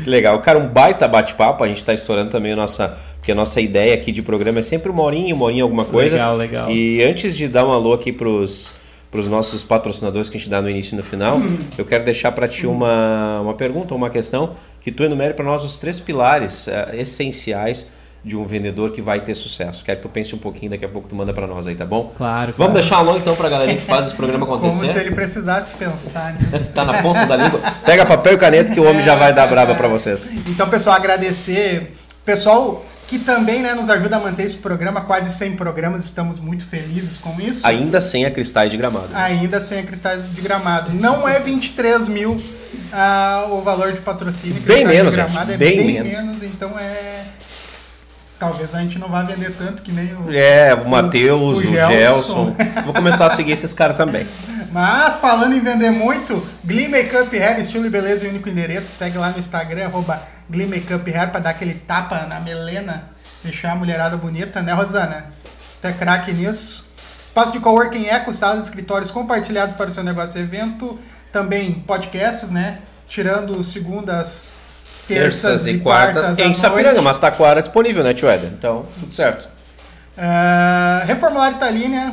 Que 0.05 0.11
legal. 0.11 0.39
Cara, 0.41 0.59
um 0.59 0.69
baita 0.69 1.09
bate-papo. 1.09 1.65
A 1.65 1.69
gente 1.69 1.79
está 1.79 1.95
estourando 1.95 2.31
também 2.31 2.53
a 2.53 2.57
nossa. 2.57 2.99
Porque 3.17 3.33
a 3.33 3.35
nossa 3.35 3.61
ideia 3.61 3.95
aqui 3.95 4.13
de 4.13 4.23
programa 4.23 4.61
é 4.61 4.63
sempre 4.63 4.91
uma 4.91 5.03
horinha, 5.03 5.35
uma 5.35 5.45
horinha 5.45 5.63
alguma 5.63 5.85
coisa. 5.85 6.17
Legal, 6.17 6.37
legal. 6.37 6.71
E 6.71 7.03
antes 7.03 7.37
de 7.37 7.49
dar 7.49 7.67
um 7.67 7.73
alô 7.73 7.93
aqui 7.93 8.13
pros 8.13 8.75
para 9.11 9.21
os 9.21 9.27
nossos 9.27 9.63
patrocinadores 9.63 10.29
que 10.29 10.37
a 10.37 10.41
gente 10.41 10.49
dá 10.49 10.63
no 10.63 10.71
início 10.71 10.95
e 10.95 10.97
no 10.97 11.03
final, 11.03 11.39
eu 11.77 11.85
quero 11.85 12.05
deixar 12.05 12.31
para 12.31 12.47
ti 12.47 12.67
uma, 12.67 13.41
uma 13.41 13.55
pergunta, 13.55 13.93
uma 13.93 14.09
questão, 14.09 14.55
que 14.81 14.93
tu 14.93 15.03
enumere 15.03 15.35
para 15.35 15.45
nós 15.45 15.65
os 15.65 15.77
três 15.79 15.99
pilares 15.99 16.69
uh, 16.69 16.95
essenciais 16.95 17.91
de 18.23 18.37
um 18.37 18.45
vendedor 18.45 18.93
que 18.93 19.01
vai 19.01 19.21
ter 19.21 19.35
sucesso. 19.35 19.85
Quero 19.85 19.99
que 19.99 20.03
tu 20.03 20.09
pense 20.09 20.35
um 20.35 20.39
pouquinho, 20.39 20.71
daqui 20.71 20.85
a 20.85 20.89
pouco 20.89 21.09
tu 21.09 21.15
manda 21.15 21.33
para 21.33 21.47
nós 21.47 21.67
aí, 21.67 21.75
tá 21.75 21.87
bom? 21.87 22.13
Claro. 22.17 22.55
Vamos 22.57 22.75
deixar 22.75 22.99
a 22.99 23.05
mão 23.05 23.17
então 23.17 23.35
para 23.35 23.47
a 23.47 23.51
galera 23.51 23.75
que 23.75 23.85
faz 23.87 24.07
esse 24.07 24.15
programa 24.15 24.45
acontecer. 24.45 24.81
Como 24.81 24.93
se 24.93 24.99
ele 24.99 25.15
precisasse 25.15 25.75
pensar 25.75 26.35
nisso. 26.35 26.73
tá 26.75 26.85
na 26.85 27.03
ponta 27.03 27.25
da 27.27 27.37
língua. 27.37 27.61
Pega 27.85 28.05
papel 28.05 28.35
e 28.35 28.39
caneta 28.39 28.73
que 28.73 28.81
o 28.81 28.89
homem 28.89 29.03
já 29.03 29.15
vai 29.15 29.33
dar 29.33 29.47
braba 29.47 29.75
para 29.75 29.89
vocês. 29.89 30.27
Então, 30.47 30.69
pessoal, 30.69 30.97
agradecer. 30.97 31.95
Pessoal 32.25 32.85
que 33.11 33.19
também 33.19 33.61
né, 33.61 33.75
nos 33.75 33.89
ajuda 33.89 34.17
a 34.17 34.21
manter 34.21 34.45
esse 34.45 34.57
programa, 34.57 35.01
quase 35.01 35.37
100 35.37 35.57
programas, 35.57 36.05
estamos 36.05 36.39
muito 36.39 36.65
felizes 36.65 37.19
com 37.19 37.41
isso. 37.41 37.67
Ainda 37.67 38.01
sem 38.01 38.25
a 38.25 38.31
Cristais 38.31 38.71
de 38.71 38.77
Gramado. 38.77 39.09
Ainda 39.13 39.61
sem 39.61 39.81
a 39.81 39.83
Cristais 39.83 40.23
de 40.33 40.41
Gramado. 40.41 40.93
Não 40.95 41.29
é 41.29 41.41
23 41.41 42.07
mil 42.07 42.41
ah, 42.93 43.47
o 43.51 43.63
valor 43.63 43.93
de 43.93 44.01
patrocínio. 44.01 44.63
Bem 44.63 44.87
menos, 44.87 45.15
gente. 45.15 45.37
É 45.37 45.45
bem, 45.57 45.77
bem 45.77 45.93
menos. 45.95 46.13
menos. 46.13 46.43
Então 46.45 46.79
é 46.79 47.25
talvez 48.41 48.75
a 48.75 48.81
gente 48.81 48.99
não 48.99 49.09
vá 49.09 49.23
vender 49.23 49.55
tanto 49.55 49.83
que 49.83 49.93
nem 49.93 50.15
o. 50.15 50.33
É, 50.33 50.75
o 50.75 50.89
Matheus, 50.89 51.59
o, 51.59 51.61
o, 51.61 51.63
Gelson. 51.63 52.57
Vou 52.87 52.95
começar 52.95 53.27
a 53.27 53.31
seguir 53.31 53.53
esses 53.53 53.75
caras 53.75 53.97
também. 53.97 54.27
Mas 54.73 55.17
falando 55.17 55.55
em 55.55 55.61
vender 55.61 55.91
muito, 55.91 56.45
Glee 56.65 56.89
Makeup 56.89 57.37
Hair, 57.37 57.61
estilo 57.61 57.87
e 57.87 57.91
beleza 57.91 58.25
e 58.25 58.29
único 58.29 58.49
endereço. 58.49 58.89
Segue 58.89 59.19
lá 59.19 59.31
no 59.31 59.39
Instagram, 59.39 59.87
arroba 59.87 60.23
Glee 60.49 60.67
Makeup 60.67 61.09
Hair, 61.13 61.31
pra 61.31 61.41
dar 61.41 61.51
aquele 61.51 61.75
tapa 61.75 62.25
na 62.27 62.41
melena, 62.41 63.11
deixar 63.45 63.73
a 63.73 63.75
mulherada 63.75 64.17
bonita, 64.17 64.63
né, 64.63 64.73
Rosana? 64.73 65.27
Tu 65.83 65.89
é 65.89 65.93
craque 65.93 66.33
nisso. 66.33 66.89
Espaço 67.27 67.53
de 67.53 67.61
coworking 67.61 68.07
eco, 68.07 68.33
salas 68.33 68.61
de 68.61 68.65
escritórios 68.65 69.11
compartilhados 69.11 69.75
para 69.77 69.89
o 69.89 69.91
seu 69.91 70.03
negócio 70.03 70.39
e 70.39 70.43
evento. 70.43 70.99
Também 71.31 71.75
podcasts, 71.75 72.51
né? 72.51 72.79
Tirando 73.09 73.63
segundas 73.63 74.51
terças, 75.15 75.67
e 75.67 75.79
quartas, 75.79 76.39
em 76.39 76.55
Sapiranga, 76.55 77.03
mas 77.03 77.19
Taquara 77.19 77.61
disponível, 77.61 78.03
né, 78.03 78.15
Tio 78.15 78.29
Eder? 78.29 78.51
Então, 78.53 78.87
tudo 78.99 79.15
certo. 79.15 79.49
Uh, 80.17 81.07
Reformular 81.07 81.53
Italínia, 81.53 82.13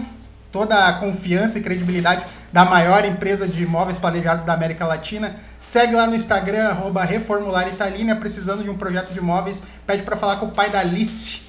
toda 0.52 0.88
a 0.88 0.94
confiança 0.94 1.60
e 1.60 1.62
credibilidade 1.62 2.24
da 2.52 2.64
maior 2.64 3.06
empresa 3.06 3.48
de 3.48 3.64
imóveis 3.64 3.98
planejados 3.98 4.44
da 4.44 4.54
América 4.54 4.86
Latina. 4.86 5.36
Segue 5.60 5.96
lá 5.96 6.08
no 6.08 6.16
Instagram, 6.16 6.70
arroba 6.70 7.04
Reformular 7.04 7.68
Italínia, 7.68 8.16
precisando 8.16 8.64
de 8.64 8.70
um 8.70 8.78
projeto 8.78 9.12
de 9.12 9.20
imóveis, 9.20 9.62
pede 9.86 10.04
para 10.04 10.16
falar 10.16 10.38
com 10.38 10.46
o 10.46 10.52
pai 10.52 10.70
da 10.70 10.80
Alice, 10.80 11.42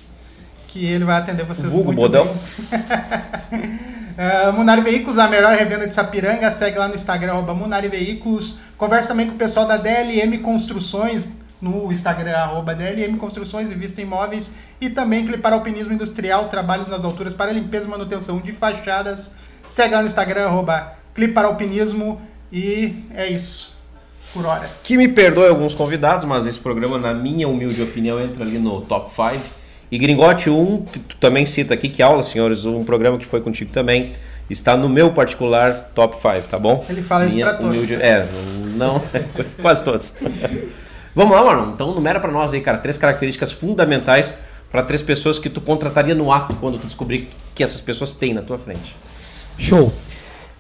que 0.66 0.85
ele 0.85 1.05
vai 1.05 1.19
atender 1.19 1.45
vocês 1.45 1.70
Vulgo 1.70 1.93
muito 1.93 2.01
Bodão. 2.01 2.27
bem. 2.27 3.61
uh, 4.49 4.53
Munari 4.59 4.81
Veículos, 4.81 5.19
a 5.19 5.29
melhor 5.29 5.57
revenda 5.57 5.87
de 5.87 5.95
Sapiranga, 5.95 6.51
segue 6.51 6.79
lá 6.79 6.89
no 6.89 6.95
Instagram, 6.97 7.33
arroba 7.33 7.55
Munari 7.55 7.89
Veículos. 7.89 8.59
Conversa 8.78 9.09
também 9.09 9.26
com 9.26 9.34
o 9.34 9.38
pessoal 9.38 9.66
da 9.66 9.76
DLM 9.76 10.38
Construções, 10.38 11.32
no 11.60 11.90
Instagram, 11.90 12.36
arroba 12.36 12.72
DLM 12.76 13.16
Construções 13.16 13.68
e 13.72 13.74
Vista 13.74 14.00
Imóveis. 14.00 14.52
E 14.80 14.88
também 14.88 15.26
Clipar 15.26 15.52
Alpinismo 15.52 15.92
Industrial, 15.92 16.48
trabalhos 16.48 16.86
nas 16.86 17.05
alturas 17.05 17.34
para 17.34 17.50
limpeza 17.50 17.86
e 17.86 17.88
manutenção 17.88 18.38
de 18.38 18.52
fachadas. 18.52 19.32
Segue 19.68 19.94
lá 19.94 20.00
no 20.00 20.06
Instagram, 20.06 20.46
arroba 20.46 20.92
Clipar 21.12 21.44
Alpinismo. 21.44 22.20
E 22.52 23.02
é 23.14 23.26
isso, 23.26 23.76
por 24.32 24.46
hora. 24.46 24.70
Que 24.84 24.96
me 24.96 25.09
perdoe 25.09 25.48
alguns 25.48 25.74
convidados, 25.74 26.24
mas 26.24 26.46
esse 26.46 26.60
programa, 26.60 26.96
na 26.96 27.12
minha 27.12 27.48
humilde 27.48 27.82
opinião, 27.82 28.22
entra 28.22 28.44
ali 28.44 28.60
no 28.60 28.80
top 28.82 29.10
5. 29.10 29.44
E 29.90 29.98
Gringote 29.98 30.48
1, 30.48 30.84
que 30.84 30.98
tu 31.00 31.16
também 31.16 31.44
cita 31.44 31.74
aqui, 31.74 31.88
que 31.88 32.00
aula, 32.00 32.22
senhores, 32.22 32.64
um 32.64 32.84
programa 32.84 33.18
que 33.18 33.26
foi 33.26 33.40
contigo 33.40 33.72
também, 33.72 34.12
está 34.48 34.76
no 34.76 34.88
meu 34.88 35.12
particular 35.12 35.90
top 35.94 36.16
5, 36.16 36.48
tá 36.48 36.59
bom? 36.59 36.84
Ele 36.88 37.02
fala 37.02 37.24
Minha 37.26 37.46
isso 37.46 37.56
pra 37.56 37.66
humilde... 37.66 37.94
todos. 37.94 38.05
É, 38.05 38.28
não, 38.78 39.02
quase 39.60 39.84
todos. 39.84 40.14
Vamos 41.14 41.36
lá, 41.36 41.44
mano. 41.44 41.72
Então 41.74 41.94
numera 41.94 42.20
para 42.20 42.30
nós 42.30 42.52
aí, 42.52 42.60
cara, 42.60 42.78
três 42.78 42.96
características 42.96 43.52
fundamentais 43.52 44.34
para 44.70 44.82
três 44.82 45.02
pessoas 45.02 45.38
que 45.38 45.48
tu 45.48 45.60
contrataria 45.60 46.14
no 46.14 46.32
ato 46.32 46.56
quando 46.56 46.78
tu 46.78 46.86
descobrir 46.86 47.28
que 47.55 47.62
essas 47.62 47.80
pessoas 47.80 48.14
têm 48.14 48.34
na 48.34 48.42
tua 48.42 48.59
frente. 48.59 48.94
Show. 49.59 49.92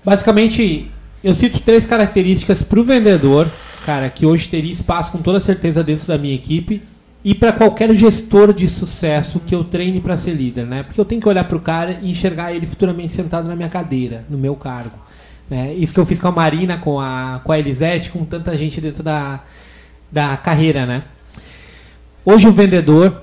Basicamente, 0.04 0.90
eu 1.22 1.34
cito 1.34 1.60
três 1.60 1.84
características 1.84 2.62
para 2.62 2.80
o 2.80 2.84
vendedor, 2.84 3.48
cara, 3.84 4.08
que 4.08 4.24
hoje 4.24 4.48
teria 4.48 4.72
espaço 4.72 5.12
com 5.12 5.18
toda 5.18 5.38
certeza 5.38 5.84
dentro 5.84 6.06
da 6.08 6.18
minha 6.18 6.34
equipe 6.34 6.82
e 7.24 7.34
para 7.34 7.52
qualquer 7.52 7.92
gestor 7.92 8.52
de 8.52 8.68
sucesso 8.68 9.40
que 9.40 9.54
eu 9.54 9.64
treine 9.64 10.00
para 10.00 10.16
ser 10.16 10.32
líder, 10.32 10.64
né? 10.64 10.82
Porque 10.82 11.00
eu 11.00 11.04
tenho 11.04 11.20
que 11.20 11.28
olhar 11.28 11.44
para 11.44 11.56
o 11.56 11.60
cara 11.60 11.98
e 12.00 12.10
enxergar 12.10 12.52
ele 12.52 12.66
futuramente 12.66 13.12
sentado 13.12 13.48
na 13.48 13.56
minha 13.56 13.68
cadeira, 13.68 14.24
no 14.30 14.38
meu 14.38 14.54
cargo. 14.54 14.98
Né? 15.48 15.74
Isso 15.74 15.94
que 15.94 16.00
eu 16.00 16.06
fiz 16.06 16.18
com 16.18 16.28
a 16.28 16.32
Marina, 16.32 16.78
com 16.78 17.00
a, 17.00 17.40
com 17.42 17.52
a 17.52 17.58
Elisete, 17.58 18.10
com 18.10 18.24
tanta 18.24 18.56
gente 18.56 18.80
dentro 18.80 19.02
da, 19.02 19.42
da 20.10 20.36
carreira, 20.36 20.84
né? 20.84 21.04
Hoje 22.24 22.46
o 22.46 22.52
vendedor 22.52 23.22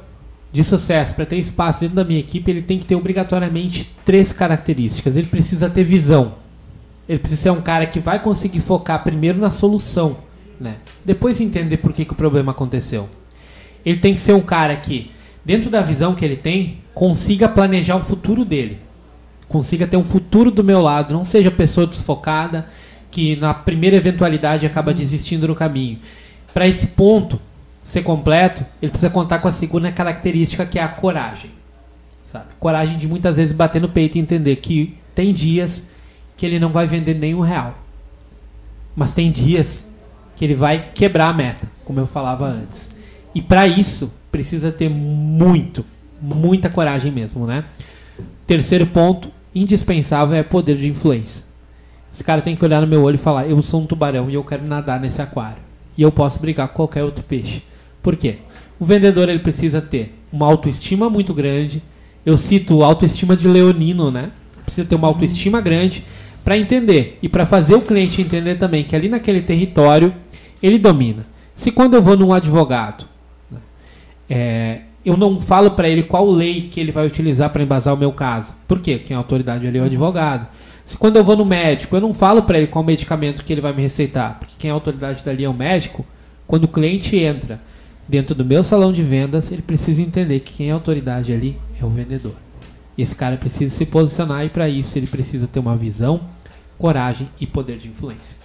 de 0.52 0.64
sucesso, 0.64 1.14
para 1.14 1.26
ter 1.26 1.36
espaço 1.36 1.82
dentro 1.82 1.98
da 1.98 2.04
minha 2.04 2.20
equipe, 2.20 2.50
ele 2.50 2.62
tem 2.62 2.80
que 2.80 2.86
ter 2.86 2.96
obrigatoriamente 2.96 3.92
três 4.06 4.32
características. 4.32 5.16
Ele 5.16 5.28
precisa 5.28 5.70
ter 5.70 5.84
visão. 5.84 6.36
Ele 7.08 7.20
precisa 7.20 7.42
ser 7.42 7.50
um 7.52 7.62
cara 7.62 7.86
que 7.86 8.00
vai 8.00 8.20
conseguir 8.20 8.62
focar 8.62 9.04
primeiro 9.04 9.38
na 9.38 9.52
solução, 9.52 10.18
né? 10.60 10.78
Depois 11.04 11.40
entender 11.40 11.78
por 11.78 11.94
que, 11.94 12.06
que 12.06 12.14
o 12.14 12.16
problema 12.16 12.52
aconteceu. 12.52 13.10
Ele 13.86 13.98
tem 13.98 14.16
que 14.16 14.22
ser 14.22 14.34
um 14.34 14.42
cara 14.42 14.76
que, 14.76 15.12
dentro 15.44 15.70
da 15.70 15.82
visão 15.82 16.16
que 16.16 16.26
ele 16.26 16.38
tem, 16.38 16.80
consiga 16.94 17.48
planejar 17.48 17.98
o 17.98 18.02
futuro 18.02 18.44
dele. 18.44 18.80
Consiga 19.48 19.88
ter 19.88 19.98
um 19.98 20.04
futuro 20.04 20.50
do 20.50 20.64
meu 20.64 20.82
lado, 20.82 21.14
não 21.14 21.24
seja 21.24 21.52
pessoa 21.52 21.86
desfocada 21.88 22.68
que 23.12 23.36
na 23.36 23.54
primeira 23.54 23.96
eventualidade 23.96 24.66
acaba 24.66 24.94
desistindo 24.94 25.48
no 25.48 25.56
caminho 25.56 26.00
para 26.56 26.66
esse 26.66 26.88
ponto 26.88 27.38
ser 27.84 28.02
completo, 28.02 28.66
ele 28.82 28.90
precisa 28.90 29.12
contar 29.12 29.40
com 29.40 29.48
a 29.50 29.52
segunda 29.52 29.92
característica 29.92 30.66
que 30.66 30.80
é 30.80 30.82
a 30.82 30.88
coragem. 30.88 31.52
Sabe? 32.24 32.46
Coragem 32.58 32.98
de 32.98 33.06
muitas 33.10 33.36
vezes 33.36 33.54
bater 33.54 33.82
no 33.82 33.90
peito 33.90 34.18
e 34.18 34.22
entender 34.22 34.56
que 34.56 34.98
tem 35.14 35.34
dias 35.34 35.90
que 36.38 36.46
ele 36.46 36.58
não 36.58 36.72
vai 36.72 36.88
vender 36.88 37.14
nenhum 37.14 37.42
real. 37.42 37.78
Mas 38.96 39.14
tem 39.14 39.30
dias 39.30 39.86
que 40.38 40.46
ele 40.46 40.56
vai 40.56 40.92
quebrar 40.94 41.28
a 41.28 41.34
meta, 41.34 41.70
como 41.84 42.00
eu 42.00 42.08
falava 42.08 42.46
antes. 42.46 42.90
E 43.36 43.42
para 43.42 43.68
isso 43.68 44.14
precisa 44.32 44.72
ter 44.72 44.90
muito, 44.90 45.86
muita 46.22 46.70
coragem 46.70 47.12
mesmo, 47.12 47.46
né? 47.46 47.66
Terceiro 48.48 48.88
ponto 48.88 49.30
indispensável 49.56 50.36
é 50.36 50.44
poder 50.44 50.76
de 50.76 50.90
influência. 50.90 51.44
Esse 52.14 52.24
cara 52.24 52.42
tem 52.42 52.56
que 52.56 52.64
olhar 52.64 52.82
no 52.82 52.88
meu 52.88 53.02
olho 53.02 53.16
e 53.16 53.18
falar: 53.18 53.48
"Eu 53.48 53.62
sou 53.62 53.82
um 53.82 53.86
tubarão 53.86 54.30
e 54.30 54.34
eu 54.34 54.44
quero 54.44 54.68
nadar 54.68 55.00
nesse 55.00 55.22
aquário" 55.22 55.66
e 55.98 56.02
eu 56.02 56.12
posso 56.12 56.40
brigar 56.40 56.68
com 56.68 56.76
qualquer 56.76 57.04
outro 57.04 57.24
peixe. 57.24 57.64
Por 58.02 58.16
quê? 58.16 58.38
O 58.80 58.86
vendedor 58.86 59.30
ele 59.30 59.40
precisa 59.40 59.82
ter 59.82 60.14
uma 60.32 60.46
autoestima 60.46 61.10
muito 61.10 61.34
grande. 61.34 61.82
Eu 62.26 62.38
cito 62.38 62.84
autoestima 62.84 63.36
de 63.36 63.48
leonino, 63.48 64.12
né? 64.12 64.32
Precisa 64.64 64.88
ter 64.88 64.96
uma 64.96 65.08
autoestima 65.08 65.62
grande 65.62 66.04
para 66.44 66.58
entender 66.58 67.18
e 67.22 67.30
para 67.30 67.46
fazer 67.46 67.76
o 67.76 67.82
cliente 67.82 68.22
entender 68.22 68.56
também 68.56 68.84
que 68.84 68.96
ali 68.96 69.10
naquele 69.10 69.42
território 69.42 70.14
ele 70.62 70.78
domina. 70.78 71.26
Se 71.56 71.72
quando 71.72 71.94
eu 71.94 72.02
vou 72.02 72.18
num 72.18 72.34
advogado, 72.34 73.06
né, 73.50 73.60
é, 74.30 74.82
eu 75.06 75.16
não 75.16 75.40
falo 75.40 75.72
para 75.72 75.88
ele 75.88 76.02
qual 76.02 76.30
lei 76.30 76.64
que 76.64 76.80
ele 76.80 76.92
vai 76.92 77.06
utilizar 77.06 77.52
para 77.52 77.62
embasar 77.62 77.94
o 77.94 77.98
meu 77.98 78.12
caso. 78.12 78.56
Por 78.68 78.80
quê? 78.80 78.98
Quem 78.98 79.14
é 79.14 79.18
a 79.18 79.20
autoridade 79.20 79.68
ali 79.68 79.78
é 79.78 79.82
o 79.82 79.86
advogado. 79.86 80.48
Se 80.84 80.98
quando 80.98 81.18
eu 81.18 81.24
vou 81.24 81.36
no 81.36 81.46
médico, 81.46 81.96
eu 81.96 82.02
não 82.02 82.14
falo 82.14 82.44
para 82.44 82.58
ele 82.58 82.68
qual 82.68 82.84
medicamento 82.84 83.44
que 83.44 83.54
ele 83.54 83.62
vai 83.62 83.74
me 83.74 83.82
receitar, 83.82 84.40
porque 84.40 84.56
quem 84.58 84.70
é 84.70 84.72
a 84.72 84.74
autoridade 84.76 85.24
dali 85.24 85.44
é 85.44 85.50
o 85.50 85.54
médico, 85.54 86.06
quando 86.48 86.66
o 86.66 86.68
cliente 86.68 87.18
entra 87.18 87.60
dentro 88.08 88.36
do 88.36 88.46
meu 88.46 88.64
salão 88.64 88.92
de 88.92 89.02
vendas, 89.02 89.52
ele 89.52 89.62
precisa 89.62 90.02
entender 90.02 90.40
que 90.42 90.54
quem 90.54 90.70
é 90.70 90.72
a 90.72 90.76
autoridade 90.76 91.34
ali 91.34 91.60
é 91.80 91.86
o 91.86 91.90
vendedor. 91.90 92.36
E 92.98 93.02
esse 93.02 93.16
cara 93.16 93.36
precisa 93.36 93.76
se 93.76 93.86
posicionar 93.86 94.46
e 94.46 94.50
para 94.50 94.70
isso 94.70 94.98
ele 94.98 95.08
precisa 95.08 95.48
ter 95.48 95.60
uma 95.60 95.76
visão, 95.76 96.22
coragem 96.78 97.30
e 97.40 97.48
poder 97.48 97.78
de 97.78 97.90
influência. 97.90 98.38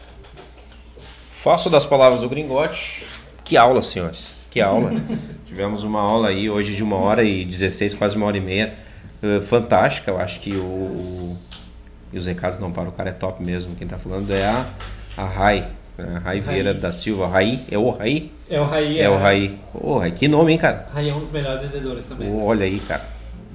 Faço 1.31 1.71
das 1.71 1.87
palavras 1.87 2.21
do 2.21 2.29
Gringote. 2.29 3.05
Que 3.45 3.57
aula, 3.57 3.81
senhores. 3.81 4.47
Que 4.51 4.61
aula. 4.61 4.93
Tivemos 5.51 5.83
uma 5.83 6.01
aula 6.01 6.29
aí 6.29 6.49
hoje 6.49 6.77
de 6.77 6.83
uma 6.85 6.95
hora 6.95 7.25
e 7.25 7.45
16, 7.45 7.95
quase 7.95 8.17
uma 8.17 8.25
hora 8.25 8.37
e 8.37 8.41
meia. 8.41 8.73
Uh, 9.21 9.43
fantástica. 9.43 10.13
Eu 10.13 10.21
acho 10.21 10.39
que 10.39 10.53
o, 10.53 11.37
e 12.13 12.17
os 12.17 12.27
recados 12.27 12.61
não 12.61 12.71
para 12.71 12.89
o 12.89 12.93
cara 12.93 13.09
é 13.11 13.13
top 13.13 13.43
mesmo. 13.43 13.75
Quem 13.75 13.85
está 13.85 13.99
falando 13.99 14.31
é 14.31 14.45
a, 14.45 14.65
a 15.17 15.25
Rai, 15.25 15.67
a 15.99 16.21
Rai 16.21 16.39
Vieira 16.39 16.73
da 16.73 16.93
Silva. 16.93 17.27
Rai? 17.27 17.65
É 17.69 17.77
o 17.77 17.91
Rai? 17.91 18.31
É 18.49 18.61
o 18.61 18.65
Rai. 18.65 18.99
É, 19.01 19.03
é 19.03 19.11
o 19.11 19.19
Rai. 19.19 19.59
Ô, 19.75 19.95
oh, 19.95 19.99
Rai, 19.99 20.13
que 20.13 20.29
nome, 20.29 20.53
hein, 20.53 20.59
cara? 20.59 20.87
Rai 20.95 21.11
é 21.11 21.13
um 21.13 21.19
dos 21.19 21.33
melhores 21.33 21.63
vendedores 21.63 22.07
também. 22.07 22.31
Oh, 22.31 22.45
olha 22.45 22.65
aí, 22.65 22.79
cara. 22.79 23.03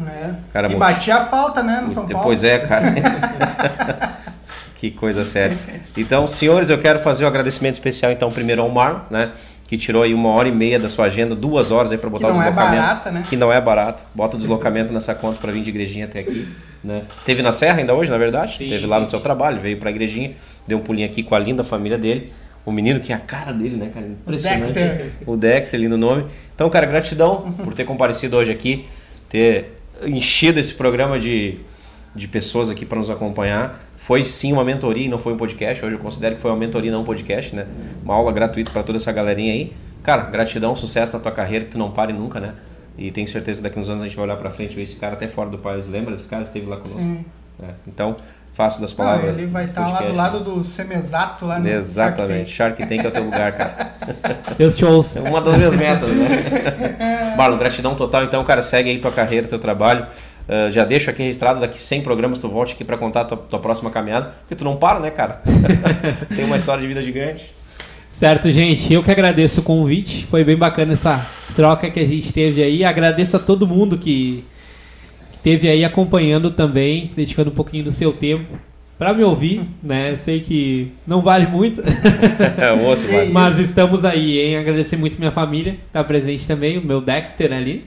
É. 0.06 0.34
Cara, 0.52 0.70
e 0.70 0.76
batia 0.76 1.16
a 1.16 1.26
falta, 1.28 1.64
né, 1.64 1.80
no 1.82 1.88
São 1.88 2.06
Paulo. 2.10 2.26
Pois 2.26 2.44
é, 2.44 2.60
cara. 2.60 2.94
que 4.76 4.92
coisa 4.92 5.24
séria. 5.24 5.58
Então, 5.96 6.28
senhores, 6.28 6.70
eu 6.70 6.78
quero 6.78 7.00
fazer 7.00 7.24
um 7.24 7.30
agradecimento 7.30 7.76
especial, 7.76 8.12
então, 8.12 8.30
primeiro 8.30 8.62
ao 8.62 8.70
Mar, 8.70 9.08
né? 9.10 9.32
Que 9.68 9.78
tirou 9.78 10.04
aí 10.04 10.14
uma 10.14 10.30
hora 10.30 10.48
e 10.48 10.52
meia 10.52 10.80
da 10.80 10.90
sua 10.90 11.06
agenda, 11.06 11.36
duas 11.36 11.72
horas 11.72 11.92
aí 11.92 11.98
para 11.98 12.10
botar 12.10 12.28
Que 12.28 12.34
o 12.34 12.36
não 12.36 12.44
é 12.44 12.50
deslocamento. 12.50 12.82
barata, 12.82 13.12
né? 13.12 13.24
Que 13.28 13.36
não 13.36 13.52
é 13.52 13.60
barato. 13.60 14.04
Bota 14.14 14.36
o 14.36 14.40
deslocamento 14.40 14.94
nessa 14.94 15.16
conta 15.16 15.40
para 15.40 15.52
vir 15.52 15.64
de 15.64 15.70
igrejinha 15.72 16.06
até 16.06 16.20
aqui. 16.20 16.48
Né? 16.84 17.04
Teve 17.26 17.42
na 17.42 17.52
Serra 17.52 17.80
ainda 17.80 17.94
hoje, 17.96 18.12
na 18.12 18.18
verdade. 18.18 18.58
Sim, 18.58 18.70
Teve 18.70 18.86
lá 18.86 18.98
sim, 18.98 19.04
no 19.04 19.10
seu 19.10 19.20
trabalho, 19.20 19.60
veio 19.60 19.78
pra 19.78 19.90
igrejinha, 19.90 20.34
deu 20.68 20.78
um 20.78 20.82
pulinho 20.82 21.08
aqui 21.08 21.24
com 21.24 21.34
a 21.34 21.40
linda 21.40 21.64
família 21.64 21.98
dele. 21.98 22.32
O 22.64 22.72
menino 22.72 23.00
que 23.00 23.12
é 23.12 23.16
a 23.16 23.20
cara 23.20 23.52
dele, 23.52 23.76
né, 23.76 23.90
cara? 23.94 24.06
Impressionante. 24.06 24.72
Dexter. 24.72 25.12
O 25.26 25.36
Dexter, 25.36 25.80
lindo 25.80 25.98
nome. 25.98 26.26
Então, 26.54 26.70
cara, 26.70 26.86
gratidão 26.86 27.52
por 27.64 27.74
ter 27.74 27.86
comparecido 27.86 28.38
hoje 28.38 28.52
aqui, 28.52 28.86
ter 29.30 29.80
enchido 30.04 30.60
esse 30.60 30.74
programa 30.74 31.20
de, 31.20 31.60
de 32.16 32.28
pessoas 32.28 32.70
aqui 32.70 32.86
para 32.86 32.98
nos 32.98 33.10
acompanhar. 33.10 33.80
Foi 34.06 34.24
sim 34.24 34.54
uma 34.54 34.64
mentoria 34.64 35.08
e 35.08 35.10
não 35.10 35.18
foi 35.18 35.34
um 35.34 35.38
podcast. 35.38 35.84
Hoje 35.84 35.96
eu 35.96 36.00
considero 36.00 36.36
que 36.36 36.42
foi 36.42 36.52
uma 36.52 36.58
mentoria 36.58 36.90
e 36.90 36.94
não 36.94 37.02
um 37.02 37.04
podcast, 37.04 37.56
né? 37.56 37.66
Uma 38.04 38.14
aula 38.14 38.32
gratuita 38.32 38.70
para 38.70 38.84
toda 38.84 39.00
essa 39.00 39.12
galerinha 39.12 39.52
aí. 39.52 39.74
Cara, 40.04 40.22
gratidão, 40.26 40.76
sucesso 40.76 41.14
na 41.14 41.20
tua 41.20 41.32
carreira, 41.32 41.66
que 41.66 41.72
tu 41.72 41.80
não 41.80 41.90
pare 41.90 42.14
nunca, 42.14 42.40
né? 42.40 42.54
E 42.96 43.10
tenho 43.10 43.28
certeza 43.28 43.58
que 43.62 43.64
daqui 43.64 43.80
uns 43.80 43.90
anos 43.90 44.04
a 44.04 44.06
gente 44.06 44.16
vai 44.16 44.26
olhar 44.26 44.38
para 44.38 44.52
frente 44.52 44.74
e 44.74 44.76
ver 44.76 44.84
esse 44.84 44.98
cara 44.98 45.14
até 45.14 45.28
fora 45.28 45.50
do 45.50 45.58
país. 45.58 45.88
Lembra 45.88 46.14
desse 46.14 46.28
cara? 46.28 46.44
Esteve 46.44 46.68
lá 46.68 46.78
conosco. 46.78 47.02
Sim. 47.02 47.26
É, 47.64 47.70
Então, 47.88 48.16
faço 48.54 48.80
das 48.80 48.92
Não, 48.92 48.98
palavras. 48.98 49.40
ele 49.40 49.48
vai 49.48 49.66
estar 49.66 49.82
lá 49.82 49.88
do 49.88 49.92
podcast. 49.94 50.18
lado 50.18 50.40
do 50.44 50.64
Semesato 50.64 51.46
lá 51.48 51.60
no 51.60 51.68
Exatamente. 51.68 52.52
Shark 52.52 52.78
Shark 52.78 52.88
Tank 52.88 53.06
é 53.06 53.08
o 53.08 53.12
teu 53.12 53.24
lugar, 53.24 53.52
cara. 53.54 53.92
Deus 54.56 54.76
te 54.78 54.86
ouça. 54.86 55.18
É 55.18 55.22
uma 55.28 55.42
das 55.42 55.58
minhas 55.58 55.74
metas, 55.74 56.10
né? 56.10 57.34
Marlon, 57.36 57.58
gratidão 57.58 57.96
total. 57.96 58.24
Então, 58.24 58.44
cara, 58.44 58.62
segue 58.62 58.92
aí 58.92 59.00
tua 59.00 59.12
carreira, 59.12 59.48
teu 59.48 59.58
trabalho. 59.58 60.06
Uh, 60.48 60.72
já 60.72 60.86
deixo 60.86 61.10
aqui 61.10 61.24
registrado, 61.24 61.60
daqui 61.60 61.82
100 61.82 62.02
programas 62.02 62.40
tu 62.40 62.48
volte 62.48 62.74
aqui 62.74 62.84
pra 62.84 62.98
contar 62.98 63.22
a 63.22 63.26
tua, 63.26 63.38
tua 63.38 63.60
próxima 63.60 63.90
caminhada. 63.90 64.34
Porque 64.42 64.56
tu 64.56 64.64
não 64.64 64.78
para, 64.78 65.00
né, 65.00 65.10
cara? 65.10 65.42
Tem 66.36 66.46
uma 66.46 66.58
história 66.58 66.82
de 66.82 66.88
vida 66.88 67.02
gigante. 67.02 67.52
Certo, 68.12 68.50
gente. 68.52 68.94
Eu 68.94 69.04
que 69.04 69.12
agradeço 69.12 69.60
o 69.60 69.64
convite. 69.64 70.26
Foi 70.26 70.44
bem 70.44 70.56
bacana 70.56 70.94
essa 70.94 71.26
troca 71.56 71.90
que 71.90 72.00
a 72.00 72.08
gente 72.08 72.32
teve 72.32 72.64
aí. 72.64 72.84
Agradeço 72.84 73.36
a 73.36 73.40
todo 73.40 73.68
mundo 73.68 73.98
que, 73.98 74.44
que 75.32 75.40
teve 75.40 75.68
aí 75.68 75.84
acompanhando 75.84 76.52
também, 76.52 77.12
dedicando 77.16 77.50
um 77.50 77.54
pouquinho 77.54 77.84
do 77.84 77.92
seu 77.92 78.14
tempo 78.14 78.58
para 78.98 79.14
me 79.14 79.24
ouvir, 79.24 79.64
né? 79.84 80.16
Sei 80.16 80.40
que 80.40 80.92
não 81.06 81.22
vale 81.22 81.48
muito, 81.48 81.82
É, 82.58 82.72
o 82.72 82.88
osso, 82.88 83.08
vai. 83.08 83.28
mas 83.28 83.60
estamos 83.60 84.06
aí, 84.06 84.40
hein? 84.40 84.58
Agradecer 84.58 84.96
muito 84.96 85.18
minha 85.18 85.32
família, 85.32 85.76
tá 85.92 86.04
presente 86.04 86.48
também, 86.48 86.78
o 86.78 86.86
meu 86.86 87.02
Dexter 87.02 87.52
ali. 87.52 87.84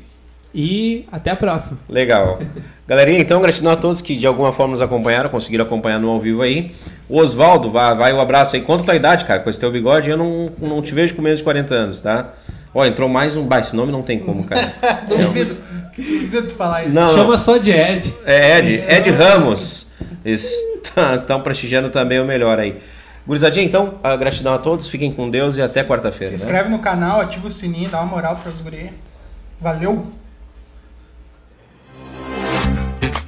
E 0.54 1.06
até 1.12 1.30
a 1.30 1.36
próxima. 1.36 1.78
Legal. 1.88 2.40
Galerinha, 2.86 3.18
então, 3.18 3.40
gratidão 3.40 3.72
a 3.72 3.76
todos 3.76 4.00
que 4.00 4.16
de 4.16 4.26
alguma 4.26 4.52
forma 4.52 4.72
nos 4.72 4.80
acompanharam, 4.80 5.28
conseguiram 5.28 5.64
acompanhar 5.64 5.98
no 5.98 6.08
ao 6.08 6.18
vivo 6.18 6.42
aí. 6.42 6.74
O 7.08 7.18
Oswaldo, 7.18 7.70
vai, 7.70 7.94
vai 7.94 8.12
o 8.12 8.20
abraço 8.20 8.56
aí. 8.56 8.64
A 8.66 8.78
tua 8.78 8.94
idade, 8.94 9.24
cara, 9.24 9.40
com 9.40 9.50
esse 9.50 9.60
teu 9.60 9.70
bigode, 9.70 10.08
eu 10.08 10.16
não, 10.16 10.50
não 10.58 10.80
te 10.82 10.94
vejo 10.94 11.14
com 11.14 11.22
menos 11.22 11.38
de 11.38 11.44
40 11.44 11.74
anos, 11.74 12.00
tá? 12.00 12.32
Ó, 12.74 12.84
entrou 12.84 13.08
mais 13.08 13.36
um. 13.36 13.46
Bah, 13.46 13.60
esse 13.60 13.76
nome 13.76 13.92
não 13.92 14.02
tem 14.02 14.18
como, 14.18 14.44
cara. 14.44 14.72
Duvido. 15.08 15.56
Duvido 15.96 16.46
tu 16.48 16.54
falar 16.54 16.84
isso. 16.84 16.94
Não, 16.94 17.10
Chama 17.10 17.30
não. 17.30 17.38
só 17.38 17.56
de 17.56 17.70
Ed. 17.70 18.14
É 18.24 18.58
Ed, 18.58 18.84
Ed 18.88 19.10
Ramos. 19.10 19.88
Estão 20.24 21.14
estão 21.14 21.40
prestigiando 21.40 21.90
também 21.90 22.20
o 22.20 22.24
melhor 22.24 22.58
aí. 22.58 22.78
Gurizadinha, 23.26 23.66
então, 23.66 23.94
a 24.02 24.16
gratidão 24.16 24.54
a 24.54 24.58
todos, 24.58 24.88
fiquem 24.88 25.12
com 25.12 25.28
Deus 25.28 25.56
e 25.58 25.62
até 25.62 25.82
Se 25.82 25.88
quarta-feira. 25.88 26.30
né? 26.30 26.38
inscreve 26.38 26.70
no 26.70 26.78
canal, 26.78 27.20
ativa 27.20 27.46
o 27.48 27.50
sininho, 27.50 27.90
dá 27.90 28.00
uma 28.00 28.06
moral 28.06 28.36
para 28.36 28.50
os 28.50 28.60
guri. 28.62 28.90
Valeu! 29.60 30.06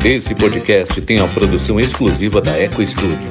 Esse 0.04 0.34
podcast 0.34 0.98
tem 1.02 1.18
a 1.18 1.28
produção 1.28 1.78
exclusiva 1.78 2.40
da 2.40 2.58
Eco 2.58 2.84
Studio. 2.86 3.28